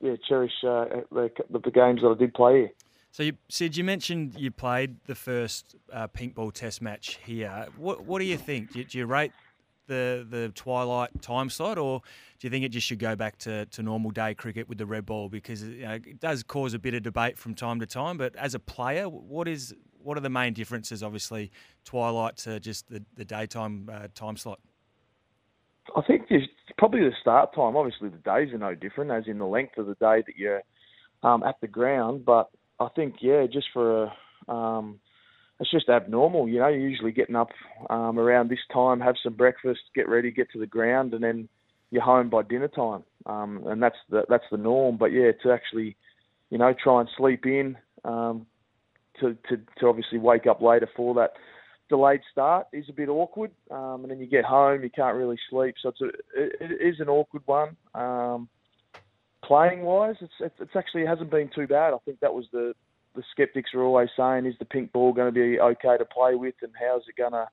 yeah, 0.00 0.14
cherish 0.28 0.52
uh, 0.64 0.84
the, 1.10 1.30
the 1.50 1.70
games 1.70 2.02
that 2.02 2.08
I 2.08 2.18
did 2.18 2.34
play 2.34 2.58
here. 2.58 2.70
So, 3.10 3.22
you, 3.22 3.32
Sid, 3.48 3.76
you 3.76 3.84
mentioned 3.84 4.34
you 4.36 4.50
played 4.50 4.96
the 5.06 5.14
first 5.14 5.74
uh, 5.92 6.06
pink 6.06 6.34
ball 6.34 6.50
test 6.50 6.82
match 6.82 7.18
here. 7.24 7.66
What 7.76 8.04
What 8.04 8.20
do 8.20 8.26
you 8.26 8.36
think? 8.36 8.72
Do, 8.72 8.84
do, 8.84 8.98
you 8.98 9.06
rate 9.06 9.32
the 9.86 10.26
the 10.28 10.50
twilight 10.54 11.20
time 11.22 11.50
slot, 11.50 11.78
or 11.78 12.00
do 12.38 12.46
you 12.46 12.50
think 12.50 12.64
it 12.64 12.68
just 12.68 12.86
should 12.86 12.98
go 12.98 13.16
back 13.16 13.38
to, 13.38 13.66
to 13.66 13.82
normal 13.82 14.10
day 14.10 14.34
cricket 14.34 14.68
with 14.68 14.78
the 14.78 14.86
red 14.86 15.06
ball? 15.06 15.28
Because 15.28 15.64
you 15.64 15.82
know, 15.82 15.94
it 15.94 16.20
does 16.20 16.42
cause 16.42 16.74
a 16.74 16.78
bit 16.78 16.94
of 16.94 17.02
debate 17.02 17.38
from 17.38 17.54
time 17.54 17.80
to 17.80 17.86
time. 17.86 18.18
But 18.18 18.36
as 18.36 18.54
a 18.54 18.60
player, 18.60 19.08
what 19.08 19.48
is 19.48 19.74
what 20.02 20.16
are 20.16 20.20
the 20.20 20.30
main 20.30 20.52
differences? 20.52 21.02
Obviously, 21.02 21.50
twilight 21.84 22.36
to 22.38 22.60
just 22.60 22.88
the 22.88 23.02
the 23.16 23.24
daytime 23.24 23.88
uh, 23.92 24.08
time 24.14 24.36
slot. 24.36 24.60
I 25.96 26.02
think 26.02 26.28
probably 26.76 27.00
the 27.00 27.12
start 27.20 27.54
time. 27.54 27.76
Obviously, 27.76 28.08
the 28.08 28.18
days 28.18 28.52
are 28.52 28.58
no 28.58 28.74
different, 28.74 29.10
as 29.10 29.24
in 29.26 29.38
the 29.38 29.46
length 29.46 29.78
of 29.78 29.86
the 29.86 29.94
day 29.94 30.22
that 30.26 30.36
you're 30.36 30.62
um, 31.22 31.42
at 31.42 31.60
the 31.60 31.66
ground. 31.66 32.24
But 32.24 32.48
I 32.80 32.88
think 32.94 33.16
yeah, 33.20 33.46
just 33.50 33.66
for 33.72 34.04
a, 34.48 34.52
um, 34.52 35.00
it's 35.60 35.70
just 35.70 35.88
abnormal. 35.88 36.48
You 36.48 36.60
know, 36.60 36.68
you're 36.68 36.88
usually 36.88 37.12
getting 37.12 37.36
up 37.36 37.50
um, 37.90 38.18
around 38.18 38.48
this 38.48 38.58
time, 38.72 39.00
have 39.00 39.16
some 39.22 39.34
breakfast, 39.34 39.80
get 39.94 40.08
ready, 40.08 40.30
get 40.30 40.50
to 40.52 40.58
the 40.58 40.66
ground, 40.66 41.14
and 41.14 41.22
then 41.22 41.48
you're 41.90 42.02
home 42.02 42.28
by 42.28 42.42
dinner 42.42 42.68
time. 42.68 43.02
Um, 43.26 43.64
and 43.66 43.82
that's 43.82 43.96
the 44.10 44.24
that's 44.28 44.44
the 44.50 44.58
norm. 44.58 44.96
But 44.96 45.12
yeah, 45.12 45.32
to 45.42 45.52
actually, 45.52 45.96
you 46.50 46.58
know, 46.58 46.74
try 46.82 47.00
and 47.00 47.08
sleep 47.16 47.46
in, 47.46 47.76
um, 48.04 48.46
to, 49.20 49.36
to 49.48 49.60
to 49.78 49.86
obviously 49.86 50.18
wake 50.18 50.46
up 50.46 50.60
later 50.60 50.88
for 50.96 51.14
that 51.14 51.32
delayed 51.88 52.20
start 52.30 52.66
is 52.72 52.84
a 52.88 52.92
bit 52.92 53.08
awkward. 53.08 53.50
Um, 53.70 54.02
and 54.02 54.10
then 54.10 54.20
you 54.20 54.26
get 54.26 54.44
home, 54.44 54.82
you 54.82 54.90
can't 54.90 55.16
really 55.16 55.38
sleep, 55.50 55.74
so 55.82 55.88
it's 55.88 56.00
a, 56.00 56.08
it, 56.08 56.52
it 56.60 56.94
is 56.94 57.00
an 57.00 57.08
awkward 57.08 57.42
one. 57.46 57.76
Um, 57.94 58.48
playing 59.42 59.82
wise, 59.82 60.16
it's 60.20 60.52
it's 60.60 60.76
actually 60.76 61.02
it 61.02 61.08
hasn't 61.08 61.30
been 61.30 61.50
too 61.54 61.66
bad. 61.66 61.94
I 61.94 61.98
think 62.04 62.20
that 62.20 62.34
was 62.34 62.46
the 62.52 62.74
the 63.14 63.22
skeptics 63.32 63.70
are 63.74 63.82
always 63.82 64.10
saying, 64.16 64.46
is 64.46 64.54
the 64.58 64.64
pink 64.64 64.92
ball 64.92 65.12
going 65.12 65.32
to 65.32 65.40
be 65.40 65.58
okay 65.58 65.96
to 65.96 66.04
play 66.04 66.34
with, 66.34 66.54
and 66.62 66.72
how's 66.78 67.02
it 67.08 67.16
going 67.16 67.32
to 67.32 67.48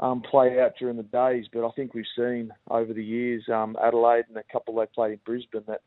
um, 0.00 0.22
play 0.22 0.58
out 0.60 0.72
during 0.78 0.96
the 0.96 1.02
days? 1.02 1.46
But 1.52 1.66
I 1.66 1.70
think 1.72 1.92
we've 1.92 2.04
seen 2.16 2.50
over 2.70 2.92
the 2.92 3.04
years, 3.04 3.44
um, 3.52 3.76
Adelaide 3.82 4.24
and 4.28 4.36
a 4.38 4.44
couple 4.50 4.74
they 4.74 4.86
played 4.86 5.12
in 5.12 5.20
Brisbane 5.26 5.64
that 5.66 5.82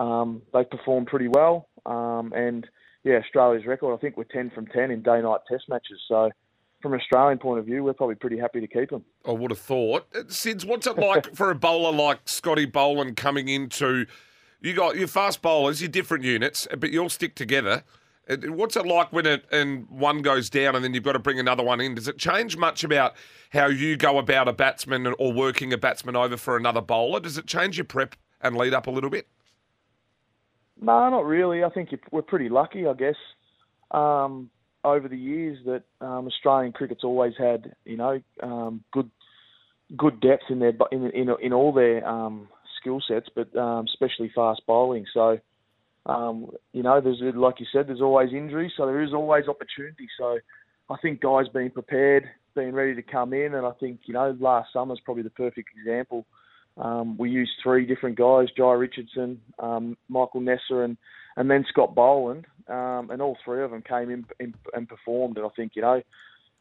um, 0.00 0.42
they 0.52 0.64
performed 0.64 1.06
pretty 1.06 1.28
well. 1.28 1.68
Um, 1.86 2.32
and 2.34 2.66
yeah, 3.04 3.16
Australia's 3.16 3.66
record, 3.66 3.94
I 3.94 3.98
think 3.98 4.16
we're 4.16 4.24
10 4.24 4.50
from 4.50 4.66
10 4.66 4.90
in 4.90 5.02
day 5.02 5.20
night 5.20 5.40
test 5.48 5.64
matches. 5.68 6.00
So 6.08 6.30
from 6.82 6.94
an 6.94 7.00
Australian 7.00 7.38
point 7.38 7.60
of 7.60 7.66
view, 7.66 7.84
we're 7.84 7.92
probably 7.92 8.16
pretty 8.16 8.38
happy 8.38 8.60
to 8.60 8.66
keep 8.66 8.90
them. 8.90 9.04
I 9.26 9.32
would 9.32 9.50
have 9.50 9.60
thought. 9.60 10.06
Uh, 10.14 10.20
Sids, 10.24 10.64
what's 10.64 10.86
it 10.86 10.98
like 10.98 11.34
for 11.34 11.50
a 11.50 11.54
bowler 11.54 11.92
like 11.92 12.20
Scotty 12.24 12.66
Boland 12.66 13.16
coming 13.16 13.48
into 13.48 14.06
you 14.64 14.72
got 14.72 14.96
your 14.96 15.08
fast 15.08 15.42
bowlers, 15.42 15.82
your 15.82 15.90
different 15.90 16.24
units, 16.24 16.66
but 16.78 16.90
you 16.90 17.02
all 17.02 17.10
stick 17.10 17.34
together. 17.34 17.84
Uh, 18.26 18.36
what's 18.46 18.76
it 18.76 18.86
like 18.86 19.12
when 19.12 19.26
it 19.26 19.44
and 19.52 19.86
one 19.90 20.22
goes 20.22 20.48
down 20.48 20.74
and 20.74 20.82
then 20.82 20.94
you've 20.94 21.02
got 21.04 21.12
to 21.12 21.18
bring 21.18 21.38
another 21.38 21.62
one 21.62 21.82
in? 21.82 21.94
Does 21.94 22.08
it 22.08 22.16
change 22.16 22.56
much 22.56 22.82
about 22.82 23.14
how 23.50 23.66
you 23.66 23.98
go 23.98 24.16
about 24.16 24.48
a 24.48 24.54
batsman 24.54 25.06
or 25.18 25.32
working 25.34 25.74
a 25.74 25.76
batsman 25.76 26.16
over 26.16 26.38
for 26.38 26.56
another 26.56 26.80
bowler? 26.80 27.20
Does 27.20 27.36
it 27.36 27.46
change 27.46 27.76
your 27.76 27.84
prep 27.84 28.16
and 28.40 28.56
lead 28.56 28.72
up 28.72 28.86
a 28.86 28.90
little 28.90 29.10
bit? 29.10 29.28
No, 30.80 31.08
not 31.10 31.24
really. 31.24 31.64
I 31.64 31.70
think 31.70 31.90
we're 32.10 32.22
pretty 32.22 32.48
lucky, 32.48 32.86
I 32.86 32.94
guess. 32.94 33.16
Um, 33.90 34.50
over 34.84 35.08
the 35.08 35.16
years 35.16 35.58
that 35.64 35.82
um, 36.00 36.26
Australian 36.26 36.72
cricket's 36.72 37.04
always 37.04 37.32
had, 37.38 37.72
you 37.84 37.96
know, 37.96 38.20
um, 38.42 38.84
good 38.92 39.10
good 39.96 40.20
depth 40.20 40.44
in 40.50 40.58
their 40.58 40.72
in 40.92 41.10
in, 41.10 41.28
in 41.42 41.52
all 41.52 41.72
their 41.72 42.06
um, 42.06 42.48
skill 42.80 43.00
sets, 43.06 43.28
but 43.34 43.54
um, 43.56 43.86
especially 43.86 44.30
fast 44.34 44.62
bowling. 44.66 45.06
So, 45.14 45.38
um, 46.06 46.50
you 46.72 46.82
know, 46.82 47.00
there's 47.00 47.22
like 47.34 47.60
you 47.60 47.66
said, 47.72 47.86
there's 47.88 48.02
always 48.02 48.32
injuries, 48.32 48.72
so 48.76 48.86
there 48.86 49.02
is 49.02 49.14
always 49.14 49.48
opportunity. 49.48 50.08
So, 50.18 50.38
I 50.90 50.96
think 51.00 51.20
guys 51.20 51.46
being 51.52 51.70
prepared, 51.70 52.24
being 52.54 52.72
ready 52.72 52.94
to 52.94 53.02
come 53.02 53.32
in, 53.32 53.54
and 53.54 53.66
I 53.66 53.72
think 53.80 54.00
you 54.04 54.14
know 54.14 54.36
last 54.38 54.72
summer's 54.72 55.00
probably 55.04 55.22
the 55.22 55.30
perfect 55.30 55.68
example. 55.78 56.26
Um, 56.76 57.16
we 57.16 57.30
used 57.30 57.52
three 57.62 57.86
different 57.86 58.16
guys: 58.16 58.48
Jhye 58.58 58.78
Richardson, 58.78 59.40
um, 59.58 59.96
Michael 60.08 60.40
Neser, 60.40 60.84
and 60.84 60.96
and 61.36 61.50
then 61.50 61.64
Scott 61.68 61.94
Boland, 61.94 62.46
um, 62.68 63.10
and 63.10 63.20
all 63.20 63.36
three 63.44 63.62
of 63.62 63.70
them 63.70 63.82
came 63.82 64.10
in, 64.10 64.24
in 64.40 64.54
and 64.72 64.88
performed. 64.88 65.36
And 65.36 65.46
I 65.46 65.50
think 65.56 65.72
you 65.76 65.82
know, 65.82 66.02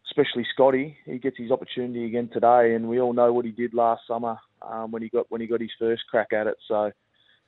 especially 0.05 0.45
Scotty, 0.53 0.97
he 1.05 1.18
gets 1.18 1.38
his 1.38 1.51
opportunity 1.51 2.05
again 2.05 2.30
today, 2.32 2.76
and 2.76 2.88
we 2.88 2.99
all 2.99 3.14
know 3.14 3.34
what 3.34 3.45
he 3.45 3.51
did 3.51 3.74
last 3.74 4.01
summer 4.07 4.38
um, 4.61 4.91
when 4.91 5.01
he 5.01 5.09
got 5.09 5.26
when 5.30 5.41
he 5.41 5.47
got 5.47 5.61
his 5.61 5.72
first 5.80 6.03
crack 6.09 6.34
at 6.34 6.47
it. 6.47 6.57
So 6.68 6.91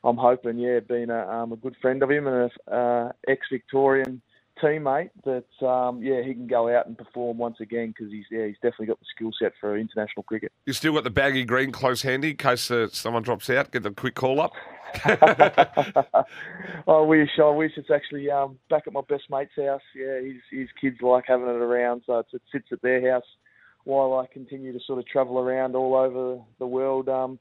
I'm 0.03 0.18
hoping, 0.18 0.59
yeah, 0.59 0.80
being 0.80 1.09
a, 1.09 1.28
um, 1.28 1.51
a 1.51 1.57
good 1.57 1.76
friend 1.82 2.03
of 2.03 2.11
him 2.11 2.28
and 2.28 2.51
a 2.68 2.76
uh, 2.76 3.11
ex-Victorian 3.28 4.22
teammate, 4.62 5.10
that 5.24 5.66
um, 5.66 6.01
yeah, 6.01 6.22
he 6.24 6.34
can 6.34 6.47
go 6.47 6.76
out 6.76 6.88
and 6.88 6.97
perform 6.97 7.38
once 7.38 7.58
again 7.60 7.93
because 7.95 8.12
he's 8.12 8.26
yeah, 8.32 8.45
he's 8.47 8.56
definitely 8.56 8.88
got 8.88 8.99
the 8.99 9.06
skill 9.16 9.32
set 9.39 9.53
for 9.60 9.78
international 9.78 10.24
cricket. 10.24 10.51
You 10.66 10.74
still 10.74 10.93
got 10.93 11.03
the 11.03 11.10
baggy 11.10 11.45
green 11.45 11.72
close 11.72 12.01
handy 12.01 12.32
in 12.32 12.38
case 12.38 12.72
uh, 12.72 12.88
someone 12.91 13.24
drops 13.24 13.49
out. 13.49 13.72
Get 13.72 13.84
the 13.84 13.91
quick 13.91 14.16
call 14.16 14.41
up. 14.41 14.53
I 15.06 16.24
wish, 16.88 17.32
I 17.38 17.49
wish 17.49 17.74
it's 17.76 17.91
actually 17.91 18.30
um, 18.32 18.58
back 18.70 18.84
at 18.88 18.93
my 18.93 19.01
best 19.08 19.24
mate's 19.30 19.51
house. 19.58 19.82
Yeah, 19.95 20.22
his 20.22 20.41
his 20.51 20.70
kids 20.80 20.97
like 21.01 21.26
having 21.28 21.47
it 21.47 21.62
around, 21.62 22.03
so 22.06 22.20
it 22.20 22.28
sits 22.51 22.68
at 22.72 22.82
their 22.82 23.12
house 23.12 23.26
while 23.84 24.16
I 24.16 24.26
continue 24.32 24.74
to 24.74 24.80
sort 24.86 24.99
of 24.99 25.08
travel 25.08 25.39
around 25.39 25.76
all 25.76 25.95
over 25.95 26.41
the 26.60 26.68
world. 26.68 27.10
Um, 27.10 27.39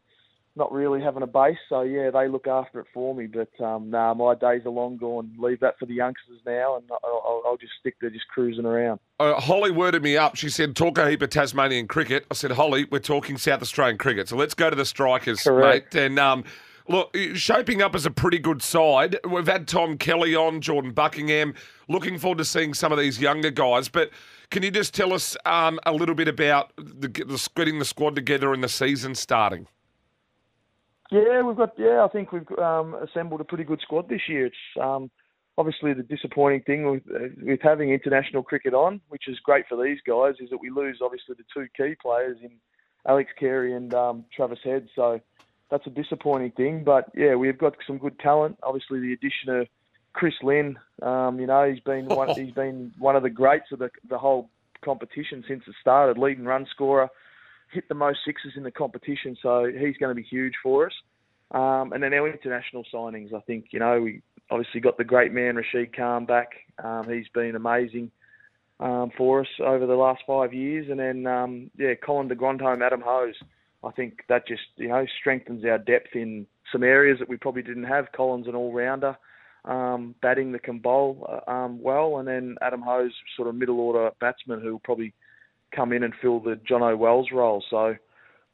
not 0.57 0.73
really 0.73 1.03
having 1.03 1.23
a 1.23 1.27
base, 1.27 1.59
so 1.69 1.83
yeah, 1.83 2.11
they 2.11 2.29
look 2.29 2.47
after 2.47 2.79
it 2.81 2.87
for 2.95 3.15
me. 3.15 3.27
But 3.27 3.49
um, 3.65 3.91
nah, 3.91 4.15
my 4.15 4.35
days 4.35 4.63
are 4.65 4.71
long 4.71 4.97
gone. 4.97 5.35
Leave 5.39 5.61
that 5.61 5.79
for 5.79 5.87
the 5.87 5.95
youngsters 5.95 6.41
now, 6.47 6.77
and 6.77 6.85
I'll, 7.03 7.43
I'll 7.45 7.57
just 7.57 7.73
stick 7.81 7.99
to 8.01 8.11
just 8.11 8.29
cruising 8.29 8.65
around. 8.65 9.01
Uh, 9.19 9.35
Holly 9.41 9.73
worded 9.73 10.03
me 10.03 10.17
up. 10.17 10.37
She 10.37 10.49
said, 10.49 10.77
"Talk 10.77 10.99
a 10.99 11.11
heap 11.11 11.23
of 11.23 11.31
Tasmanian 11.31 11.89
cricket." 11.89 12.25
I 12.31 12.35
said, 12.35 12.53
"Holly, 12.53 12.87
we're 12.91 13.01
talking 13.01 13.37
South 13.37 13.63
Australian 13.63 13.99
cricket, 13.99 14.29
so 14.29 14.37
let's 14.37 14.55
go 14.55 14.71
to 14.71 14.77
the 14.77 14.85
strikers, 14.85 15.43
Correct. 15.43 15.93
mate." 15.95 16.03
And 16.03 16.19
um, 16.21 16.45
look, 16.89 17.17
shaping 17.35 17.83
up 17.83 17.97
as 17.97 18.07
a 18.07 18.11
pretty 18.11 18.39
good 18.39 18.63
side. 18.63 19.19
We've 19.29 19.49
had 19.49 19.67
Tom 19.67 19.99
Kelly 19.99 20.37
on, 20.37 20.61
Jordan 20.61 20.93
Buckingham. 20.93 21.55
Looking 21.89 22.17
forward 22.17 22.39
to 22.39 22.45
seeing 22.45 22.75
some 22.75 22.93
of 22.93 22.99
these 22.99 23.21
younger 23.21 23.51
guys, 23.51 23.89
but. 23.89 24.11
Can 24.51 24.63
you 24.63 24.71
just 24.71 24.95
tell 24.95 25.13
us 25.13 25.37
um, 25.47 25.81
a 25.85 25.93
little 25.93 26.15
bit 26.15 26.29
about 26.29 26.71
the, 26.77 27.09
the 27.09 27.49
getting 27.57 27.81
the 27.81 27.85
squad 27.85 28.15
together 28.15 28.53
and 28.53 28.63
the 28.63 28.69
season 28.69 29.17
starting? 29.17 29.67
Yeah, 31.15 31.43
we've 31.43 31.57
got. 31.57 31.75
Yeah, 31.79 32.05
I 32.05 32.09
think 32.09 32.33
we've 32.33 32.59
um, 32.59 32.95
assembled 32.95 33.41
a 33.41 33.45
pretty 33.45 33.63
good 33.63 33.81
squad 33.81 34.09
this 34.09 34.23
year. 34.29 34.47
It's 34.47 34.57
um, 34.83 35.13
obviously 35.57 35.93
the 35.93 36.03
disappointing 36.03 36.63
thing 36.63 36.91
with 36.91 37.03
uh, 37.15 37.29
with 37.41 37.61
having 37.63 37.91
international 37.91 38.43
cricket 38.43 38.75
on, 38.75 39.01
which 39.11 39.29
is 39.29 39.39
great 39.39 39.67
for 39.69 39.81
these 39.81 39.99
guys, 40.05 40.35
is 40.41 40.51
that 40.51 40.61
we 40.61 40.71
lose 40.71 40.99
obviously 41.01 41.37
the 41.39 41.45
two 41.55 41.69
key 41.77 41.95
players 42.03 42.39
in 42.43 42.51
Alex 43.07 43.31
Carey 43.39 43.75
and 43.75 43.95
um, 43.95 44.25
Travis 44.35 44.59
Head. 44.65 44.89
So 44.97 45.21
that's 45.71 45.87
a 45.87 45.91
disappointing 45.91 46.51
thing. 46.51 46.83
But 46.83 47.11
yeah, 47.15 47.37
we've 47.37 47.59
got 47.59 47.77
some 47.87 47.99
good 47.99 48.19
talent. 48.19 48.59
Obviously, 48.65 48.99
the 48.99 49.13
addition 49.13 49.51
of 49.51 49.69
Chris 50.15 50.35
Lynn, 50.43 50.77
um, 51.01 51.39
you 51.39 51.47
know, 51.47 51.71
he's 51.71 51.83
been 51.85 52.07
one, 52.07 52.31
he's 52.35 52.55
been 52.55 52.93
one 52.99 53.15
of 53.15 53.23
the 53.23 53.31
greats 53.31 53.71
of 53.71 53.79
the 53.79 53.91
the 54.11 54.19
whole 54.19 54.51
competition 54.85 55.45
since 55.47 55.63
it 55.69 55.77
started, 55.81 56.19
leading 56.19 56.45
run 56.45 56.67
scorer 56.73 57.09
hit 57.73 57.89
the 57.89 57.95
most 57.95 58.19
sixes 58.27 58.53
in 58.57 58.63
the 58.63 58.71
competition, 58.71 59.37
so 59.43 59.65
he's 59.67 59.97
going 59.97 60.15
to 60.15 60.15
be 60.15 60.23
huge 60.23 60.55
for 60.63 60.87
us. 60.87 60.93
Um, 61.51 61.93
and 61.93 62.03
then 62.03 62.15
our 62.15 62.29
international 62.29 62.85
signings, 62.93 63.33
I 63.33 63.41
think, 63.41 63.67
you 63.71 63.79
know, 63.79 64.01
we 64.01 64.23
obviously 64.51 64.81
got 64.81 64.97
the 64.97 65.05
great 65.05 65.33
man 65.33 65.57
Rashid 65.57 65.95
Khan 65.95 66.25
back. 66.25 66.49
Um, 66.83 67.05
he's 67.09 67.29
been 67.35 67.55
amazing 67.55 68.11
um, 68.81 69.13
for 69.17 69.41
us 69.41 69.49
over 69.61 69.87
the 69.87 69.95
last 69.95 70.23
five 70.27 70.53
years. 70.53 70.87
And 70.91 70.99
then, 70.99 71.27
um, 71.27 71.71
yeah, 71.79 71.95
Colin 71.95 72.29
de 72.29 72.35
Grandhomme, 72.35 72.83
Adam 72.83 73.03
Hose. 73.05 73.37
I 73.85 73.91
think 73.93 74.21
that 74.29 74.49
just, 74.49 74.63
you 74.77 74.89
know, 74.89 75.07
strengthens 75.21 75.65
our 75.65 75.79
depth 75.79 76.15
in 76.15 76.47
some 76.73 76.83
areas 76.83 77.19
that 77.19 77.29
we 77.29 77.37
probably 77.37 77.63
didn't 77.63 77.85
have. 77.85 78.13
Colin's 78.17 78.49
an 78.49 78.55
all-rounder, 78.55 79.17
um, 79.65 80.15
batting 80.23 80.53
that 80.53 80.63
can 80.65 80.79
bowl 80.79 81.43
well. 81.81 82.19
And 82.19 82.27
then 82.27 82.57
Adam 82.63 82.83
Hose, 82.83 83.13
sort 83.37 83.49
of 83.49 83.55
middle-order 83.55 84.11
batsman 84.21 84.61
who 84.61 84.73
will 84.73 84.81
probably– 84.81 85.13
come 85.75 85.93
in 85.93 86.03
and 86.03 86.15
fill 86.21 86.41
the 86.41 86.59
Jono 86.69 86.97
Wells 86.97 87.29
role. 87.33 87.63
So, 87.69 87.97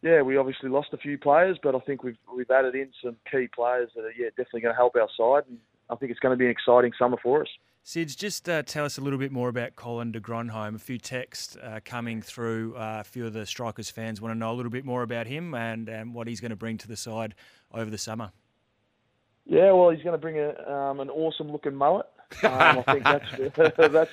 yeah, 0.02 0.22
we 0.22 0.36
obviously 0.36 0.68
lost 0.68 0.88
a 0.92 0.96
few 0.96 1.18
players, 1.18 1.58
but 1.62 1.74
I 1.74 1.80
think 1.80 2.02
we've 2.02 2.18
we've 2.34 2.50
added 2.50 2.74
in 2.74 2.90
some 3.02 3.16
key 3.30 3.48
players 3.54 3.90
that 3.94 4.02
are 4.02 4.12
yeah 4.12 4.28
definitely 4.30 4.62
going 4.62 4.74
to 4.74 4.78
help 4.78 4.96
our 4.96 5.08
side. 5.16 5.48
And 5.48 5.58
I 5.88 5.96
think 5.96 6.10
it's 6.10 6.20
going 6.20 6.32
to 6.32 6.38
be 6.38 6.46
an 6.46 6.50
exciting 6.50 6.92
summer 6.98 7.16
for 7.22 7.42
us. 7.42 7.48
Sids, 7.84 8.16
just 8.16 8.48
uh, 8.48 8.62
tell 8.62 8.84
us 8.84 8.98
a 8.98 9.00
little 9.00 9.18
bit 9.18 9.32
more 9.32 9.48
about 9.48 9.74
Colin 9.74 10.12
de 10.12 10.20
Grandhomme. 10.20 10.74
A 10.74 10.78
few 10.78 10.98
texts 10.98 11.56
uh, 11.62 11.80
coming 11.84 12.20
through. 12.20 12.76
Uh, 12.76 12.98
a 13.00 13.04
few 13.04 13.26
of 13.26 13.32
the 13.32 13.46
Strikers 13.46 13.90
fans 13.90 14.20
want 14.20 14.34
to 14.34 14.38
know 14.38 14.52
a 14.52 14.54
little 14.54 14.70
bit 14.70 14.84
more 14.84 15.02
about 15.02 15.26
him 15.26 15.54
and, 15.54 15.88
and 15.88 16.14
what 16.14 16.28
he's 16.28 16.40
going 16.40 16.50
to 16.50 16.56
bring 16.56 16.76
to 16.78 16.88
the 16.88 16.96
side 16.96 17.34
over 17.72 17.90
the 17.90 17.98
summer. 17.98 18.32
Yeah, 19.46 19.72
well, 19.72 19.90
he's 19.90 20.02
going 20.02 20.12
to 20.12 20.18
bring 20.18 20.38
a, 20.38 20.70
um, 20.70 21.00
an 21.00 21.08
awesome 21.10 21.50
looking 21.50 21.74
mullet. 21.74 22.06
Um, 22.44 22.84
I 22.86 22.92
think 22.92 23.04
that's 23.04 23.76
that's 23.92 24.10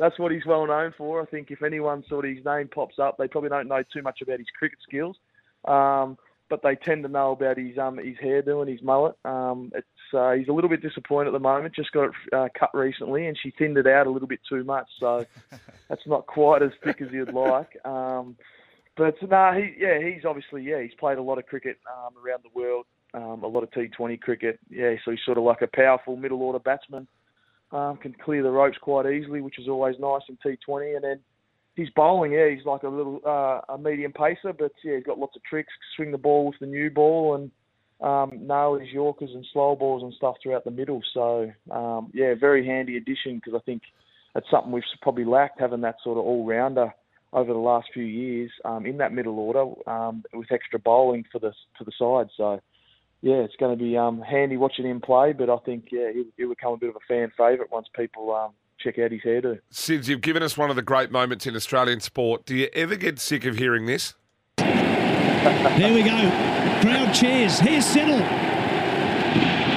that's 0.00 0.18
what 0.18 0.32
he's 0.32 0.46
well 0.46 0.66
known 0.66 0.94
for. 0.96 1.20
I 1.20 1.26
think 1.26 1.50
if 1.50 1.62
anyone 1.62 2.02
sort 2.08 2.24
of 2.24 2.34
his 2.34 2.44
name 2.44 2.68
pops 2.68 2.98
up, 2.98 3.18
they 3.18 3.28
probably 3.28 3.50
don't 3.50 3.68
know 3.68 3.84
too 3.92 4.00
much 4.00 4.20
about 4.22 4.38
his 4.38 4.48
cricket 4.58 4.78
skills, 4.82 5.16
um, 5.66 6.16
but 6.48 6.62
they 6.62 6.74
tend 6.74 7.02
to 7.02 7.08
know 7.10 7.32
about 7.32 7.58
his 7.58 7.76
um, 7.76 7.98
his 7.98 8.16
hairdo 8.16 8.62
and 8.62 8.70
his 8.70 8.82
mullet. 8.82 9.14
Um, 9.26 9.70
it's 9.74 9.86
uh, 10.14 10.32
he's 10.32 10.48
a 10.48 10.52
little 10.52 10.70
bit 10.70 10.80
disappointed 10.80 11.28
at 11.28 11.32
the 11.34 11.38
moment. 11.38 11.74
Just 11.74 11.92
got 11.92 12.04
it 12.04 12.12
uh, 12.32 12.48
cut 12.58 12.70
recently, 12.72 13.26
and 13.26 13.38
she 13.40 13.52
thinned 13.58 13.76
it 13.76 13.86
out 13.86 14.06
a 14.06 14.10
little 14.10 14.26
bit 14.26 14.40
too 14.48 14.64
much, 14.64 14.88
so 14.98 15.26
that's 15.88 16.06
not 16.06 16.26
quite 16.26 16.62
as 16.62 16.70
thick 16.82 17.02
as 17.02 17.08
you'd 17.12 17.34
like. 17.34 17.76
Um, 17.84 18.36
but 18.96 19.14
no, 19.22 19.28
nah, 19.28 19.52
he 19.52 19.74
yeah, 19.78 19.98
he's 20.00 20.24
obviously 20.24 20.62
yeah, 20.62 20.80
he's 20.80 20.94
played 20.98 21.18
a 21.18 21.22
lot 21.22 21.36
of 21.36 21.46
cricket 21.46 21.76
um, 21.86 22.14
around 22.24 22.42
the 22.42 22.58
world, 22.58 22.86
um, 23.12 23.44
a 23.44 23.46
lot 23.46 23.64
of 23.64 23.70
T20 23.72 24.18
cricket. 24.18 24.58
Yeah, 24.70 24.94
so 25.04 25.10
he's 25.10 25.20
sort 25.26 25.36
of 25.36 25.44
like 25.44 25.60
a 25.60 25.68
powerful 25.68 26.16
middle 26.16 26.42
order 26.42 26.58
batsman 26.58 27.06
um, 27.72 27.96
can 27.96 28.14
clear 28.24 28.42
the 28.42 28.50
ropes 28.50 28.78
quite 28.80 29.06
easily, 29.06 29.40
which 29.40 29.58
is 29.58 29.68
always 29.68 29.96
nice 29.98 30.22
in 30.28 30.36
T20. 30.44 30.96
And 30.96 31.04
then 31.04 31.20
his 31.76 31.88
bowling, 31.90 32.32
yeah, 32.32 32.48
he's 32.48 32.64
like 32.64 32.82
a 32.82 32.88
little 32.88 33.20
uh, 33.26 33.60
a 33.72 33.78
medium 33.78 34.12
pacer, 34.12 34.52
but 34.52 34.72
yeah, 34.84 34.96
he's 34.96 35.04
got 35.04 35.18
lots 35.18 35.36
of 35.36 35.42
tricks. 35.44 35.72
Swing 35.96 36.10
the 36.10 36.18
ball 36.18 36.46
with 36.46 36.58
the 36.60 36.66
new 36.66 36.90
ball 36.90 37.34
and 37.36 37.50
um, 38.00 38.46
nail 38.46 38.78
his 38.78 38.90
Yorkers 38.90 39.30
and 39.32 39.46
slow 39.52 39.76
balls 39.76 40.02
and 40.02 40.12
stuff 40.14 40.36
throughout 40.42 40.64
the 40.64 40.70
middle. 40.70 41.00
So 41.14 41.50
um, 41.70 42.10
yeah, 42.12 42.34
very 42.38 42.66
handy 42.66 42.96
addition 42.96 43.36
because 43.36 43.54
I 43.54 43.62
think 43.64 43.82
that's 44.34 44.50
something 44.50 44.72
we've 44.72 44.82
probably 45.02 45.24
lacked 45.24 45.60
having 45.60 45.80
that 45.82 45.96
sort 46.02 46.18
of 46.18 46.24
all 46.24 46.46
rounder 46.46 46.92
over 47.32 47.52
the 47.52 47.58
last 47.58 47.88
few 47.94 48.04
years 48.04 48.50
um, 48.64 48.86
in 48.86 48.98
that 48.98 49.12
middle 49.12 49.38
order 49.38 49.64
um, 49.88 50.24
with 50.32 50.50
extra 50.50 50.78
bowling 50.78 51.24
for 51.30 51.38
the 51.38 51.52
for 51.78 51.84
the 51.84 51.92
side. 51.98 52.30
So 52.36 52.60
yeah, 53.22 53.34
it's 53.34 53.56
going 53.56 53.76
to 53.76 53.82
be 53.82 53.96
um, 53.96 54.20
handy 54.20 54.56
watching 54.56 54.86
him 54.86 55.00
play. 55.00 55.32
But 55.32 55.50
I 55.50 55.58
think 55.58 55.86
yeah, 55.90 56.12
he'll, 56.12 56.24
he'll 56.36 56.48
become 56.48 56.74
a 56.74 56.76
bit 56.76 56.90
of 56.90 56.96
a 56.96 57.00
fan 57.06 57.30
favourite 57.36 57.70
once 57.70 57.86
people 57.94 58.34
um, 58.34 58.52
check 58.78 58.98
out 58.98 59.12
his 59.12 59.20
hairdo. 59.22 59.60
Sids, 59.72 60.08
you've 60.08 60.22
given 60.22 60.42
us 60.42 60.56
one 60.56 60.70
of 60.70 60.76
the 60.76 60.82
great 60.82 61.10
moments 61.10 61.46
in 61.46 61.54
Australian 61.54 62.00
sport. 62.00 62.46
Do 62.46 62.56
you 62.56 62.68
ever 62.72 62.96
get 62.96 63.18
sick 63.18 63.44
of 63.44 63.56
hearing 63.56 63.86
this? 63.86 64.14
there 64.58 65.94
we 65.94 66.02
go. 66.02 66.16
Crowd 66.80 67.14
cheers. 67.14 67.58
Here's 67.60 67.84
Siddle. 67.84 68.20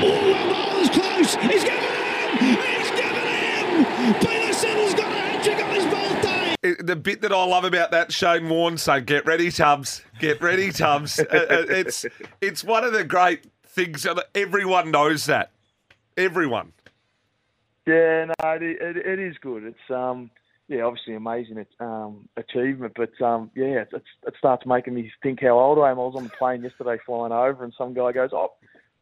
Oh, 0.02 0.32
well, 0.32 0.54
ball 0.54 0.80
is 0.80 0.90
close. 0.90 1.36
He's 1.36 1.64
given 1.64 1.84
him. 1.84 2.58
He's 2.62 2.92
given 2.92 3.26
him. 3.28 4.14
Peter 4.16 4.54
Siddle's 4.54 4.94
got 4.94 5.12
a 5.12 5.16
hat 5.16 5.44
trick 5.44 5.64
on 5.64 5.74
his 5.74 5.86
birthday. 5.86 6.73
The 6.86 6.98
bit 6.98 7.22
that 7.22 7.32
I 7.32 7.46
love 7.46 7.64
about 7.64 7.92
that, 7.92 8.12
Shane 8.12 8.50
Warne 8.50 8.78
saying, 8.78 9.06
"Get 9.06 9.26
ready, 9.26 9.50
Tubbs. 9.52 10.04
Get 10.20 10.42
ready, 10.42 10.70
Tubbs." 10.72 11.18
Uh, 11.20 11.24
uh, 11.32 11.66
it's 11.70 12.06
it's 12.42 12.64
one 12.64 12.84
of 12.84 12.92
the 12.92 13.06
great 13.06 13.46
things 13.66 14.06
everyone 14.36 14.92
knows 14.92 15.26
that. 15.28 15.52
Everyone. 16.18 16.74
Yeah, 17.88 18.26
no, 18.26 18.50
it, 18.52 18.62
it, 18.64 18.98
it 18.98 19.20
is 19.20 19.36
good. 19.42 19.64
It's 19.64 19.90
um, 19.90 20.30
yeah, 20.68 20.82
obviously 20.82 21.16
amazing 21.16 21.66
um, 21.80 22.28
achievement, 22.38 22.94
but 22.96 23.20
um, 23.22 23.50
yeah, 23.56 23.84
it, 23.84 23.90
it 23.94 24.34
starts 24.38 24.66
making 24.66 24.94
me 24.94 25.12
think 25.22 25.42
how 25.42 25.60
old 25.60 25.80
I 25.80 25.90
am. 25.92 26.00
I 26.00 26.04
was 26.04 26.16
on 26.16 26.24
the 26.24 26.30
plane 26.30 26.64
yesterday 26.64 26.98
flying 27.06 27.32
over, 27.32 27.64
and 27.64 27.74
some 27.78 27.94
guy 27.94 28.12
goes, 28.12 28.32
"Oh, 28.34 28.54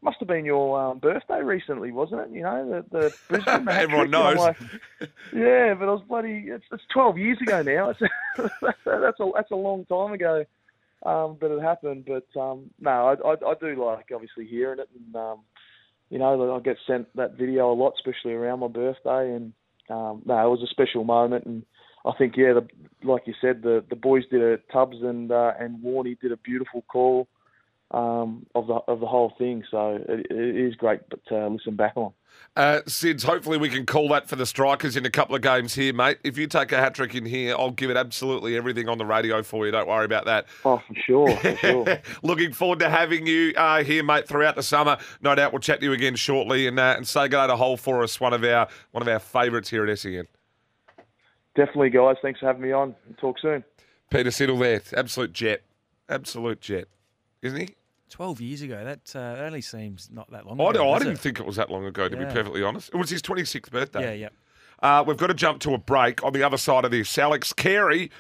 must 0.02 0.18
have 0.20 0.28
been 0.28 0.46
your 0.46 0.80
um, 0.80 1.00
birthday 1.00 1.42
recently, 1.42 1.92
wasn't 1.92 2.22
it? 2.22 2.30
You 2.32 2.44
know, 2.44 2.84
the, 2.92 3.00
the 3.00 3.16
Brisbane. 3.30 3.68
Everyone 3.68 4.10
knows. 4.10 4.38
Like, 4.38 4.58
yeah, 5.34 5.74
but 5.74 5.88
I 5.88 5.94
was 5.94 6.04
bloody. 6.08 6.46
It's, 6.48 6.66
it's 6.72 6.84
twelve 6.92 7.18
years 7.18 7.40
ago 7.42 7.62
now. 7.62 7.90
It's, 7.90 8.00
that's 8.62 9.20
a 9.20 9.32
that's 9.36 9.52
a 9.52 9.56
long 9.56 9.86
time 9.86 10.14
ago. 10.14 10.46
Um, 11.04 11.38
but 11.40 11.52
it 11.52 11.62
happened. 11.62 12.08
But 12.08 12.40
um, 12.40 12.70
no, 12.80 12.90
I, 12.90 13.28
I, 13.28 13.52
I 13.52 13.54
do 13.60 13.84
like 13.84 14.10
obviously 14.14 14.46
hearing 14.46 14.80
it, 14.80 14.90
and 14.96 15.16
um, 15.16 15.40
you 16.10 16.20
know, 16.20 16.56
I 16.56 16.60
get 16.60 16.78
sent 16.86 17.16
that 17.16 17.38
video 17.38 17.72
a 17.72 17.76
lot, 17.76 17.94
especially 17.96 18.34
around 18.34 18.60
my 18.60 18.68
birthday, 18.68 19.34
and 19.34 19.54
um, 19.90 20.22
no, 20.26 20.46
it 20.46 20.50
was 20.50 20.64
a 20.64 20.68
special 20.68 21.04
moment, 21.04 21.46
and 21.46 21.64
I 22.06 22.12
think 22.18 22.36
yeah, 22.38 22.54
the, 22.54 22.68
like 23.04 23.24
you 23.26 23.34
said, 23.40 23.62
the 23.62 23.84
the 23.90 23.96
boys 23.96 24.24
did 24.32 24.42
a 24.42 24.58
Tubbs 24.72 24.98
and 25.02 25.32
uh, 25.32 25.54
and 25.60 25.84
Warney 25.84 26.20
did 26.20 26.32
a 26.32 26.38
beautiful 26.38 26.84
call 26.88 27.28
um, 27.92 28.46
of 28.56 28.68
the 28.68 28.74
of 28.74 29.00
the 29.00 29.08
whole 29.08 29.34
thing. 29.38 29.64
So 29.70 30.00
it, 30.08 30.28
it 30.30 30.56
is 30.56 30.76
great 30.76 31.02
to 31.28 31.48
listen 31.48 31.76
back 31.76 31.94
on. 31.96 32.14
Uh, 32.56 32.82
Sids, 32.86 33.24
hopefully 33.24 33.58
we 33.58 33.70
can 33.70 33.86
call 33.86 34.10
that 34.10 34.28
for 34.28 34.36
the 34.36 34.46
strikers 34.46 34.98
in 34.98 35.06
a 35.06 35.10
couple 35.10 35.36
of 35.36 35.42
games 35.42 35.74
here, 35.74 35.94
mate. 35.94 36.18
If 36.24 36.38
you 36.38 36.48
take 36.48 36.74
a 36.74 36.78
hat 36.78 36.94
trick 36.94 37.16
in 37.16 37.26
here, 37.26 37.56
I'll 37.58 37.72
give 37.72 37.90
it 37.90 37.96
absolutely 37.96 38.58
everything 38.58 38.90
on 38.90 38.98
the 38.98 39.06
radio 39.06 39.42
for 39.42 39.66
you. 39.66 39.72
Don't 39.72 39.88
worry 39.88 40.04
about 40.04 40.26
that. 40.26 40.48
Oh, 40.66 40.82
for 40.86 40.96
sure. 41.06 41.38
For 41.38 41.56
sure. 41.56 42.00
Looking 42.24 42.52
forward 42.52 42.80
to 42.80 42.90
having 42.90 43.26
you 43.26 43.54
uh, 43.56 43.84
here, 43.84 44.04
mate, 44.04 44.28
throughout 44.28 44.56
the 44.56 44.64
summer. 44.64 44.98
No 45.22 45.34
doubt 45.34 45.54
we'll 45.54 45.62
chat 45.62 45.80
to 45.80 45.86
you 45.86 45.94
again 45.94 46.16
shortly 46.16 46.68
and 46.68 46.78
uh, 46.78 46.96
and 46.98 47.08
say 47.08 47.30
go 47.30 47.48
to 47.48 47.56
Hole 47.56 47.78
for 47.78 48.04
us, 48.04 48.20
one 48.20 48.34
of 48.34 48.44
our 48.44 48.68
one 48.92 49.02
of 49.02 49.08
our 49.08 49.20
favourites 49.20 49.70
here 49.70 49.86
at 49.86 50.00
SEN. 50.00 50.28
Definitely, 51.56 51.90
guys. 51.90 52.18
Thanks 52.22 52.40
for 52.42 52.48
having 52.48 52.62
me 52.62 52.72
on. 52.72 52.96
Talk 53.20 53.40
soon. 53.40 53.64
Peter 54.10 54.30
Siddle 54.30 54.60
there, 54.60 54.82
absolute 54.98 55.32
jet, 55.32 55.64
absolute 56.10 56.60
jet, 56.60 56.88
isn't 57.42 57.60
he? 57.60 57.76
12 58.12 58.40
years 58.42 58.62
ago. 58.62 58.84
That, 58.84 59.00
uh, 59.16 59.36
that 59.36 59.44
only 59.46 59.62
seems 59.62 60.10
not 60.12 60.30
that 60.32 60.46
long 60.46 60.62
I, 60.62 60.70
ago. 60.70 60.92
I 60.92 61.00
does 61.00 61.04
didn't 61.08 61.18
it? 61.18 61.22
think 61.22 61.40
it 61.40 61.46
was 61.46 61.56
that 61.56 61.72
long 61.72 61.86
ago, 61.86 62.08
to 62.08 62.16
Yeah. 62.16 62.26
be 62.26 62.34
perfectly 62.34 62.62
honest. 62.64 62.90
It 62.94 62.98
was 62.98 63.10
his 63.10 63.22
26th 63.22 63.72
birthday. 63.72 64.20
Yeah, 64.20 64.30
yeah. 64.30 64.30
Uh, 65.00 65.04
we've 65.06 65.18
got 65.18 65.28
to 65.28 65.34
jump 65.34 65.60
to 65.62 65.74
a 65.74 65.78
break 65.78 66.24
on 66.24 66.34
the 66.34 66.44
other 66.44 66.58
side 66.58 66.86
of 66.86 66.92
this. 66.92 67.18
Alex 67.18 67.54
Carey. 67.54 68.12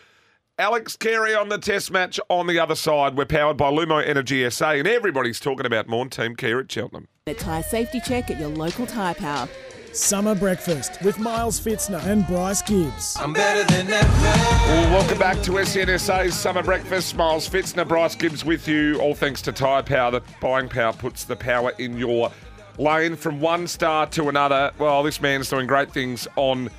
Alex 0.59 0.95
Carey 0.95 1.33
on 1.33 1.49
the 1.49 1.57
test 1.57 1.89
match 1.91 2.19
on 2.29 2.45
the 2.45 2.59
other 2.59 2.75
side. 2.75 3.17
We're 3.17 3.25
powered 3.25 3.57
by 3.57 3.71
Lumo 3.71 4.05
Energy 4.05 4.47
SA, 4.49 4.71
and 4.71 4.87
everybody's 4.87 5.39
talking 5.39 5.65
about 5.65 5.87
Morn 5.87 6.09
Team 6.09 6.35
Care 6.35 6.59
at 6.59 6.71
Cheltenham. 6.71 7.07
A 7.25 7.33
tyre 7.33 7.63
safety 7.63 7.99
check 8.05 8.29
at 8.29 8.39
your 8.39 8.49
local 8.49 8.85
tyre 8.85 9.15
power. 9.15 9.47
Summer 9.93 10.33
breakfast 10.33 11.01
with 11.03 11.19
Miles 11.19 11.59
Fitzner 11.59 12.01
and 12.05 12.25
Bryce 12.25 12.61
Gibbs. 12.61 13.17
I'm 13.19 13.33
better 13.33 13.63
than 13.73 13.89
ever. 13.89 14.07
Well, 14.07 14.91
welcome 14.91 15.19
back 15.19 15.41
to 15.43 15.65
SEN 15.65 15.99
SA's 15.99 16.33
Summer 16.33 16.63
Breakfast. 16.63 17.17
Miles 17.17 17.49
Fitzner, 17.49 17.85
Bryce 17.85 18.15
Gibbs 18.15 18.45
with 18.45 18.69
you. 18.69 19.01
All 19.01 19.13
thanks 19.13 19.41
to 19.41 19.51
Tyre 19.51 19.83
Power. 19.83 20.11
The 20.11 20.21
buying 20.39 20.69
power 20.69 20.93
puts 20.93 21.25
the 21.25 21.35
power 21.35 21.73
in 21.77 21.97
your 21.97 22.31
lane 22.77 23.17
from 23.17 23.41
one 23.41 23.67
star 23.67 24.07
to 24.07 24.29
another. 24.29 24.71
Well, 24.79 25.03
this 25.03 25.19
man's 25.19 25.49
doing 25.49 25.67
great 25.67 25.91
things 25.91 26.25
on 26.37 26.69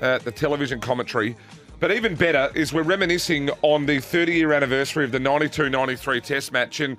uh, 0.00 0.18
the 0.18 0.32
television 0.32 0.80
commentary. 0.80 1.36
But 1.78 1.92
even 1.92 2.16
better 2.16 2.50
is 2.56 2.72
we're 2.72 2.82
reminiscing 2.82 3.50
on 3.62 3.86
the 3.86 4.00
30 4.00 4.34
year 4.34 4.52
anniversary 4.52 5.04
of 5.04 5.12
the 5.12 5.20
92 5.20 5.70
93 5.70 6.20
Test 6.20 6.52
match. 6.52 6.80
And 6.80 6.96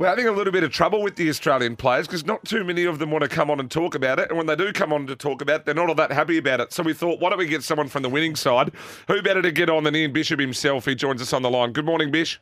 we're 0.00 0.06
having 0.06 0.26
a 0.26 0.32
little 0.32 0.50
bit 0.50 0.64
of 0.64 0.72
trouble 0.72 1.02
with 1.02 1.16
the 1.16 1.28
Australian 1.28 1.76
players 1.76 2.06
because 2.06 2.24
not 2.24 2.42
too 2.46 2.64
many 2.64 2.86
of 2.86 2.98
them 2.98 3.10
want 3.10 3.20
to 3.20 3.28
come 3.28 3.50
on 3.50 3.60
and 3.60 3.70
talk 3.70 3.94
about 3.94 4.18
it. 4.18 4.30
And 4.30 4.38
when 4.38 4.46
they 4.46 4.56
do 4.56 4.72
come 4.72 4.94
on 4.94 5.06
to 5.08 5.14
talk 5.14 5.42
about 5.42 5.60
it, 5.60 5.64
they're 5.66 5.74
not 5.74 5.90
all 5.90 5.94
that 5.96 6.10
happy 6.10 6.38
about 6.38 6.58
it. 6.58 6.72
So 6.72 6.82
we 6.82 6.94
thought, 6.94 7.20
why 7.20 7.28
don't 7.28 7.38
we 7.38 7.44
get 7.44 7.62
someone 7.62 7.86
from 7.86 8.02
the 8.02 8.08
winning 8.08 8.34
side? 8.34 8.72
Who 9.08 9.20
better 9.20 9.42
to 9.42 9.52
get 9.52 9.68
on 9.68 9.84
than 9.84 9.94
Ian 9.94 10.14
Bishop 10.14 10.40
himself? 10.40 10.86
He 10.86 10.94
joins 10.94 11.20
us 11.20 11.34
on 11.34 11.42
the 11.42 11.50
line. 11.50 11.72
Good 11.72 11.84
morning, 11.84 12.10
Bish. 12.10 12.40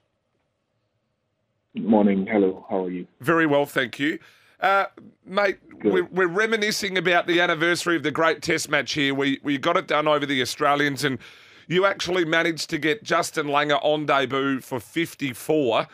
Morning. 1.75 2.29
Hello. 2.31 2.65
How 2.71 2.85
are 2.85 2.91
you? 2.91 3.09
Very 3.21 3.45
well, 3.45 3.67
thank 3.67 3.99
you. 3.99 4.21
Uh, 4.61 4.85
mate, 5.27 5.59
we're, 5.83 6.05
we're 6.05 6.29
reminiscing 6.29 6.97
about 6.97 7.27
the 7.27 7.41
anniversary 7.41 7.97
of 7.97 8.05
the 8.05 8.13
great 8.13 8.41
test 8.41 8.71
match 8.71 8.93
here. 8.93 9.15
We, 9.15 9.41
we 9.43 9.59
got 9.59 9.77
it 9.77 9.89
done 9.89 10.07
over 10.07 10.27
the 10.27 10.41
Australians, 10.43 11.03
and 11.03 11.19
you 11.67 11.87
actually 11.87 12.25
managed 12.25 12.71
to 12.71 12.79
get 12.79 13.03
Justin 13.03 13.49
Langer 13.49 13.81
on 13.83 14.07
debut 14.07 14.61
for 14.61 14.79
54. 14.79 15.89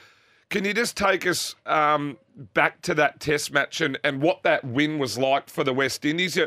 Can 0.55 0.65
you 0.65 0.73
just 0.73 0.97
take 0.97 1.27
us 1.27 1.57
um, 1.67 2.17
back 2.37 2.81
to 2.83 2.95
that 2.95 3.19
test 3.19 3.53
match 3.53 3.81
and, 3.81 3.99
and 4.05 4.23
what 4.23 4.45
that 4.45 4.65
win 4.65 5.01
was 5.01 5.19
like 5.19 5.51
for 5.51 5.65
the 5.65 5.75
West 5.75 6.05
Indies? 6.05 6.37
You, 6.37 6.47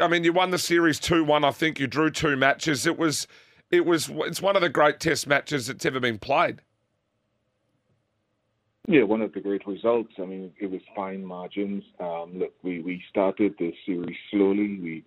I 0.00 0.08
mean, 0.08 0.24
you 0.24 0.32
won 0.32 0.48
the 0.48 0.56
series 0.56 0.98
2 0.98 1.22
1, 1.22 1.44
I 1.44 1.50
think. 1.50 1.78
You 1.78 1.86
drew 1.86 2.10
two 2.10 2.38
matches. 2.38 2.86
It 2.86 2.98
was. 2.98 3.26
It 3.70 3.84
was. 3.84 4.08
It's 4.10 4.40
one 4.40 4.56
of 4.56 4.62
the 4.62 4.70
great 4.70 4.98
Test 4.98 5.26
matches 5.26 5.66
that's 5.66 5.84
ever 5.84 6.00
been 6.00 6.18
played. 6.18 6.62
Yeah, 8.88 9.02
one 9.02 9.20
of 9.20 9.34
the 9.34 9.40
great 9.40 9.66
results. 9.66 10.14
I 10.18 10.24
mean, 10.24 10.50
it 10.58 10.70
was 10.70 10.80
fine 10.96 11.22
margins. 11.22 11.84
Um, 12.00 12.38
look, 12.38 12.54
we, 12.62 12.80
we 12.80 13.04
started 13.10 13.56
the 13.58 13.74
series 13.84 14.16
slowly. 14.30 14.80
We 14.80 15.04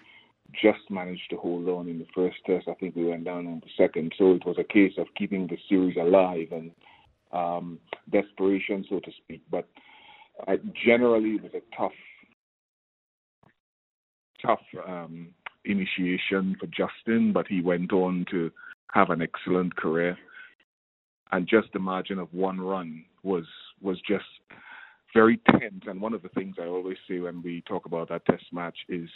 just 0.53 0.91
managed 0.91 1.31
to 1.31 1.37
hold 1.37 1.67
on 1.69 1.89
in 1.89 1.97
the 1.97 2.07
first 2.13 2.37
test. 2.45 2.67
I 2.67 2.75
think 2.75 2.95
we 2.95 3.05
went 3.05 3.23
down 3.23 3.47
in 3.47 3.61
the 3.61 3.71
second. 3.75 4.13
So 4.15 4.33
it 4.33 4.45
was 4.45 4.57
a 4.59 4.63
case 4.63 4.93
of 4.99 5.07
keeping 5.17 5.47
the 5.47 5.57
series 5.67 5.97
alive 5.97 6.49
and 6.51 6.69
um, 7.31 7.79
desperation, 8.11 8.85
so 8.89 8.99
to 8.99 9.11
speak. 9.23 9.41
But 9.51 9.67
uh, 10.47 10.57
generally, 10.85 11.31
it 11.31 11.43
was 11.43 11.51
a 11.53 11.75
tough, 11.75 11.91
tough 14.45 14.59
um, 14.87 15.29
initiation 15.65 16.55
for 16.59 16.67
Justin, 16.67 17.33
but 17.33 17.47
he 17.47 17.61
went 17.61 17.91
on 17.91 18.25
to 18.31 18.51
have 18.93 19.09
an 19.09 19.21
excellent 19.21 19.75
career. 19.75 20.17
And 21.31 21.47
just 21.47 21.67
the 21.73 21.79
margin 21.79 22.19
of 22.19 22.33
one 22.33 22.59
run 22.59 23.03
was 23.23 23.45
was 23.81 23.99
just 24.07 24.23
very 25.13 25.39
tense. 25.51 25.83
And 25.85 26.01
one 26.01 26.13
of 26.13 26.21
the 26.21 26.29
things 26.29 26.55
I 26.59 26.65
always 26.65 26.97
say 27.09 27.19
when 27.19 27.41
we 27.43 27.61
talk 27.67 27.85
about 27.85 28.09
that 28.09 28.25
test 28.25 28.45
match 28.53 28.77
is 28.87 29.09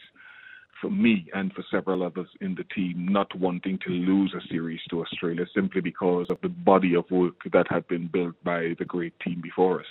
for 0.82 0.90
me 0.90 1.28
and 1.34 1.54
for 1.54 1.64
several 1.70 2.04
others 2.04 2.28
in 2.42 2.56
the 2.56 2.64
team 2.76 3.08
not 3.10 3.34
wanting 3.36 3.80
to 3.86 3.90
lose 3.90 4.34
a 4.36 4.46
series 4.48 4.82
to 4.90 5.02
Australia 5.02 5.46
simply 5.54 5.80
because 5.80 6.26
of 6.30 6.38
the 6.42 6.50
body 6.50 6.96
of 6.96 7.10
work 7.12 7.36
that 7.54 7.68
had 7.70 7.88
been 7.88 8.08
built 8.08 8.36
by 8.44 8.74
the 8.80 8.86
great 8.86 9.14
team 9.20 9.40
before 9.42 9.80
us. 9.80 9.86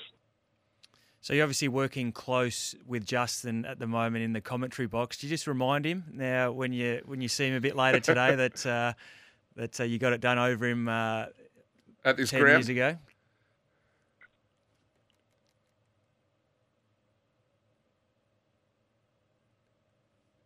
So 1.23 1.35
you're 1.35 1.45
obviously 1.45 1.69
working 1.69 2.13
close 2.13 2.75
with 2.87 3.05
Justin 3.05 3.67
at 3.67 3.79
the 3.79 3.87
moment 3.87 4.25
in 4.25 4.33
the 4.33 4.41
commentary 4.41 4.89
box. 4.89 5.19
Do 5.19 5.27
you 5.27 5.31
just 5.31 5.47
remind 5.47 5.85
him 5.85 6.05
now 6.13 6.51
when 6.51 6.73
you 6.73 7.03
when 7.05 7.21
you 7.21 7.29
see 7.29 7.47
him 7.47 7.55
a 7.55 7.61
bit 7.61 7.77
later 7.77 8.01
today 8.01 8.35
that 8.37 8.67
uh, 8.67 8.95
that 9.57 9.81
uh, 9.81 9.85
you 9.85 9.99
got 9.99 10.15
it 10.15 10.21
done 10.21 10.39
over 10.39 10.67
him 10.67 10.89
uh, 10.89 11.27
at 12.05 12.17
this 12.17 12.31
ten 12.31 12.41
ground? 12.41 12.59
years 12.59 12.69
ago? 12.71 12.97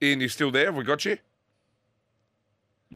Ian, 0.05 0.21
you 0.21 0.29
still 0.29 0.51
there? 0.51 0.67
Have 0.67 0.77
we 0.77 0.85
got 0.85 1.05
you? 1.05 1.19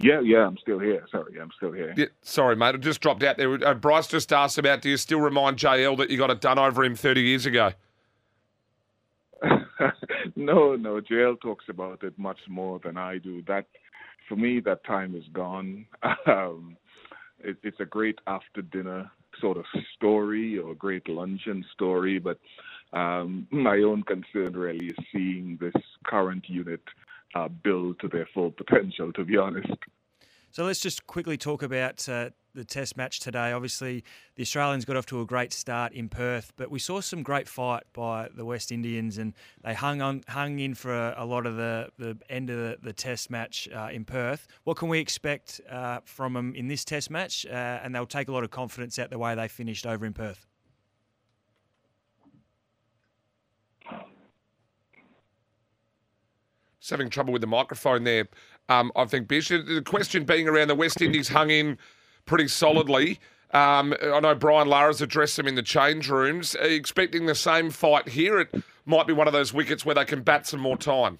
Yeah, 0.01 0.21
yeah, 0.21 0.47
I'm 0.47 0.57
still 0.59 0.79
here. 0.79 1.05
Sorry, 1.11 1.41
I'm 1.41 1.51
still 1.57 1.73
here. 1.73 1.93
Yeah, 1.97 2.07
sorry, 2.23 2.55
mate. 2.55 2.75
I 2.75 2.79
just 2.79 3.01
dropped 3.01 3.23
out 3.25 3.37
there. 3.37 3.53
Uh, 3.67 3.75
Bryce 3.75 4.07
just 4.07 4.33
asked 4.33 4.59
about 4.59 4.83
do 4.83 4.91
you 4.91 4.97
still 4.97 5.21
remind 5.21 5.57
JL 5.57 5.97
that 5.99 6.11
you 6.11 6.19
got 6.19 6.31
it 6.31 6.41
done 6.41 6.59
over 6.59 6.85
him 6.85 6.95
30 6.95 7.21
years 7.21 7.47
ago? 7.47 7.73
no, 10.37 10.77
no. 10.77 11.01
JL 11.01 11.41
talks 11.41 11.65
about 11.69 12.05
it 12.05 12.17
much 12.17 12.39
more 12.49 12.81
than 12.85 12.97
I 12.97 13.19
do. 13.19 13.43
That, 13.49 13.67
for 14.29 14.37
me, 14.37 14.61
that 14.61 14.85
time 14.85 15.15
is 15.15 15.25
gone. 15.33 15.87
Um, 16.27 16.77
it, 17.41 17.57
it's 17.63 17.79
a 17.81 17.85
great 17.85 18.19
after 18.27 18.63
dinner 18.63 19.11
sort 19.41 19.57
of 19.57 19.65
story 19.95 20.59
or 20.59 20.73
a 20.73 20.75
great 20.75 21.09
luncheon 21.09 21.65
story, 21.73 22.19
but 22.19 22.39
um, 22.93 23.47
my 23.51 23.79
own 23.79 24.03
concern 24.03 24.55
really 24.55 24.87
is 24.87 24.97
seeing 25.13 25.59
this 25.61 25.83
current 26.05 26.45
unit 26.49 26.83
uh, 27.35 27.49
build 27.49 28.01
to 28.01 28.09
their 28.09 28.29
full 28.33 28.51
potential. 28.51 29.13
To 29.13 29.25
be 29.25 29.37
honest. 29.37 29.73
So 30.51 30.65
let's 30.65 30.81
just 30.81 31.07
quickly 31.07 31.37
talk 31.37 31.63
about 31.63 32.09
uh, 32.09 32.31
the 32.55 32.65
Test 32.65 32.97
match 32.97 33.21
today. 33.21 33.53
Obviously, 33.53 34.03
the 34.35 34.43
Australians 34.43 34.85
got 34.85 34.97
off 34.97 35.07
to 35.07 35.21
a 35.21 35.27
great 35.27 35.53
start 35.53 35.93
in 35.93 36.09
Perth, 36.09 36.53
but 36.57 36.71
we 36.71 36.79
saw 36.79 37.01
some 37.01 37.23
great 37.23 37.47
fight 37.47 37.85
by 37.93 38.29
the 38.35 38.45
West 38.45 38.73
Indians, 38.73 39.19
and 39.19 39.35
they 39.63 39.75
hung 39.75 40.01
on, 40.01 40.23
hung 40.27 40.59
in 40.59 40.75
for 40.75 40.93
a, 40.93 41.15
a 41.19 41.27
lot 41.27 41.47
of 41.47 41.57
the, 41.57 41.91
the 41.99 42.17
end 42.31 42.51
of 42.51 42.57
the, 42.57 42.79
the 42.83 42.93
Test 42.93 43.31
match 43.31 43.69
uh, 43.75 43.89
in 43.93 44.05
Perth. 44.05 44.49
What 44.65 44.79
can 44.79 44.89
we 44.89 44.99
expect 44.99 45.61
uh, 45.71 46.01
from 46.05 46.33
them 46.33 46.55
in 46.55 46.67
this 46.67 46.85
Test 46.85 47.11
match? 47.11 47.47
Uh, 47.47 47.81
and 47.83 47.95
they'll 47.95 48.07
take 48.07 48.29
a 48.29 48.33
lot 48.33 48.43
of 48.43 48.51
confidence 48.51 48.99
out 48.99 49.11
the 49.11 49.19
way 49.19 49.35
they 49.35 49.49
finished 49.49 49.87
over 49.87 50.05
in 50.07 50.15
Perth. 50.15 50.48
Having 56.91 57.11
trouble 57.11 57.33
with 57.33 57.43
the 57.43 57.49
microphone 57.49 58.05
there. 58.05 58.29
Um, 58.69 58.93
I 58.97 59.05
think 59.05 59.29
Bish. 59.29 59.49
The 59.49 59.83
question 59.85 60.25
being 60.25 60.49
around 60.49 60.69
the 60.69 60.75
West 60.75 61.01
Indies 61.01 61.29
hung 61.29 61.51
in 61.51 61.79
pretty 62.27 62.49
solidly. 62.49 63.19
Um, 63.53 63.95
I 64.03 64.21
know 64.21 64.35
Brian 64.35 64.69
Lara's 64.69 65.01
addressed 65.01 65.37
them 65.37 65.47
in 65.47 65.55
the 65.55 65.63
change 65.63 66.09
rooms. 66.11 66.55
Expecting 66.61 67.27
the 67.27 67.35
same 67.35 67.71
fight 67.71 68.09
here? 68.09 68.41
It 68.41 68.55
might 68.85 69.07
be 69.07 69.15
one 69.15 69.27
of 69.27 69.33
those 69.33 69.55
wickets 69.55 69.87
where 69.87 69.95
they 69.95 70.05
can 70.05 70.23
bat 70.23 70.47
some 70.47 70.61
more 70.61 70.77
time. 70.77 71.19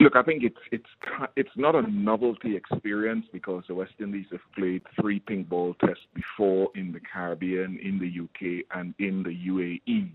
Look, 0.00 0.14
I 0.14 0.22
think 0.22 0.44
it's 0.44 0.58
it's 0.70 0.88
it's 1.34 1.50
not 1.56 1.74
a 1.74 1.82
novelty 1.82 2.54
experience 2.54 3.26
because 3.32 3.64
the 3.66 3.74
West 3.74 3.94
Indies 3.98 4.26
have 4.30 4.40
played 4.56 4.82
three 5.00 5.18
pink 5.18 5.48
ball 5.48 5.74
tests 5.84 6.06
before 6.14 6.70
in 6.76 6.92
the 6.92 7.00
Caribbean, 7.00 7.80
in 7.82 7.98
the 7.98 8.20
UK, 8.24 8.64
and 8.78 8.94
in 9.00 9.24
the 9.24 9.30
UAE. 9.30 10.10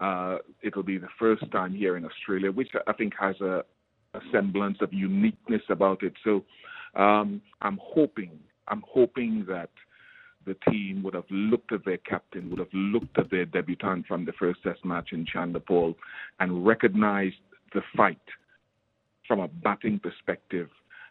Uh, 0.00 0.38
it'll 0.62 0.82
be 0.82 0.98
the 0.98 1.08
first 1.18 1.50
time 1.52 1.74
here 1.74 1.96
in 1.96 2.04
Australia, 2.04 2.52
which 2.52 2.70
I 2.86 2.92
think 2.92 3.14
has 3.18 3.40
a, 3.40 3.64
a 4.14 4.20
semblance 4.30 4.78
of 4.80 4.92
uniqueness 4.92 5.62
about 5.70 6.02
it. 6.02 6.12
So 6.22 6.44
um, 6.94 7.40
I'm 7.62 7.78
hoping 7.82 8.38
I'm 8.68 8.82
hoping 8.86 9.44
that 9.48 9.70
the 10.44 10.56
team 10.70 11.02
would 11.02 11.14
have 11.14 11.30
looked 11.30 11.72
at 11.72 11.84
their 11.84 11.98
captain, 11.98 12.50
would 12.50 12.58
have 12.58 12.72
looked 12.72 13.18
at 13.18 13.30
their 13.30 13.44
debutant 13.44 14.06
from 14.06 14.24
the 14.24 14.32
first 14.32 14.62
test 14.62 14.84
match 14.84 15.10
in 15.12 15.24
Chanderpaul, 15.24 15.94
and 16.40 16.66
recognized 16.66 17.36
the 17.74 17.82
fight 17.96 18.20
from 19.26 19.40
a 19.40 19.48
batting 19.48 19.98
perspective 19.98 20.68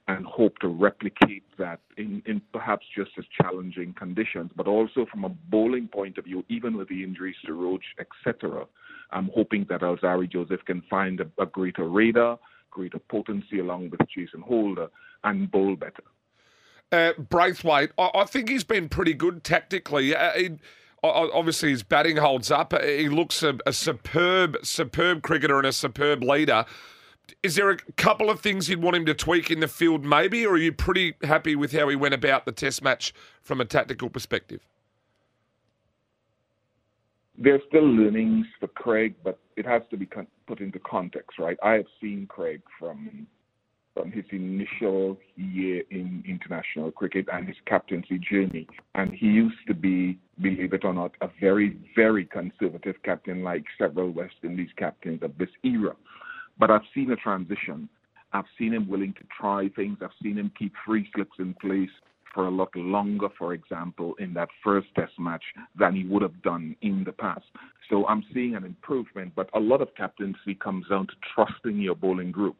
and 0.07 0.25
hope 0.25 0.59
to 0.59 0.67
replicate 0.67 1.43
that 1.57 1.79
in, 1.97 2.21
in 2.25 2.41
perhaps 2.53 2.85
just 2.95 3.11
as 3.17 3.25
challenging 3.41 3.93
conditions, 3.93 4.51
but 4.55 4.67
also 4.67 5.05
from 5.11 5.25
a 5.25 5.29
bowling 5.29 5.87
point 5.87 6.17
of 6.17 6.25
view, 6.25 6.43
even 6.47 6.77
with 6.77 6.87
the 6.89 7.03
injuries 7.03 7.35
to 7.45 7.53
Roach, 7.53 7.85
etc. 7.99 8.65
I'm 9.11 9.31
hoping 9.33 9.65
that 9.69 9.81
Alzarri 9.81 10.31
Joseph 10.31 10.63
can 10.65 10.83
find 10.89 11.21
a, 11.21 11.27
a 11.41 11.45
greater 11.47 11.87
radar, 11.89 12.37
greater 12.69 12.99
potency 12.99 13.59
along 13.59 13.89
with 13.89 14.01
Jason 14.13 14.41
Holder, 14.41 14.89
and 15.23 15.49
bowl 15.49 15.75
better. 15.75 16.03
Uh, 16.91 17.13
Brathwaite, 17.19 17.89
I, 17.97 18.11
I 18.13 18.25
think 18.25 18.47
he's 18.47 18.63
been 18.63 18.89
pretty 18.89 19.15
good 19.15 19.43
tactically. 19.43 20.15
Uh, 20.15 20.49
obviously, 21.03 21.69
his 21.71 21.81
batting 21.81 22.17
holds 22.17 22.51
up. 22.51 22.73
Uh, 22.73 22.81
He 22.81 23.09
looks 23.09 23.41
a, 23.41 23.57
a 23.65 23.73
superb, 23.73 24.57
superb 24.63 25.23
cricketer 25.23 25.57
and 25.57 25.65
a 25.65 25.73
superb 25.73 26.23
leader. 26.23 26.65
Is 27.43 27.55
there 27.55 27.69
a 27.69 27.77
couple 27.97 28.29
of 28.29 28.39
things 28.39 28.69
you'd 28.69 28.81
want 28.81 28.95
him 28.95 29.05
to 29.05 29.13
tweak 29.13 29.51
in 29.51 29.59
the 29.59 29.67
field, 29.67 30.03
maybe, 30.03 30.45
or 30.45 30.53
are 30.53 30.57
you 30.57 30.71
pretty 30.71 31.15
happy 31.23 31.55
with 31.55 31.71
how 31.71 31.87
he 31.89 31.95
went 31.95 32.13
about 32.13 32.45
the 32.45 32.51
Test 32.51 32.83
match 32.83 33.13
from 33.41 33.61
a 33.61 33.65
tactical 33.65 34.09
perspective? 34.09 34.61
There's 37.37 37.61
still 37.67 37.85
learnings 37.85 38.45
for 38.59 38.67
Kraigg, 38.67 39.15
but 39.23 39.39
it 39.57 39.65
has 39.65 39.81
to 39.91 39.97
be 39.97 40.07
put 40.47 40.59
into 40.61 40.79
context, 40.79 41.37
right? 41.37 41.57
I 41.61 41.73
have 41.73 41.87
seen 42.01 42.27
Kraigg 42.27 42.61
from 42.79 43.27
from 43.95 44.11
his 44.11 44.25
initial 44.31 45.17
year 45.37 45.81
in 45.89 46.21
international 46.27 46.91
cricket 46.91 47.27
and 47.31 47.47
his 47.47 47.55
captaincy 47.65 48.19
journey, 48.19 48.67
and 48.93 49.13
he 49.13 49.27
used 49.27 49.55
to 49.67 49.73
be, 49.73 50.19
believe 50.41 50.73
it 50.73 50.83
or 50.83 50.93
not, 50.93 51.13
a 51.21 51.29
very, 51.39 51.77
very 51.95 52.25
conservative 52.25 52.95
captain, 53.03 53.41
like 53.41 53.63
several 53.77 54.11
West 54.11 54.35
Indies 54.43 54.69
captains 54.75 55.23
of 55.23 55.37
this 55.37 55.49
era. 55.63 55.95
But 56.57 56.71
I've 56.71 56.81
seen 56.93 57.11
a 57.11 57.15
transition. 57.15 57.89
I've 58.33 58.45
seen 58.57 58.73
him 58.73 58.87
willing 58.87 59.13
to 59.13 59.23
try 59.39 59.69
things. 59.75 59.97
I've 60.01 60.09
seen 60.21 60.37
him 60.37 60.51
keep 60.57 60.73
free 60.85 61.07
slips 61.13 61.37
in 61.39 61.53
place 61.55 61.89
for 62.33 62.47
a 62.47 62.51
lot 62.51 62.75
longer, 62.75 63.29
for 63.37 63.53
example, 63.53 64.13
in 64.19 64.33
that 64.33 64.49
first 64.61 64.87
test 64.95 65.13
match 65.17 65.43
than 65.79 65.95
he 65.95 66.03
would 66.03 66.21
have 66.21 66.41
done 66.43 66.75
in 66.81 67.03
the 67.05 67.13
past. 67.13 67.45
So 67.89 68.05
I'm 68.07 68.25
seeing 68.33 68.55
an 68.55 68.65
improvement, 68.65 69.31
but 69.35 69.49
a 69.53 69.59
lot 69.59 69.81
of 69.81 69.95
captaincy 69.95 70.53
comes 70.53 70.85
down 70.89 71.07
to 71.07 71.13
trusting 71.33 71.79
your 71.79 71.95
bowling 71.95 72.31
group. 72.31 72.57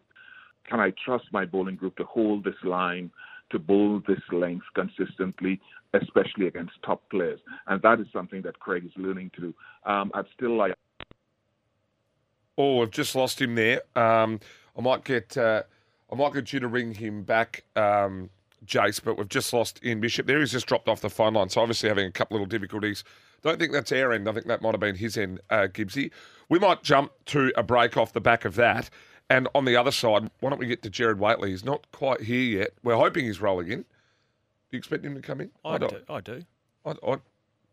Can 0.68 0.80
I 0.80 0.94
trust 1.04 1.26
my 1.32 1.46
bowling 1.46 1.76
group 1.76 1.98
to 1.98 2.06
hold 2.06 2.46
this 2.46 2.56
line, 2.64 3.12
to 3.52 3.60
bowl 3.60 4.02
this 4.08 4.22
length 4.32 4.66
consistently, 4.74 5.60
especially 5.94 6.48
against 6.48 6.72
top 6.84 7.08
players? 7.10 7.42
And 7.68 7.82
that 7.82 8.00
is 8.00 8.08
something 8.14 8.42
that 8.44 8.60
Kraigg 8.60 8.86
is 8.86 8.92
learning 8.96 9.32
to 9.36 9.42
do. 9.42 9.54
Um, 9.86 10.10
I'd 10.14 10.26
still 10.34 10.58
like 10.58 10.74
Oh, 12.58 12.82
I've 12.82 12.92
just 12.92 13.16
lost 13.16 13.42
him 13.42 13.56
there. 13.56 13.82
Um, 13.96 14.40
I 14.78 14.82
might 14.82 15.04
get 15.04 15.38
uh, 15.38 15.64
I 16.12 16.16
might 16.16 16.34
get 16.34 16.54
you 16.54 16.60
to 16.60 16.68
ring 16.68 16.94
him 16.94 17.24
back, 17.24 17.64
um, 17.76 18.30
Jace, 18.66 19.02
but 19.04 19.18
we've 19.18 19.28
just 19.30 19.52
lost 19.54 19.80
Ian 19.84 20.00
Bishop. 20.00 20.26
There 20.28 20.40
he's 20.40 20.52
just 20.52 20.66
dropped 20.68 20.88
off 20.88 21.02
the 21.02 21.10
phone 21.10 21.34
line, 21.34 21.50
so 21.50 21.62
obviously 21.62 21.90
having 21.90 22.06
a 22.08 22.12
couple 22.12 22.36
little 22.36 22.48
difficulties. 22.48 23.04
Don't 23.42 23.60
think 23.60 23.72
that's 23.74 23.92
our 23.92 24.12
end. 24.14 24.28
I 24.28 24.32
think 24.32 24.48
that 24.48 24.62
might 24.62 24.72
have 24.72 24.80
been 24.80 24.96
his 24.96 25.18
end, 25.18 25.40
uh, 25.50 25.68
Gibbsy. 25.72 26.12
We 26.50 26.58
might 26.60 26.82
jump 26.84 27.12
to 27.28 27.52
a 27.56 27.64
break 27.64 27.96
off 27.98 28.14
the 28.14 28.22
back 28.22 28.46
of 28.46 28.56
that. 28.56 28.90
And 29.30 29.48
on 29.56 29.66
the 29.66 29.76
other 29.76 29.92
side, 29.92 30.30
why 30.40 30.50
don't 30.52 30.60
we 30.60 30.68
get 30.68 30.84
to 30.84 30.90
Gerard 30.90 31.20
Whateley? 31.20 31.50
He's 31.50 31.66
not 31.66 31.92
quite 31.92 32.22
here 32.22 32.60
yet. 32.60 32.70
We're 32.84 32.96
hoping 32.96 33.26
he's 33.26 33.42
rolling 33.42 33.72
in. 33.72 33.80
Do 33.82 33.86
you 34.72 34.78
expect 34.78 35.04
him 35.04 35.16
to 35.16 35.22
come 35.22 35.42
in? 35.42 35.52
I 35.64 35.78
don't- 35.80 35.90
do. 35.92 36.02
I 36.08 36.22
do. 36.22 36.44
I, 36.86 36.92
I, 36.92 37.18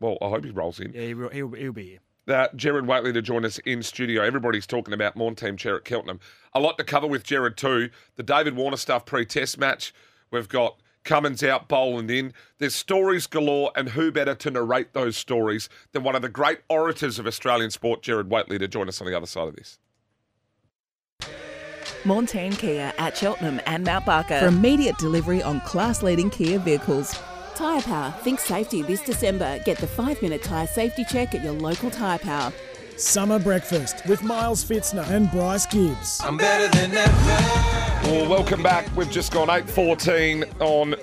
well, 0.00 0.16
I 0.22 0.28
hope 0.30 0.44
he 0.44 0.50
rolls 0.50 0.80
in. 0.80 0.92
Yeah, 0.94 1.02
he'll, 1.02 1.28
he'll, 1.28 1.50
he'll 1.50 1.72
be 1.72 1.84
here. 1.90 1.98
Uh, 2.28 2.46
Gerard 2.54 2.86
Whateley 2.86 3.12
to 3.12 3.22
join 3.22 3.44
us 3.44 3.58
in 3.60 3.82
studio. 3.82 4.22
Everybody's 4.22 4.66
talking 4.66 4.94
about 4.94 5.16
Morn 5.16 5.34
Team 5.34 5.56
Chair 5.56 5.76
at 5.76 5.88
Cheltenham. 5.88 6.20
A 6.52 6.60
lot 6.60 6.78
to 6.78 6.84
cover 6.84 7.06
with 7.06 7.24
Gerard 7.24 7.56
too. 7.56 7.90
The 8.16 8.22
David 8.22 8.54
Warner 8.54 8.76
stuff 8.76 9.04
pre-test 9.04 9.58
match. 9.58 9.92
We've 10.30 10.48
got 10.48 10.76
Cummins 11.04 11.42
out, 11.42 11.68
Boland 11.68 12.10
in. 12.10 12.32
There's 12.58 12.74
stories 12.74 13.26
galore, 13.26 13.72
and 13.74 13.88
who 13.88 14.12
better 14.12 14.36
to 14.36 14.50
narrate 14.50 14.92
those 14.92 15.16
stories 15.16 15.68
than 15.90 16.04
one 16.04 16.14
of 16.14 16.22
the 16.22 16.28
great 16.28 16.60
orators 16.68 17.18
of 17.18 17.26
Australian 17.26 17.70
sport, 17.70 18.02
Gerard 18.02 18.30
Whateley, 18.30 18.58
to 18.58 18.68
join 18.68 18.88
us 18.88 19.00
on 19.00 19.08
the 19.08 19.16
other 19.16 19.26
side 19.26 19.48
of 19.48 19.56
this. 19.56 19.78
Montane 22.04 22.52
Kia 22.52 22.92
at 22.98 23.16
Cheltenham 23.16 23.60
and 23.66 23.84
Mount 23.84 24.04
Barker 24.04 24.38
for 24.38 24.46
immediate 24.46 24.98
delivery 24.98 25.42
on 25.42 25.60
class 25.62 26.02
leading 26.02 26.30
Kia 26.30 26.58
vehicles. 26.58 27.18
Tyre 27.54 27.82
Power. 27.82 28.14
Think 28.22 28.40
safety 28.40 28.82
this 28.82 29.02
December. 29.02 29.58
Get 29.64 29.78
the 29.78 29.86
five 29.86 30.20
minute 30.22 30.42
tyre 30.42 30.66
safety 30.66 31.04
check 31.04 31.34
at 31.34 31.44
your 31.44 31.52
local 31.52 31.90
Tyre 31.90 32.18
Power. 32.18 32.52
Summer 32.96 33.38
breakfast 33.38 34.06
with 34.06 34.22
Miles 34.22 34.64
Fitzner 34.64 35.08
and 35.10 35.30
Bryce 35.30 35.66
Gibbs. 35.66 36.20
I'm 36.22 36.36
better 36.36 36.68
than 36.76 36.92
ever. 36.92 38.08
Well, 38.08 38.28
welcome 38.28 38.62
back. 38.62 38.94
We've 38.96 39.10
just 39.10 39.32
gone 39.32 39.48
8.14 39.48 40.60
on 40.60 40.94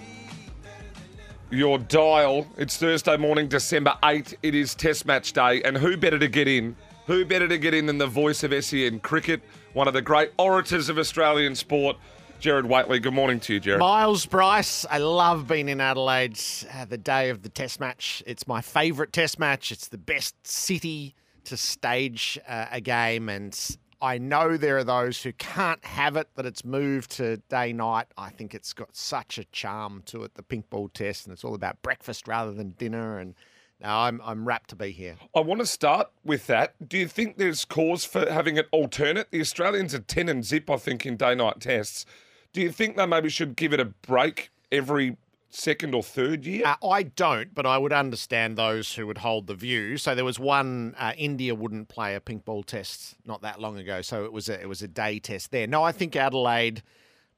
your 1.49 1.77
dial. 1.77 2.47
It's 2.57 2.77
Thursday 2.77 3.17
morning, 3.17 3.47
December 3.47 3.95
8th. 4.03 4.35
It 4.43 4.55
is 4.55 4.75
Test 4.75 5.05
Match 5.05 5.33
Day. 5.33 5.61
And 5.63 5.77
who 5.77 5.97
better 5.97 6.19
to 6.19 6.27
get 6.27 6.47
in? 6.47 6.75
Who 7.07 7.25
better 7.25 7.47
to 7.47 7.57
get 7.57 7.73
in 7.73 7.85
than 7.85 7.97
the 7.97 8.07
voice 8.07 8.43
of 8.43 8.53
SEN 8.63 8.99
cricket, 8.99 9.41
one 9.73 9.87
of 9.87 9.93
the 9.93 10.01
great 10.01 10.31
orators 10.37 10.89
of 10.89 10.97
Australian 10.99 11.55
sport, 11.55 11.97
Gerard 12.39 12.67
Whateley. 12.67 12.99
Good 12.99 13.13
morning 13.13 13.41
to 13.41 13.55
you, 13.55 13.59
Gerard. 13.59 13.79
Miles 13.79 14.25
Bryce, 14.25 14.85
I 14.89 14.99
love 14.99 15.47
being 15.47 15.67
in 15.67 15.81
Adelaide 15.81 16.39
uh, 16.73 16.85
the 16.85 16.97
day 16.97 17.29
of 17.29 17.41
the 17.41 17.49
Test 17.49 17.81
match. 17.81 18.23
It's 18.25 18.47
my 18.47 18.61
favourite 18.61 19.11
Test 19.11 19.39
match. 19.39 19.73
It's 19.73 19.89
the 19.89 19.97
best 19.97 20.35
city 20.47 21.15
to 21.43 21.57
stage 21.57 22.39
uh, 22.47 22.67
a 22.71 22.79
game, 22.79 23.27
and 23.27 23.77
I 24.01 24.17
know 24.19 24.55
there 24.55 24.77
are 24.77 24.85
those 24.85 25.21
who 25.21 25.33
can't 25.33 25.83
have 25.83 26.15
it 26.15 26.29
that 26.35 26.45
it's 26.45 26.63
moved 26.63 27.11
to 27.11 27.37
day 27.49 27.73
night. 27.73 28.07
I 28.17 28.29
think 28.29 28.55
it's 28.55 28.71
got 28.71 28.95
such 28.95 29.37
a 29.37 29.43
charm 29.45 30.03
to 30.05 30.23
it, 30.23 30.35
the 30.35 30.43
pink 30.43 30.69
ball 30.69 30.87
test, 30.87 31.25
and 31.25 31.33
it's 31.33 31.43
all 31.43 31.55
about 31.55 31.81
breakfast 31.81 32.25
rather 32.25 32.53
than 32.53 32.71
dinner. 32.71 33.19
And 33.19 33.35
now 33.81 33.99
I'm 34.03 34.21
I'm 34.23 34.47
rapt 34.47 34.69
to 34.69 34.77
be 34.77 34.91
here. 34.91 35.17
I 35.35 35.41
want 35.41 35.59
to 35.59 35.65
start 35.65 36.09
with 36.23 36.47
that. 36.47 36.87
Do 36.87 36.97
you 36.97 37.07
think 37.09 37.37
there's 37.37 37.65
cause 37.65 38.05
for 38.05 38.31
having 38.31 38.55
it 38.55 38.69
alternate? 38.71 39.31
The 39.31 39.41
Australians 39.41 39.93
are 39.93 39.99
10 39.99 40.29
and 40.29 40.45
zip, 40.45 40.69
I 40.69 40.77
think, 40.77 41.05
in 41.05 41.17
day 41.17 41.35
night 41.35 41.59
tests. 41.59 42.05
Do 42.53 42.61
you 42.61 42.71
think 42.71 42.97
they 42.97 43.05
maybe 43.05 43.29
should 43.29 43.55
give 43.55 43.73
it 43.73 43.79
a 43.79 43.85
break 43.85 44.49
every 44.71 45.17
second 45.49 45.93
or 45.93 46.03
third 46.03 46.45
year? 46.45 46.63
Uh, 46.65 46.87
I 46.87 47.03
don't, 47.03 47.53
but 47.53 47.65
I 47.65 47.77
would 47.77 47.93
understand 47.93 48.57
those 48.57 48.93
who 48.93 49.05
would 49.07 49.19
hold 49.19 49.47
the 49.47 49.55
view. 49.55 49.97
So 49.97 50.15
there 50.15 50.25
was 50.25 50.39
one 50.39 50.95
uh, 50.97 51.13
India 51.17 51.53
wouldn't 51.53 51.89
play 51.89 52.15
a 52.15 52.19
pink 52.19 52.45
ball 52.45 52.63
test 52.63 53.15
not 53.25 53.41
that 53.41 53.59
long 53.59 53.77
ago, 53.77 54.01
so 54.01 54.25
it 54.25 54.33
was 54.33 54.49
a, 54.49 54.59
it 54.59 54.67
was 54.67 54.81
a 54.81 54.87
day 54.87 55.19
test 55.19 55.51
there. 55.51 55.67
No, 55.67 55.83
I 55.83 55.91
think 55.91 56.15
Adelaide 56.15 56.81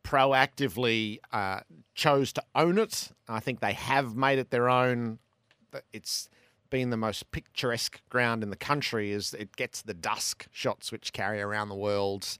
proactively 0.04 1.20
uh, 1.32 1.62
chose 1.94 2.34
to 2.34 2.44
own 2.56 2.78
it. 2.78 3.10
I 3.28 3.40
think 3.40 3.60
they 3.60 3.74
have 3.74 4.16
made 4.16 4.40
it 4.40 4.50
their 4.50 4.70
own. 4.70 5.20
It's 5.94 6.30
been 6.70 6.90
the 6.90 6.98
most 6.98 7.32
picturesque 7.32 8.02
ground 8.10 8.44
in 8.44 8.50
the 8.50 8.56
country. 8.56 9.12
Is 9.12 9.34
it 9.34 9.56
gets 9.56 9.82
the 9.82 9.94
dusk 9.94 10.48
shots 10.52 10.92
which 10.92 11.14
carry 11.14 11.42
around 11.42 11.70
the 11.70 11.76
world. 11.76 12.38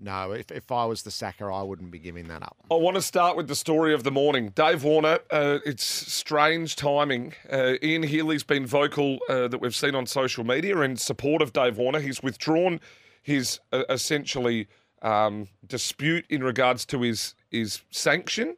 No, 0.00 0.30
if, 0.30 0.52
if 0.52 0.70
I 0.70 0.84
was 0.84 1.02
the 1.02 1.10
SACA, 1.10 1.52
I 1.52 1.62
wouldn't 1.62 1.90
be 1.90 1.98
giving 1.98 2.28
that 2.28 2.42
up. 2.42 2.56
I 2.70 2.74
want 2.74 2.94
to 2.94 3.02
start 3.02 3.36
with 3.36 3.48
the 3.48 3.56
story 3.56 3.92
of 3.92 4.04
the 4.04 4.12
morning. 4.12 4.50
Dave 4.50 4.84
Warner, 4.84 5.18
uh, 5.30 5.58
it's 5.66 5.84
strange 5.84 6.76
timing. 6.76 7.34
Uh, 7.50 7.74
Ian 7.82 8.04
Healy's 8.04 8.44
been 8.44 8.64
vocal 8.64 9.18
uh, 9.28 9.48
that 9.48 9.60
we've 9.60 9.74
seen 9.74 9.96
on 9.96 10.06
social 10.06 10.44
media 10.44 10.80
in 10.82 10.96
support 10.96 11.42
of 11.42 11.52
Dave 11.52 11.78
Warner. 11.78 11.98
He's 11.98 12.22
withdrawn 12.22 12.78
his 13.22 13.58
uh, 13.72 13.82
essentially 13.90 14.68
um, 15.02 15.48
dispute 15.66 16.24
in 16.28 16.44
regards 16.44 16.84
to 16.86 17.02
his 17.02 17.34
his 17.50 17.82
sanction. 17.90 18.56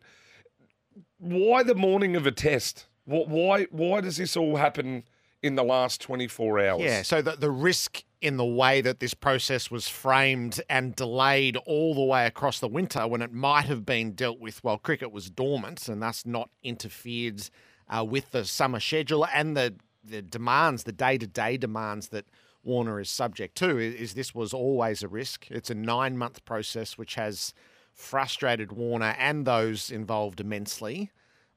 Why 1.18 1.62
the 1.62 1.74
morning 1.74 2.16
of 2.16 2.26
a 2.26 2.32
test? 2.32 2.86
Why 3.04 3.64
why 3.70 4.02
does 4.02 4.18
this 4.18 4.36
all 4.36 4.56
happen 4.56 5.04
in 5.42 5.54
the 5.54 5.64
last 5.64 6.02
twenty 6.02 6.28
four 6.28 6.60
hours? 6.60 6.82
Yeah, 6.82 7.02
so 7.02 7.22
the, 7.22 7.32
the 7.32 7.50
risk 7.50 8.04
in 8.20 8.36
the 8.36 8.44
way 8.44 8.80
that 8.80 9.00
this 9.00 9.14
process 9.14 9.70
was 9.70 9.88
framed 9.88 10.60
and 10.68 10.94
delayed 10.94 11.56
all 11.58 11.94
the 11.94 12.04
way 12.04 12.26
across 12.26 12.60
the 12.60 12.68
winter 12.68 13.06
when 13.06 13.22
it 13.22 13.32
might 13.32 13.64
have 13.64 13.86
been 13.86 14.12
dealt 14.12 14.38
with 14.38 14.62
while 14.62 14.76
cricket 14.76 15.10
was 15.10 15.30
dormant 15.30 15.88
and 15.88 16.02
thus 16.02 16.26
not 16.26 16.50
interfered 16.62 17.48
uh, 17.88 18.04
with 18.04 18.30
the 18.30 18.44
summer 18.44 18.78
schedule 18.78 19.26
and 19.34 19.56
the, 19.56 19.74
the 20.04 20.20
demands, 20.20 20.84
the 20.84 20.92
day 20.92 21.16
to 21.16 21.26
day 21.26 21.56
demands 21.56 22.08
that 22.08 22.26
Warner 22.62 23.00
is 23.00 23.08
subject 23.08 23.56
to, 23.56 23.78
is, 23.78 23.94
is 23.94 24.14
this 24.14 24.34
was 24.34 24.52
always 24.52 25.02
a 25.02 25.08
risk. 25.08 25.50
It's 25.50 25.70
a 25.70 25.74
nine 25.74 26.18
month 26.18 26.44
process 26.44 26.98
which 26.98 27.14
has 27.14 27.54
frustrated 27.94 28.72
Warner 28.72 29.14
and 29.18 29.46
those 29.46 29.90
involved 29.90 30.40
immensely 30.40 31.10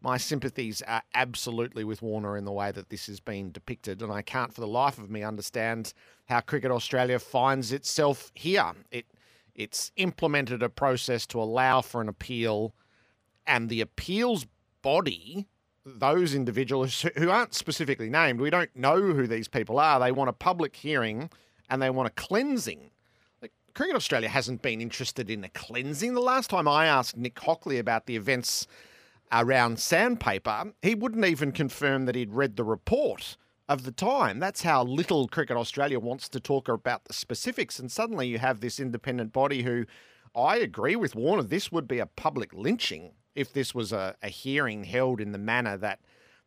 my 0.03 0.17
sympathies 0.17 0.81
are 0.81 1.01
absolutely 1.15 1.85
with 1.85 2.01
Warner 2.01 2.37
in 2.37 2.43
the 2.43 2.51
way 2.51 2.71
that 2.71 2.89
this 2.89 3.07
has 3.07 3.21
been 3.21 3.51
depicted, 3.51 4.01
and 4.01 4.11
I 4.11 4.21
can't 4.21 4.53
for 4.53 4.59
the 4.59 4.67
life 4.67 4.97
of 4.97 5.09
me 5.09 5.23
understand 5.23 5.93
how 6.25 6.41
Cricket 6.41 6.71
Australia 6.71 7.19
finds 7.19 7.71
itself 7.71 8.31
here. 8.35 8.73
It 8.91 9.05
it's 9.55 9.91
implemented 9.97 10.63
a 10.63 10.69
process 10.69 11.27
to 11.27 11.39
allow 11.39 11.81
for 11.81 12.01
an 12.01 12.09
appeal, 12.09 12.73
and 13.47 13.69
the 13.69 13.81
appeals 13.81 14.45
body, 14.81 15.47
those 15.85 16.33
individuals 16.33 17.05
who- 17.15 17.29
aren't 17.29 17.53
specifically 17.53 18.09
named, 18.09 18.41
we 18.41 18.49
don't 18.49 18.75
know 18.75 18.99
who 18.99 19.27
these 19.27 19.47
people 19.47 19.79
are. 19.79 19.99
They 19.99 20.11
want 20.11 20.29
a 20.29 20.33
public 20.33 20.75
hearing 20.75 21.29
and 21.69 21.81
they 21.81 21.89
want 21.89 22.07
a 22.07 22.11
cleansing. 22.11 22.89
Cricket 23.73 23.95
Australia 23.95 24.29
hasn't 24.29 24.61
been 24.61 24.81
interested 24.81 25.31
in 25.31 25.43
a 25.43 25.49
cleansing. 25.49 26.13
The 26.13 26.21
last 26.21 26.49
time 26.49 26.67
I 26.67 26.85
asked 26.85 27.17
Nick 27.17 27.39
Hockley 27.39 27.79
about 27.79 28.05
the 28.05 28.15
events 28.15 28.67
around 29.33 29.79
sandpaper, 29.79 30.73
he 30.81 30.95
wouldn't 30.95 31.25
even 31.25 31.51
confirm 31.51 32.05
that 32.05 32.15
he'd 32.15 32.31
read 32.33 32.55
the 32.55 32.63
report 32.63 33.35
of 33.67 33.83
the 33.83 33.91
time. 33.91 34.39
That's 34.39 34.61
how 34.63 34.83
little 34.83 35.27
Cricket 35.27 35.57
Australia 35.57 35.99
wants 35.99 36.29
to 36.29 36.39
talk 36.39 36.67
about 36.67 37.05
the 37.05 37.13
specifics. 37.13 37.79
And 37.79 37.91
suddenly 37.91 38.27
you 38.27 38.37
have 38.39 38.59
this 38.59 38.79
independent 38.79 39.33
body 39.33 39.63
who 39.63 39.85
I 40.35 40.57
agree 40.57 40.95
with 40.95 41.15
Warner. 41.15 41.43
This 41.43 41.71
would 41.71 41.87
be 41.87 41.99
a 41.99 42.05
public 42.05 42.53
lynching 42.53 43.11
if 43.35 43.51
this 43.53 43.73
was 43.73 43.91
a, 43.91 44.15
a 44.21 44.29
hearing 44.29 44.83
held 44.83 45.19
in 45.19 45.31
the 45.31 45.37
manner 45.37 45.77
that 45.77 45.99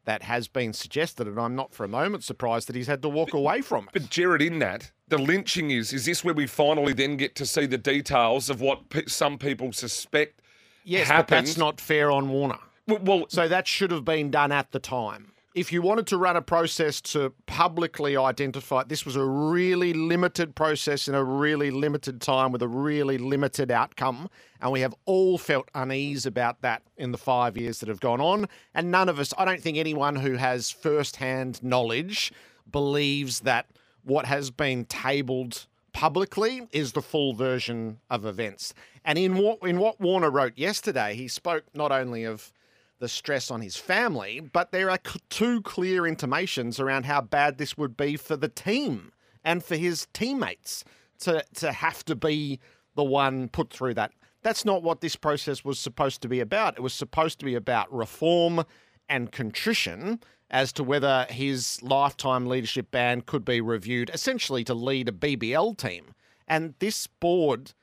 that 0.05 0.23
has 0.23 0.47
been 0.47 0.73
suggested, 0.73 1.27
and 1.27 1.37
I'm 1.37 1.57
not 1.57 1.75
for 1.75 1.83
a 1.83 1.89
moment 1.89 2.23
surprised 2.23 2.69
that 2.69 2.77
he's 2.77 2.87
had 2.87 3.03
to 3.03 3.09
walk 3.09 3.35
away 3.35 3.61
from 3.61 3.87
it. 3.87 3.91
But 3.93 4.09
Gerard, 4.09 4.41
in 4.41 4.61
that, 4.61 4.93
the 5.09 5.19
lynching 5.19 5.73
is 5.73 5.93
is 5.93 6.05
this 6.05 6.23
where 6.23 6.33
we 6.35 6.47
finally 6.47 6.93
then 6.93 7.17
get 7.17 7.35
to 7.37 7.45
see 7.47 7.67
the 7.67 7.77
details 7.77 8.49
of 8.49 8.61
what 8.61 8.89
pe- 8.89 9.07
some 9.07 9.37
people 9.37 9.73
suspect 9.73 10.43
Yes, 10.85 11.09
happened? 11.09 11.27
but 11.27 11.35
that's 11.47 11.57
not 11.57 11.81
fair 11.81 12.13
on 12.13 12.29
Warner. 12.29 12.61
Well, 12.87 13.27
so 13.29 13.49
that 13.49 13.67
should 13.67 13.91
have 13.91 14.05
been 14.05 14.31
done 14.31 14.53
at 14.53 14.71
the 14.71 14.79
time. 14.79 15.33
If 15.57 15.73
you 15.73 15.81
wanted 15.81 16.07
to 16.09 16.19
run 16.19 16.37
a 16.37 16.43
process 16.43 17.01
to 17.01 17.33
publicly 17.47 18.15
identify, 18.15 18.85
this 18.85 19.07
was 19.07 19.17
a 19.17 19.25
really 19.25 19.95
limited 19.95 20.55
process 20.55 21.09
in 21.09 21.15
a 21.15 21.25
really 21.25 21.71
limited 21.71 22.21
time 22.21 22.53
with 22.53 22.63
a 22.63 22.69
really 22.69 23.17
limited 23.17 23.71
outcome, 23.71 24.29
and 24.61 24.71
we 24.71 24.83
have 24.83 24.95
all 25.07 25.39
felt 25.39 25.71
unease 25.75 26.27
about 26.27 26.61
that 26.61 26.83
in 26.99 27.11
the 27.11 27.19
five 27.19 27.57
years 27.57 27.81
that 27.81 27.89
have 27.89 28.01
gone 28.01 28.21
on. 28.21 28.49
And 28.75 28.91
none 28.91 29.09
of 29.09 29.19
us, 29.19 29.33
I 29.39 29.47
don't 29.47 29.63
think 29.63 29.79
anyone 29.79 30.17
who 30.17 30.35
has 30.35 30.71
first-hand 30.71 31.63
knowledge 31.63 32.33
believes 32.71 33.41
that 33.41 33.67
what 34.05 34.27
has 34.27 34.51
been 34.51 34.85
tabled 34.85 35.67
publicly 35.95 36.69
is 36.71 36.93
the 36.93 37.01
full 37.01 37.33
version 37.33 37.99
of 38.11 38.27
events. 38.27 38.75
And 39.07 39.19
in 39.19 39.39
what 39.39 39.63
in 39.63 39.79
what 39.79 40.01
Warner 40.01 40.31
wrote 40.31 40.59
yesterday, 40.59 41.15
he 41.15 41.29
spoke 41.29 41.65
not 41.75 41.91
only 41.93 42.25
of 42.25 42.53
the 42.99 43.09
stress 43.09 43.51
on 43.51 43.61
his 43.61 43.77
family, 43.77 44.41
but 44.41 44.73
there 44.73 44.91
are 44.91 44.99
two 45.29 45.61
clear 45.63 46.07
intimations 46.07 46.81
around 46.81 47.05
how 47.05 47.21
bad 47.21 47.59
this 47.59 47.77
would 47.77 47.97
be 47.97 48.17
for 48.17 48.37
the 48.37 48.49
team 48.49 49.13
and 49.45 49.63
for 49.63 49.77
his 49.77 50.07
teammates 50.13 50.85
to 51.21 51.45
to 51.55 51.73
have 51.73 52.05
to 52.05 52.15
be 52.15 52.59
the 52.95 53.05
one 53.05 53.49
put 53.49 53.71
through 53.71 53.95
that. 53.95 54.13
That's 54.43 54.65
not 54.65 54.83
what 54.83 55.01
this 55.01 55.17
process 55.17 55.65
was 55.65 55.79
supposed 55.79 56.23
to 56.23 56.29
be 56.29 56.41
about. 56.41 56.77
It 56.77 56.83
was 56.83 56.95
supposed 56.95 57.39
to 57.41 57.45
be 57.45 57.55
about 57.55 57.93
reform 57.93 58.65
and 59.09 59.33
contrition 59.33 60.21
as 60.51 60.73
to 60.73 60.85
whether 60.85 61.27
his 61.29 61.83
lifetime 61.83 62.47
leadership 62.47 62.91
ban 62.91 63.21
could 63.23 63.45
be 63.45 63.61
reviewed, 63.61 64.11
essentially 64.15 64.63
to 64.65 64.75
lead 64.75 65.09
a 65.09 65.13
BBL 65.13 65.77
team. 65.77 66.15
And 66.47 66.75
this 66.79 67.07
board, 67.07 67.75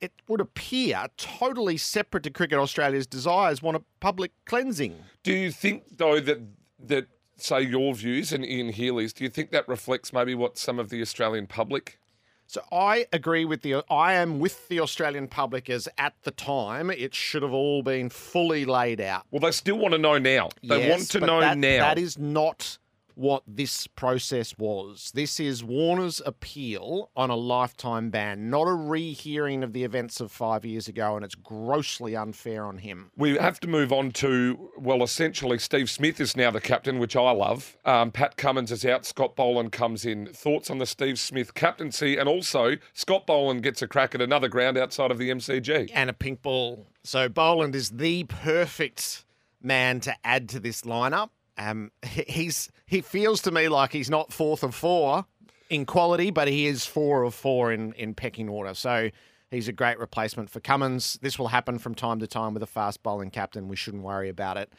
it 0.00 0.12
would 0.28 0.40
appear 0.40 1.06
totally 1.16 1.76
separate 1.76 2.22
to 2.24 2.30
Cricket 2.30 2.58
Australia's 2.58 3.06
desires, 3.06 3.62
want 3.62 3.76
a 3.76 3.82
public 4.00 4.32
cleansing. 4.46 4.96
Do 5.22 5.32
you 5.32 5.50
think 5.50 5.98
though 5.98 6.20
that 6.20 6.40
that 6.86 7.08
say 7.36 7.62
your 7.62 7.94
views 7.94 8.32
and 8.32 8.44
Ian 8.44 8.70
Healy's? 8.70 9.12
Do 9.12 9.24
you 9.24 9.30
think 9.30 9.50
that 9.50 9.66
reflects 9.68 10.12
maybe 10.12 10.34
what 10.34 10.58
some 10.58 10.78
of 10.78 10.90
the 10.90 11.00
Australian 11.02 11.46
public? 11.46 11.98
So 12.46 12.60
I 12.70 13.06
agree 13.14 13.46
with 13.46 13.62
the. 13.62 13.82
I 13.90 14.12
am 14.12 14.38
with 14.38 14.68
the 14.68 14.80
Australian 14.80 15.26
public 15.26 15.70
as 15.70 15.88
at 15.96 16.12
the 16.24 16.30
time 16.32 16.90
it 16.90 17.14
should 17.14 17.42
have 17.42 17.52
all 17.54 17.82
been 17.82 18.10
fully 18.10 18.66
laid 18.66 19.00
out. 19.00 19.22
Well, 19.30 19.40
they 19.40 19.52
still 19.52 19.78
want 19.78 19.92
to 19.92 19.98
know 19.98 20.18
now. 20.18 20.50
They 20.62 20.86
Yes, 20.86 20.90
want 20.90 21.10
to 21.12 21.20
know 21.20 21.40
that- 21.40 21.56
now. 21.56 21.78
That 21.80 21.98
is 21.98 22.18
not 22.18 22.76
what 23.14 23.42
this 23.46 23.86
process 23.86 24.56
was. 24.58 25.10
This 25.14 25.40
is 25.40 25.64
Warner's 25.64 26.20
appeal 26.24 27.10
on 27.16 27.30
a 27.30 27.36
lifetime 27.36 28.10
ban, 28.10 28.50
not 28.50 28.68
a 28.68 28.74
rehearing 28.74 29.62
of 29.62 29.72
the 29.72 29.84
events 29.84 30.20
of 30.20 30.30
five 30.30 30.64
years 30.64 30.88
ago, 30.88 31.16
and 31.16 31.24
it's 31.24 31.34
grossly 31.34 32.16
unfair 32.16 32.64
on 32.64 32.78
him. 32.78 33.10
We 33.16 33.36
have 33.36 33.60
to 33.60 33.68
move 33.68 33.92
on 33.92 34.12
to, 34.12 34.70
well, 34.78 35.02
essentially, 35.02 35.58
Steve 35.58 35.90
Smith 35.90 36.20
is 36.20 36.36
now 36.36 36.50
the 36.50 36.60
captain, 36.60 36.98
which 36.98 37.16
I 37.16 37.30
love. 37.30 37.76
Um, 37.84 38.10
Pat 38.10 38.36
Cummins 38.36 38.72
is 38.72 38.84
out. 38.84 39.04
Scott 39.04 39.36
Boland 39.36 39.72
comes 39.72 40.04
in. 40.04 40.26
Thoughts 40.26 40.70
on 40.70 40.78
the 40.78 40.86
Steve 40.86 41.18
Smith 41.18 41.54
captaincy? 41.54 42.16
And 42.16 42.28
also, 42.28 42.76
Scott 42.94 43.26
Boland 43.26 43.62
gets 43.62 43.82
a 43.82 43.88
crack 43.88 44.14
at 44.14 44.20
another 44.20 44.48
ground 44.48 44.78
outside 44.78 45.10
of 45.10 45.18
the 45.18 45.30
MCG. 45.30 45.90
And 45.92 46.10
a 46.10 46.12
pink 46.12 46.42
ball. 46.42 46.86
So 47.04 47.28
Boland 47.28 47.74
is 47.74 47.90
the 47.90 48.24
perfect 48.24 49.24
man 49.60 50.00
to 50.00 50.14
add 50.24 50.48
to 50.50 50.60
this 50.60 50.82
lineup. 50.82 51.30
Um, 51.70 51.90
he- 52.04 52.24
he's 52.28 52.70
he 52.86 53.00
feels 53.00 53.42
to 53.42 53.50
me 53.50 53.68
like 53.68 53.92
he's 53.92 54.10
not 54.10 54.32
fourth 54.32 54.62
of 54.62 54.74
four 54.74 55.26
in 55.70 55.86
quality, 55.86 56.30
but 56.30 56.48
he 56.48 56.66
is 56.66 56.86
four 56.86 57.22
of 57.22 57.34
four 57.34 57.72
in 57.72 57.92
in 57.94 58.14
pecking 58.14 58.48
order. 58.48 58.74
So 58.74 59.10
he's 59.50 59.68
a 59.68 59.72
great 59.72 59.98
replacement 59.98 60.50
for 60.50 60.60
Cummins. 60.60 61.18
This 61.22 61.38
will 61.38 61.48
happen 61.48 61.78
from 61.78 61.94
time 61.94 62.18
to 62.20 62.26
time 62.26 62.54
with 62.54 62.62
a 62.62 62.66
fast 62.66 63.02
bowling 63.02 63.30
captain. 63.30 63.68
We 63.68 63.76
shouldn't 63.76 64.02
worry 64.02 64.28
about 64.28 64.56
it. 64.56 64.72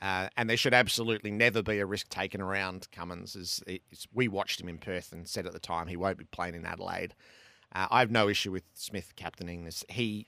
Uh, 0.00 0.28
and 0.36 0.48
there 0.48 0.56
should 0.56 0.74
absolutely 0.74 1.32
never 1.32 1.60
be 1.60 1.80
a 1.80 1.86
risk 1.86 2.08
taken 2.08 2.40
around 2.40 2.86
Cummins. 2.92 3.34
Is 3.34 3.62
is- 3.66 4.06
we 4.14 4.28
watched 4.28 4.60
him 4.60 4.68
in 4.68 4.78
Perth 4.78 5.12
and 5.12 5.26
said 5.26 5.46
at 5.46 5.52
the 5.52 5.58
time 5.58 5.88
he 5.88 5.96
won't 5.96 6.18
be 6.18 6.24
playing 6.26 6.54
in 6.54 6.64
Adelaide. 6.64 7.14
Uh, 7.74 7.86
I 7.90 8.00
have 8.00 8.10
no 8.10 8.28
issue 8.28 8.50
with 8.50 8.64
Smith 8.74 9.14
captaining 9.16 9.64
this. 9.64 9.84
He 9.88 10.26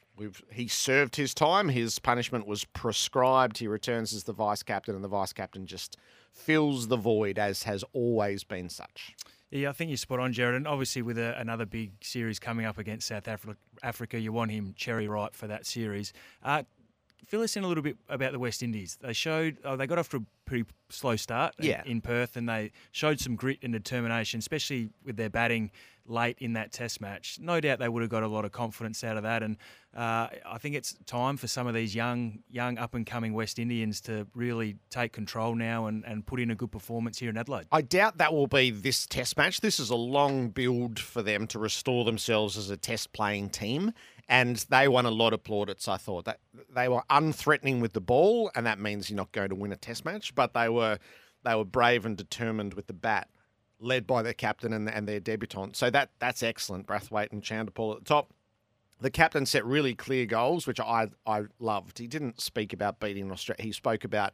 he 0.52 0.68
served 0.68 1.16
his 1.16 1.32
time. 1.32 1.70
His 1.70 1.98
punishment 1.98 2.46
was 2.46 2.64
prescribed. 2.64 3.58
He 3.58 3.66
returns 3.66 4.12
as 4.12 4.24
the 4.24 4.32
vice 4.32 4.62
captain, 4.62 4.94
and 4.94 5.02
the 5.02 5.08
vice 5.08 5.32
captain 5.32 5.66
just 5.66 5.96
fills 6.32 6.88
the 6.88 6.96
void, 6.96 7.38
as 7.38 7.62
has 7.62 7.84
always 7.92 8.44
been 8.44 8.68
such. 8.68 9.14
Yeah, 9.50 9.70
I 9.70 9.72
think 9.72 9.88
you're 9.88 9.96
spot 9.96 10.20
on, 10.20 10.32
Gerard. 10.32 10.54
And 10.54 10.68
obviously, 10.68 11.02
with 11.02 11.18
a, 11.18 11.38
another 11.38 11.66
big 11.66 11.92
series 12.02 12.38
coming 12.38 12.66
up 12.66 12.78
against 12.78 13.08
South 13.08 13.26
Africa, 13.26 13.58
Africa, 13.82 14.20
you 14.20 14.32
want 14.32 14.52
him 14.52 14.74
cherry 14.76 15.08
ripe 15.08 15.34
for 15.34 15.48
that 15.48 15.66
series. 15.66 16.12
Uh, 16.42 16.62
fill 17.26 17.42
us 17.42 17.56
in 17.56 17.64
a 17.64 17.68
little 17.68 17.82
bit 17.82 17.96
about 18.08 18.32
the 18.32 18.38
West 18.38 18.62
Indies. 18.62 18.98
They 19.00 19.12
showed 19.12 19.58
oh, 19.64 19.76
they 19.76 19.86
got 19.86 19.98
off 19.98 20.08
to 20.10 20.18
a 20.18 20.22
pretty 20.44 20.64
slow 20.88 21.16
start 21.16 21.54
in- 21.58 21.66
Yeah. 21.66 21.82
in 21.86 22.00
Perth, 22.00 22.36
and 22.36 22.48
they 22.48 22.72
showed 22.92 23.20
some 23.20 23.36
grit 23.36 23.58
and 23.62 23.72
determination, 23.72 24.38
especially 24.38 24.90
with 25.04 25.16
their 25.16 25.30
batting 25.30 25.70
late 26.06 26.36
in 26.40 26.54
that 26.54 26.72
Test 26.72 27.00
match. 27.00 27.38
No 27.40 27.60
doubt 27.60 27.78
they 27.78 27.88
would 27.88 28.00
have 28.02 28.10
got 28.10 28.24
a 28.24 28.28
lot 28.28 28.44
of 28.44 28.50
confidence 28.50 29.04
out 29.04 29.16
of 29.16 29.22
that, 29.22 29.44
and 29.44 29.56
uh, 29.96 30.26
I 30.44 30.58
think 30.58 30.74
it's 30.74 30.96
time 31.06 31.36
for 31.36 31.46
some 31.46 31.68
of 31.68 31.74
these 31.74 31.94
young, 31.94 32.40
young 32.50 32.78
up 32.78 32.94
and 32.94 33.06
coming 33.06 33.32
West 33.32 33.60
Indians 33.60 34.00
to 34.02 34.26
really 34.34 34.76
take 34.88 35.12
control 35.12 35.54
now 35.54 35.86
and, 35.86 36.04
and 36.04 36.26
put 36.26 36.40
in 36.40 36.50
a 36.50 36.56
good 36.56 36.72
performance 36.72 37.18
here 37.20 37.30
in 37.30 37.36
Adelaide. 37.36 37.66
I 37.70 37.82
doubt 37.82 38.18
that 38.18 38.32
will 38.32 38.46
be 38.48 38.70
this 38.72 39.06
test 39.06 39.36
match. 39.36 39.60
This 39.60 39.78
is 39.78 39.90
a 39.90 39.94
long 39.96 40.48
build 40.48 40.98
for 40.98 41.22
them 41.22 41.46
to 41.48 41.60
restore 41.60 42.04
themselves 42.04 42.56
as 42.56 42.70
a 42.70 42.76
test 42.76 43.12
playing 43.12 43.50
team. 43.50 43.92
And 44.30 44.56
they 44.70 44.86
won 44.86 45.06
a 45.06 45.10
lot 45.10 45.32
of 45.32 45.42
plaudits, 45.42 45.88
I 45.88 45.96
thought. 45.96 46.24
That 46.24 46.38
they 46.72 46.88
were 46.88 47.02
unthreatening 47.10 47.80
with 47.80 47.94
the 47.94 48.00
ball, 48.00 48.52
and 48.54 48.64
that 48.64 48.78
means 48.78 49.10
you're 49.10 49.16
not 49.16 49.32
going 49.32 49.48
to 49.48 49.56
win 49.56 49.72
a 49.72 49.76
test 49.76 50.04
match, 50.04 50.36
but 50.36 50.54
they 50.54 50.68
were 50.68 50.98
they 51.44 51.54
were 51.56 51.64
brave 51.64 52.06
and 52.06 52.16
determined 52.16 52.74
with 52.74 52.86
the 52.86 52.92
bat, 52.92 53.28
led 53.80 54.06
by 54.06 54.22
their 54.22 54.32
captain 54.32 54.72
and, 54.72 54.88
and 54.88 55.08
their 55.08 55.18
debutant. 55.18 55.76
So 55.76 55.90
that 55.90 56.10
that's 56.20 56.44
excellent. 56.44 56.86
Brathwaite 56.86 57.32
and 57.32 57.42
Chanderpaul 57.42 57.96
at 57.96 57.98
the 57.98 58.04
top. 58.04 58.32
The 59.00 59.10
captain 59.10 59.46
set 59.46 59.64
really 59.64 59.96
clear 59.96 60.26
goals, 60.26 60.64
which 60.64 60.78
I 60.78 61.08
I 61.26 61.42
loved. 61.58 61.98
He 61.98 62.06
didn't 62.06 62.40
speak 62.40 62.72
about 62.72 63.00
beating 63.00 63.32
Australia. 63.32 63.64
He 63.64 63.72
spoke 63.72 64.04
about 64.04 64.32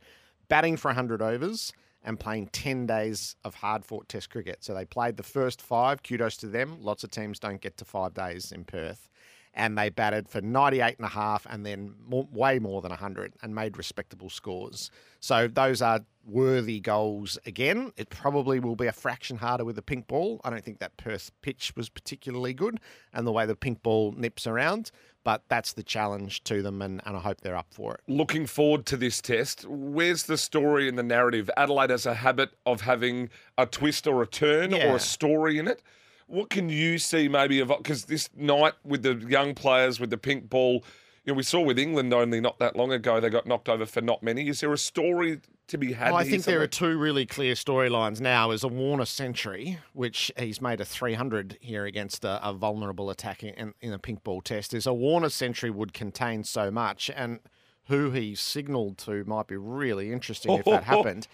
batting 0.48 0.76
for 0.76 0.88
100 0.88 1.22
overs 1.22 1.72
and 2.02 2.20
playing 2.20 2.48
10 2.48 2.86
days 2.86 3.34
of 3.44 3.54
hard 3.56 3.84
fought 3.84 4.08
test 4.08 4.28
cricket. 4.28 4.62
So 4.62 4.74
they 4.74 4.84
played 4.84 5.16
the 5.16 5.22
first 5.22 5.62
five. 5.62 6.02
Kudos 6.02 6.36
to 6.38 6.46
them. 6.46 6.76
Lots 6.80 7.02
of 7.02 7.10
teams 7.10 7.38
don't 7.38 7.62
get 7.62 7.78
to 7.78 7.84
five 7.84 8.12
days 8.12 8.52
in 8.52 8.64
Perth. 8.64 9.08
And 9.56 9.76
they 9.76 9.88
batted 9.88 10.28
for 10.28 10.42
98 10.42 10.98
and 10.98 11.06
a 11.06 11.08
half 11.08 11.46
and 11.48 11.64
then 11.64 11.94
more, 12.06 12.28
way 12.30 12.58
more 12.58 12.82
than 12.82 12.90
100 12.90 13.34
and 13.42 13.54
made 13.54 13.78
respectable 13.78 14.28
scores. 14.28 14.90
So 15.18 15.48
those 15.48 15.80
are 15.80 16.00
worthy 16.26 16.80
goals 16.80 17.38
again. 17.46 17.92
It 17.96 18.10
probably 18.10 18.60
will 18.60 18.76
be 18.76 18.86
a 18.86 18.92
fraction 18.92 19.38
harder 19.38 19.64
with 19.64 19.78
a 19.78 19.82
pink 19.82 20.08
ball. 20.08 20.40
I 20.44 20.50
don't 20.50 20.64
think 20.64 20.80
that 20.80 20.96
Perth 20.96 21.30
pitch 21.40 21.72
was 21.76 21.88
particularly 21.88 22.52
good 22.52 22.80
and 23.12 23.26
the 23.26 23.32
way 23.32 23.46
the 23.46 23.56
pink 23.56 23.82
ball 23.82 24.12
nips 24.12 24.46
around, 24.46 24.90
but 25.24 25.42
that's 25.48 25.72
the 25.72 25.82
challenge 25.82 26.44
to 26.44 26.62
them 26.62 26.82
and, 26.82 27.00
and 27.06 27.16
I 27.16 27.20
hope 27.20 27.40
they're 27.40 27.56
up 27.56 27.72
for 27.72 27.94
it. 27.94 28.00
Looking 28.08 28.46
forward 28.46 28.86
to 28.86 28.96
this 28.96 29.20
test. 29.20 29.64
Where's 29.66 30.24
the 30.24 30.36
story 30.36 30.88
in 30.88 30.96
the 30.96 31.02
narrative? 31.02 31.48
Adelaide 31.56 31.90
has 31.90 32.06
a 32.06 32.14
habit 32.14 32.50
of 32.66 32.82
having 32.82 33.30
a 33.56 33.66
twist 33.66 34.06
or 34.06 34.22
a 34.22 34.26
turn 34.26 34.74
or 34.74 34.96
a 34.96 35.00
story 35.00 35.58
in 35.58 35.66
it. 35.68 35.82
What 36.26 36.50
can 36.50 36.68
you 36.68 36.98
see 36.98 37.28
maybe 37.28 37.60
of 37.60 37.68
because 37.68 38.06
this 38.06 38.28
night 38.36 38.74
with 38.84 39.02
the 39.02 39.14
young 39.28 39.54
players 39.54 40.00
with 40.00 40.10
the 40.10 40.18
pink 40.18 40.50
ball, 40.50 40.84
you 41.24 41.32
know, 41.32 41.36
we 41.36 41.42
saw 41.42 41.60
with 41.60 41.78
England 41.78 42.12
only 42.12 42.40
not 42.40 42.58
that 42.58 42.76
long 42.76 42.92
ago 42.92 43.20
they 43.20 43.30
got 43.30 43.46
knocked 43.46 43.68
over 43.68 43.86
for 43.86 44.00
not 44.00 44.22
many. 44.22 44.48
Is 44.48 44.60
there 44.60 44.72
a 44.72 44.78
story 44.78 45.40
to 45.68 45.78
be 45.78 45.92
had? 45.92 46.12
Well, 46.12 46.20
I 46.20 46.24
think 46.24 46.44
there 46.44 46.60
are 46.62 46.66
two 46.66 46.98
really 46.98 47.26
clear 47.26 47.54
storylines 47.54 48.20
now. 48.20 48.50
Is 48.50 48.64
a 48.64 48.68
Warner 48.68 49.04
century, 49.04 49.78
which 49.92 50.32
he's 50.36 50.60
made 50.60 50.80
a 50.80 50.84
300 50.84 51.58
here 51.60 51.84
against 51.84 52.24
a, 52.24 52.46
a 52.46 52.52
vulnerable 52.52 53.10
attack 53.10 53.42
in, 53.42 53.74
in 53.80 53.92
a 53.92 53.98
pink 53.98 54.24
ball 54.24 54.40
test. 54.40 54.74
Is 54.74 54.86
a 54.86 54.94
Warner 54.94 55.30
century 55.30 55.70
would 55.70 55.92
contain 55.92 56.44
so 56.44 56.70
much, 56.70 57.10
and 57.14 57.40
who 57.88 58.10
he 58.10 58.34
signalled 58.34 58.98
to 58.98 59.24
might 59.24 59.46
be 59.46 59.56
really 59.56 60.12
interesting 60.12 60.52
if 60.52 60.64
that 60.64 60.84
happened. 60.84 61.28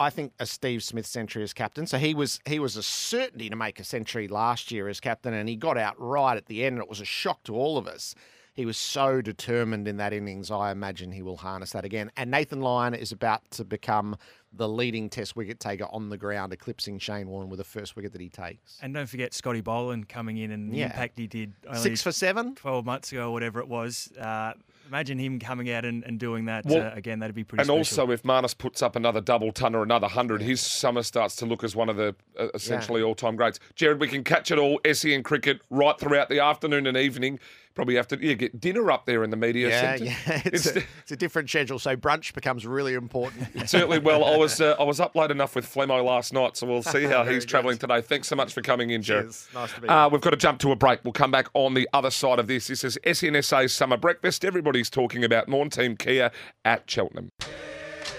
I 0.00 0.08
think 0.10 0.32
a 0.38 0.46
Steve 0.46 0.82
Smith 0.82 1.04
century 1.06 1.42
as 1.42 1.52
captain. 1.52 1.86
So 1.86 1.98
he 1.98 2.14
was 2.14 2.40
he 2.46 2.58
was 2.58 2.76
a 2.76 2.82
certainty 2.82 3.50
to 3.50 3.56
make 3.56 3.78
a 3.78 3.84
century 3.84 4.26
last 4.28 4.72
year 4.72 4.88
as 4.88 4.98
captain, 4.98 5.34
and 5.34 5.48
he 5.48 5.56
got 5.56 5.76
out 5.76 5.94
right 6.00 6.36
at 6.36 6.46
the 6.46 6.64
end, 6.64 6.76
and 6.76 6.82
it 6.82 6.88
was 6.88 7.00
a 7.00 7.04
shock 7.04 7.42
to 7.44 7.54
all 7.54 7.76
of 7.76 7.86
us. 7.86 8.14
He 8.54 8.66
was 8.66 8.76
so 8.76 9.20
determined 9.20 9.86
in 9.86 9.98
that 9.98 10.12
innings. 10.12 10.50
I 10.50 10.72
imagine 10.72 11.12
he 11.12 11.22
will 11.22 11.36
harness 11.36 11.70
that 11.72 11.84
again. 11.84 12.10
And 12.16 12.30
Nathan 12.30 12.60
Lyon 12.60 12.94
is 12.94 13.12
about 13.12 13.48
to 13.52 13.64
become 13.64 14.16
the 14.52 14.68
leading 14.68 15.08
Test 15.08 15.36
wicket 15.36 15.60
taker 15.60 15.86
on 15.92 16.08
the 16.08 16.16
ground, 16.18 16.52
eclipsing 16.52 16.98
Shane 17.00 17.28
Warne 17.28 17.48
with 17.48 17.58
the 17.58 17.64
first 17.64 17.94
wicket 17.94 18.12
that 18.12 18.20
he 18.20 18.28
takes. 18.28 18.76
And 18.82 18.92
don't 18.92 19.06
forget 19.08 19.32
Scotty 19.34 19.60
Boland 19.60 20.08
coming 20.08 20.38
in 20.38 20.50
and 20.50 20.72
the 20.72 20.78
Yeah. 20.78 20.86
impact 20.86 21.18
he 21.18 21.26
did 21.28 21.52
only 21.68 21.78
Six 21.80 22.02
for 22.02 22.10
seven? 22.10 22.54
12 22.56 22.84
months 22.84 23.12
ago 23.12 23.28
or 23.28 23.32
whatever 23.32 23.60
it 23.60 23.68
was. 23.68 24.10
Uh, 24.18 24.54
imagine 24.90 25.18
him 25.18 25.38
coming 25.38 25.70
out 25.70 25.84
and, 25.84 26.02
and 26.04 26.18
doing 26.18 26.46
that 26.46 26.66
Well, 26.66 26.88
uh, 26.88 26.94
again. 26.94 27.20
That'd 27.20 27.34
be 27.34 27.44
pretty 27.44 27.64
cool. 27.64 27.76
And 27.76 27.86
special. 27.86 28.02
also, 28.02 28.12
if 28.12 28.22
Marnus 28.24 28.56
puts 28.56 28.82
up 28.82 28.96
another 28.96 29.20
double 29.20 29.52
ton 29.52 29.74
or 29.74 29.82
another 29.82 30.08
hundred, 30.08 30.42
his 30.42 30.60
summer 30.60 31.02
starts 31.02 31.36
to 31.36 31.46
look 31.46 31.62
as 31.62 31.76
one 31.76 31.88
of 31.88 31.96
the 31.96 32.14
uh, 32.38 32.48
essentially 32.54 33.02
all-time 33.02 33.36
greats. 33.36 33.60
Gerard, 33.76 34.00
we 34.00 34.08
can 34.08 34.24
catch 34.24 34.50
it 34.50 34.58
all 34.58 34.80
SEN 34.92 35.22
cricket 35.22 35.60
right 35.70 35.98
throughout 35.98 36.28
the 36.28 36.40
afternoon 36.40 36.86
and 36.86 36.96
evening. 36.96 37.38
Probably 37.80 37.94
have 37.94 38.08
to 38.08 38.18
yeah, 38.22 38.34
get 38.34 38.60
dinner 38.60 38.90
up 38.90 39.06
there 39.06 39.24
in 39.24 39.30
the 39.30 39.38
media 39.38 39.70
Yeah, 39.70 39.80
centre. 39.96 40.04
yeah. 40.04 40.42
It's, 40.44 40.66
a, 40.66 40.82
it's 41.00 41.12
a 41.12 41.16
different 41.16 41.48
schedule, 41.48 41.78
so 41.78 41.96
brunch 41.96 42.34
becomes 42.34 42.66
really 42.66 42.92
important. 42.92 43.48
Certainly. 43.70 44.00
Well, 44.00 44.22
I 44.22 44.36
was 44.36 44.60
uh, 44.60 44.76
I 44.78 44.82
was 44.82 45.00
up 45.00 45.16
late 45.16 45.30
enough 45.30 45.56
with 45.56 45.64
Flemo 45.64 46.04
last 46.04 46.34
night, 46.34 46.58
so 46.58 46.66
we'll 46.66 46.82
see 46.82 47.04
how 47.06 47.24
he's 47.24 47.46
travelling 47.46 47.78
today. 47.78 48.02
Thanks 48.02 48.28
so 48.28 48.36
much 48.36 48.52
for 48.52 48.60
coming 48.60 48.90
in, 48.90 49.00
Gerard. 49.00 49.24
Cheers. 49.28 49.48
Nice 49.54 49.72
to 49.72 49.80
be 49.80 49.88
Uh, 49.88 50.10
we've 50.10 50.20
got 50.20 50.28
to 50.30 50.36
jump 50.36 50.58
to 50.58 50.72
a 50.72 50.76
break. 50.76 51.00
We'll 51.04 51.14
come 51.14 51.30
back 51.30 51.48
on 51.54 51.72
the 51.72 51.88
other 51.94 52.10
side 52.10 52.38
of 52.38 52.48
this. 52.48 52.66
This 52.66 52.84
is 52.84 52.98
SEN 53.10 53.42
SA 53.42 53.66
Summer 53.68 53.96
Breakfast. 53.96 54.44
Everybody's 54.44 54.90
talking 54.90 55.24
about 55.24 55.48
Morn 55.48 55.70
Team 55.70 55.96
Kia 55.96 56.30
at 56.66 56.90
Cheltenham. 56.90 57.32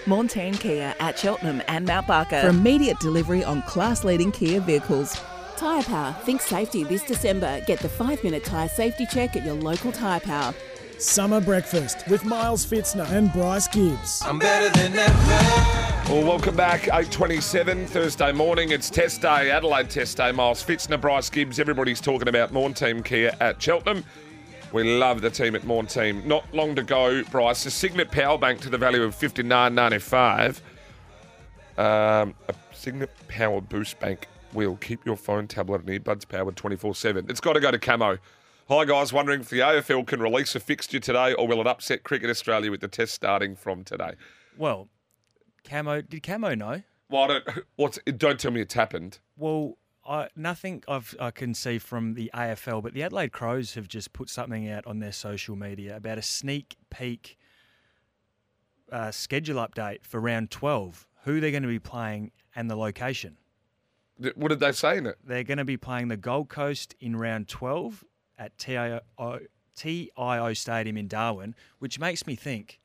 Montane 0.06 0.58
Kia 0.58 0.96
at 0.98 1.16
Cheltenham 1.16 1.62
and 1.68 1.86
Mount 1.86 2.08
Barker 2.08 2.40
for 2.40 2.48
immediate 2.48 2.98
delivery 2.98 3.44
on 3.44 3.62
class 3.62 4.02
leading 4.02 4.32
Kia 4.32 4.58
vehicles. 4.60 5.20
Tyre 5.62 5.82
Power. 5.84 6.12
Think 6.24 6.40
safety 6.40 6.82
this 6.82 7.04
December. 7.04 7.60
Get 7.68 7.78
the 7.78 7.88
five 7.88 8.24
minute 8.24 8.42
tyre 8.42 8.68
safety 8.68 9.06
check 9.06 9.36
at 9.36 9.46
your 9.46 9.54
local 9.54 9.92
Tyre 9.92 10.18
Power. 10.18 10.52
Summer 10.98 11.40
breakfast 11.40 12.04
with 12.08 12.24
Miles 12.24 12.66
Fitzner 12.66 13.08
and 13.12 13.32
Bryce 13.32 13.68
Gibbs. 13.68 14.22
I'm 14.24 14.40
better 14.40 14.76
than 14.76 14.92
ever. 14.92 16.12
Well, 16.12 16.24
welcome 16.24 16.56
back. 16.56 16.80
8.27, 16.80 17.86
Thursday 17.86 18.32
morning. 18.32 18.72
It's 18.72 18.90
test 18.90 19.22
day, 19.22 19.52
Adelaide 19.52 19.88
test 19.88 20.16
day. 20.16 20.32
Miles 20.32 20.64
Fitzner, 20.64 21.00
Bryce 21.00 21.30
Gibbs. 21.30 21.60
Everybody's 21.60 22.00
talking 22.00 22.26
about 22.26 22.52
Morn 22.52 22.74
Team 22.74 23.00
Kia 23.00 23.32
at 23.38 23.62
Cheltenham. 23.62 24.04
We 24.72 24.82
love 24.82 25.20
the 25.20 25.30
team 25.30 25.54
at 25.54 25.62
Morn 25.62 25.86
Team. 25.86 26.26
Not 26.26 26.52
long 26.52 26.74
to 26.74 26.82
go, 26.82 27.22
Bryce. 27.30 27.66
A 27.66 27.70
Cygnett 27.70 28.10
power 28.10 28.36
bank 28.36 28.62
to 28.62 28.68
the 28.68 28.78
value 28.78 29.04
of 29.04 29.14
fifty 29.14 29.44
nine 29.44 29.76
ninety 29.76 30.00
five. 30.00 30.60
Um, 31.78 32.34
a 32.48 32.54
Cygnett 32.74 33.10
power 33.28 33.60
boost 33.60 34.00
bank 34.00 34.26
will 34.54 34.76
keep 34.76 35.04
your 35.04 35.16
phone, 35.16 35.48
tablet, 35.48 35.82
and 35.84 36.04
earbuds 36.04 36.28
powered 36.28 36.56
24 36.56 36.94
7. 36.94 37.26
It's 37.28 37.40
got 37.40 37.54
to 37.54 37.60
go 37.60 37.70
to 37.70 37.78
Camo. 37.78 38.18
Hi, 38.68 38.84
guys. 38.84 39.12
Wondering 39.12 39.40
if 39.40 39.48
the 39.48 39.58
AFL 39.60 40.06
can 40.06 40.20
release 40.20 40.54
a 40.54 40.60
fixture 40.60 41.00
today 41.00 41.34
or 41.34 41.46
will 41.46 41.60
it 41.60 41.66
upset 41.66 42.04
Cricket 42.04 42.30
Australia 42.30 42.70
with 42.70 42.80
the 42.80 42.88
test 42.88 43.14
starting 43.14 43.56
from 43.56 43.84
today? 43.84 44.12
well, 44.56 44.88
Camo, 45.64 46.00
did 46.00 46.22
Camo 46.22 46.54
know? 46.54 46.82
Well, 47.08 47.22
I 47.22 47.26
don't, 47.28 47.44
what's, 47.76 47.98
don't 48.16 48.38
tell 48.38 48.50
me 48.50 48.60
it's 48.60 48.74
happened. 48.74 49.18
Well, 49.36 49.76
I, 50.06 50.28
nothing 50.34 50.82
I've, 50.88 51.14
I 51.20 51.30
can 51.30 51.54
see 51.54 51.78
from 51.78 52.14
the 52.14 52.30
AFL, 52.34 52.82
but 52.82 52.94
the 52.94 53.02
Adelaide 53.02 53.32
Crows 53.32 53.74
have 53.74 53.88
just 53.88 54.12
put 54.12 54.28
something 54.28 54.68
out 54.68 54.86
on 54.86 54.98
their 54.98 55.12
social 55.12 55.56
media 55.56 55.96
about 55.96 56.18
a 56.18 56.22
sneak 56.22 56.76
peek 56.90 57.38
uh, 58.90 59.10
schedule 59.10 59.56
update 59.56 60.04
for 60.04 60.20
round 60.20 60.50
12, 60.50 61.06
who 61.24 61.40
they're 61.40 61.50
going 61.50 61.62
to 61.62 61.68
be 61.68 61.78
playing 61.78 62.32
and 62.54 62.70
the 62.70 62.76
location. 62.76 63.36
What 64.34 64.48
did 64.48 64.60
they 64.60 64.72
say 64.72 64.98
in 64.98 65.06
it? 65.06 65.18
They're 65.24 65.44
going 65.44 65.58
to 65.58 65.64
be 65.64 65.76
playing 65.76 66.08
the 66.08 66.16
Gold 66.16 66.48
Coast 66.48 66.94
in 67.00 67.16
round 67.16 67.48
12 67.48 68.04
at 68.38 68.56
TIO, 68.58 69.00
TIO 69.76 70.52
Stadium 70.54 70.96
in 70.96 71.08
Darwin, 71.08 71.54
which 71.78 71.98
makes 71.98 72.26
me 72.26 72.34
think 72.34 72.80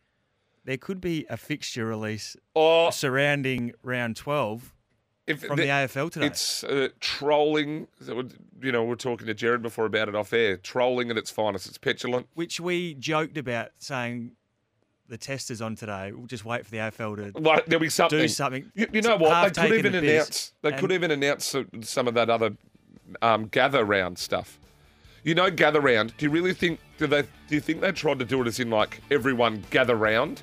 there 0.66 0.78
could 0.78 1.02
be 1.02 1.26
a 1.30 1.38
fixture 1.38 1.86
release 1.86 2.36
surrounding 2.92 3.74
round 3.84 4.16
12 4.16 4.74
from 5.36 5.58
the, 5.58 5.64
AFL 5.64 6.12
today. 6.12 6.28
It's 6.28 6.64
uh, 6.64 6.90
trolling. 7.00 7.88
You 8.62 8.72
know, 8.72 8.84
we're 8.84 8.96
talking 8.96 9.28
to 9.28 9.34
Gerard 9.34 9.62
before 9.62 9.86
about 9.86 10.08
it 10.08 10.16
off 10.16 10.32
air. 10.32 10.58
Trolling 10.58 11.12
at 11.12 11.18
its 11.18 11.30
finest. 11.30 11.68
It's 11.68 11.78
petulant. 11.78 12.28
which 12.34 12.60
we 12.60 12.94
joked 12.94 13.38
about 13.38 13.72
saying 13.78 14.32
the 15.10 15.18
test 15.18 15.52
is 15.52 15.62
on 15.62 15.76
today. 15.76 16.12
We'll 16.12 16.28
just 16.28 16.46
wait 16.46 16.66
for 16.66 16.72
the 16.72 16.78
AFL 16.78 17.34
to 17.34 17.64
there'll 17.68 17.80
be 17.80 17.90
something. 17.90 18.20
do 18.20 18.28
something. 18.28 18.72
You, 18.76 18.88
you 18.92 19.02
know 19.02 19.18
what? 19.18 19.54
They 19.54 19.68
could 19.70 19.78
even 19.80 19.92
the 19.94 19.98
announce. 20.00 20.54
They 20.62 20.72
could 20.74 20.92
even 20.92 21.12
announce 21.12 21.56
some 21.82 22.08
of 22.08 22.14
that 22.16 22.30
other 22.30 22.56
um, 23.22 23.48
gather 23.48 23.84
round 23.86 24.18
stuff. 24.20 24.60
You 25.24 25.36
know, 25.36 25.50
gather 25.50 25.82
round. 25.82 26.16
Do 26.18 26.26
you 26.26 26.30
really 26.30 26.54
think? 26.54 26.80
Do 26.98 27.08
they? 27.08 27.22
Do 27.22 27.56
you 27.56 27.60
think 27.62 27.82
they 27.82 27.92
tried 27.92 28.20
to 28.20 28.26
do 28.26 28.42
it 28.42 28.48
as 28.48 28.60
in 28.60 28.70
like 28.70 29.02
everyone 29.12 29.64
gather 29.70 29.96
round, 29.96 30.42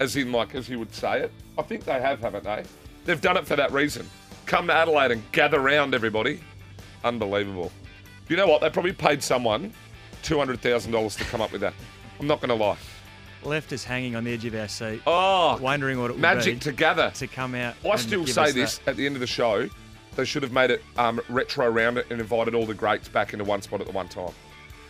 as 0.00 0.16
in 0.16 0.32
like 0.32 0.54
as 0.54 0.68
you 0.68 0.78
would 0.78 0.94
say 0.94 1.20
it? 1.22 1.32
I 1.58 1.62
think 1.62 1.84
they 1.84 2.00
have, 2.00 2.20
haven't 2.20 2.44
they? 2.44 2.64
They've 3.04 3.20
done 3.20 3.36
it 3.36 3.46
for 3.46 3.56
that 3.56 3.72
reason. 3.72 4.08
Come 4.46 4.66
to 4.66 4.74
Adelaide 4.74 5.12
and 5.12 5.32
gather 5.32 5.60
round, 5.60 5.94
everybody. 5.94 6.40
Unbelievable. 7.04 7.72
You 8.28 8.36
know 8.36 8.46
what? 8.46 8.60
They 8.60 8.70
probably 8.70 8.92
paid 8.92 9.22
someone 9.22 9.72
two 10.22 10.38
hundred 10.38 10.60
thousand 10.60 10.92
dollars 10.92 11.16
to 11.16 11.24
come 11.24 11.40
up 11.40 11.52
with 11.52 11.60
that. 11.60 11.74
I'm 12.20 12.26
not 12.26 12.40
going 12.40 12.50
to 12.50 12.54
lie. 12.54 12.78
Left 13.44 13.72
us 13.72 13.84
hanging 13.84 14.16
on 14.16 14.24
the 14.24 14.32
edge 14.32 14.44
of 14.44 14.54
our 14.54 14.68
seat. 14.68 15.02
Oh, 15.06 15.58
wondering 15.60 16.00
what 16.00 16.10
it 16.10 16.14
would 16.14 16.20
magic 16.20 16.54
be 16.54 16.60
to 16.60 16.72
gather 16.72 17.10
to 17.16 17.26
come 17.26 17.54
out. 17.54 17.74
I 17.88 17.96
still 17.96 18.26
say 18.26 18.52
this 18.52 18.78
that. 18.78 18.90
at 18.92 18.96
the 18.96 19.06
end 19.06 19.16
of 19.16 19.20
the 19.20 19.26
show. 19.26 19.68
They 20.14 20.26
should 20.26 20.42
have 20.42 20.52
made 20.52 20.70
it 20.70 20.82
um, 20.98 21.20
retro 21.30 21.68
round 21.70 21.96
it 21.96 22.06
and 22.10 22.20
invited 22.20 22.54
all 22.54 22.66
the 22.66 22.74
greats 22.74 23.08
back 23.08 23.32
into 23.32 23.44
one 23.44 23.62
spot 23.62 23.80
at 23.80 23.86
the 23.86 23.92
one 23.92 24.08
time. 24.08 24.32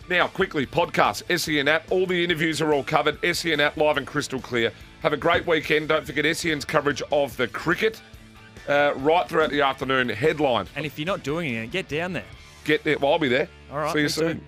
Now, 0.08 0.26
quickly, 0.26 0.66
podcast, 0.66 1.38
SEN 1.38 1.68
app. 1.68 1.90
All 1.92 2.06
the 2.06 2.24
interviews 2.24 2.60
are 2.60 2.72
all 2.72 2.82
covered. 2.82 3.18
SEN 3.36 3.60
app, 3.60 3.76
live 3.76 3.96
and 3.98 4.06
crystal 4.06 4.40
clear. 4.40 4.72
Have 5.00 5.12
a 5.12 5.16
great 5.16 5.46
weekend. 5.46 5.88
Don't 5.88 6.04
forget 6.04 6.36
SEN's 6.36 6.64
coverage 6.64 7.02
of 7.12 7.36
the 7.36 7.46
cricket 7.48 8.02
uh, 8.68 8.94
right 8.96 9.28
throughout 9.28 9.50
the 9.50 9.60
afternoon. 9.62 10.08
Headline. 10.08 10.66
And 10.74 10.84
if 10.84 10.98
you're 10.98 11.06
not 11.06 11.22
doing 11.22 11.54
it, 11.54 11.70
get 11.70 11.88
down 11.88 12.12
there. 12.12 12.24
Get 12.64 12.82
there. 12.82 12.98
Well, 12.98 13.12
I'll 13.12 13.18
be 13.20 13.28
there. 13.28 13.48
All 13.70 13.78
right, 13.78 13.92
See 13.92 14.00
you 14.00 14.08
soon. 14.08 14.38
too. 14.40 14.44